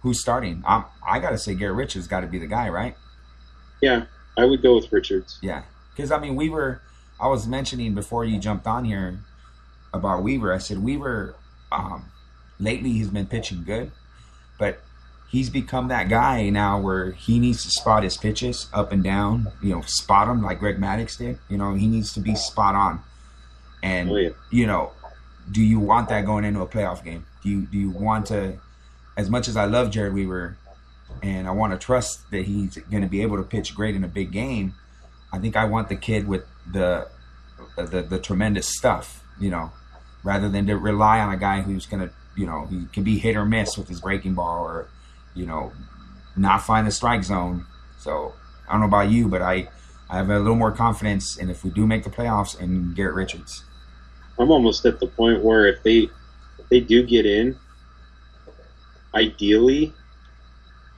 who's 0.00 0.20
starting? 0.20 0.62
I'm, 0.66 0.84
I 1.06 1.18
gotta 1.18 1.38
say 1.38 1.54
Garrett 1.54 1.76
Richards 1.76 2.06
got 2.06 2.20
to 2.20 2.26
be 2.26 2.38
the 2.38 2.46
guy, 2.46 2.68
right? 2.68 2.96
Yeah, 3.80 4.06
I 4.36 4.44
would 4.44 4.62
go 4.62 4.76
with 4.76 4.90
Richards. 4.92 5.38
Yeah, 5.42 5.62
because 5.94 6.10
I 6.10 6.18
mean, 6.18 6.36
we 6.36 6.48
were. 6.48 6.80
I 7.20 7.26
was 7.28 7.46
mentioning 7.46 7.94
before 7.94 8.24
you 8.24 8.38
jumped 8.38 8.66
on 8.66 8.84
here 8.84 9.18
about 9.92 10.22
Weaver. 10.22 10.52
I 10.52 10.58
said 10.58 10.78
Weaver. 10.78 11.34
Um, 11.72 12.06
lately, 12.58 12.90
he's 12.90 13.08
been 13.08 13.26
pitching 13.26 13.64
good, 13.64 13.90
but 14.58 14.80
he's 15.28 15.50
become 15.50 15.88
that 15.88 16.08
guy 16.08 16.48
now 16.48 16.80
where 16.80 17.12
he 17.12 17.38
needs 17.38 17.62
to 17.64 17.70
spot 17.70 18.02
his 18.02 18.16
pitches 18.16 18.68
up 18.72 18.92
and 18.92 19.04
down. 19.04 19.48
You 19.62 19.74
know, 19.74 19.80
spot 19.82 20.28
them 20.28 20.42
like 20.42 20.58
Greg 20.58 20.78
Maddux 20.78 21.18
did. 21.18 21.38
You 21.48 21.58
know, 21.58 21.74
he 21.74 21.86
needs 21.86 22.12
to 22.14 22.20
be 22.20 22.34
spot 22.34 22.74
on. 22.74 23.00
And 23.82 24.10
Oh 24.10 24.16
yeah, 24.16 24.30
you 24.50 24.66
know, 24.66 24.92
do 25.50 25.62
you 25.62 25.78
want 25.78 26.08
that 26.08 26.24
going 26.24 26.44
into 26.44 26.60
a 26.60 26.66
playoff 26.66 27.04
game? 27.04 27.26
Do 27.42 27.48
you 27.48 27.62
do 27.62 27.78
you 27.78 27.90
want 27.90 28.26
to? 28.26 28.58
As 29.18 29.28
much 29.28 29.48
as 29.48 29.56
I 29.56 29.66
love 29.66 29.90
Jered 29.90 30.14
Weaver, 30.14 30.56
and 31.22 31.46
I 31.46 31.50
want 31.50 31.72
to 31.72 31.78
trust 31.78 32.30
that 32.30 32.46
he's 32.46 32.76
going 32.76 33.02
to 33.02 33.08
be 33.08 33.20
able 33.20 33.36
to 33.36 33.42
pitch 33.42 33.74
great 33.74 33.94
in 33.94 34.04
a 34.04 34.08
big 34.08 34.32
game, 34.32 34.74
I 35.32 35.38
think 35.38 35.56
I 35.56 35.66
want 35.66 35.90
the 35.90 35.96
kid 35.96 36.26
with 36.26 36.44
the 36.70 37.08
uh, 37.76 37.84
the, 37.84 38.02
the 38.02 38.18
tremendous 38.18 38.68
stuff, 38.68 39.24
you 39.38 39.50
know, 39.50 39.72
rather 40.22 40.48
than 40.48 40.66
to 40.68 40.76
rely 40.76 41.18
on 41.18 41.32
a 41.32 41.36
guy 41.36 41.60
who's 41.60 41.86
going 41.86 42.08
to, 42.08 42.14
you 42.36 42.46
know, 42.46 42.66
he 42.66 42.86
can 42.92 43.02
be 43.02 43.18
hit 43.18 43.36
or 43.36 43.44
miss 43.44 43.76
with 43.76 43.88
his 43.88 44.00
breaking 44.00 44.34
ball 44.34 44.64
or, 44.64 44.88
you 45.34 45.44
know, 45.44 45.72
not 46.36 46.62
find 46.62 46.86
the 46.86 46.92
strike 46.92 47.24
zone. 47.24 47.66
So 47.98 48.34
I 48.68 48.72
don't 48.72 48.80
know 48.80 48.86
about 48.86 49.10
you, 49.10 49.28
but 49.28 49.42
I 49.42 49.68
I 50.08 50.18
have 50.18 50.30
a 50.30 50.38
little 50.38 50.54
more 50.54 50.72
confidence, 50.72 51.36
and 51.36 51.50
if 51.50 51.64
we 51.64 51.70
do 51.70 51.86
make 51.86 52.04
the 52.04 52.10
playoffs, 52.10 52.58
in 52.58 52.94
Garrett 52.94 53.14
Richards. 53.14 53.64
I'm 54.38 54.50
almost 54.50 54.86
at 54.86 55.00
the 55.00 55.08
point 55.08 55.42
where 55.42 55.66
if 55.66 55.82
they 55.82 56.08
if 56.58 56.68
they 56.70 56.80
do 56.80 57.04
get 57.04 57.26
in, 57.26 57.58
ideally, 59.14 59.92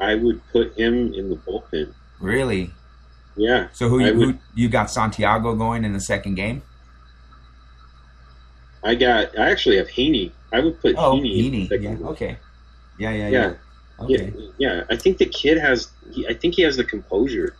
I 0.00 0.14
would 0.14 0.40
put 0.52 0.76
him 0.78 1.12
in 1.14 1.30
the 1.30 1.36
bullpen. 1.36 1.92
Really? 2.20 2.70
Yeah, 3.36 3.68
So 3.72 3.88
who 3.88 4.00
you, 4.04 4.14
would- 4.14 4.28
who 4.34 4.38
you 4.54 4.68
got 4.68 4.90
Santiago 4.90 5.54
going 5.54 5.84
in 5.84 5.92
the 5.92 6.00
second 6.00 6.34
game? 6.34 6.62
I 8.82 8.94
got. 8.94 9.38
I 9.38 9.50
actually 9.50 9.76
have 9.76 9.88
Haney. 9.90 10.32
I 10.52 10.60
would 10.60 10.80
put 10.80 10.94
Oh, 10.98 11.14
Haney. 11.16 11.46
in 11.46 11.52
the 11.52 11.58
Heaney. 11.58 11.68
second 11.68 11.82
Yeah. 11.84 11.94
game. 11.94 12.06
Okay. 12.08 12.38
Yeah, 12.98 13.10
yeah, 13.12 13.28
yeah. 13.28 13.30
Yeah. 14.00 14.04
Okay. 14.04 14.32
Yeah, 14.36 14.74
yeah. 14.76 14.82
I 14.90 14.96
think 14.96 15.18
the 15.18 15.26
kid 15.26 15.58
has. 15.58 15.90
He, 16.12 16.26
I 16.26 16.34
think 16.34 16.54
he 16.54 16.62
has 16.62 16.76
the 16.76 16.84
composure 16.84 17.54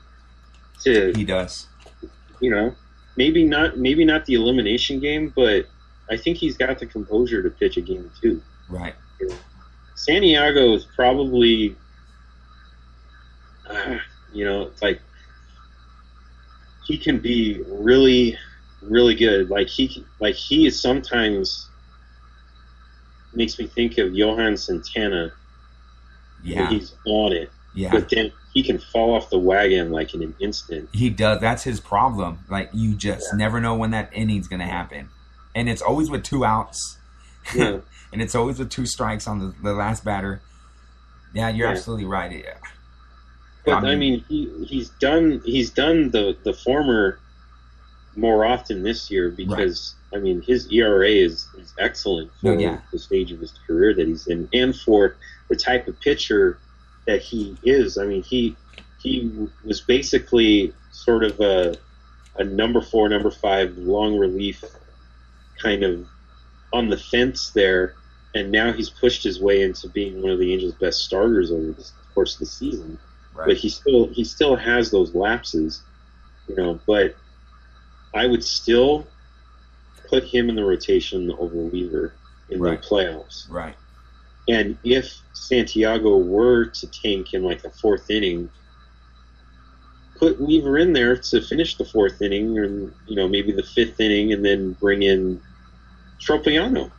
to 0.83 1.13
He 1.15 1.25
does. 1.25 1.67
you 2.41 2.51
know, 2.51 2.75
maybe 3.17 3.45
not 3.45 3.77
maybe 3.79 4.05
not 4.05 4.25
the 4.27 4.35
elimination 4.35 4.99
game, 4.99 5.33
but 5.37 5.67
I 6.11 6.17
think 6.17 6.39
he's 6.39 6.57
got 6.57 6.79
the 6.79 6.87
composure 6.87 7.43
to 7.43 7.51
pitch 7.51 7.77
a 7.77 7.83
game 7.83 8.11
too. 8.21 8.43
Right. 8.69 8.95
Santiago 10.05 10.73
is 10.73 10.87
probably, 10.97 11.77
uh, 13.69 13.99
you 14.33 14.47
know, 14.47 14.63
it's 14.63 14.81
like 14.81 15.01
he 16.87 16.97
can 16.97 17.19
be 17.19 17.63
really, 17.69 18.37
really 18.81 19.15
good. 19.15 19.51
Like 19.51 19.69
he, 19.69 20.07
like 20.19 20.35
he 20.35 20.67
is 20.67 20.81
sometimes 20.81 21.69
makes 23.35 23.59
me 23.59 23.67
think 23.67 23.99
of 23.99 24.15
Johan 24.15 24.57
Santana 24.57 25.33
Yeah. 26.43 26.71
he's 26.71 26.95
on 27.05 27.33
it, 27.33 27.53
Yeah. 27.75 27.93
but 27.93 28.09
then 28.09 28.33
he 28.55 28.63
can 28.63 28.79
fall 28.79 29.15
off 29.15 29.29
the 29.29 29.39
wagon 29.39 29.93
like 29.93 30.15
in 30.15 30.23
an 30.23 30.35
instant. 30.41 30.89
He 30.93 31.11
does. 31.11 31.41
That's 31.43 31.63
his 31.63 31.79
problem. 31.79 32.39
Like 32.49 32.71
you 32.73 32.95
just 32.95 33.35
never 33.35 33.61
know 33.61 33.75
when 33.77 33.91
that 33.91 34.11
inning's 34.15 34.49
gonna 34.49 34.67
happen, 34.67 35.11
and 35.55 35.69
it's 35.69 35.83
always 35.83 36.09
with 36.09 36.25
two 36.25 36.45
outs, 36.45 36.97
Yeah. 37.55 37.79
and 38.13 38.21
it's 38.23 38.35
always 38.35 38.59
with 38.59 38.71
two 38.71 38.87
strikes 38.87 39.27
on 39.27 39.39
the, 39.39 39.55
the 39.63 39.73
last 39.73 40.05
batter. 40.05 40.41
Yeah, 41.35 41.49
you're 41.51 41.67
Yeah. 41.69 41.73
absolutely 41.73 42.07
right. 42.07 42.33
Yeah. 42.33 42.55
But 43.65 43.85
I 43.85 43.93
I 43.93 43.97
mean- 43.97 43.99
mean, 43.99 44.25
he, 44.29 44.65
he's 44.67 44.89
done 44.91 45.43
he's 45.45 45.71
done 45.71 46.11
the 46.11 46.37
the 46.45 46.53
former 46.53 47.19
more 48.17 48.45
often 48.45 48.83
this 48.83 49.11
year 49.11 49.31
because 49.31 49.95
I 50.13 50.19
mean 50.19 50.43
his 50.43 50.71
ERA 50.73 51.09
is, 51.09 51.47
is 51.57 51.73
excellent 51.79 52.31
No, 52.43 52.55
for 52.55 52.61
yeah. 52.61 52.79
the 52.93 52.99
stage 52.99 53.31
of 53.31 53.39
his 53.39 53.53
career 53.67 53.95
that 53.95 54.07
he's 54.09 54.27
in 54.27 54.49
and 54.53 54.75
for 54.75 55.17
the 55.49 55.55
type 55.57 55.87
of 55.87 56.01
pitcher 56.01 56.59
that 57.07 57.23
he 57.23 57.57
is. 57.63 57.99
I 57.99 58.07
mean 58.07 58.23
he 58.23 58.57
he 59.01 59.31
was 59.65 59.81
basically 59.81 60.73
sort 60.91 61.23
of 61.23 61.39
a 61.41 61.77
a 62.37 62.45
number 62.45 62.81
four, 62.81 63.09
number 63.09 63.31
five 63.31 63.77
long 63.77 64.17
relief 64.19 64.65
kind 65.63 65.83
of 65.85 66.07
on 66.73 66.89
the 66.89 66.97
fence 66.97 67.51
there, 67.51 67.95
and 68.35 68.51
now 68.51 68.73
he's 68.73 68.91
pushed 68.91 69.23
his 69.25 69.41
way 69.41 69.63
into 69.63 69.89
being 69.89 70.23
one 70.23 70.31
of 70.31 70.39
the 70.39 70.53
Angels' 70.53 70.75
best 70.75 71.01
starters 71.01 71.51
over 71.51 71.73
the 71.73 71.85
course 72.15 72.35
of 72.35 72.41
the 72.41 72.47
season 72.47 72.99
but 73.47 73.57
he 73.57 73.69
still 73.69 74.09
he 74.09 74.25
still 74.25 74.57
has 74.57 74.91
those 74.91 75.15
lapses, 75.15 75.83
you 76.49 76.57
know. 76.57 76.81
But 76.87 77.17
I 78.15 78.27
would 78.27 78.45
still 78.45 79.07
put 80.09 80.25
him 80.25 80.49
in 80.49 80.57
the 80.57 80.65
rotation 80.65 81.31
over 81.39 81.57
Weaver 81.57 82.15
in 82.49 82.61
Right. 82.61 82.81
the 82.81 82.87
playoffs. 82.87 83.49
Right. 83.49 83.77
And 84.49 84.77
if 84.83 85.17
Santiago 85.33 86.17
were 86.19 86.67
to 86.67 86.87
tank 86.89 87.35
in 87.35 87.45
like 87.45 87.63
the 87.63 87.71
fourth 87.71 88.11
inning, 88.11 88.51
put 90.17 90.41
Weaver 90.41 90.79
in 90.79 90.93
there 90.93 91.17
to 91.17 91.41
finish 91.41 91.77
the 91.77 91.85
fourth 91.85 92.21
inning, 92.21 92.59
and 92.59 92.93
you 93.07 93.17
know 93.17 93.29
maybe 93.29 93.53
the 93.53 93.63
fifth 93.63 94.01
inning, 94.01 94.33
and 94.33 94.45
then 94.45 94.73
bring 94.81 95.03
in 95.03 95.41
Tropeano. 96.21 96.91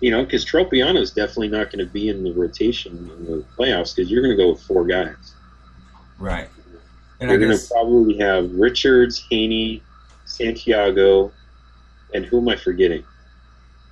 You 0.00 0.12
know, 0.12 0.24
because 0.24 0.44
Tropeano 0.44 1.00
is 1.00 1.10
definitely 1.10 1.48
not 1.48 1.72
going 1.72 1.84
to 1.84 1.92
be 1.92 2.08
in 2.08 2.22
the 2.22 2.32
rotation 2.32 2.96
in 2.96 3.24
the 3.24 3.44
playoffs 3.56 3.96
because 3.96 4.10
you're 4.10 4.22
going 4.22 4.36
to 4.36 4.42
go 4.42 4.50
with 4.50 4.62
four 4.62 4.84
guys. 4.86 5.34
Right. 6.18 6.48
And 7.20 7.30
You're 7.30 7.40
going 7.40 7.56
to 7.56 7.66
probably 7.68 8.16
have 8.18 8.52
Richards, 8.52 9.26
Haney, 9.28 9.82
Santiago, 10.24 11.32
and 12.14 12.24
who 12.24 12.38
am 12.38 12.48
I 12.48 12.56
forgetting? 12.56 13.04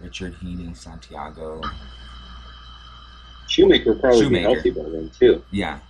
Richard 0.00 0.34
Haney, 0.40 0.72
Santiago. 0.74 1.60
Shoemaker 3.48 3.94
probably 3.96 4.22
Shoemaker. 4.24 4.48
be 4.48 4.54
healthy 4.54 4.70
by 4.70 4.82
then 4.90 5.10
too. 5.18 5.42
Yeah. 5.50 5.80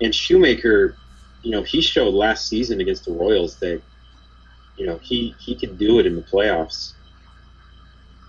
And 0.00 0.14
Shoemaker, 0.14 0.96
you 1.42 1.50
know, 1.50 1.62
he 1.62 1.80
showed 1.80 2.12
last 2.12 2.48
season 2.48 2.80
against 2.80 3.04
the 3.04 3.12
Royals 3.12 3.56
that, 3.60 3.80
you 4.76 4.86
know, 4.86 4.98
he 4.98 5.34
he 5.38 5.54
can 5.54 5.76
do 5.76 5.98
it 5.98 6.06
in 6.06 6.16
the 6.16 6.22
playoffs. 6.22 6.94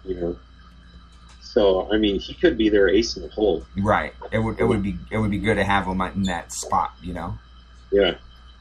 You 0.06 0.16
know, 0.16 0.40
so 1.42 1.92
I 1.92 1.98
mean, 1.98 2.20
he 2.20 2.34
could 2.34 2.58
be 2.58 2.70
their 2.70 2.90
ace 2.90 3.16
in 3.16 3.24
the 3.24 3.30
hole. 3.30 3.66
Right. 3.78 4.14
It 4.32 4.40
would 4.40 4.60
it 4.60 4.66
would 4.66 4.84
be 4.84 4.98
it 5.12 5.18
would 5.18 5.32
be 5.32 5.40
good 5.40 5.56
to 5.56 5.64
have 5.64 5.86
him 5.86 6.02
in 6.02 6.24
that 6.24 6.52
spot. 6.52 6.94
You 7.02 7.14
know. 7.14 7.38
Yeah, 7.92 8.16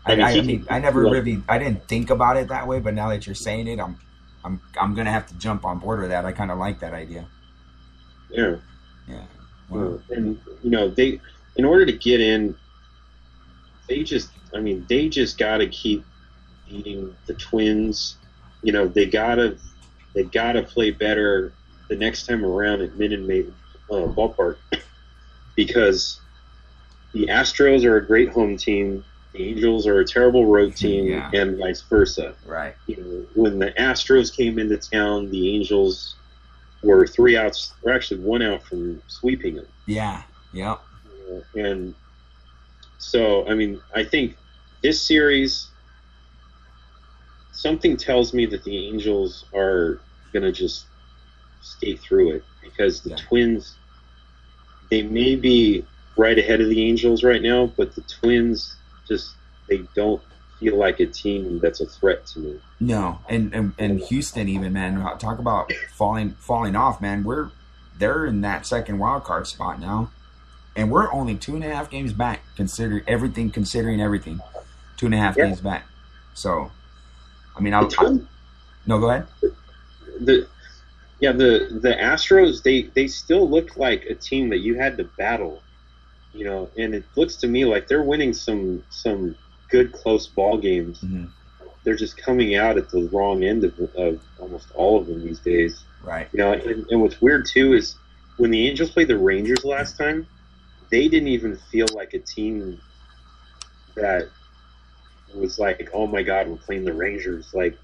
I, 0.05 0.13
I 0.13 0.17
mean, 0.17 0.25
I, 0.25 0.31
I 0.31 0.41
mean, 0.43 0.67
I 0.69 0.79
never 0.79 1.05
yeah. 1.05 1.11
really, 1.11 1.43
I 1.49 1.59
didn't 1.59 1.89
think 1.89 2.11
about 2.11 2.37
it 2.37 2.49
that 2.49 2.67
way, 2.67 2.81
but 2.81 2.93
now 2.93 3.09
that 3.09 3.27
you're 3.27 3.35
saying 3.35 3.67
it, 3.67 3.81
I'm, 3.81 3.99
I'm, 4.45 4.61
I'm 4.79 4.95
gonna 4.95 5.11
have 5.11 5.27
to 5.29 5.35
jump 5.39 5.65
on 5.65 5.79
board 5.79 6.01
with 6.01 6.11
that. 6.11 6.27
I 6.27 6.33
kind 6.33 6.51
of 6.51 6.59
like 6.59 6.81
that 6.81 6.93
idea. 6.93 7.27
yeah. 8.31 8.57
Yeah. 9.09 9.25
Uh, 9.73 9.99
and 10.11 10.39
you 10.63 10.71
know 10.71 10.89
they, 10.89 11.19
in 11.57 11.65
order 11.65 11.87
to 11.87 11.93
get 11.93 12.21
in, 12.21 12.55
they 13.89 14.03
just, 14.03 14.31
I 14.55 14.61
mean, 14.61 14.85
they 14.89 15.09
just 15.09 15.39
got 15.39 15.59
to 15.59 15.67
keep 15.67 16.05
beating 16.73 17.15
the 17.27 17.35
Twins. 17.35 18.17
You 18.63 18.73
know, 18.73 18.89
they 18.89 19.07
gotta, 19.07 19.59
they 20.15 20.25
gotta 20.25 20.63
play 20.63 20.91
better 20.91 21.53
the 21.89 21.97
next 21.97 22.27
time 22.27 22.45
around 22.45 22.81
at 22.81 22.97
Minute 22.97 23.21
Maid 23.27 23.53
uh, 23.91 24.07
Ballpark 24.07 24.57
because 25.57 26.21
the 27.13 27.27
Astros 27.27 27.85
are 27.85 27.97
a 27.97 28.07
great 28.07 28.31
home 28.31 28.57
team. 28.57 29.05
The 29.35 29.49
Angels 29.49 29.87
are 29.87 30.01
a 30.01 30.05
terrible 30.07 30.47
road 30.47 30.77
team, 30.77 31.07
Yeah. 31.07 31.31
and 31.33 31.59
vice 31.59 31.83
versa. 31.83 32.35
Right. 32.47 32.75
You 32.87 32.97
know, 32.97 33.27
when 33.35 33.59
the 33.59 33.71
Astros 33.73 34.35
came 34.35 34.59
into 34.59 34.77
town, 34.77 35.31
the 35.31 35.55
Angels 35.57 36.17
were 36.83 37.07
three 37.07 37.37
outs, 37.37 37.73
or 37.83 37.93
actually 37.93 38.21
one 38.21 38.43
out 38.43 38.63
from 38.63 39.01
sweeping 39.09 39.57
them. 39.57 39.67
Yeah. 39.87 40.23
Yep. 40.53 40.81
you 41.05 41.29
know, 41.57 41.69
and 41.69 41.95
so 42.99 43.49
I 43.49 43.55
mean, 43.55 43.81
I 43.95 44.05
think 44.05 44.37
this 44.83 45.01
series, 45.01 45.69
something 47.53 47.97
tells 47.97 48.33
me 48.35 48.47
that 48.47 48.65
the 48.65 48.77
Angels 48.89 49.45
are 49.55 49.99
going 50.33 50.43
to 50.43 50.53
just 50.53 50.87
stay 51.61 51.95
through 51.97 52.33
it 52.33 52.45
because 52.63 53.01
the 53.03 53.11
Yeah. 53.11 53.17
Twins, 53.17 53.77
they 54.91 55.03
may 55.03 55.37
be 55.37 55.85
right 56.17 56.39
ahead 56.39 56.61
of 56.61 56.69
the 56.69 56.83
Angels 56.85 57.23
right 57.23 57.43
now, 57.43 57.67
but 57.77 57.95
the 57.95 58.03
Twins 58.03 58.77
just 59.07 59.35
they 59.69 59.79
don't 59.95 60.23
feel 60.59 60.77
like 60.77 61.01
a 61.01 61.07
team 61.07 61.59
that's 61.61 61.81
a 61.81 61.87
threat 61.87 62.27
to 62.27 62.41
me. 62.41 62.61
No, 62.81 63.21
and, 63.29 63.55
and 63.55 63.73
and 63.79 64.01
Houston 64.01 64.49
even 64.49 64.73
man, 64.73 65.01
uh, 65.01 65.17
talk 65.17 65.39
about 65.39 65.73
falling 65.95 66.31
falling 66.41 66.75
off, 66.77 67.01
man. 67.01 67.23
We're 67.25 67.51
they're 67.99 68.27
in 68.27 68.41
that 68.41 68.67
second 68.67 68.99
wild 68.99 69.25
card 69.25 69.47
spot 69.47 69.79
now, 69.81 70.11
and 70.75 70.91
we're 70.91 71.13
only 71.13 71.37
two 71.37 71.55
and 71.55 71.65
a 71.65 71.73
half 71.73 71.89
games 71.91 72.13
back. 72.13 72.41
Consider 72.57 73.03
everything, 73.07 73.51
considering 73.51 74.01
everything, 74.01 74.41
two 74.97 75.07
and 75.07 75.15
a 75.15 75.19
half 75.19 75.37
Yeah. 75.37 75.47
games 75.47 75.61
back. 75.61 75.87
So, 76.35 76.73
I 77.57 77.61
mean, 77.61 77.75
I'll, 77.75 77.89
Twins- 77.89 78.27
no, 78.87 78.99
go 78.99 79.11
ahead. 79.11 79.27
the 80.21 80.47
yeah 81.21 81.33
the 81.33 81.79
the 81.81 81.91
Astros 81.95 82.63
they 82.63 82.83
they 82.95 83.07
still 83.07 83.49
look 83.49 83.77
like 83.77 84.05
a 84.07 84.15
team 84.15 84.49
that 84.51 84.59
you 84.59 84.75
had 84.75 84.97
to 84.99 85.05
battle, 85.05 85.63
you 86.33 86.45
know, 86.45 86.71
and 86.77 86.95
it 86.95 87.05
looks 87.17 87.37
to 87.37 87.47
me 87.47 87.65
like 87.65 87.89
they're 87.89 88.03
winning 88.03 88.33
some 88.33 88.83
some 88.91 89.37
good 89.69 89.93
close 89.93 90.27
ball 90.27 90.59
games. 90.59 91.01
Mhm. 91.01 91.29
They're 91.85 91.97
just 91.97 92.17
coming 92.17 92.55
out 92.55 92.79
at 92.79 92.91
the 92.91 93.09
wrong 93.13 93.43
end 93.43 93.65
of, 93.65 93.79
of 93.97 94.21
almost 94.39 94.69
all 94.75 95.01
of 95.01 95.07
them 95.09 95.25
these 95.25 95.41
days. 95.41 95.85
Right. 96.05 96.29
You 96.33 96.39
know, 96.39 96.53
and, 96.53 96.87
and 96.91 97.01
what's 97.03 97.21
weird 97.21 97.47
too 97.47 97.73
is 97.75 97.97
when 98.37 98.51
the 98.51 98.69
Angels 98.69 98.91
played 98.91 99.09
the 99.09 99.19
Rangers 99.19 99.65
last 99.65 99.97
time, 99.99 100.27
they 100.91 101.09
didn't 101.09 101.29
even 101.29 101.57
feel 101.71 101.87
like 101.93 102.15
a 102.15 102.19
team 102.21 102.81
that 103.97 104.29
was 105.35 105.59
like, 105.59 105.89
oh 105.93 106.07
my 106.07 106.23
god, 106.23 106.49
we're 106.49 106.57
playing 106.57 106.85
the 106.85 106.93
Rangers. 106.93 107.53
Like, 107.55 107.77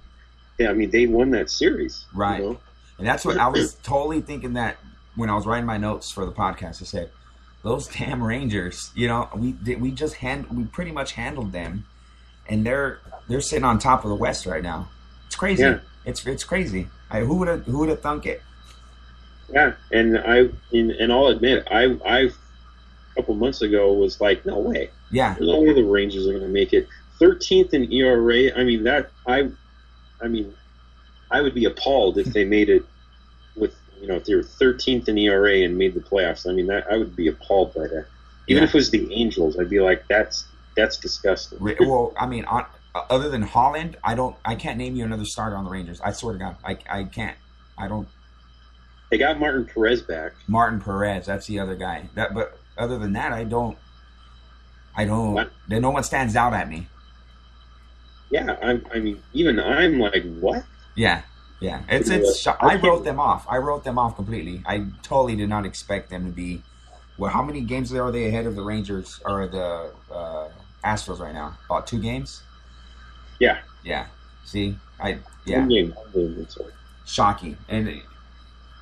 yeah, 0.59 0.71
I 0.71 0.73
mean, 0.73 0.91
they 0.91 1.07
won 1.07 1.31
that 1.33 1.51
series, 1.51 2.05
you 2.13 2.19
Right. 2.21 2.41
know? 2.41 2.59
And 2.99 3.07
that's 3.07 3.25
what 3.25 3.37
I 3.39 3.47
was 3.49 3.75
totally 3.83 4.21
thinking 4.21 4.55
that 4.55 4.77
when 5.15 5.31
I 5.31 5.35
was 5.35 5.47
writing 5.47 5.67
my 5.67 5.77
notes 5.79 6.11
for 6.13 6.25
the 6.27 6.33
podcast. 6.33 6.83
I 6.83 6.85
said, 6.85 7.11
"Those 7.63 7.87
damn 7.87 8.23
Rangers, 8.23 8.91
you 8.95 9.07
know, 9.07 9.29
we 9.37 9.53
we 9.77 9.93
just 9.93 10.17
hand 10.17 10.47
we 10.51 10.65
pretty 10.65 10.91
much 10.91 11.13
handled 11.13 11.53
them, 11.53 11.85
and 12.49 12.67
they're 12.67 12.99
they're 13.29 13.41
sitting 13.41 13.65
on 13.65 13.79
top 13.79 14.05
of 14.05 14.09
the 14.11 14.17
West 14.17 14.47
right 14.47 14.63
now. 14.65 14.89
It's 15.27 15.37
crazy. 15.37 15.63
Yeah. 15.63 15.79
It's 16.05 16.27
it's 16.27 16.43
crazy. 16.43 16.89
I, 17.11 17.21
who 17.21 17.37
would 17.37 17.47
have 17.49 17.65
who 17.67 17.79
would 17.79 17.89
have 17.89 18.01
thunk 18.01 18.27
it? 18.27 18.43
Yeah, 19.53 19.75
and 19.93 20.19
I 20.19 20.49
and, 20.73 20.91
and 20.91 21.13
I'll 21.13 21.29
admit, 21.29 21.67
I 21.71 21.97
I 22.05 22.19
a 22.19 22.31
couple 23.15 23.35
months 23.35 23.63
ago 23.63 23.93
was 23.93 24.21
like, 24.21 24.45
no 24.45 24.59
way, 24.59 24.91
Yeah, 25.11 25.35
there's 25.35 25.49
no 25.49 25.61
way 25.61 25.73
the 25.73 25.85
Rangers 25.85 26.27
are 26.27 26.33
going 26.33 26.43
to 26.43 26.49
make 26.49 26.73
it. 26.73 26.89
Thirteenth 27.19 27.75
in 27.75 27.93
ERA. 27.93 28.57
I 28.59 28.65
mean 28.65 28.85
that 28.85 29.11
I, 29.27 29.51
I 30.23 30.29
mean, 30.29 30.55
I 31.31 31.41
would 31.41 31.55
be 31.55 31.65
appalled 31.65 32.19
if 32.19 32.27
they 32.27 32.45
made 32.45 32.69
it 32.69 32.85
with 33.57 33.75
you 34.01 34.07
know 34.07 34.15
if 34.17 34.25
they 34.25 34.35
were 34.35 34.43
thirteenth 34.43 35.09
in 35.09 35.19
ERA 35.19 35.59
and 35.65 35.77
made 35.77 35.95
the 35.95 36.01
playoffs. 36.01 36.49
I 36.49 36.53
mean 36.53 36.67
that 36.69 36.87
I 36.91 36.97
would 36.97 37.17
be 37.17 37.29
appalled 37.29 37.75
by 37.75 37.83
that. 37.89 38.07
Even 38.47 38.63
Yeah. 38.63 38.69
if 38.69 38.75
it 38.75 38.79
was 38.79 38.91
the 38.91 39.13
Angels, 39.13 39.59
I'd 39.59 39.69
be 39.71 39.81
like, 39.81 40.05
that's 40.09 40.47
that's 40.77 40.97
disgusting. 40.97 41.59
Well, 41.81 42.15
I 42.17 42.27
mean, 42.27 42.45
on, 42.45 42.65
uh, 42.95 43.03
other 43.11 43.29
than 43.29 43.43
Holland, 43.43 43.97
I 44.05 44.15
don't 44.15 44.37
I 44.45 44.55
can't 44.55 44.79
name 44.79 44.95
you 44.97 45.05
another 45.05 45.25
starter 45.25 45.57
on 45.57 45.65
the 45.65 45.71
Rangers. 45.71 46.01
I 46.01 46.13
swear 46.13 46.35
to 46.35 46.39
God, 46.39 46.57
I 46.65 46.79
I 46.89 47.05
can't. 47.05 47.37
I 47.77 47.89
don't. 47.89 48.09
They 49.11 49.19
got 49.19 49.41
Martin 49.41 49.65
Perez 49.67 50.03
back. 50.03 50.33
Martin 50.47 50.81
Perez, 50.81 51.27
that's 51.27 51.47
the 51.47 51.59
other 51.59 51.75
guy. 51.75 52.09
That, 52.15 52.35
but 52.35 52.59
other 52.77 52.99
than 52.99 53.13
that, 53.15 53.33
I 53.33 53.45
don't. 53.45 53.77
I 54.97 55.05
don't. 55.05 55.35
What? 55.35 55.51
Then 55.69 55.83
no 55.83 55.91
one 55.91 56.03
stands 56.03 56.37
out 56.37 56.53
at 56.55 56.69
me. 56.69 56.87
Yeah, 58.31 58.57
I, 58.63 58.81
I 58.95 59.01
mean, 59.01 59.23
even 59.33 59.59
I'm 59.59 59.99
like, 59.99 60.25
what? 60.39 60.65
Yeah, 60.95 61.23
yeah. 61.61 61.83
It's 61.89 62.11
it's. 62.11 62.47
I 62.47 62.77
wrote 62.77 63.05
them 63.05 63.19
off. 63.19 63.47
I 63.49 63.57
wrote 63.59 63.85
them 63.85 63.99
off 63.99 64.17
completely. 64.17 64.63
I 64.67 64.87
totally 65.03 65.37
did 65.37 65.49
not 65.49 65.65
expect 65.65 66.11
them 66.11 66.27
to 66.27 66.33
be. 66.33 66.63
Well, 67.17 67.31
how 67.31 67.43
many 67.43 67.63
games 67.63 67.93
are 67.93 68.13
they 68.13 68.27
ahead 68.27 68.47
of 68.47 68.55
the 68.55 68.63
Rangers 68.63 69.21
or 69.25 69.47
the 69.49 69.91
uh, 70.13 70.49
Astros 70.85 71.19
right 71.19 71.35
now? 71.35 71.59
About 71.67 71.87
two 71.87 72.01
games. 72.01 72.43
Yeah, 73.41 73.59
Yeah. 73.83 74.07
See, 74.45 74.77
I 75.01 75.19
yeah, 75.45 75.61
one 75.61 75.69
game, 75.69 75.91
one 75.93 76.13
game, 76.13 76.37
I'm 76.39 76.49
sorry. 76.49 76.73
shocking. 77.05 77.57
And 77.69 78.01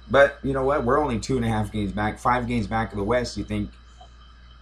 but 0.09 0.39
you 0.43 0.53
know 0.53 0.65
what? 0.65 0.85
We're 0.85 0.99
only 0.99 1.19
two 1.19 1.37
and 1.37 1.45
a 1.45 1.49
half 1.49 1.73
games 1.73 1.93
back, 1.93 2.19
five 2.19 2.47
games 2.47 2.67
back 2.67 2.93
of 2.93 2.99
the 2.99 3.05
West. 3.05 3.37
You 3.37 3.45
think? 3.45 3.71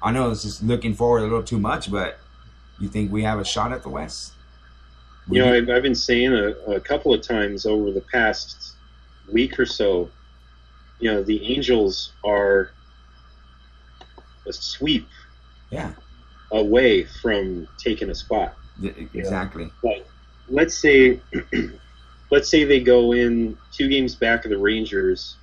I 0.02 0.12
know 0.12 0.28
this 0.30 0.44
is 0.44 0.62
looking 0.62 0.94
forward 0.94 1.20
a 1.20 1.22
little 1.22 1.42
too 1.42 1.58
much, 1.58 1.90
but 1.90 2.18
you 2.78 2.88
think 2.88 3.12
we 3.12 3.22
have 3.22 3.38
a 3.38 3.44
shot 3.44 3.72
at 3.72 3.82
the 3.82 3.88
West? 3.88 4.32
You 5.30 5.42
know, 5.42 5.54
I've, 5.54 5.70
I've 5.70 5.82
been 5.82 5.94
saying 5.94 6.32
a, 6.32 6.50
a 6.72 6.80
couple 6.80 7.14
of 7.14 7.22
times 7.22 7.64
over 7.64 7.90
the 7.90 8.02
past 8.02 8.74
week 9.32 9.58
or 9.58 9.64
so, 9.64 10.10
you 10.98 11.10
know, 11.10 11.22
the 11.22 11.44
Angels 11.54 12.12
are 12.24 12.70
a 14.46 14.52
sweep 14.52 15.08
yeah, 15.70 15.92
away 16.52 17.04
from 17.04 17.66
taking 17.78 18.10
a 18.10 18.14
spot. 18.14 18.54
exactly. 18.82 19.70
But 19.82 20.06
let's 20.48 20.76
say, 20.76 21.20
let's 22.30 22.48
say 22.48 22.64
they 22.64 22.80
go 22.80 23.12
in 23.12 23.56
two 23.72 23.88
games 23.88 24.14
back 24.14 24.44
of 24.44 24.50
the 24.50 24.58
Rangers 24.58 25.36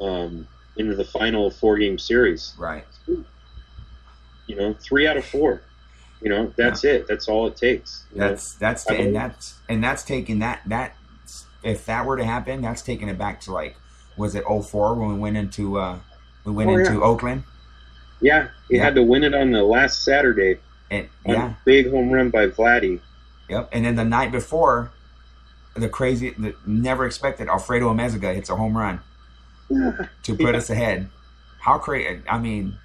um, 0.00 0.46
into 0.76 0.94
the 0.94 1.04
final 1.04 1.50
four 1.50 1.76
game 1.76 1.98
series. 1.98 2.54
Right. 2.58 2.84
You 3.06 4.56
know, 4.56 4.74
three 4.74 5.06
out 5.06 5.16
of 5.16 5.24
four. 5.24 5.60
You 6.22 6.28
know, 6.28 6.52
that's 6.56 6.84
it. 6.84 7.06
That's 7.08 7.28
all 7.28 7.46
it 7.46 7.56
takes. 7.56 8.04
you 8.12 8.18
know? 8.20 8.28
That's 8.28 8.54
that's 8.54 8.86
and 8.90 9.14
that's 9.14 9.54
and 9.68 9.82
that's 9.82 10.02
taking 10.02 10.40
that 10.40 10.60
that 10.66 10.94
if 11.62 11.86
that 11.86 12.04
were 12.06 12.16
to 12.16 12.24
happen, 12.24 12.60
that's 12.62 12.82
taking 12.82 13.08
it 13.08 13.16
back 13.18 13.40
to 13.42 13.52
like 13.52 13.76
was 14.16 14.34
it 14.34 14.44
04 14.44 14.94
when 14.96 15.08
we 15.14 15.18
went 15.18 15.36
into 15.36 15.78
uh 15.78 15.98
we 16.44 16.52
went 16.52 16.68
Oh, 16.70 16.76
into 16.76 16.92
yeah. 16.94 17.00
Oakland 17.00 17.42
yeah. 18.20 18.48
He 18.68 18.76
Yeah. 18.76 18.84
had 18.84 18.94
to 18.96 19.02
win 19.02 19.24
it 19.24 19.34
on 19.34 19.50
the 19.50 19.62
last 19.62 20.02
Saturday. 20.04 20.58
and 20.90 21.08
yeah 21.24 21.54
big 21.64 21.90
home 21.90 22.10
run 22.10 22.28
by 22.30 22.48
Vladdy. 22.48 23.00
yep 23.48 23.68
and 23.72 23.84
then 23.86 23.94
the 23.96 24.04
night 24.04 24.30
before 24.32 24.90
the 25.74 25.88
crazy 25.88 26.30
the 26.30 26.54
never 26.66 27.06
expected 27.06 27.48
Alfredo 27.48 27.88
Amezaga 27.94 28.34
hits 28.34 28.50
a 28.50 28.56
home 28.56 28.76
run 28.76 29.00
to 29.70 30.34
put 30.34 30.40
Yeah. 30.52 30.56
us 30.58 30.68
ahead. 30.68 31.08
How 31.60 31.78
crazy! 31.78 32.22
I 32.28 32.38
mean, 32.38 32.76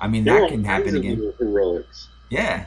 I 0.00 0.06
mean 0.08 0.24
There 0.24 0.40
that 0.40 0.50
can 0.50 0.64
happen 0.64 0.96
again. 0.96 1.32
Heroics, 1.38 2.08
Yeah. 2.30 2.66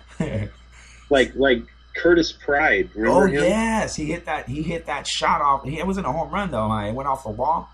like 1.10 1.34
like 1.36 1.64
Curtis 1.96 2.32
Pride. 2.32 2.90
Remember 2.96 3.24
oh 3.24 3.26
him? 3.28 3.44
yes, 3.44 3.96
he 3.96 4.06
hit 4.06 4.26
that. 4.26 4.48
He 4.48 4.62
hit 4.62 4.86
that 4.86 5.08
shot 5.08 5.42
off. 5.42 5.64
He, 5.64 5.80
it 5.80 5.86
wasn't 5.88 6.08
a 6.08 6.12
home 6.12 6.30
run 6.32 6.52
though. 6.52 6.72
It 6.80 6.94
went 6.94 7.08
off 7.10 7.24
the 7.24 7.30
wall. 7.32 7.70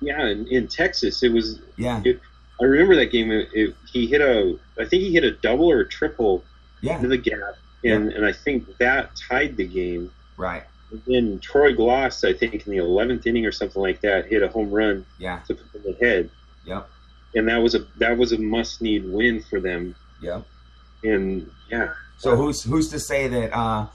Yeah, 0.00 0.26
in, 0.26 0.46
in 0.48 0.68
Texas, 0.68 1.22
it 1.22 1.32
was. 1.32 1.60
Yeah. 1.76 2.00
It, 2.04 2.20
I 2.60 2.64
remember 2.64 2.94
that 2.96 3.10
game. 3.10 3.30
It, 3.30 3.48
it, 3.52 3.74
he 3.92 4.06
hit 4.06 4.20
a. 4.20 4.58
I 4.78 4.84
think 4.84 5.02
he 5.02 5.12
hit 5.12 5.24
a 5.24 5.32
double 5.32 5.70
or 5.70 5.80
a 5.80 5.88
triple 5.88 6.44
Yeah. 6.80 6.96
into 6.96 7.08
the 7.08 7.18
gap, 7.18 7.56
and 7.84 8.12
and 8.12 8.24
I 8.24 8.32
think 8.32 8.76
that 8.78 9.10
tied 9.28 9.56
the 9.56 9.66
game. 9.66 10.10
Right. 10.36 10.62
And 10.90 11.02
then 11.06 11.38
Troy 11.40 11.72
Glaus, 11.74 12.28
I 12.28 12.32
think 12.36 12.54
in 12.66 12.70
the 12.70 12.78
11th 12.78 13.26
inning 13.26 13.46
or 13.46 13.52
something 13.52 13.80
like 13.82 14.00
that, 14.02 14.26
hit 14.26 14.42
a 14.42 14.48
home 14.48 14.70
run 14.70 15.04
Yeah. 15.18 15.40
to 15.48 15.54
put 15.54 15.72
them 15.72 15.94
ahead, 15.94 16.30
Yep. 16.66 16.88
and 17.34 17.48
that 17.48 17.58
was 17.58 17.74
a 17.74 17.86
that 17.98 18.16
was 18.18 18.32
a 18.32 18.38
must 18.38 18.80
need 18.82 19.04
win 19.10 19.42
for 19.42 19.60
them. 19.60 19.94
Yep. 20.20 20.44
And 21.04 21.50
yeah, 21.70 21.92
So 22.18 22.34
who's 22.36 22.62
who's 22.64 22.88
to 22.90 22.98
say 22.98 23.28
that 23.28 23.56
uh, 23.56 23.86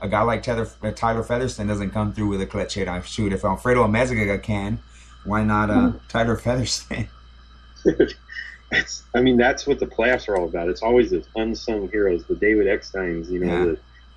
a 0.00 0.08
guy 0.08 0.22
like 0.22 0.42
Tyler, 0.42 0.68
uh, 0.82 0.90
Tyler 0.90 1.22
Featherston 1.22 1.66
doesn't 1.66 1.90
come 1.90 2.12
through 2.12 2.28
with 2.28 2.40
a 2.42 2.46
clutch 2.46 2.74
hit? 2.74 2.88
I 2.88 3.00
shoot 3.02 3.32
if 3.32 3.44
Alfredo 3.44 3.86
Amezaga 3.86 4.42
can, 4.42 4.80
why 5.24 5.42
not 5.44 5.70
uh, 5.70 5.92
Tyler 6.08 6.36
Featherston? 6.36 7.08
That's, 8.70 9.04
I 9.14 9.20
mean, 9.20 9.36
that's 9.36 9.64
what 9.64 9.78
the 9.78 9.86
playoffs 9.86 10.28
are 10.28 10.36
all 10.36 10.48
about. 10.48 10.68
It's 10.68 10.82
always 10.82 11.12
those 11.12 11.28
unsung 11.36 11.88
heroes, 11.88 12.24
the 12.24 12.34
David 12.34 12.66
Ecksteins, 12.66 13.30
you 13.30 13.38
know, 13.38 13.68
Yeah. 13.68 13.74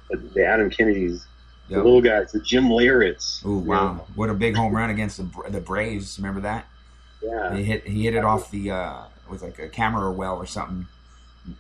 the, 0.09 0.17
the 0.33 0.43
Adam 0.43 0.71
Kennedys, 0.71 1.27
the 1.69 1.77
little 1.77 2.01
guys, 2.01 2.31
the 2.31 2.39
Jim 2.39 2.63
Leyritz. 2.63 3.45
Ooh 3.45 3.59
wow! 3.59 3.93
know. 3.93 4.07
What 4.15 4.31
a 4.31 4.33
big 4.33 4.55
home 4.55 4.75
run 4.75 4.89
against 4.89 5.17
the 5.17 5.49
the 5.49 5.61
Braves. 5.61 6.17
Remember 6.17 6.41
that? 6.41 6.65
Yeah. 7.21 7.55
He 7.55 7.63
hit 7.63 7.85
he 7.85 8.05
hit 8.05 8.15
it 8.15 8.23
off 8.25 8.49
the 8.49 8.71
uh, 8.71 9.03
it 9.23 9.31
was 9.31 9.43
like 9.43 9.59
a 9.59 9.69
camera 9.69 10.11
well 10.11 10.37
or 10.37 10.47
something 10.47 10.87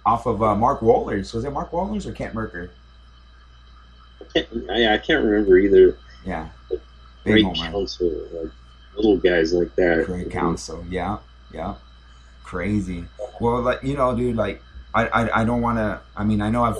off 0.05 0.25
of 0.25 0.41
uh, 0.41 0.55
Mark 0.55 0.81
Wohlers. 0.81 1.33
Was 1.33 1.45
it 1.45 1.51
Mark 1.51 1.71
Wohlers 1.71 2.05
or 2.05 2.11
Kent 2.11 2.33
Mercker? 2.33 2.69
I 4.21 4.25
can't, 4.33 4.69
I, 4.69 4.93
I 4.93 4.97
can't 4.97 5.23
remember 5.23 5.57
either. 5.57 5.97
Yeah, 6.25 6.49
Great 7.23 7.43
home 7.43 7.53
run. 7.53 7.71
Counsell, 7.71 8.27
like 8.33 8.51
little 8.95 9.17
guys 9.17 9.53
like 9.53 9.75
that. 9.75 10.05
Craig 10.05 10.31
Counsell. 10.31 10.85
Yeah, 10.89 11.17
yeah. 11.53 11.75
Crazy. 12.43 13.05
Well, 13.39 13.61
like 13.61 13.83
you 13.83 13.95
know, 13.95 14.15
dude, 14.15 14.35
like 14.35 14.61
I, 14.93 15.07
I, 15.07 15.41
I 15.41 15.45
don't 15.45 15.61
want 15.61 15.77
to. 15.77 16.01
I 16.15 16.23
mean, 16.23 16.41
I 16.41 16.49
know 16.49 16.63
I've, 16.63 16.77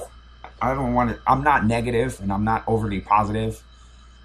I 0.61 0.73
don't 0.73 0.93
want 0.93 1.11
to. 1.11 1.19
I'm 1.27 1.43
not 1.43 1.65
negative 1.65 2.19
and 2.21 2.31
I'm 2.31 2.43
not 2.43 2.63
overly 2.67 3.01
positive. 3.01 3.63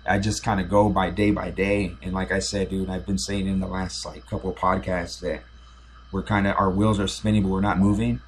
I 0.07 0.19
just 0.19 0.43
kind 0.43 0.61
of 0.61 0.69
go 0.69 0.91
by 0.91 1.11
day 1.11 1.31
by 1.31 1.51
day. 1.51 1.97
And 2.03 2.13
like 2.13 2.31
I 2.31 2.39
said, 2.39 2.71
dude, 2.71 2.91
I've 2.91 3.07
been 3.07 3.19
saying 3.19 3.47
in 3.47 3.61
the 3.61 3.67
last 3.67 4.05
like 4.05 4.27
couple 4.27 4.51
of 4.51 4.57
podcasts 4.57 5.21
that 5.21 5.43
we're 6.13 6.23
kind 6.23 6.47
of 6.47 6.57
our 6.57 6.71
wheels 6.71 7.01
are 7.01 7.09
spinning, 7.09 7.43
but 7.43 7.49
we're 7.49 7.61
not 7.61 7.79
moving. 7.79 8.21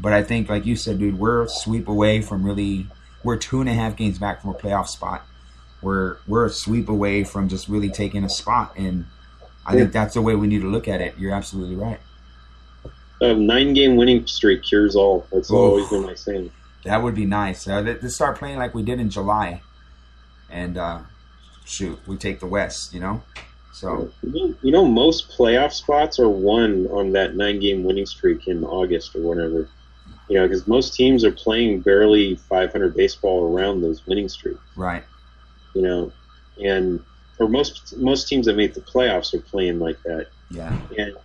But 0.00 0.12
I 0.12 0.22
think, 0.22 0.48
like 0.48 0.64
you 0.64 0.76
said, 0.76 0.98
dude, 0.98 1.18
we're 1.18 1.42
a 1.42 1.48
sweep 1.48 1.88
away 1.88 2.20
from 2.22 2.44
really. 2.44 2.86
We're 3.24 3.36
two 3.36 3.60
and 3.60 3.68
a 3.68 3.72
half 3.74 3.96
games 3.96 4.18
back 4.18 4.40
from 4.40 4.50
a 4.50 4.54
playoff 4.54 4.86
spot. 4.86 5.24
We're 5.82 6.18
we're 6.26 6.46
a 6.46 6.50
sweep 6.50 6.88
away 6.88 7.24
from 7.24 7.48
just 7.48 7.68
really 7.68 7.90
taking 7.90 8.24
a 8.24 8.28
spot, 8.28 8.74
and 8.76 9.06
I 9.66 9.74
think 9.74 9.92
that's 9.92 10.14
the 10.14 10.22
way 10.22 10.34
we 10.34 10.46
need 10.46 10.62
to 10.62 10.68
look 10.68 10.88
at 10.88 11.00
it. 11.00 11.16
You're 11.18 11.34
absolutely 11.34 11.76
right. 11.76 12.00
A 13.20 13.34
nine 13.34 13.74
game 13.74 13.96
winning 13.96 14.26
streak 14.26 14.62
cures 14.62 14.94
all. 14.94 15.26
That's 15.32 15.50
Oof. 15.50 15.56
always 15.56 15.88
been 15.88 16.02
my 16.02 16.14
saying. 16.14 16.52
That 16.84 17.02
would 17.02 17.14
be 17.16 17.26
nice. 17.26 17.66
Uh, 17.66 17.80
let- 17.80 18.02
let's 18.02 18.14
start 18.14 18.38
playing 18.38 18.58
like 18.58 18.74
we 18.74 18.82
did 18.82 19.00
in 19.00 19.10
July, 19.10 19.60
and 20.48 20.78
uh, 20.78 21.00
shoot, 21.64 21.98
we 22.06 22.16
take 22.16 22.38
the 22.38 22.46
West. 22.46 22.94
You 22.94 23.00
know, 23.00 23.22
so 23.72 24.10
You 24.22 24.32
know, 24.32 24.54
you 24.62 24.70
know, 24.72 24.84
most 24.84 25.30
playoff 25.30 25.72
spots 25.72 26.20
are 26.20 26.28
won 26.28 26.86
on 26.86 27.12
that 27.12 27.34
nine 27.34 27.58
game 27.58 27.82
winning 27.82 28.06
streak 28.06 28.46
in 28.46 28.64
August 28.64 29.14
or 29.16 29.22
whatever. 29.22 29.68
You 30.28 30.36
know, 30.36 30.46
because 30.46 30.66
most 30.66 30.94
teams 30.94 31.24
are 31.24 31.32
playing 31.32 31.80
barely 31.80 32.36
500 32.36 32.94
baseball 32.94 33.50
around 33.56 33.80
those 33.80 34.06
winning 34.06 34.28
streaks. 34.28 34.60
right, 34.76 35.04
You 35.74 35.82
know, 35.82 36.12
and 36.62 37.00
or 37.38 37.48
most 37.48 37.96
most 37.98 38.28
teams 38.28 38.46
that 38.46 38.56
make 38.56 38.74
the 38.74 38.80
playoffs 38.80 39.32
are 39.32 39.40
playing 39.40 39.78
like 39.78 40.02
that. 40.02 40.26
yeah, 40.50 40.74
and 40.98 41.16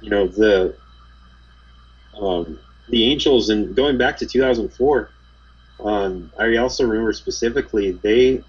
you 0.00 0.10
know 0.10 0.26
the 0.26 0.74
um, 2.20 2.58
the 2.88 3.04
Angels 3.04 3.50
and 3.50 3.74
going 3.74 3.98
back 3.98 4.16
to 4.18 4.26
2004, 4.26 5.10
um, 5.80 6.30
I 6.38 6.56
also 6.56 6.86
remember 6.86 7.12
specifically 7.12 7.92
they 7.92 8.42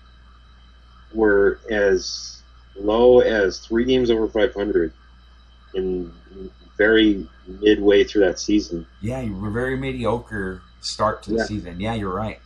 were 1.14 1.59
as 1.69 2.41
low 2.76 3.19
as 3.19 3.59
three 3.59 3.85
games 3.85 4.09
over 4.09 4.27
500 4.27 4.91
in 5.73 6.11
very 6.78 7.28
midway 7.62 8.04
through 8.04 8.22
that 8.26 8.40
season, 8.40 8.86
yeah. 9.02 9.22
You 9.22 9.36
were 9.36 9.49
very 9.49 9.76
mediocre 9.78 10.62
start 10.82 11.24
to 11.24 11.32
the 11.32 11.38
Yeah. 11.38 11.44
season. 11.45 11.80
Yeah, 11.80 11.94
you're 11.95 12.14
right. 12.14 12.40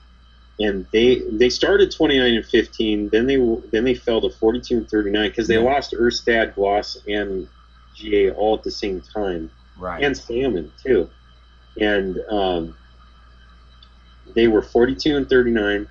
and 0.60 0.86
they 0.94 1.22
they 1.32 1.49
started 1.49 1.90
29 1.91 2.36
and 2.36 2.45
15. 2.45 3.10
Then 3.10 3.26
they 3.26 3.38
then 3.72 3.84
they 3.84 3.95
fell 3.95 4.22
to 4.22 4.30
42 4.30 4.78
and 4.78 4.90
39 4.90 5.30
because 5.30 5.48
they 5.48 5.56
Yeah. 5.56 5.62
lost 5.62 5.94
Erstad, 5.94 6.53
Glaus, 6.56 6.98
and 7.08 7.48
GA 7.95 8.32
all 8.32 8.56
at 8.56 8.64
the 8.64 8.72
same 8.72 9.02
time. 9.02 9.49
Right. 9.78 10.03
and 10.03 10.16
salmon 10.16 10.72
too. 10.86 11.10
And 11.80 12.20
um, 12.30 12.76
they 14.36 14.48
were 14.48 14.62
42 14.62 15.18
and 15.18 15.28
39, 15.28 15.88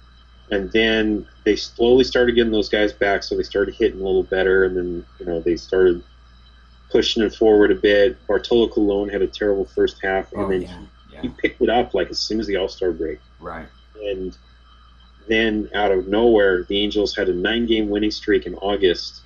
and 0.53 0.71
then 0.73 1.27
they 1.45 1.57
slowly 1.57 2.05
started 2.05 2.35
getting 2.37 2.53
those 2.53 2.69
guys 2.69 2.93
back, 2.93 3.23
so 3.25 3.37
they 3.37 3.43
started 3.43 3.75
hitting 3.75 4.01
a 4.01 4.05
little 4.05 4.23
better, 4.23 4.65
and 4.65 4.77
then 4.77 5.05
you 5.19 5.27
know 5.27 5.41
they 5.41 5.57
started 5.57 6.03
pushing 6.91 7.23
it 7.23 7.35
forward 7.35 7.71
a 7.71 7.75
bit. 7.75 8.17
Bartolo 8.27 8.69
Colon 8.69 9.09
had 9.09 9.23
a 9.23 9.27
terrible 9.27 9.65
first 9.65 9.99
half, 10.03 10.33
and 10.33 10.43
oh, 10.43 10.49
then 10.49 10.63
yeah, 10.63 10.79
yeah. 11.13 11.21
he 11.23 11.29
picked 11.29 11.61
it 11.63 11.69
up 11.71 11.95
like 11.95 12.11
as 12.11 12.19
soon 12.19 12.41
as 12.41 12.47
the 12.47 12.57
All 12.57 12.69
Star 12.69 12.93
break, 12.93 13.21
Right. 13.41 13.67
and 14.03 14.37
then 15.29 15.71
out 15.75 15.93
of 15.93 16.09
nowhere, 16.09 16.65
the 16.65 16.81
Angels 16.83 17.15
had 17.17 17.29
a 17.29 17.35
nine-game 17.35 17.89
winning 17.89 18.11
streak 18.11 18.47
in 18.47 18.55
August. 18.57 19.23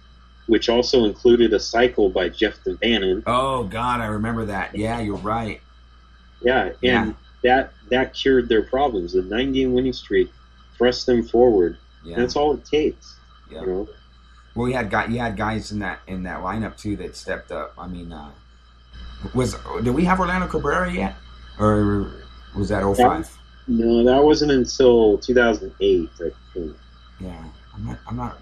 Which 0.46 0.68
also 0.68 1.04
included 1.06 1.54
a 1.54 1.58
cycle 1.58 2.10
by 2.10 2.28
Jeff 2.28 2.62
DaVanon, 2.64 3.22
Oh 3.26 3.64
God, 3.64 4.02
I 4.02 4.06
remember 4.08 4.44
that. 4.44 4.76
Yeah, 4.76 5.00
you're 5.00 5.16
right. 5.16 5.58
Yeah, 6.42 6.64
and 6.64 6.74
Yeah. 6.82 7.12
that 7.44 7.72
that 7.88 8.12
cured 8.12 8.50
their 8.50 8.60
problems. 8.60 9.14
The 9.14 9.22
nine 9.22 9.52
game 9.52 9.72
winning 9.72 9.94
streak 9.94 10.30
thrust 10.76 11.06
them 11.06 11.22
forward. 11.22 11.78
Yeah. 12.04 12.16
That's 12.16 12.36
all 12.36 12.52
it 12.52 12.62
takes. 12.66 13.16
yeah. 13.50 13.62
You 13.62 13.66
know? 13.66 13.88
Well, 14.54 14.68
you 14.68 14.74
had 14.74 14.90
guy, 14.90 15.06
you 15.06 15.18
had 15.18 15.36
guys 15.36 15.72
in 15.72 15.80
that 15.80 16.00
in 16.06 16.22
that 16.24 16.40
lineup 16.40 16.76
too 16.76 16.96
that 16.96 17.16
stepped 17.16 17.50
up. 17.50 17.74
I 17.76 17.86
mean, 17.88 18.12
uh, 18.12 18.30
was 19.34 19.56
did 19.82 19.94
we 19.94 20.04
have 20.04 20.20
Orlando 20.20 20.46
Cabrera 20.46 20.92
yet, 20.92 21.16
or 21.58 22.10
was 22.56 22.68
that 22.68 22.82
05? 22.82 23.36
No, 23.66 24.04
that 24.04 24.22
wasn't 24.22 24.52
until 24.52 25.18
2008. 25.18 26.10
I 26.20 26.30
think. 26.52 26.76
Yeah, 27.20 27.44
I'm 27.74 27.86
not. 27.86 27.98
I'm 28.06 28.16
not. 28.16 28.38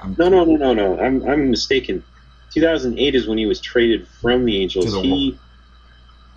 I'm 0.00 0.14
No, 0.18 0.28
no, 0.28 0.44
no, 0.44 0.56
no, 0.56 0.74
no. 0.74 1.00
I'm 1.00 1.26
I'm 1.28 1.50
mistaken. 1.50 2.04
2008 2.52 3.14
is 3.16 3.26
when 3.26 3.38
he 3.38 3.46
was 3.46 3.60
traded 3.60 4.06
from 4.06 4.44
the 4.44 4.62
Angels. 4.62 4.92
The 4.92 5.00
he 5.00 5.38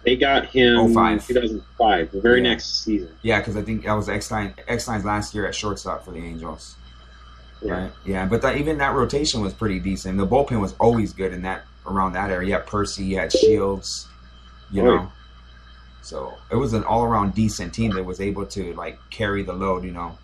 they 0.03 0.15
got 0.15 0.45
him 0.45 0.93
05. 0.93 1.27
2005, 1.27 2.11
the 2.11 2.21
very 2.21 2.41
Yeah. 2.41 2.49
next 2.49 2.83
season. 2.83 3.09
Yeah, 3.21 3.39
because 3.39 3.57
I 3.57 3.61
think 3.61 3.83
that 3.83 3.93
was 3.93 4.07
Eckstein 4.09 4.53
Eckstein's 4.67 5.03
last 5.05 5.35
year 5.35 5.45
at 5.45 5.53
shortstop 5.53 6.05
for 6.05 6.11
the 6.11 6.19
Angels. 6.19 6.76
Yeah. 7.61 7.71
Right. 7.73 7.91
Yeah, 8.05 8.25
but 8.25 8.41
that, 8.43 8.57
even 8.57 8.77
that 8.77 8.93
rotation 8.93 9.41
was 9.41 9.53
pretty 9.53 9.79
decent. 9.79 10.17
The 10.17 10.27
bullpen 10.27 10.61
was 10.61 10.75
always 10.79 11.13
good 11.13 11.33
in 11.33 11.41
that 11.43 11.63
around 11.85 12.13
that 12.13 12.29
area. 12.29 12.47
You 12.49 12.53
had 12.53 12.67
Percy, 12.67 13.03
you 13.03 13.17
had 13.17 13.31
Shields, 13.31 14.07
you 14.71 14.83
Right. 14.83 14.95
know. 15.01 15.11
So 16.01 16.33
it 16.51 16.55
was 16.55 16.73
an 16.73 16.83
all 16.83 17.03
around 17.03 17.33
decent 17.35 17.73
team 17.73 17.91
that 17.95 18.03
was 18.03 18.21
able 18.21 18.45
to 18.47 18.73
like 18.75 18.99
carry 19.09 19.43
the 19.43 19.53
load, 19.53 19.83
you 19.83 19.91
know, 19.91 20.17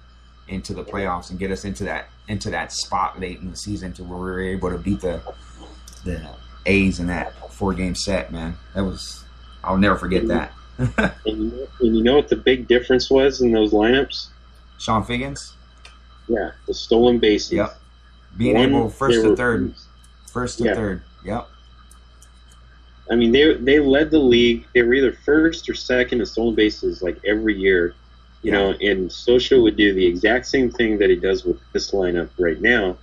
into 0.47 0.73
the 0.73 0.83
playoffs 0.83 1.29
and 1.29 1.39
get 1.39 1.51
us 1.51 1.65
into 1.65 1.83
that 1.85 2.05
into 2.27 2.49
that 2.51 2.71
spot 2.71 3.19
late 3.19 3.39
in 3.39 3.49
the 3.49 3.57
season 3.57 3.91
to 3.93 4.03
where 4.03 4.17
we 4.17 4.23
were 4.25 4.41
able 4.41 4.69
to 4.69 4.77
beat 4.77 5.01
the 5.01 5.21
the 6.05 6.21
A's 6.65 6.99
in 6.99 7.07
that 7.07 7.33
four 7.51 7.73
game 7.73 7.95
set. 7.95 8.31
Man, 8.31 8.55
that 8.75 8.83
was 8.83 9.25
I'll 9.63 9.77
never 9.77 9.95
forget 9.97 10.27
that. 10.27 10.53
And 10.77 11.13
you, 11.25 11.51
know, 11.51 11.67
and 11.81 11.97
you 11.97 12.03
know 12.03 12.15
what 12.15 12.29
the 12.29 12.35
big 12.35 12.67
difference 12.67 13.09
was 13.09 13.41
in 13.41 13.51
those 13.51 13.71
lineups? 13.73 14.27
Chone 14.79 15.03
Figgins, 15.03 15.53
Yeah, 16.27 16.51
the 16.67 16.73
stolen 16.73 17.19
bases. 17.19 17.53
Yep. 17.53 17.79
being 18.37 18.55
One, 18.55 18.69
able 18.69 18.89
first 18.89 19.21
to 19.21 19.35
third, 19.35 19.73
first 20.31 20.57
to 20.59 20.63
Yeah. 20.65 20.73
third. 20.75 21.01
Yep. 21.25 21.47
I 23.11 23.15
mean, 23.15 23.31
they 23.31 23.53
they 23.55 23.79
led 23.79 24.11
the 24.11 24.19
league. 24.19 24.65
They 24.73 24.81
were 24.81 24.93
either 24.93 25.11
first 25.11 25.69
or 25.69 25.73
second 25.75 26.19
in 26.21 26.25
stolen 26.25 26.55
bases 26.55 27.01
like 27.01 27.19
every 27.25 27.55
year, 27.55 27.93
you 28.41 28.51
know. 28.51 28.71
And 28.71 29.09
Scioscia 29.09 29.61
would 29.61 29.75
do 29.75 29.93
the 29.93 30.05
exact 30.05 30.45
same 30.47 30.71
thing 30.71 30.97
that 30.99 31.09
he 31.09 31.15
does 31.17 31.43
with 31.43 31.59
this 31.73 31.91
lineup 31.91 32.29
right 32.39 32.59
now, 32.61 32.97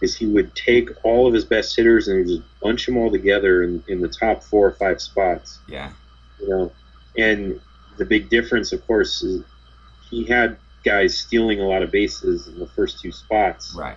is 0.00 0.16
he 0.16 0.26
would 0.26 0.54
take 0.56 0.90
all 1.04 1.26
of 1.26 1.34
his 1.34 1.44
best 1.44 1.76
hitters 1.76 2.08
and 2.08 2.26
just 2.26 2.42
bunch 2.62 2.86
them 2.86 2.96
all 2.96 3.10
together 3.10 3.62
in, 3.62 3.82
in 3.88 4.00
the 4.00 4.08
top 4.08 4.42
four 4.42 4.66
or 4.66 4.72
five 4.72 5.00
spots, 5.00 5.58
Yeah. 5.68 5.92
you 6.40 6.48
know. 6.48 6.72
And 7.18 7.60
the 7.98 8.04
big 8.06 8.30
difference, 8.30 8.72
of 8.72 8.84
course, 8.86 9.22
is 9.22 9.44
he 10.10 10.24
had 10.24 10.56
guys 10.84 11.16
stealing 11.18 11.60
a 11.60 11.64
lot 11.66 11.82
of 11.82 11.90
bases 11.90 12.46
in 12.48 12.58
the 12.58 12.66
first 12.66 13.00
two 13.00 13.10
spots, 13.12 13.74
Right. 13.74 13.96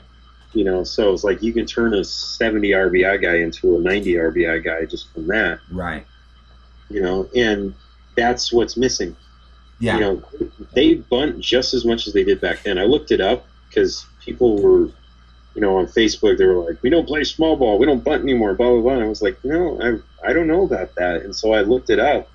you 0.54 0.64
know. 0.64 0.84
So 0.84 1.14
it's 1.14 1.24
like 1.24 1.42
you 1.44 1.54
can 1.54 1.66
turn 1.66 1.94
a 1.94 2.04
70 2.04 2.70
RBI 2.74 3.18
guy 3.22 3.38
into 3.38 3.76
a 3.76 3.80
90 3.80 4.14
RBI 4.18 4.64
guy 4.64 4.86
just 4.86 5.12
from 5.14 5.28
that 5.28 5.60
Right. 5.72 6.06
you 6.90 7.02
know, 7.02 7.28
and 7.36 7.74
that's 8.16 8.52
what's 8.54 8.78
missing. 8.78 9.16
Yeah. 9.80 9.96
You 9.96 10.00
know, 10.00 10.24
they 10.74 10.96
bunt 10.96 11.40
just 11.40 11.74
as 11.74 11.86
much 11.86 12.08
as 12.08 12.14
they 12.14 12.24
did 12.24 12.42
back 12.42 12.64
then. 12.64 12.78
I 12.80 12.84
looked 12.86 13.12
it 13.12 13.22
up 13.22 13.46
because 13.70 14.06
people 14.26 14.60
were, 14.62 14.86
you 15.54 15.62
know, 15.62 15.78
on 15.78 15.86
Facebook. 15.86 16.38
They 16.40 16.46
were 16.46 16.64
like, 16.66 16.82
"We 16.82 16.90
don't 16.90 17.06
play 17.08 17.24
small 17.24 17.56
ball. 17.56 17.78
We 17.78 17.86
don't 17.86 18.04
bunt 18.04 18.24
anymore." 18.24 18.56
Blah 18.56 18.72
blah 18.72 18.82
blah. 18.82 18.94
And 18.94 19.04
I 19.04 19.08
was 19.08 19.22
like, 19.22 19.38
"No, 19.46 19.80
I 19.82 20.30
I 20.30 20.34
don't 20.34 20.48
know 20.48 20.64
about 20.64 20.96
that." 20.96 21.22
And 21.22 21.36
so 21.36 21.54
I 21.54 21.62
looked 21.62 21.92
it 21.92 22.00
up, 22.00 22.28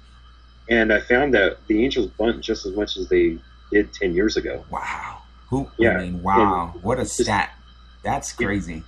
and 0.69 0.93
I 0.93 1.01
found 1.01 1.35
that 1.35 1.57
the 1.67 1.83
Angels 1.85 2.07
bunt 2.17 2.41
just 2.43 2.65
as 2.65 2.77
much 2.77 2.97
as 2.97 3.09
they 3.09 3.39
did 3.73 3.93
ten 3.93 4.15
years 4.15 4.37
ago. 4.37 4.65
Wow. 4.71 5.23
Who? 5.49 5.69
Yeah. 5.79 5.99
I 5.99 6.05
mean, 6.05 6.23
wow. 6.23 6.73
And 6.75 6.83
what 6.83 6.99
a 6.99 7.05
stat. 7.05 7.51
That's 8.03 8.33
crazy. 8.33 8.83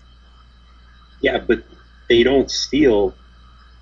Yeah, 1.21 1.39
but 1.39 1.63
they 2.09 2.23
don't 2.23 2.51
steal. 2.51 3.15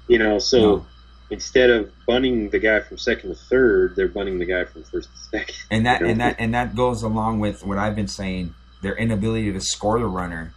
You 0.09 0.19
know, 0.19 0.39
so. 0.39 0.59
No. 0.59 0.87
Instead 1.31 1.71
of 1.71 1.91
bunting 2.07 2.51
the 2.51 2.59
guy 2.59 2.81
from 2.81 2.99
second 2.99 3.31
to 3.31 3.35
third, 3.35 3.97
they're 3.97 4.07
bunting 4.07 4.39
the 4.39 4.45
guy 4.45 4.67
from 4.67 4.85
first 4.85 5.09
to 5.11 5.19
second. 5.31 5.57
And 5.71 5.87
that 5.87 6.01
you 6.01 6.07
know? 6.07 6.11
and 6.13 6.21
that 6.21 6.37
and 6.39 6.55
that 6.55 6.75
goes 6.75 7.03
along 7.03 7.41
with 7.41 7.65
what 7.65 7.79
I've 7.79 7.97
been 7.97 8.07
saying. 8.07 8.55
Their 8.83 8.95
inability 8.97 9.51
to 9.51 9.61
score 9.63 9.99
the 9.99 10.05
runner. 10.05 10.53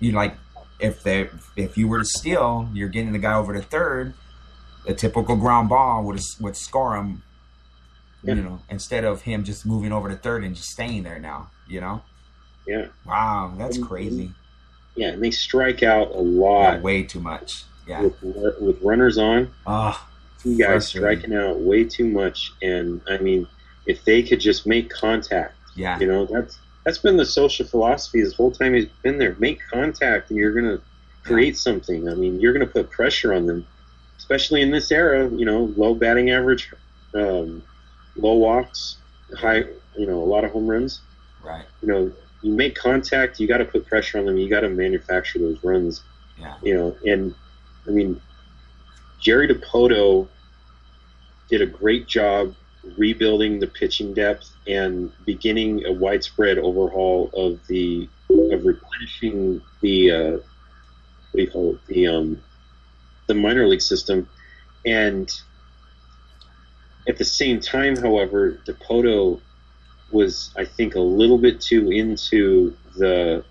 You 0.00 0.12
like 0.12 0.36
if 0.80 1.02
they 1.02 1.28
if 1.56 1.76
you 1.76 1.88
were 1.88 1.98
to 1.98 2.04
steal, 2.04 2.68
you're 2.72 2.88
getting 2.88 3.12
the 3.12 3.18
guy 3.18 3.34
over 3.34 3.54
to 3.54 3.62
third. 3.62 4.14
A 4.86 4.94
typical 4.94 5.36
ground 5.36 5.68
ball 5.68 6.04
would 6.04 6.20
would 6.40 6.56
score 6.56 6.96
him. 6.96 7.22
Yeah. 8.22 8.34
You 8.34 8.42
know, 8.42 8.60
instead 8.68 9.04
of 9.04 9.22
him 9.22 9.44
just 9.44 9.64
moving 9.64 9.92
over 9.92 10.08
to 10.08 10.16
third 10.16 10.42
and 10.44 10.54
just 10.54 10.70
staying 10.70 11.04
there 11.04 11.18
now. 11.18 11.50
You 11.68 11.80
know. 11.80 12.02
Yeah. 12.66 12.86
Wow, 13.06 13.54
that's 13.56 13.76
And- 13.76 13.86
crazy. 13.86 14.32
yeah, 14.96 15.08
and 15.10 15.22
they 15.22 15.30
strike 15.30 15.82
out 15.82 16.10
a 16.14 16.22
Yeah, 16.22 16.40
lot 16.40 16.82
way 16.82 17.02
too 17.04 17.20
much. 17.20 17.64
Yeah. 17.86 18.02
with 18.02 18.20
with 18.60 18.82
runners 18.82 19.16
on. 19.18 19.50
Oh, 19.66 20.06
Two 20.42 20.56
guys 20.58 20.86
striking 20.86 21.34
out 21.34 21.58
way 21.60 21.84
too 21.84 22.04
much, 22.06 22.52
and 22.62 23.00
I 23.08 23.16
mean, 23.18 23.46
if 23.86 24.04
they 24.04 24.22
could 24.22 24.38
just 24.40 24.66
make 24.66 24.88
contact, 24.90 25.54
yeah. 25.74 25.98
you 25.98 26.06
know, 26.06 26.26
that's 26.26 26.58
that's 26.84 26.98
been 26.98 27.16
the 27.16 27.24
Scioscia 27.24 27.68
philosophy 27.68 28.22
this 28.22 28.34
whole 28.34 28.50
time 28.50 28.74
he's 28.74 28.86
been 29.02 29.18
there. 29.18 29.34
Make 29.38 29.60
contact, 29.70 30.30
and 30.30 30.38
you're 30.38 30.52
gonna 30.52 30.80
create 31.24 31.56
something. 31.56 32.08
I 32.08 32.14
mean, 32.14 32.40
you're 32.40 32.52
gonna 32.52 32.66
put 32.66 32.90
pressure 32.90 33.32
on 33.34 33.46
them, 33.46 33.66
especially 34.18 34.60
in 34.62 34.70
this 34.70 34.92
era. 34.92 35.28
You 35.30 35.44
know, 35.46 35.72
low 35.76 35.94
batting 35.94 36.30
average, 36.30 36.70
um, 37.14 37.62
low 38.18 38.34
walks, 38.34 38.96
high, 39.36 39.64
you 39.96 40.06
know, 40.06 40.22
a 40.22 40.24
lot 40.24 40.44
of 40.44 40.50
home 40.50 40.66
runs. 40.66 41.00
Right. 41.42 41.64
You 41.80 41.88
know, 41.88 42.12
you 42.42 42.52
make 42.52 42.74
contact, 42.74 43.40
you 43.40 43.46
got 43.46 43.58
to 43.58 43.64
put 43.64 43.86
pressure 43.86 44.18
on 44.18 44.26
them. 44.26 44.36
You 44.36 44.48
got 44.48 44.60
to 44.60 44.68
manufacture 44.68 45.38
those 45.38 45.62
runs. 45.64 46.02
Yeah. 46.38 46.54
You 46.62 46.74
know, 46.74 46.96
and 47.06 47.34
I 47.86 47.90
mean, 47.90 48.20
Jerry 49.20 49.48
Dipoto 49.48 50.28
did 51.48 51.62
a 51.62 51.66
great 51.66 52.06
job 52.06 52.54
rebuilding 52.96 53.58
the 53.58 53.66
pitching 53.66 54.14
depth 54.14 54.50
and 54.66 55.12
beginning 55.24 55.84
a 55.86 55.92
widespread 55.92 56.58
overhaul 56.58 57.30
of 57.34 57.66
the 57.66 58.08
of 58.30 58.64
replenishing 58.64 59.60
the 59.80 60.10
uh, 60.10 60.30
what 60.30 61.34
do 61.34 61.42
you 61.42 61.50
call 61.50 61.74
it 61.74 61.86
the 61.86 62.06
um, 62.06 62.42
the 63.26 63.34
minor 63.34 63.66
league 63.66 63.82
system, 63.82 64.28
and 64.86 65.30
at 67.08 67.16
the 67.16 67.24
same 67.24 67.58
time, 67.60 67.96
however, 67.96 68.60
Dipoto 68.66 69.40
was 70.10 70.52
I 70.56 70.64
think 70.64 70.94
a 70.94 71.00
little 71.00 71.38
bit 71.38 71.60
too 71.60 71.90
into 71.90 72.76
the 72.96 73.44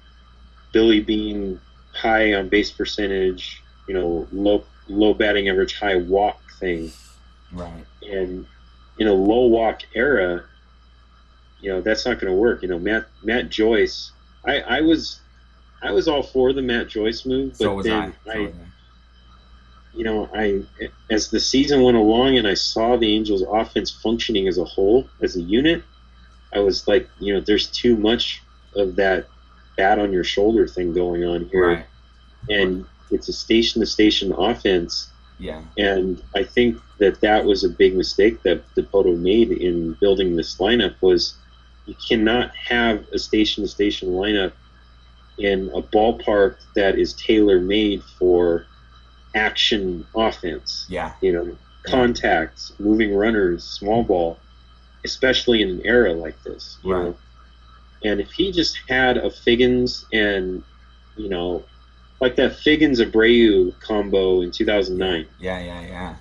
Billy 0.71 0.99
Beane 1.01 1.59
high 1.93 2.33
on 2.33 2.49
base 2.49 2.71
percentage, 2.71 3.63
you 3.87 3.93
know, 3.93 4.27
low 4.31 4.63
low 4.87 5.13
batting 5.13 5.49
average, 5.49 5.77
high 5.77 5.97
walk 5.97 6.39
thing 6.59 6.91
Right. 7.51 7.85
and 8.01 8.45
in 8.99 9.07
a 9.07 9.13
low 9.13 9.45
walk 9.47 9.81
era, 9.93 10.43
you 11.61 11.71
know 11.71 11.81
that's 11.81 12.05
not 12.05 12.19
going 12.19 12.31
to 12.31 12.37
work. 12.37 12.61
You 12.61 12.67
know, 12.67 12.79
Matt 12.79 13.07
Matt 13.23 13.49
Joyce, 13.49 14.11
I, 14.45 14.59
I 14.61 14.81
was 14.81 15.21
I 15.81 15.91
was 15.91 16.07
all 16.07 16.23
for 16.23 16.53
the 16.53 16.61
Matt 16.61 16.89
Joyce 16.89 17.25
move, 17.25 17.51
but 17.51 17.57
So 17.57 17.75
was 17.75 17.87
I. 17.87 18.11
So 18.25 18.31
I, 18.31 18.51
you 19.97 20.03
know, 20.03 20.29
I 20.33 20.63
as 21.09 21.29
the 21.31 21.39
season 21.39 21.81
went 21.81 21.97
along 21.97 22.37
and 22.37 22.47
I 22.47 22.53
saw 22.53 22.95
the 22.97 23.15
Angels' 23.15 23.43
offense 23.49 23.89
functioning 23.89 24.47
as 24.47 24.57
a 24.57 24.63
whole, 24.63 25.07
as 25.21 25.35
a 25.35 25.41
unit, 25.41 25.83
I 26.53 26.59
was 26.59 26.87
like, 26.87 27.09
you 27.19 27.33
know, 27.33 27.41
there's 27.41 27.67
too 27.67 27.97
much 27.97 28.41
of 28.75 28.95
that 28.97 29.27
bat 29.75 29.97
on 29.97 30.13
your 30.13 30.23
shoulder 30.23 30.67
thing 30.67 30.93
going 30.93 31.23
on 31.25 31.49
here, 31.51 31.67
Right. 31.67 31.85
and 32.49 32.85
it's 33.09 33.27
a 33.27 33.33
station 33.33 33.81
to 33.81 33.87
station 33.87 34.31
offense. 34.33 35.09
Yeah. 35.39 35.63
And 35.77 36.21
I 36.35 36.43
think 36.43 36.77
that 36.99 37.21
that 37.21 37.45
was 37.45 37.63
a 37.63 37.69
big 37.69 37.95
mistake 37.95 38.43
that 38.43 38.63
Dipoto 38.75 39.17
made 39.17 39.51
in 39.51 39.93
building 39.93 40.35
this 40.35 40.57
lineup 40.57 40.95
was 41.01 41.35
you 41.85 41.95
cannot 42.07 42.55
have 42.55 43.05
a 43.13 43.19
station 43.19 43.63
to 43.63 43.67
station 43.67 44.09
lineup 44.09 44.51
in 45.37 45.69
a 45.75 45.81
ballpark 45.81 46.57
that 46.75 46.97
is 46.97 47.13
tailor 47.13 47.59
made 47.59 48.03
for 48.17 48.65
action 49.37 50.05
offense. 50.15 50.85
Yeah. 50.89 51.13
You 51.21 51.31
know, 51.33 51.57
contacts, 51.83 52.73
moving 52.79 53.15
runners, 53.15 53.63
small 53.63 54.03
ball, 54.03 54.37
especially 55.05 55.61
in 55.61 55.69
an 55.69 55.81
era 55.85 56.13
like 56.13 56.41
this. 56.43 56.77
You 56.83 56.93
Right. 56.93 57.03
know, 57.05 57.17
and 58.03 58.19
if 58.19 58.31
he 58.31 58.51
just 58.51 58.77
had 58.89 59.17
a 59.17 59.29
Figgins 59.29 60.05
and 60.11 60.63
you 61.15 61.29
know, 61.29 61.63
like 62.19 62.35
that 62.35 62.55
Figgins 62.55 62.99
Abreu 62.99 63.73
combo 63.79 64.41
in 64.41 64.51
2009 64.51 65.25
Yeah. 65.39 65.59
Yeah. 65.59 65.81
Yeah. 65.81 66.15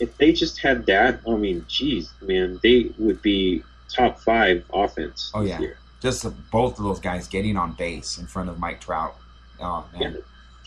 if 0.00 0.16
they 0.16 0.32
just 0.32 0.58
had 0.60 0.86
that, 0.86 1.20
I 1.28 1.34
mean, 1.36 1.64
geez, 1.68 2.12
man, 2.20 2.58
they 2.62 2.90
would 2.98 3.20
be 3.22 3.62
top 3.92 4.20
five 4.20 4.64
offense. 4.72 5.30
Oh, 5.34 5.42
yeah. 5.42 5.58
year. 5.60 5.76
Just 6.00 6.24
both 6.52 6.78
of 6.78 6.84
those 6.84 7.00
guys 7.00 7.26
getting 7.26 7.56
on 7.56 7.72
base 7.72 8.18
in 8.18 8.26
front 8.26 8.48
of 8.48 8.58
Mike 8.58 8.80
Trout. 8.80 9.16
Oh 9.60 9.84
man. 9.98 10.18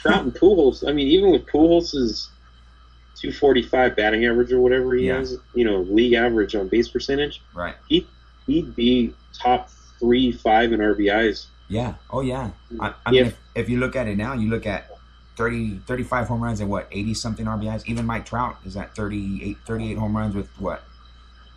Trout 0.01 0.23
and 0.23 0.33
Pujols. 0.33 0.87
I 0.87 0.91
mean, 0.93 1.07
even 1.07 1.31
with 1.31 1.45
Pujols' 1.45 2.27
245 3.15 3.95
batting 3.95 4.25
average 4.25 4.51
or 4.51 4.59
whatever 4.61 4.93
he 4.95 5.07
Yeah. 5.07 5.17
has, 5.17 5.37
you 5.53 5.63
know, 5.65 5.81
league 5.81 6.13
average 6.13 6.55
on 6.55 6.67
base 6.67 6.87
percentage, 6.87 7.41
Right. 7.53 7.75
He 7.87 8.07
he'd 8.47 8.75
be 8.75 9.13
top 9.33 9.69
three, 9.99 10.31
five 10.31 10.73
in 10.73 10.79
RBIs. 10.81 11.45
Yeah. 11.67 11.93
Oh 12.09 12.21
yeah. 12.21 12.49
I, 12.79 12.87
I 13.05 13.11
Yeah. 13.11 13.21
mean, 13.23 13.25
if, 13.27 13.37
if 13.55 13.69
you 13.69 13.79
look 13.79 13.95
at 13.95 14.07
it 14.07 14.17
now, 14.17 14.33
you 14.33 14.49
look 14.49 14.65
at 14.65 14.87
30, 15.37 15.79
35 15.87 16.27
home 16.27 16.41
runs 16.43 16.59
and 16.59 16.69
what 16.69 16.87
80 16.91 17.13
something 17.13 17.45
RBIs. 17.45 17.83
Even 17.85 18.05
Mike 18.05 18.25
Trout 18.25 18.57
is 18.65 18.75
at 18.75 18.95
38, 18.95 19.57
38 19.65 19.97
home 19.97 20.17
runs 20.17 20.35
with 20.35 20.49
what 20.59 20.83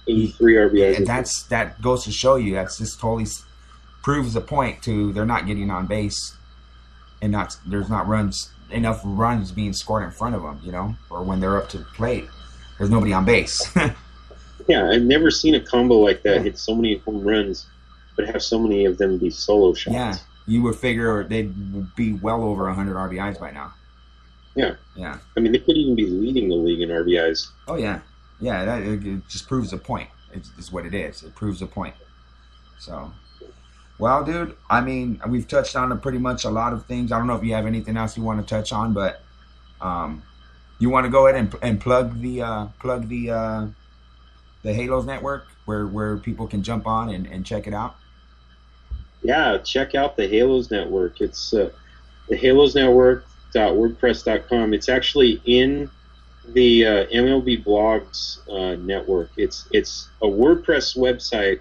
83 0.06 0.54
RBIs. 0.56 0.96
and 0.98 1.06
that's 1.06 1.44
that 1.44 1.80
goes 1.80 2.04
to 2.04 2.12
show 2.12 2.36
you 2.36 2.52
that's 2.54 2.76
just 2.78 3.00
totally 3.00 3.26
proves 4.02 4.36
a 4.36 4.40
point 4.42 4.82
to 4.82 5.12
they're 5.14 5.24
not 5.24 5.46
getting 5.46 5.70
on 5.70 5.86
base 5.86 6.36
and 7.24 7.32
not 7.32 7.56
there's 7.66 7.88
not 7.88 8.06
runs 8.06 8.52
enough 8.70 9.00
runs 9.04 9.50
being 9.50 9.72
scored 9.72 10.04
in 10.04 10.10
front 10.10 10.34
of 10.34 10.42
them 10.42 10.60
you 10.62 10.70
know 10.70 10.94
or 11.10 11.22
when 11.22 11.40
they're 11.40 11.56
up 11.56 11.68
to 11.70 11.78
the 11.78 11.84
plate. 11.84 12.26
There's 12.78 12.90
nobody 12.90 13.12
on 13.12 13.24
base. 13.24 13.60
Yeah, 14.66 14.88
I've 14.88 15.02
never 15.02 15.30
seen 15.30 15.54
a 15.54 15.60
combo 15.60 15.96
like 15.96 16.22
that 16.22 16.40
hit 16.40 16.56
so 16.56 16.74
many 16.74 16.96
home 16.98 17.22
runs, 17.22 17.66
but 18.16 18.26
have 18.26 18.42
so 18.42 18.58
many 18.58 18.86
of 18.86 18.96
them 18.96 19.18
be 19.18 19.28
solo 19.28 19.74
shots. 19.74 19.94
yeah 19.94 20.16
you 20.46 20.62
would 20.62 20.76
figure 20.76 21.24
they'd 21.24 21.94
be 21.96 22.12
well 22.14 22.42
over 22.44 22.64
100 22.64 22.94
RBIs 22.94 23.40
by 23.40 23.50
now. 23.50 23.72
Yeah. 24.54 24.74
yeah. 24.94 25.18
I 25.36 25.40
mean, 25.40 25.52
they 25.52 25.58
could 25.58 25.76
even 25.76 25.96
be 25.96 26.06
leading 26.06 26.48
the 26.48 26.54
league 26.54 26.80
in 26.80 26.90
RBIs. 26.90 27.48
oh 27.68 27.76
yeah. 27.76 28.00
Yeah 28.40 28.64
that 28.64 28.82
it, 28.82 29.06
it 29.06 29.28
just 29.28 29.48
proves 29.48 29.72
a 29.72 29.78
point. 29.78 30.08
It's, 30.32 30.50
it's 30.58 30.72
what 30.72 30.86
it 30.86 30.94
is. 30.94 31.22
It 31.22 31.34
proves 31.34 31.62
a 31.62 31.66
point. 31.66 31.94
So 32.78 33.12
Well, 33.98 34.24
dude, 34.24 34.56
I 34.68 34.80
mean, 34.80 35.20
we've 35.28 35.46
touched 35.46 35.76
on 35.76 35.98
pretty 36.00 36.18
much 36.18 36.44
a 36.44 36.50
lot 36.50 36.72
of 36.72 36.86
things. 36.86 37.12
I 37.12 37.18
don't 37.18 37.26
know 37.26 37.36
if 37.36 37.44
you 37.44 37.54
have 37.54 37.66
anything 37.66 37.96
else 37.96 38.16
you 38.16 38.22
want 38.24 38.40
to 38.40 38.46
touch 38.46 38.72
on, 38.72 38.92
but 38.92 39.22
um, 39.80 40.22
you 40.78 40.90
want 40.90 41.04
to 41.04 41.10
go 41.10 41.26
ahead 41.26 41.40
and, 41.40 41.54
and 41.62 41.80
plug 41.80 42.20
the 42.20 42.42
uh, 42.42 42.66
plug 42.80 43.08
the 43.08 43.30
uh, 43.30 43.66
the 44.62 44.74
Halos 44.74 45.04
network 45.04 45.46
where 45.64 45.86
where 45.86 46.16
people 46.16 46.46
can 46.48 46.62
jump 46.62 46.86
on 46.86 47.10
and, 47.10 47.26
and 47.26 47.46
check 47.46 47.66
it 47.66 47.74
out. 47.74 47.94
yeah, 49.22 49.58
check 49.58 49.94
out 49.94 50.16
the 50.16 50.26
Halos 50.28 50.70
Network. 50.70 51.20
It's 51.20 51.52
uh, 51.54 51.70
the 52.28 52.36
Halos 52.36 52.74
Network.wordpress.com. 52.74 54.74
It's 54.74 54.88
actually 54.88 55.40
in 55.44 55.90
the 56.48 56.86
uh, 56.86 57.06
MLB 57.06 57.64
Blogs 57.64 58.38
uh, 58.50 58.76
network. 58.76 59.30
It's 59.36 59.66
it's 59.70 60.08
a 60.22 60.26
WordPress 60.26 60.96
website, 60.96 61.60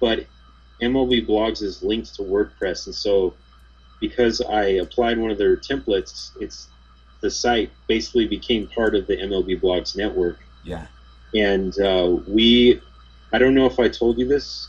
but 0.00 0.26
MLB 0.82 1.26
Blogs 1.26 1.62
is 1.62 1.82
linked 1.82 2.14
to 2.16 2.22
WordPress, 2.22 2.86
and 2.86 2.94
so 2.94 3.34
because 4.00 4.40
I 4.42 4.64
applied 4.84 5.18
one 5.18 5.30
of 5.30 5.38
their 5.38 5.56
templates, 5.56 6.30
it's 6.40 6.68
the 7.22 7.30
site 7.30 7.70
basically 7.88 8.26
became 8.28 8.66
part 8.68 8.94
of 8.94 9.06
the 9.06 9.16
MLB 9.16 9.58
Blogs 9.60 9.96
network 9.96 10.38
Yeah. 10.64 10.86
and 11.34 11.76
uh, 11.80 12.18
we 12.28 12.80
i 13.32 13.38
don't 13.38 13.54
know 13.54 13.66
if 13.66 13.80
i 13.80 13.88
told 13.88 14.18
you 14.18 14.28
this 14.28 14.68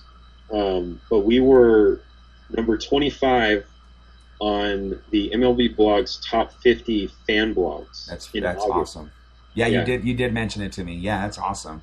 um, 0.52 1.00
but 1.10 1.20
we 1.20 1.40
were 1.42 2.00
number 2.56 2.78
25 2.78 3.66
on 4.40 5.00
the 5.12 5.30
mlb 5.36 5.76
blogs 5.76 6.20
top 6.28 6.54
50 6.64 7.08
fan 7.28 7.54
blogs 7.54 8.06
That's 8.08 8.28
that's 8.32 8.64
August. 8.64 8.96
awesome. 8.96 9.12
Yeah, 9.54 9.68
Yeah. 9.68 9.80
you 9.82 9.86
did 9.86 10.06
you 10.06 10.14
did 10.14 10.34
mention 10.34 10.62
it 10.62 10.72
to 10.74 10.84
me. 10.84 10.96
Yeah, 10.96 11.22
that's 11.24 11.38
awesome. 11.38 11.82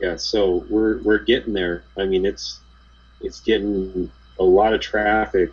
yeah 0.00 0.16
so 0.16 0.66
we're 0.68 0.98
we're 1.02 1.18
getting 1.24 1.54
there 1.54 1.82
i 1.96 2.04
mean 2.04 2.26
it's 2.26 2.60
it's 3.20 3.40
getting 3.40 4.10
a 4.38 4.44
lot 4.44 4.72
of 4.74 4.80
traffic 4.80 5.50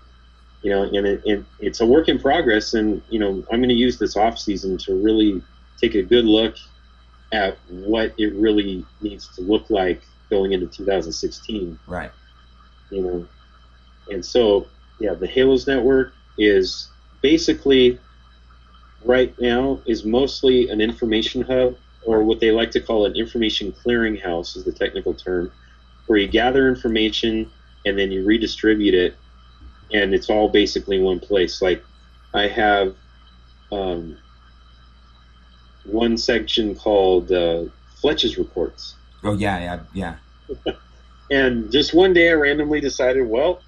you 0.61 0.69
know 0.69 0.83
and 0.83 1.05
it, 1.07 1.21
it, 1.25 1.43
it's 1.59 1.81
a 1.81 1.85
work 1.85 2.09
in 2.09 2.19
progress 2.19 2.73
and 2.73 3.01
you 3.09 3.19
know 3.19 3.43
i'm 3.51 3.59
going 3.59 3.69
to 3.69 3.75
use 3.75 3.97
this 3.97 4.15
off 4.15 4.37
season 4.37 4.77
to 4.77 4.95
really 4.95 5.41
take 5.79 5.95
a 5.95 6.01
good 6.03 6.25
look 6.25 6.55
at 7.31 7.57
what 7.69 8.13
it 8.17 8.33
really 8.35 8.85
needs 9.01 9.27
to 9.35 9.41
look 9.41 9.69
like 9.69 10.01
going 10.29 10.51
into 10.53 10.67
2016 10.67 11.77
Right. 11.87 12.11
you 12.89 13.01
know. 13.01 13.27
And 14.11 14.23
so, 14.25 14.67
yeah, 14.99 15.13
the 15.13 15.27
Halos 15.27 15.65
network 15.65 16.13
is 16.37 16.89
basically 17.21 17.99
right 19.05 19.33
now 19.39 19.79
is 19.85 20.03
mostly 20.05 20.69
an 20.69 20.81
information 20.81 21.41
hub, 21.41 21.77
or 22.05 22.23
what 22.23 22.39
they 22.39 22.51
like 22.51 22.71
to 22.71 22.81
call 22.81 23.05
an 23.05 23.15
information 23.15 23.71
clearinghouse 23.71 24.57
is 24.57 24.63
the 24.65 24.71
technical 24.71 25.13
term, 25.13 25.51
where 26.07 26.19
you 26.19 26.27
gather 26.27 26.67
information 26.67 27.49
and 27.85 27.97
then 27.97 28.11
you 28.11 28.25
redistribute 28.25 28.93
it, 28.93 29.15
and 29.91 30.13
it's 30.13 30.29
all 30.29 30.49
basically 30.49 30.97
in 30.97 31.03
one 31.03 31.19
place. 31.19 31.61
Like 31.61 31.83
I 32.33 32.47
have 32.47 32.95
um, 33.71 34.17
one 35.85 36.17
section 36.17 36.75
called 36.75 37.31
uh, 37.31 37.65
Fletch's 37.95 38.37
reports. 38.37 38.95
Oh 39.23 39.33
yeah, 39.33 39.79
yeah, 39.93 40.15
yeah. 40.65 40.73
And 41.31 41.71
just 41.71 41.93
one 41.95 42.13
day 42.13 42.29
I 42.29 42.33
randomly 42.33 42.79
decided, 42.79 43.27
well, 43.27 43.61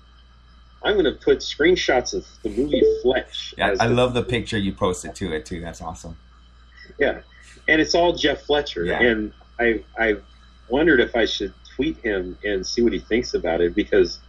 I'm 0.84 0.94
going 0.94 1.06
to 1.06 1.14
put 1.14 1.40
screenshots 1.40 2.14
of 2.14 2.28
the 2.44 2.50
movie 2.50 2.84
Fletch. 3.02 3.56
Yeah, 3.58 3.76
I 3.80 3.88
love 3.88 4.14
the 4.14 4.22
picture 4.22 4.58
you 4.58 4.72
posted 4.74 5.16
to 5.16 5.34
it 5.34 5.46
too. 5.48 5.62
That's 5.62 5.82
awesome. 5.82 6.16
Yeah, 7.00 7.22
and 7.68 7.82
it's 7.82 7.96
all 7.96 8.14
Jeff 8.14 8.42
Fletcher, 8.44 8.84
Yeah. 8.86 9.02
and 9.02 9.34
I 9.58 9.84
I 9.98 10.18
wondered 10.70 11.00
if 11.00 11.16
I 11.16 11.26
should 11.26 11.54
tweet 11.76 11.98
him 11.98 12.38
and 12.44 12.66
see 12.66 12.82
what 12.82 12.94
he 12.94 13.00
thinks 13.00 13.34
about 13.34 13.62
it 13.62 13.76
because, 13.76 14.20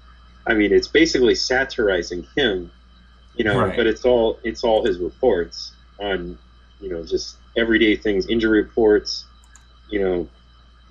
I 0.46 0.54
mean, 0.54 0.72
it's 0.72 0.88
basically 0.88 1.34
satirizing 1.34 2.26
him, 2.36 2.70
you 3.36 3.44
know, 3.44 3.58
Right. 3.60 3.76
but 3.76 3.86
it's 3.86 4.04
all 4.04 4.38
it's 4.44 4.64
all 4.64 4.84
his 4.84 4.98
reports 4.98 5.72
on, 6.00 6.38
you 6.80 6.90
know, 6.90 7.04
just 7.04 7.36
everyday 7.56 7.96
things, 7.96 8.26
injury 8.28 8.62
reports, 8.62 9.24
you 9.90 10.00
know, 10.00 10.28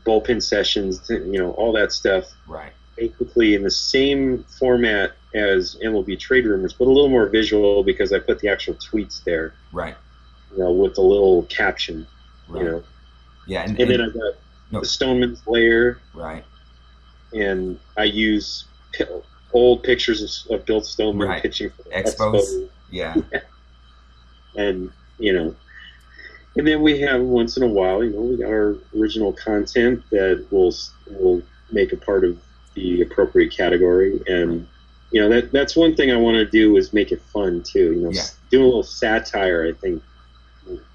bullpen 0.05 0.41
sessions, 0.41 1.01
you 1.09 1.37
know, 1.39 1.51
all 1.51 1.71
that 1.73 1.91
stuff, 1.91 2.25
Right. 2.47 2.73
basically 2.95 3.55
in 3.55 3.63
the 3.63 3.71
same 3.71 4.43
format 4.59 5.13
as 5.33 5.75
MLB 5.83 6.15
trade 6.19 6.45
rumors, 6.45 6.73
but 6.73 6.85
a 6.85 6.91
little 6.91 7.09
more 7.09 7.27
visual 7.27 7.83
because 7.83 8.13
I 8.13 8.19
put 8.19 8.39
the 8.39 8.47
actual 8.47 8.75
tweets 8.75 9.23
there, 9.23 9.53
Right. 9.73 9.95
you 10.51 10.59
know, 10.59 10.71
with 10.71 10.97
a 10.97 11.01
little 11.01 11.43
caption, 11.43 12.07
Right. 12.47 12.63
you 12.63 12.69
know. 12.71 12.83
Yeah. 13.47 13.63
And, 13.63 13.79
And 13.79 13.89
then 13.89 14.01
I 14.01 14.09
got 14.09 14.33
No. 14.71 14.79
the 14.81 14.85
Stoneman's 14.85 15.41
layer, 15.47 15.99
right. 16.13 16.43
and 17.33 17.79
I 17.97 18.03
use 18.05 18.65
old 19.53 19.83
pictures 19.83 20.45
of, 20.49 20.59
of 20.59 20.65
Bill 20.65 20.81
Stoneman 20.81 21.27
Right. 21.27 21.41
pitching 21.41 21.69
for 21.69 21.83
the 21.83 21.89
Expos. 21.91 22.33
Expos, 22.41 22.69
Yeah. 22.91 23.15
and 24.55 24.91
you 25.17 25.33
know, 25.33 25.55
and 26.57 26.67
then 26.67 26.81
we 26.81 26.99
have 27.01 27.21
once 27.21 27.57
in 27.57 27.63
a 27.63 27.67
while, 27.67 28.03
you 28.03 28.11
know, 28.11 28.21
we 28.21 28.37
got 28.37 28.47
our 28.49 28.75
original 28.97 29.33
content 29.33 30.03
that 30.11 30.45
will 30.51 30.73
will 31.19 31.41
make 31.71 31.93
a 31.93 31.97
part 31.97 32.23
of 32.23 32.37
the 32.75 33.01
appropriate 33.01 33.55
category, 33.55 34.21
and 34.27 34.67
you 35.11 35.21
know 35.21 35.29
that 35.29 35.51
that's 35.51 35.75
one 35.75 35.95
thing 35.95 36.11
I 36.11 36.17
want 36.17 36.35
to 36.35 36.45
do 36.45 36.75
is 36.77 36.91
make 36.93 37.11
it 37.11 37.21
fun 37.21 37.63
too. 37.63 37.93
You 37.93 38.01
know, 38.01 38.11
Yeah. 38.11 38.23
doing 38.49 38.63
a 38.63 38.67
little 38.67 38.83
satire, 38.83 39.65
I 39.67 39.73
think, 39.79 40.01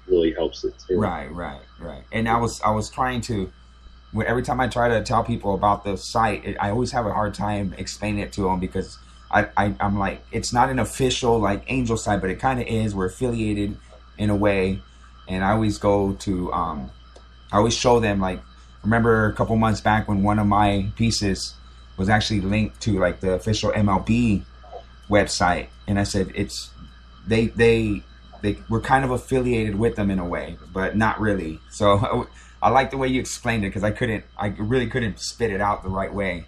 really 0.07 0.33
helps 0.33 0.63
it 0.63 0.73
too. 0.87 0.99
Right, 0.99 1.31
right, 1.31 1.61
right. 1.79 2.03
And 2.11 2.27
I 2.29 2.37
was 2.37 2.61
I 2.61 2.71
was 2.71 2.89
trying 2.89 3.21
to 3.21 3.51
when- 4.11 4.27
every 4.27 4.43
time 4.43 4.59
I 4.59 4.67
try 4.67 4.89
to 4.89 5.03
tell 5.03 5.23
people 5.23 5.53
about 5.53 5.83
the 5.83 5.97
site, 5.97 6.45
it, 6.45 6.57
I 6.59 6.69
always 6.69 6.91
have 6.91 7.05
a 7.05 7.13
hard 7.13 7.33
time 7.33 7.73
explaining 7.77 8.21
it 8.21 8.31
to 8.33 8.43
them 8.43 8.59
because 8.59 8.97
I, 9.31 9.47
I 9.55 9.73
I'm 9.79 9.97
like 9.97 10.21
it's 10.31 10.51
not 10.51 10.69
an 10.69 10.79
official 10.79 11.39
like 11.39 11.63
Angel 11.67 11.97
site, 11.97 12.21
but 12.21 12.29
it 12.29 12.39
kind 12.39 12.59
of 12.59 12.67
is. 12.67 12.93
We're 12.93 13.05
affiliated 13.05 13.77
in 14.17 14.29
a 14.29 14.35
way, 14.35 14.81
and 15.27 15.43
I 15.43 15.51
always 15.51 15.77
go 15.77 16.13
to 16.13 16.51
um 16.53 16.91
I 17.51 17.57
always 17.57 17.73
show 17.75 17.99
them 17.99 18.19
like 18.19 18.41
remember 18.83 19.27
a 19.27 19.33
couple 19.33 19.55
months 19.55 19.81
back 19.81 20.07
when 20.07 20.23
one 20.23 20.39
of 20.39 20.47
my 20.47 20.87
pieces 20.95 21.53
was 21.97 22.09
actually 22.09 22.41
linked 22.41 22.81
to 22.81 22.99
like 22.99 23.19
the 23.19 23.33
official 23.33 23.71
MLB 23.71 24.43
website, 25.09 25.67
and 25.87 25.99
I 25.99 26.03
said 26.03 26.31
it's 26.35 26.71
they 27.27 27.47
they 27.47 28.03
they 28.41 28.57
we're 28.69 28.81
kind 28.81 29.05
of 29.05 29.11
affiliated 29.11 29.75
with 29.75 29.95
them 29.95 30.11
in 30.11 30.19
a 30.19 30.25
way, 30.25 30.57
but 30.73 30.97
not 30.97 31.21
really. 31.21 31.59
So 31.69 32.27
I 32.61 32.69
like 32.69 32.91
the 32.91 32.97
way 32.97 33.07
you 33.07 33.19
explained 33.19 33.63
it 33.63 33.69
because 33.69 33.83
I 33.83 33.91
couldn't, 33.91 34.23
I 34.37 34.47
really 34.57 34.87
couldn't 34.87 35.19
spit 35.19 35.51
it 35.51 35.61
out 35.61 35.83
the 35.83 35.89
right 35.89 36.13
way. 36.13 36.45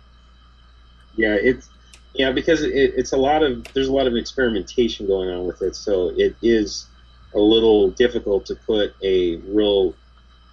Yeah, 1.15 1.35
it's 1.35 1.69
yeah 2.13 2.31
because 2.31 2.61
it, 2.61 2.71
it's 2.73 3.13
a 3.13 3.17
lot 3.17 3.43
of 3.43 3.65
there's 3.73 3.87
a 3.87 3.93
lot 3.93 4.07
of 4.07 4.15
experimentation 4.15 5.07
going 5.07 5.29
on 5.29 5.45
with 5.45 5.61
it, 5.61 5.75
so 5.75 6.11
it 6.15 6.35
is 6.41 6.87
a 7.35 7.39
little 7.39 7.89
difficult 7.91 8.45
to 8.47 8.55
put 8.55 8.95
a 9.03 9.37
real 9.37 9.95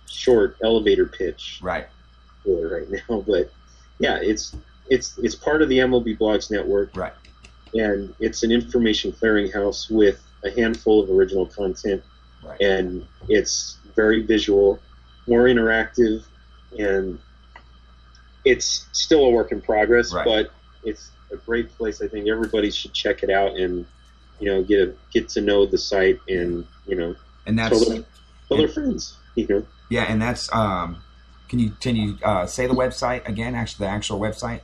short 0.09 0.57
elevator 0.63 1.07
pitch 1.07 1.61
Right, 1.63 1.87
for 2.45 2.69
right 2.69 2.91
now. 2.91 3.21
But 3.27 3.53
yeah, 3.99 4.19
it's 4.21 4.57
it's 4.89 5.19
it's 5.19 5.35
part 5.35 5.63
of 5.63 5.69
the 5.69 5.79
MLB 5.79 6.19
Blogs 6.19 6.51
network, 6.51 6.97
right, 6.97 7.13
and 7.75 8.15
it's 8.19 8.43
an 8.43 8.51
information 8.51 9.13
clearinghouse 9.13 9.91
with 9.91 10.23
a 10.45 10.51
handful 10.51 11.03
of 11.03 11.11
original 11.11 11.47
content, 11.47 12.03
right. 12.43 12.61
and 12.61 13.07
it's 13.29 13.79
very 13.95 14.23
visual, 14.23 14.79
more 15.27 15.45
interactive, 15.45 16.25
and 16.79 17.19
it's 18.45 18.87
still 18.93 19.25
a 19.25 19.31
work 19.31 19.53
in 19.53 19.61
progress, 19.61 20.13
Right. 20.13 20.25
but 20.25 20.51
it's 20.85 21.11
a 21.33 21.37
great 21.37 21.71
place. 21.77 22.01
I 22.03 22.09
think 22.09 22.29
everybody 22.29 22.71
should 22.71 22.93
check 22.93 23.23
it 23.23 23.31
out 23.31 23.57
and 23.57 23.87
you 24.41 24.47
know 24.47 24.63
get 24.63 24.81
a, 24.81 24.95
get 25.13 25.29
to 25.31 25.41
know 25.41 25.67
the 25.67 25.79
site 25.79 26.19
and 26.29 26.67
you 26.87 26.97
know 26.97 27.15
And 27.47 27.59
tell 27.59 27.71
that's 27.71 27.89
their, 27.89 28.05
tell 28.49 28.57
their 28.57 28.69
friends. 28.69 29.17
You 29.37 29.47
know, 29.49 29.67
yeah, 29.91 30.05
and 30.05 30.21
that's 30.21 30.53
um. 30.55 31.03
Can 31.49 31.59
you 31.59 31.71
can 31.81 31.97
you 31.97 32.17
uh, 32.23 32.47
say 32.47 32.67
the 32.69 32.75
website 32.75 33.27
again? 33.29 33.55
Actually, 33.57 33.87
the 33.87 33.91
actual 33.93 34.21
website. 34.21 34.61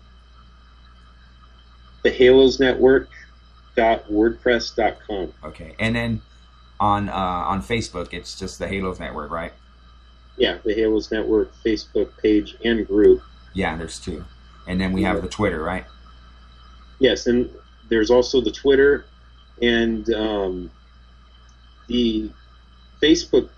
the 2.04 2.10
Halos 2.10 2.60
Network 2.60 3.08
dot 3.76 4.08
wordpress 4.08 4.74
dot 4.74 4.96
com. 5.06 5.32
Okay, 5.44 5.74
and 5.78 5.96
then 5.96 6.22
on 6.78 7.08
uh, 7.08 7.12
on 7.12 7.60
Facebook, 7.62 8.12
it's 8.12 8.38
just 8.38 8.58
the 8.58 8.68
Halos 8.68 9.00
Network, 9.00 9.30
right? 9.30 9.52
Yeah, 10.36 10.58
the 10.64 10.74
Halos 10.74 11.10
Network 11.10 11.52
Facebook 11.64 12.10
page 12.20 12.56
and 12.64 12.86
group. 12.86 13.22
Yeah, 13.54 13.76
there's 13.76 13.98
two, 13.98 14.24
and 14.68 14.80
then 14.80 14.92
we 14.92 15.02
have 15.02 15.22
the 15.22 15.28
Twitter, 15.28 15.62
right? 15.62 15.84
Yes, 16.98 17.26
and 17.26 17.50
there's 17.88 18.10
also 18.10 18.40
the 18.40 18.50
Twitter 18.50 19.06
and 19.62 20.12
um, 20.12 20.70
the 21.86 22.30
Facebook 23.02 23.48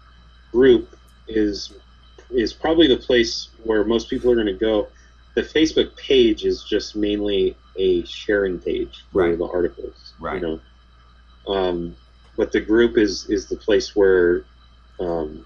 group 0.53 0.97
is 1.27 1.73
is 2.31 2.53
probably 2.53 2.87
the 2.87 2.97
place 2.97 3.49
where 3.65 3.85
most 3.85 4.11
people 4.11 4.31
are 4.31 4.35
going 4.35 4.47
to 4.47 4.53
go. 4.53 4.89
The 5.35 5.43
Facebook 5.43 5.97
page 5.97 6.45
is 6.45 6.63
just 6.65 6.95
mainly 6.95 7.57
a 7.77 8.05
sharing 8.05 8.59
page 8.59 9.05
for 9.13 9.23
Right. 9.23 9.39
the 9.39 9.47
articles, 9.47 10.13
Right. 10.21 10.41
You 10.43 10.61
know, 11.47 11.53
um, 11.55 11.97
but 12.37 12.53
the 12.53 12.61
group 12.61 12.99
is 12.99 13.29
is 13.31 13.49
the 13.49 13.57
place 13.57 13.97
where 13.97 14.45
um, 15.01 15.45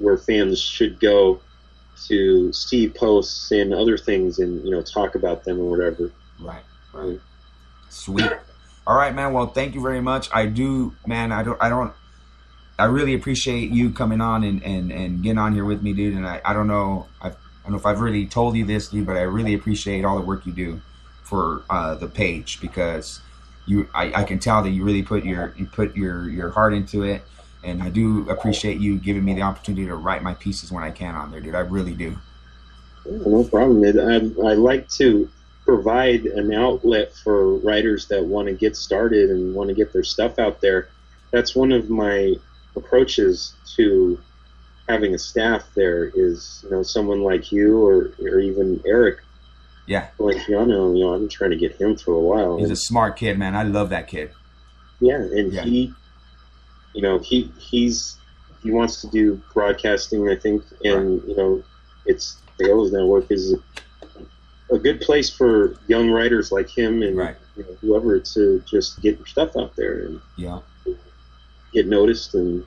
where 0.00 0.16
fans 0.16 0.60
should 0.60 0.98
go 1.00 1.40
to 2.06 2.52
see 2.52 2.88
posts 2.88 3.50
and 3.50 3.74
other 3.74 3.98
things 3.98 4.38
and 4.38 4.64
you 4.64 4.70
know 4.70 4.82
talk 4.82 5.14
about 5.14 5.44
them 5.44 5.60
or 5.60 5.70
whatever. 5.70 6.10
Right. 6.40 6.62
Right. 6.92 7.20
Sweet. 7.88 8.30
All 8.86 8.96
right, 8.96 9.14
man. 9.14 9.32
Well, 9.32 9.46
thank 9.46 9.74
you 9.74 9.80
very 9.80 10.00
much. 10.00 10.28
I 10.32 10.46
do, 10.46 10.94
man. 11.06 11.32
I 11.32 11.42
don't. 11.42 11.62
I 11.62 11.68
don't. 11.68 11.92
I 12.78 12.86
really 12.86 13.14
appreciate 13.14 13.70
you 13.70 13.90
coming 13.90 14.22
on 14.22 14.42
and, 14.42 14.62
and, 14.64 14.90
and 14.90 15.22
getting 15.22 15.36
on 15.36 15.52
here 15.52 15.66
with 15.66 15.82
me, 15.82 15.92
dude. 15.92 16.16
And 16.16 16.26
I, 16.26 16.40
I 16.44 16.54
don't 16.54 16.66
know. 16.66 17.06
I've, 17.20 17.34
I 17.34 17.64
don't 17.64 17.72
know 17.72 17.78
if 17.78 17.84
I've 17.84 18.00
really 18.00 18.26
told 18.26 18.56
you 18.56 18.64
this, 18.64 18.88
dude, 18.88 19.06
but 19.06 19.18
I 19.18 19.22
really 19.22 19.52
appreciate 19.52 20.04
all 20.04 20.18
the 20.18 20.24
work 20.24 20.46
you 20.46 20.52
do 20.52 20.80
for 21.22 21.62
uh, 21.68 21.94
the 21.94 22.08
page 22.08 22.60
because 22.60 23.20
you. 23.66 23.88
I, 23.94 24.22
I 24.22 24.24
can 24.24 24.38
tell 24.38 24.62
that 24.62 24.70
you 24.70 24.82
really 24.82 25.02
put 25.02 25.24
your 25.24 25.54
you 25.56 25.66
put 25.66 25.94
your 25.94 26.28
your 26.28 26.50
heart 26.50 26.72
into 26.72 27.02
it, 27.02 27.22
and 27.64 27.82
I 27.82 27.90
do 27.90 28.28
appreciate 28.30 28.78
you 28.80 28.98
giving 28.98 29.24
me 29.24 29.34
the 29.34 29.42
opportunity 29.42 29.86
to 29.86 29.94
write 29.96 30.22
my 30.22 30.34
pieces 30.34 30.72
when 30.72 30.82
I 30.84 30.90
can 30.90 31.14
on 31.14 31.30
there, 31.30 31.40
dude. 31.40 31.54
I 31.54 31.60
really 31.60 31.94
do. 31.94 32.16
Oh, 33.06 33.10
no 33.26 33.44
problem. 33.44 33.82
I, 33.84 34.16
I 34.50 34.54
like 34.54 34.88
to 34.90 35.28
provide 35.64 36.24
an 36.26 36.52
outlet 36.52 37.12
for 37.14 37.56
writers 37.58 38.06
that 38.08 38.24
want 38.24 38.48
to 38.48 38.54
get 38.54 38.76
started 38.76 39.30
and 39.30 39.54
want 39.54 39.68
to 39.68 39.74
get 39.74 39.92
their 39.92 40.02
stuff 40.04 40.38
out 40.38 40.60
there. 40.60 40.88
That's 41.32 41.54
one 41.54 41.70
of 41.72 41.90
my 41.90 42.34
approaches 42.76 43.54
to 43.76 44.18
having 44.88 45.14
a 45.14 45.18
staff 45.18 45.64
there 45.74 46.06
is, 46.14 46.60
you 46.64 46.70
know, 46.70 46.82
someone 46.82 47.22
like 47.22 47.52
you 47.52 47.78
or, 47.84 48.12
or 48.20 48.40
even 48.40 48.82
Eric 48.86 49.18
Yeah, 49.86 50.08
Valenciano. 50.18 50.96
You 50.96 51.04
know, 51.04 51.14
I've 51.14 51.20
been 51.20 51.28
trying 51.28 51.50
to 51.50 51.56
get 51.56 51.80
him 51.80 51.96
for 51.96 52.12
a 52.14 52.20
while. 52.20 52.58
he's 52.58 52.70
a 52.70 52.76
smart 52.76 53.16
kid, 53.16 53.38
man. 53.38 53.54
I 53.54 53.62
love 53.62 53.90
that 53.90 54.08
kid. 54.08 54.32
yeah, 55.00 55.16
and 55.16 55.52
Yeah. 55.52 55.62
he, 55.62 55.94
you 56.94 57.02
know, 57.02 57.18
he 57.18 57.52
he's 57.58 58.16
he 58.62 58.70
wants 58.70 59.00
to 59.00 59.08
do 59.08 59.40
broadcasting, 59.54 60.28
I 60.28 60.36
think, 60.36 60.62
and 60.84 61.22
you 61.26 61.36
know, 61.36 61.62
it's 62.06 62.36
the 62.58 62.66
Halos 62.66 62.92
Network 62.92 63.26
is 63.30 63.54
a, 63.54 64.74
a 64.74 64.78
good 64.78 65.00
place 65.00 65.30
for 65.30 65.76
young 65.86 66.10
writers 66.10 66.52
like 66.52 66.68
him 66.68 67.02
and 67.02 67.16
Right. 67.16 67.36
you 67.56 67.62
know, 67.64 67.76
whoever 67.80 68.18
to 68.20 68.62
just 68.66 69.00
get 69.00 69.16
your 69.18 69.26
stuff 69.26 69.56
out 69.56 69.74
there 69.76 70.00
and 70.06 70.20
Yeah. 70.36 70.60
get 71.72 71.86
noticed, 71.86 72.34
and 72.34 72.64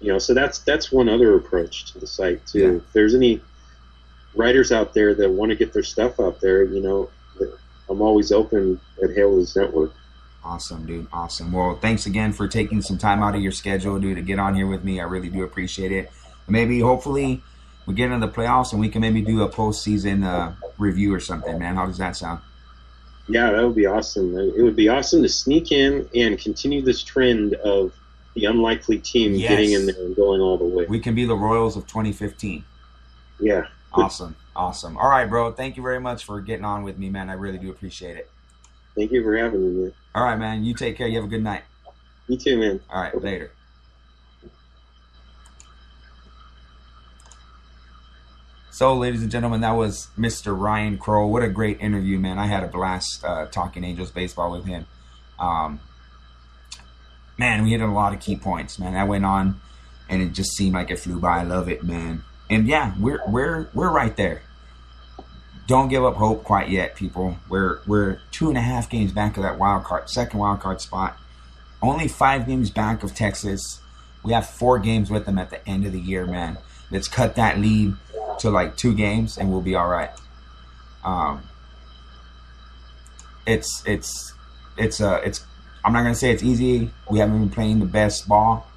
you 0.00 0.12
know, 0.12 0.18
so 0.18 0.34
that's 0.34 0.58
that's 0.60 0.92
one 0.92 1.08
other 1.08 1.36
approach 1.36 1.92
to 1.92 1.98
the 1.98 2.06
site 2.06 2.46
too. 2.46 2.58
Yeah. 2.58 2.76
If 2.76 2.92
there's 2.92 3.14
any 3.14 3.40
writers 4.34 4.70
out 4.70 4.92
there 4.92 5.14
that 5.14 5.30
want 5.30 5.50
to 5.50 5.56
get 5.56 5.72
their 5.72 5.82
stuff 5.82 6.20
out 6.20 6.40
there, 6.40 6.62
you 6.64 6.82
know, 6.82 7.10
I'm 7.88 8.02
always 8.02 8.32
open 8.32 8.78
at 9.02 9.10
Halos 9.14 9.56
Network. 9.56 9.92
Awesome, 10.46 10.86
dude. 10.86 11.08
Awesome. 11.12 11.50
Well, 11.50 11.76
thanks 11.82 12.06
again 12.06 12.32
for 12.32 12.46
taking 12.46 12.80
some 12.80 12.98
time 12.98 13.20
out 13.20 13.34
of 13.34 13.42
your 13.42 13.50
schedule, 13.50 13.98
dude, 13.98 14.16
to 14.16 14.22
get 14.22 14.38
on 14.38 14.54
here 14.54 14.68
with 14.68 14.84
me. 14.84 15.00
I 15.00 15.04
really 15.04 15.28
do 15.28 15.42
appreciate 15.42 15.90
it. 15.90 16.12
Maybe, 16.46 16.78
hopefully, 16.78 17.42
we 17.84 17.94
get 17.94 18.12
into 18.12 18.24
the 18.24 18.32
playoffs 18.32 18.70
and 18.70 18.80
we 18.80 18.88
can 18.88 19.00
maybe 19.00 19.22
do 19.22 19.42
a 19.42 19.48
postseason 19.48 20.24
uh, 20.24 20.52
review 20.78 21.12
or 21.12 21.18
something, 21.18 21.58
man. 21.58 21.74
How 21.74 21.86
does 21.86 21.98
that 21.98 22.14
sound? 22.14 22.40
Yeah, 23.28 23.50
that 23.50 23.66
would 23.66 23.74
be 23.74 23.86
awesome. 23.86 24.38
It 24.38 24.62
would 24.62 24.76
be 24.76 24.88
awesome 24.88 25.20
to 25.22 25.28
sneak 25.28 25.72
in 25.72 26.08
and 26.14 26.38
continue 26.38 26.80
this 26.80 27.02
trend 27.02 27.54
of 27.54 27.92
the 28.34 28.44
unlikely 28.44 28.98
team 28.98 29.34
Yes. 29.34 29.50
getting 29.50 29.72
in 29.72 29.86
there 29.86 29.96
and 29.98 30.14
going 30.14 30.40
all 30.40 30.58
the 30.58 30.64
way. 30.64 30.86
We 30.88 31.00
can 31.00 31.16
be 31.16 31.24
the 31.24 31.34
Royals 31.34 31.76
of 31.76 31.86
2015. 31.88 32.64
Yeah. 33.40 33.66
Awesome. 33.92 34.36
Awesome. 34.54 34.98
All 34.98 35.08
right, 35.08 35.24
bro. 35.24 35.52
Thank 35.52 35.78
you 35.78 35.82
very 35.82 36.00
much 36.00 36.24
for 36.24 36.42
getting 36.42 36.66
on 36.66 36.82
with 36.82 36.98
me, 36.98 37.08
man. 37.08 37.30
I 37.30 37.32
really 37.32 37.56
do 37.56 37.70
appreciate 37.70 38.18
it. 38.18 38.30
Thank 38.96 39.12
you 39.12 39.22
for 39.22 39.36
having 39.36 39.60
me, 39.60 39.82
man. 39.82 39.94
All 40.14 40.24
right, 40.24 40.38
man. 40.38 40.64
You 40.64 40.74
take 40.74 40.96
care. 40.96 41.06
You 41.06 41.16
have 41.16 41.26
a 41.26 41.28
good 41.28 41.42
night. 41.42 41.62
You 42.28 42.36
too, 42.36 42.58
man. 42.58 42.80
All 42.90 43.02
right, 43.02 43.22
later. 43.22 43.52
So, 48.70 48.94
ladies 48.94 49.22
and 49.22 49.30
gentlemen, 49.30 49.60
that 49.60 49.72
was 49.72 50.08
Mr. 50.18 50.58
Ryan 50.58 50.98
Krol. 50.98 51.30
What 51.30 51.42
a 51.42 51.48
great 51.48 51.80
interview, 51.80 52.18
man. 52.18 52.38
I 52.38 52.46
had 52.46 52.62
a 52.62 52.66
blast 52.66 53.24
uh, 53.24 53.46
talking 53.46 53.84
Angels 53.84 54.10
baseball 54.10 54.52
with 54.52 54.66
him. 54.66 54.86
Um, 55.38 55.80
man, 57.38 57.64
we 57.64 57.70
hit 57.70 57.80
a 57.80 57.86
lot 57.86 58.12
of 58.12 58.20
key 58.20 58.36
points, 58.36 58.78
man. 58.78 58.94
I 58.94 59.04
went 59.04 59.24
on 59.24 59.60
and 60.08 60.22
it 60.22 60.32
just 60.32 60.54
seemed 60.56 60.74
like 60.74 60.90
it 60.90 60.98
flew 60.98 61.18
by. 61.18 61.40
I 61.40 61.42
love 61.42 61.68
it, 61.68 61.84
man. 61.84 62.22
And 62.48 62.66
yeah, 62.66 62.94
we're 62.98 63.20
we're 63.26 63.68
we're 63.74 63.90
right 63.90 64.16
there. 64.16 64.42
Don't 65.66 65.88
give 65.88 66.04
up 66.04 66.14
hope 66.14 66.44
quite 66.44 66.68
yet, 66.68 66.94
people. 66.94 67.36
We're 67.48 67.80
we're 67.86 68.20
two 68.30 68.48
and 68.48 68.56
a 68.56 68.60
half 68.60 68.88
games 68.88 69.12
back 69.12 69.36
of 69.36 69.42
that 69.42 69.58
wild 69.58 69.84
card, 69.84 70.08
second 70.08 70.38
wild 70.38 70.60
card 70.60 70.80
spot. 70.80 71.18
Only 71.82 72.08
five 72.08 72.46
games 72.46 72.70
back 72.70 73.02
of 73.02 73.14
Texas. 73.14 73.80
We 74.22 74.32
have 74.32 74.48
four 74.48 74.78
games 74.78 75.10
with 75.10 75.26
them 75.26 75.38
at 75.38 75.50
the 75.50 75.66
end 75.68 75.84
of 75.84 75.92
the 75.92 76.00
year, 76.00 76.26
man. 76.26 76.58
Let's 76.90 77.08
cut 77.08 77.34
that 77.36 77.58
lead 77.58 77.94
to 78.38 78.50
like 78.50 78.76
two 78.76 78.94
games, 78.94 79.38
and 79.38 79.50
we'll 79.50 79.60
be 79.60 79.74
all 79.74 79.88
right. 79.88 80.10
Um, 81.04 81.42
it's 83.46 83.82
it's 83.86 84.34
it's 84.76 85.00
uh 85.00 85.20
it's. 85.24 85.44
I'm 85.84 85.92
not 85.92 86.02
gonna 86.02 86.14
say 86.14 86.30
it's 86.30 86.42
easy. 86.42 86.90
We 87.10 87.18
haven't 87.18 87.38
been 87.38 87.50
playing 87.50 87.80
the 87.80 87.86
best 87.86 88.28
ball, 88.28 88.68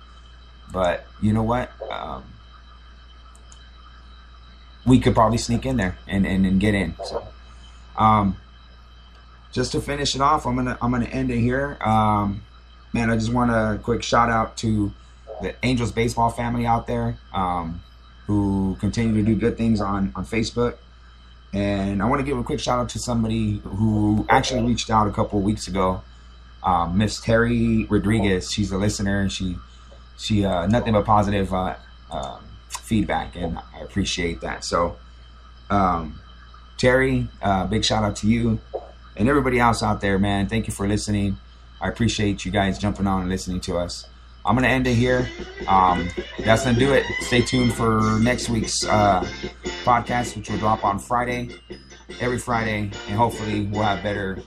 but 0.72 1.06
you 1.22 1.34
know 1.34 1.44
what? 1.44 1.72
Um, 1.92 2.24
we 4.86 5.00
could 5.00 5.14
probably 5.14 5.38
sneak 5.38 5.66
in 5.66 5.78
there 5.78 5.98
and, 6.08 6.26
and, 6.26 6.46
and 6.46 6.60
get 6.60 6.74
in. 6.74 6.96
So, 7.04 7.28
um, 7.98 8.38
just 9.52 9.72
to 9.74 9.82
finish 9.82 10.16
it 10.16 10.22
off, 10.22 10.46
I'm 10.46 10.56
gonna 10.56 10.78
I'm 10.82 10.92
gonna 10.92 11.06
end 11.06 11.32
it 11.32 11.40
here. 11.40 11.78
Um, 11.82 12.44
man, 12.94 13.10
I 13.10 13.16
just 13.16 13.34
want 13.34 13.52
a 13.52 13.80
quick 13.82 14.04
shout 14.04 14.30
out 14.30 14.58
to 14.58 14.92
the 15.42 15.56
Angels 15.64 15.92
baseball 15.92 16.30
family 16.30 16.66
out 16.66 16.88
there 16.88 17.18
um, 17.34 17.82
who 18.28 18.78
continue 18.80 19.14
to 19.16 19.24
do 19.24 19.36
good 19.36 19.58
things 19.58 19.82
on 19.82 20.12
on 20.16 20.26
Facebook. 20.26 20.78
And 21.52 22.04
I 22.04 22.06
want 22.06 22.20
to 22.20 22.26
give 22.26 22.38
a 22.38 22.44
quick 22.44 22.60
shout 22.60 22.78
out 22.78 22.90
to 22.90 23.00
somebody 23.00 23.58
who 23.64 24.26
actually 24.30 24.62
reached 24.62 24.92
out 24.92 25.08
a 25.08 25.12
couple 25.12 25.42
weeks 25.42 25.68
ago, 25.68 26.04
um, 26.62 26.96
Miss 26.96 27.20
Terry 27.20 27.86
Rodriguez. 27.90 28.52
She's 28.52 28.72
a 28.72 28.78
listener, 28.78 29.20
and 29.20 29.32
she 29.32 29.58
she 30.18 30.46
uh, 30.46 30.68
nothing 30.68 30.94
but 30.94 31.06
positive 31.06 31.52
uh, 31.52 31.76
um, 32.12 32.44
feedback, 32.90 33.36
and 33.36 33.58
I 33.58 33.82
appreciate 33.82 34.42
that. 34.42 34.66
So, 34.66 34.98
um, 35.70 36.20
Terry, 36.78 37.28
uh, 37.42 37.68
big 37.68 37.86
shout 37.86 38.04
out 38.04 38.16
to 38.18 38.28
you 38.28 38.60
and 39.16 39.30
everybody 39.30 39.60
else 39.60 39.84
out 39.84 40.02
there, 40.02 40.18
man. 40.18 40.48
Thank 40.48 40.68
you 40.68 40.74
for 40.74 40.88
listening. 40.88 41.38
I 41.80 41.88
appreciate 41.88 42.46
you 42.46 42.52
guys 42.52 42.80
jumping 42.80 43.06
on 43.06 43.22
and 43.22 43.30
listening 43.30 43.62
to 43.62 43.78
us. 43.78 44.08
I'm 44.46 44.56
gonna 44.56 44.70
end 44.70 44.88
it 44.88 44.96
here. 44.96 45.30
Um, 45.68 46.10
that's 46.40 46.64
gonna 46.64 46.80
do 46.80 46.94
it. 46.94 47.04
Stay 47.22 47.42
tuned 47.42 47.74
for 47.74 48.18
next 48.22 48.50
week's 48.50 48.84
uh, 48.86 49.22
podcast, 49.84 50.36
which 50.36 50.50
will 50.50 50.58
drop 50.58 50.84
on 50.84 50.98
Friday, 50.98 51.50
every 52.20 52.40
Friday, 52.40 52.90
and 53.08 53.18
hopefully 53.18 53.66
we'll 53.66 53.84
have 53.84 54.02
better. 54.02 54.40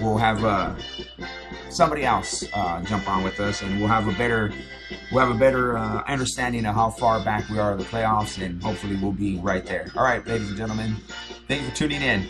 We'll 0.00 0.18
have 0.18 0.44
uh, 0.44 0.74
somebody 1.70 2.04
else 2.04 2.44
uh, 2.52 2.82
jump 2.82 3.08
on 3.08 3.24
with 3.24 3.40
us, 3.40 3.62
and 3.62 3.78
we'll 3.78 3.88
have 3.88 4.06
a 4.08 4.12
better, 4.12 4.52
we'll 5.10 5.26
have 5.26 5.34
a 5.34 5.38
better 5.38 5.76
uh, 5.76 6.02
understanding 6.06 6.66
of 6.66 6.74
how 6.74 6.90
far 6.90 7.24
back 7.24 7.48
we 7.48 7.58
are 7.58 7.72
in 7.72 7.78
the 7.78 7.84
playoffs, 7.84 8.42
and 8.42 8.62
hopefully 8.62 8.96
we'll 8.96 9.12
be 9.12 9.38
right 9.38 9.64
there. 9.64 9.90
All 9.96 10.04
right, 10.04 10.24
ladies 10.26 10.48
and 10.48 10.56
gentlemen, 10.56 10.96
thank 11.48 11.62
you 11.62 11.70
for 11.70 11.76
tuning 11.76 12.02
in. 12.02 12.28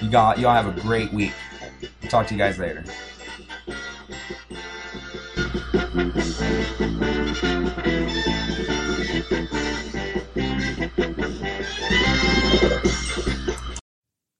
You 0.00 0.10
got, 0.10 0.38
y'all 0.38 0.52
have 0.52 0.76
a 0.76 0.80
great 0.80 1.12
week. 1.12 1.32
Talk 2.08 2.26
to 2.28 2.34
you 2.34 2.38
guys 2.38 2.58
later. 2.58 2.84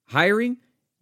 Hiring? 0.06 0.58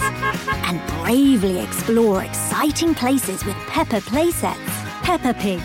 and 0.65 0.81
bravely 1.03 1.61
explore 1.61 2.23
exciting 2.25 2.95
places 2.95 3.45
with 3.45 3.57
Peppa 3.67 4.01
playsets. 4.01 4.57
Peppa 5.03 5.35
Pig, 5.35 5.61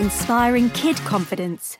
inspiring 0.00 0.70
kid 0.70 0.96
confidence. 0.98 1.76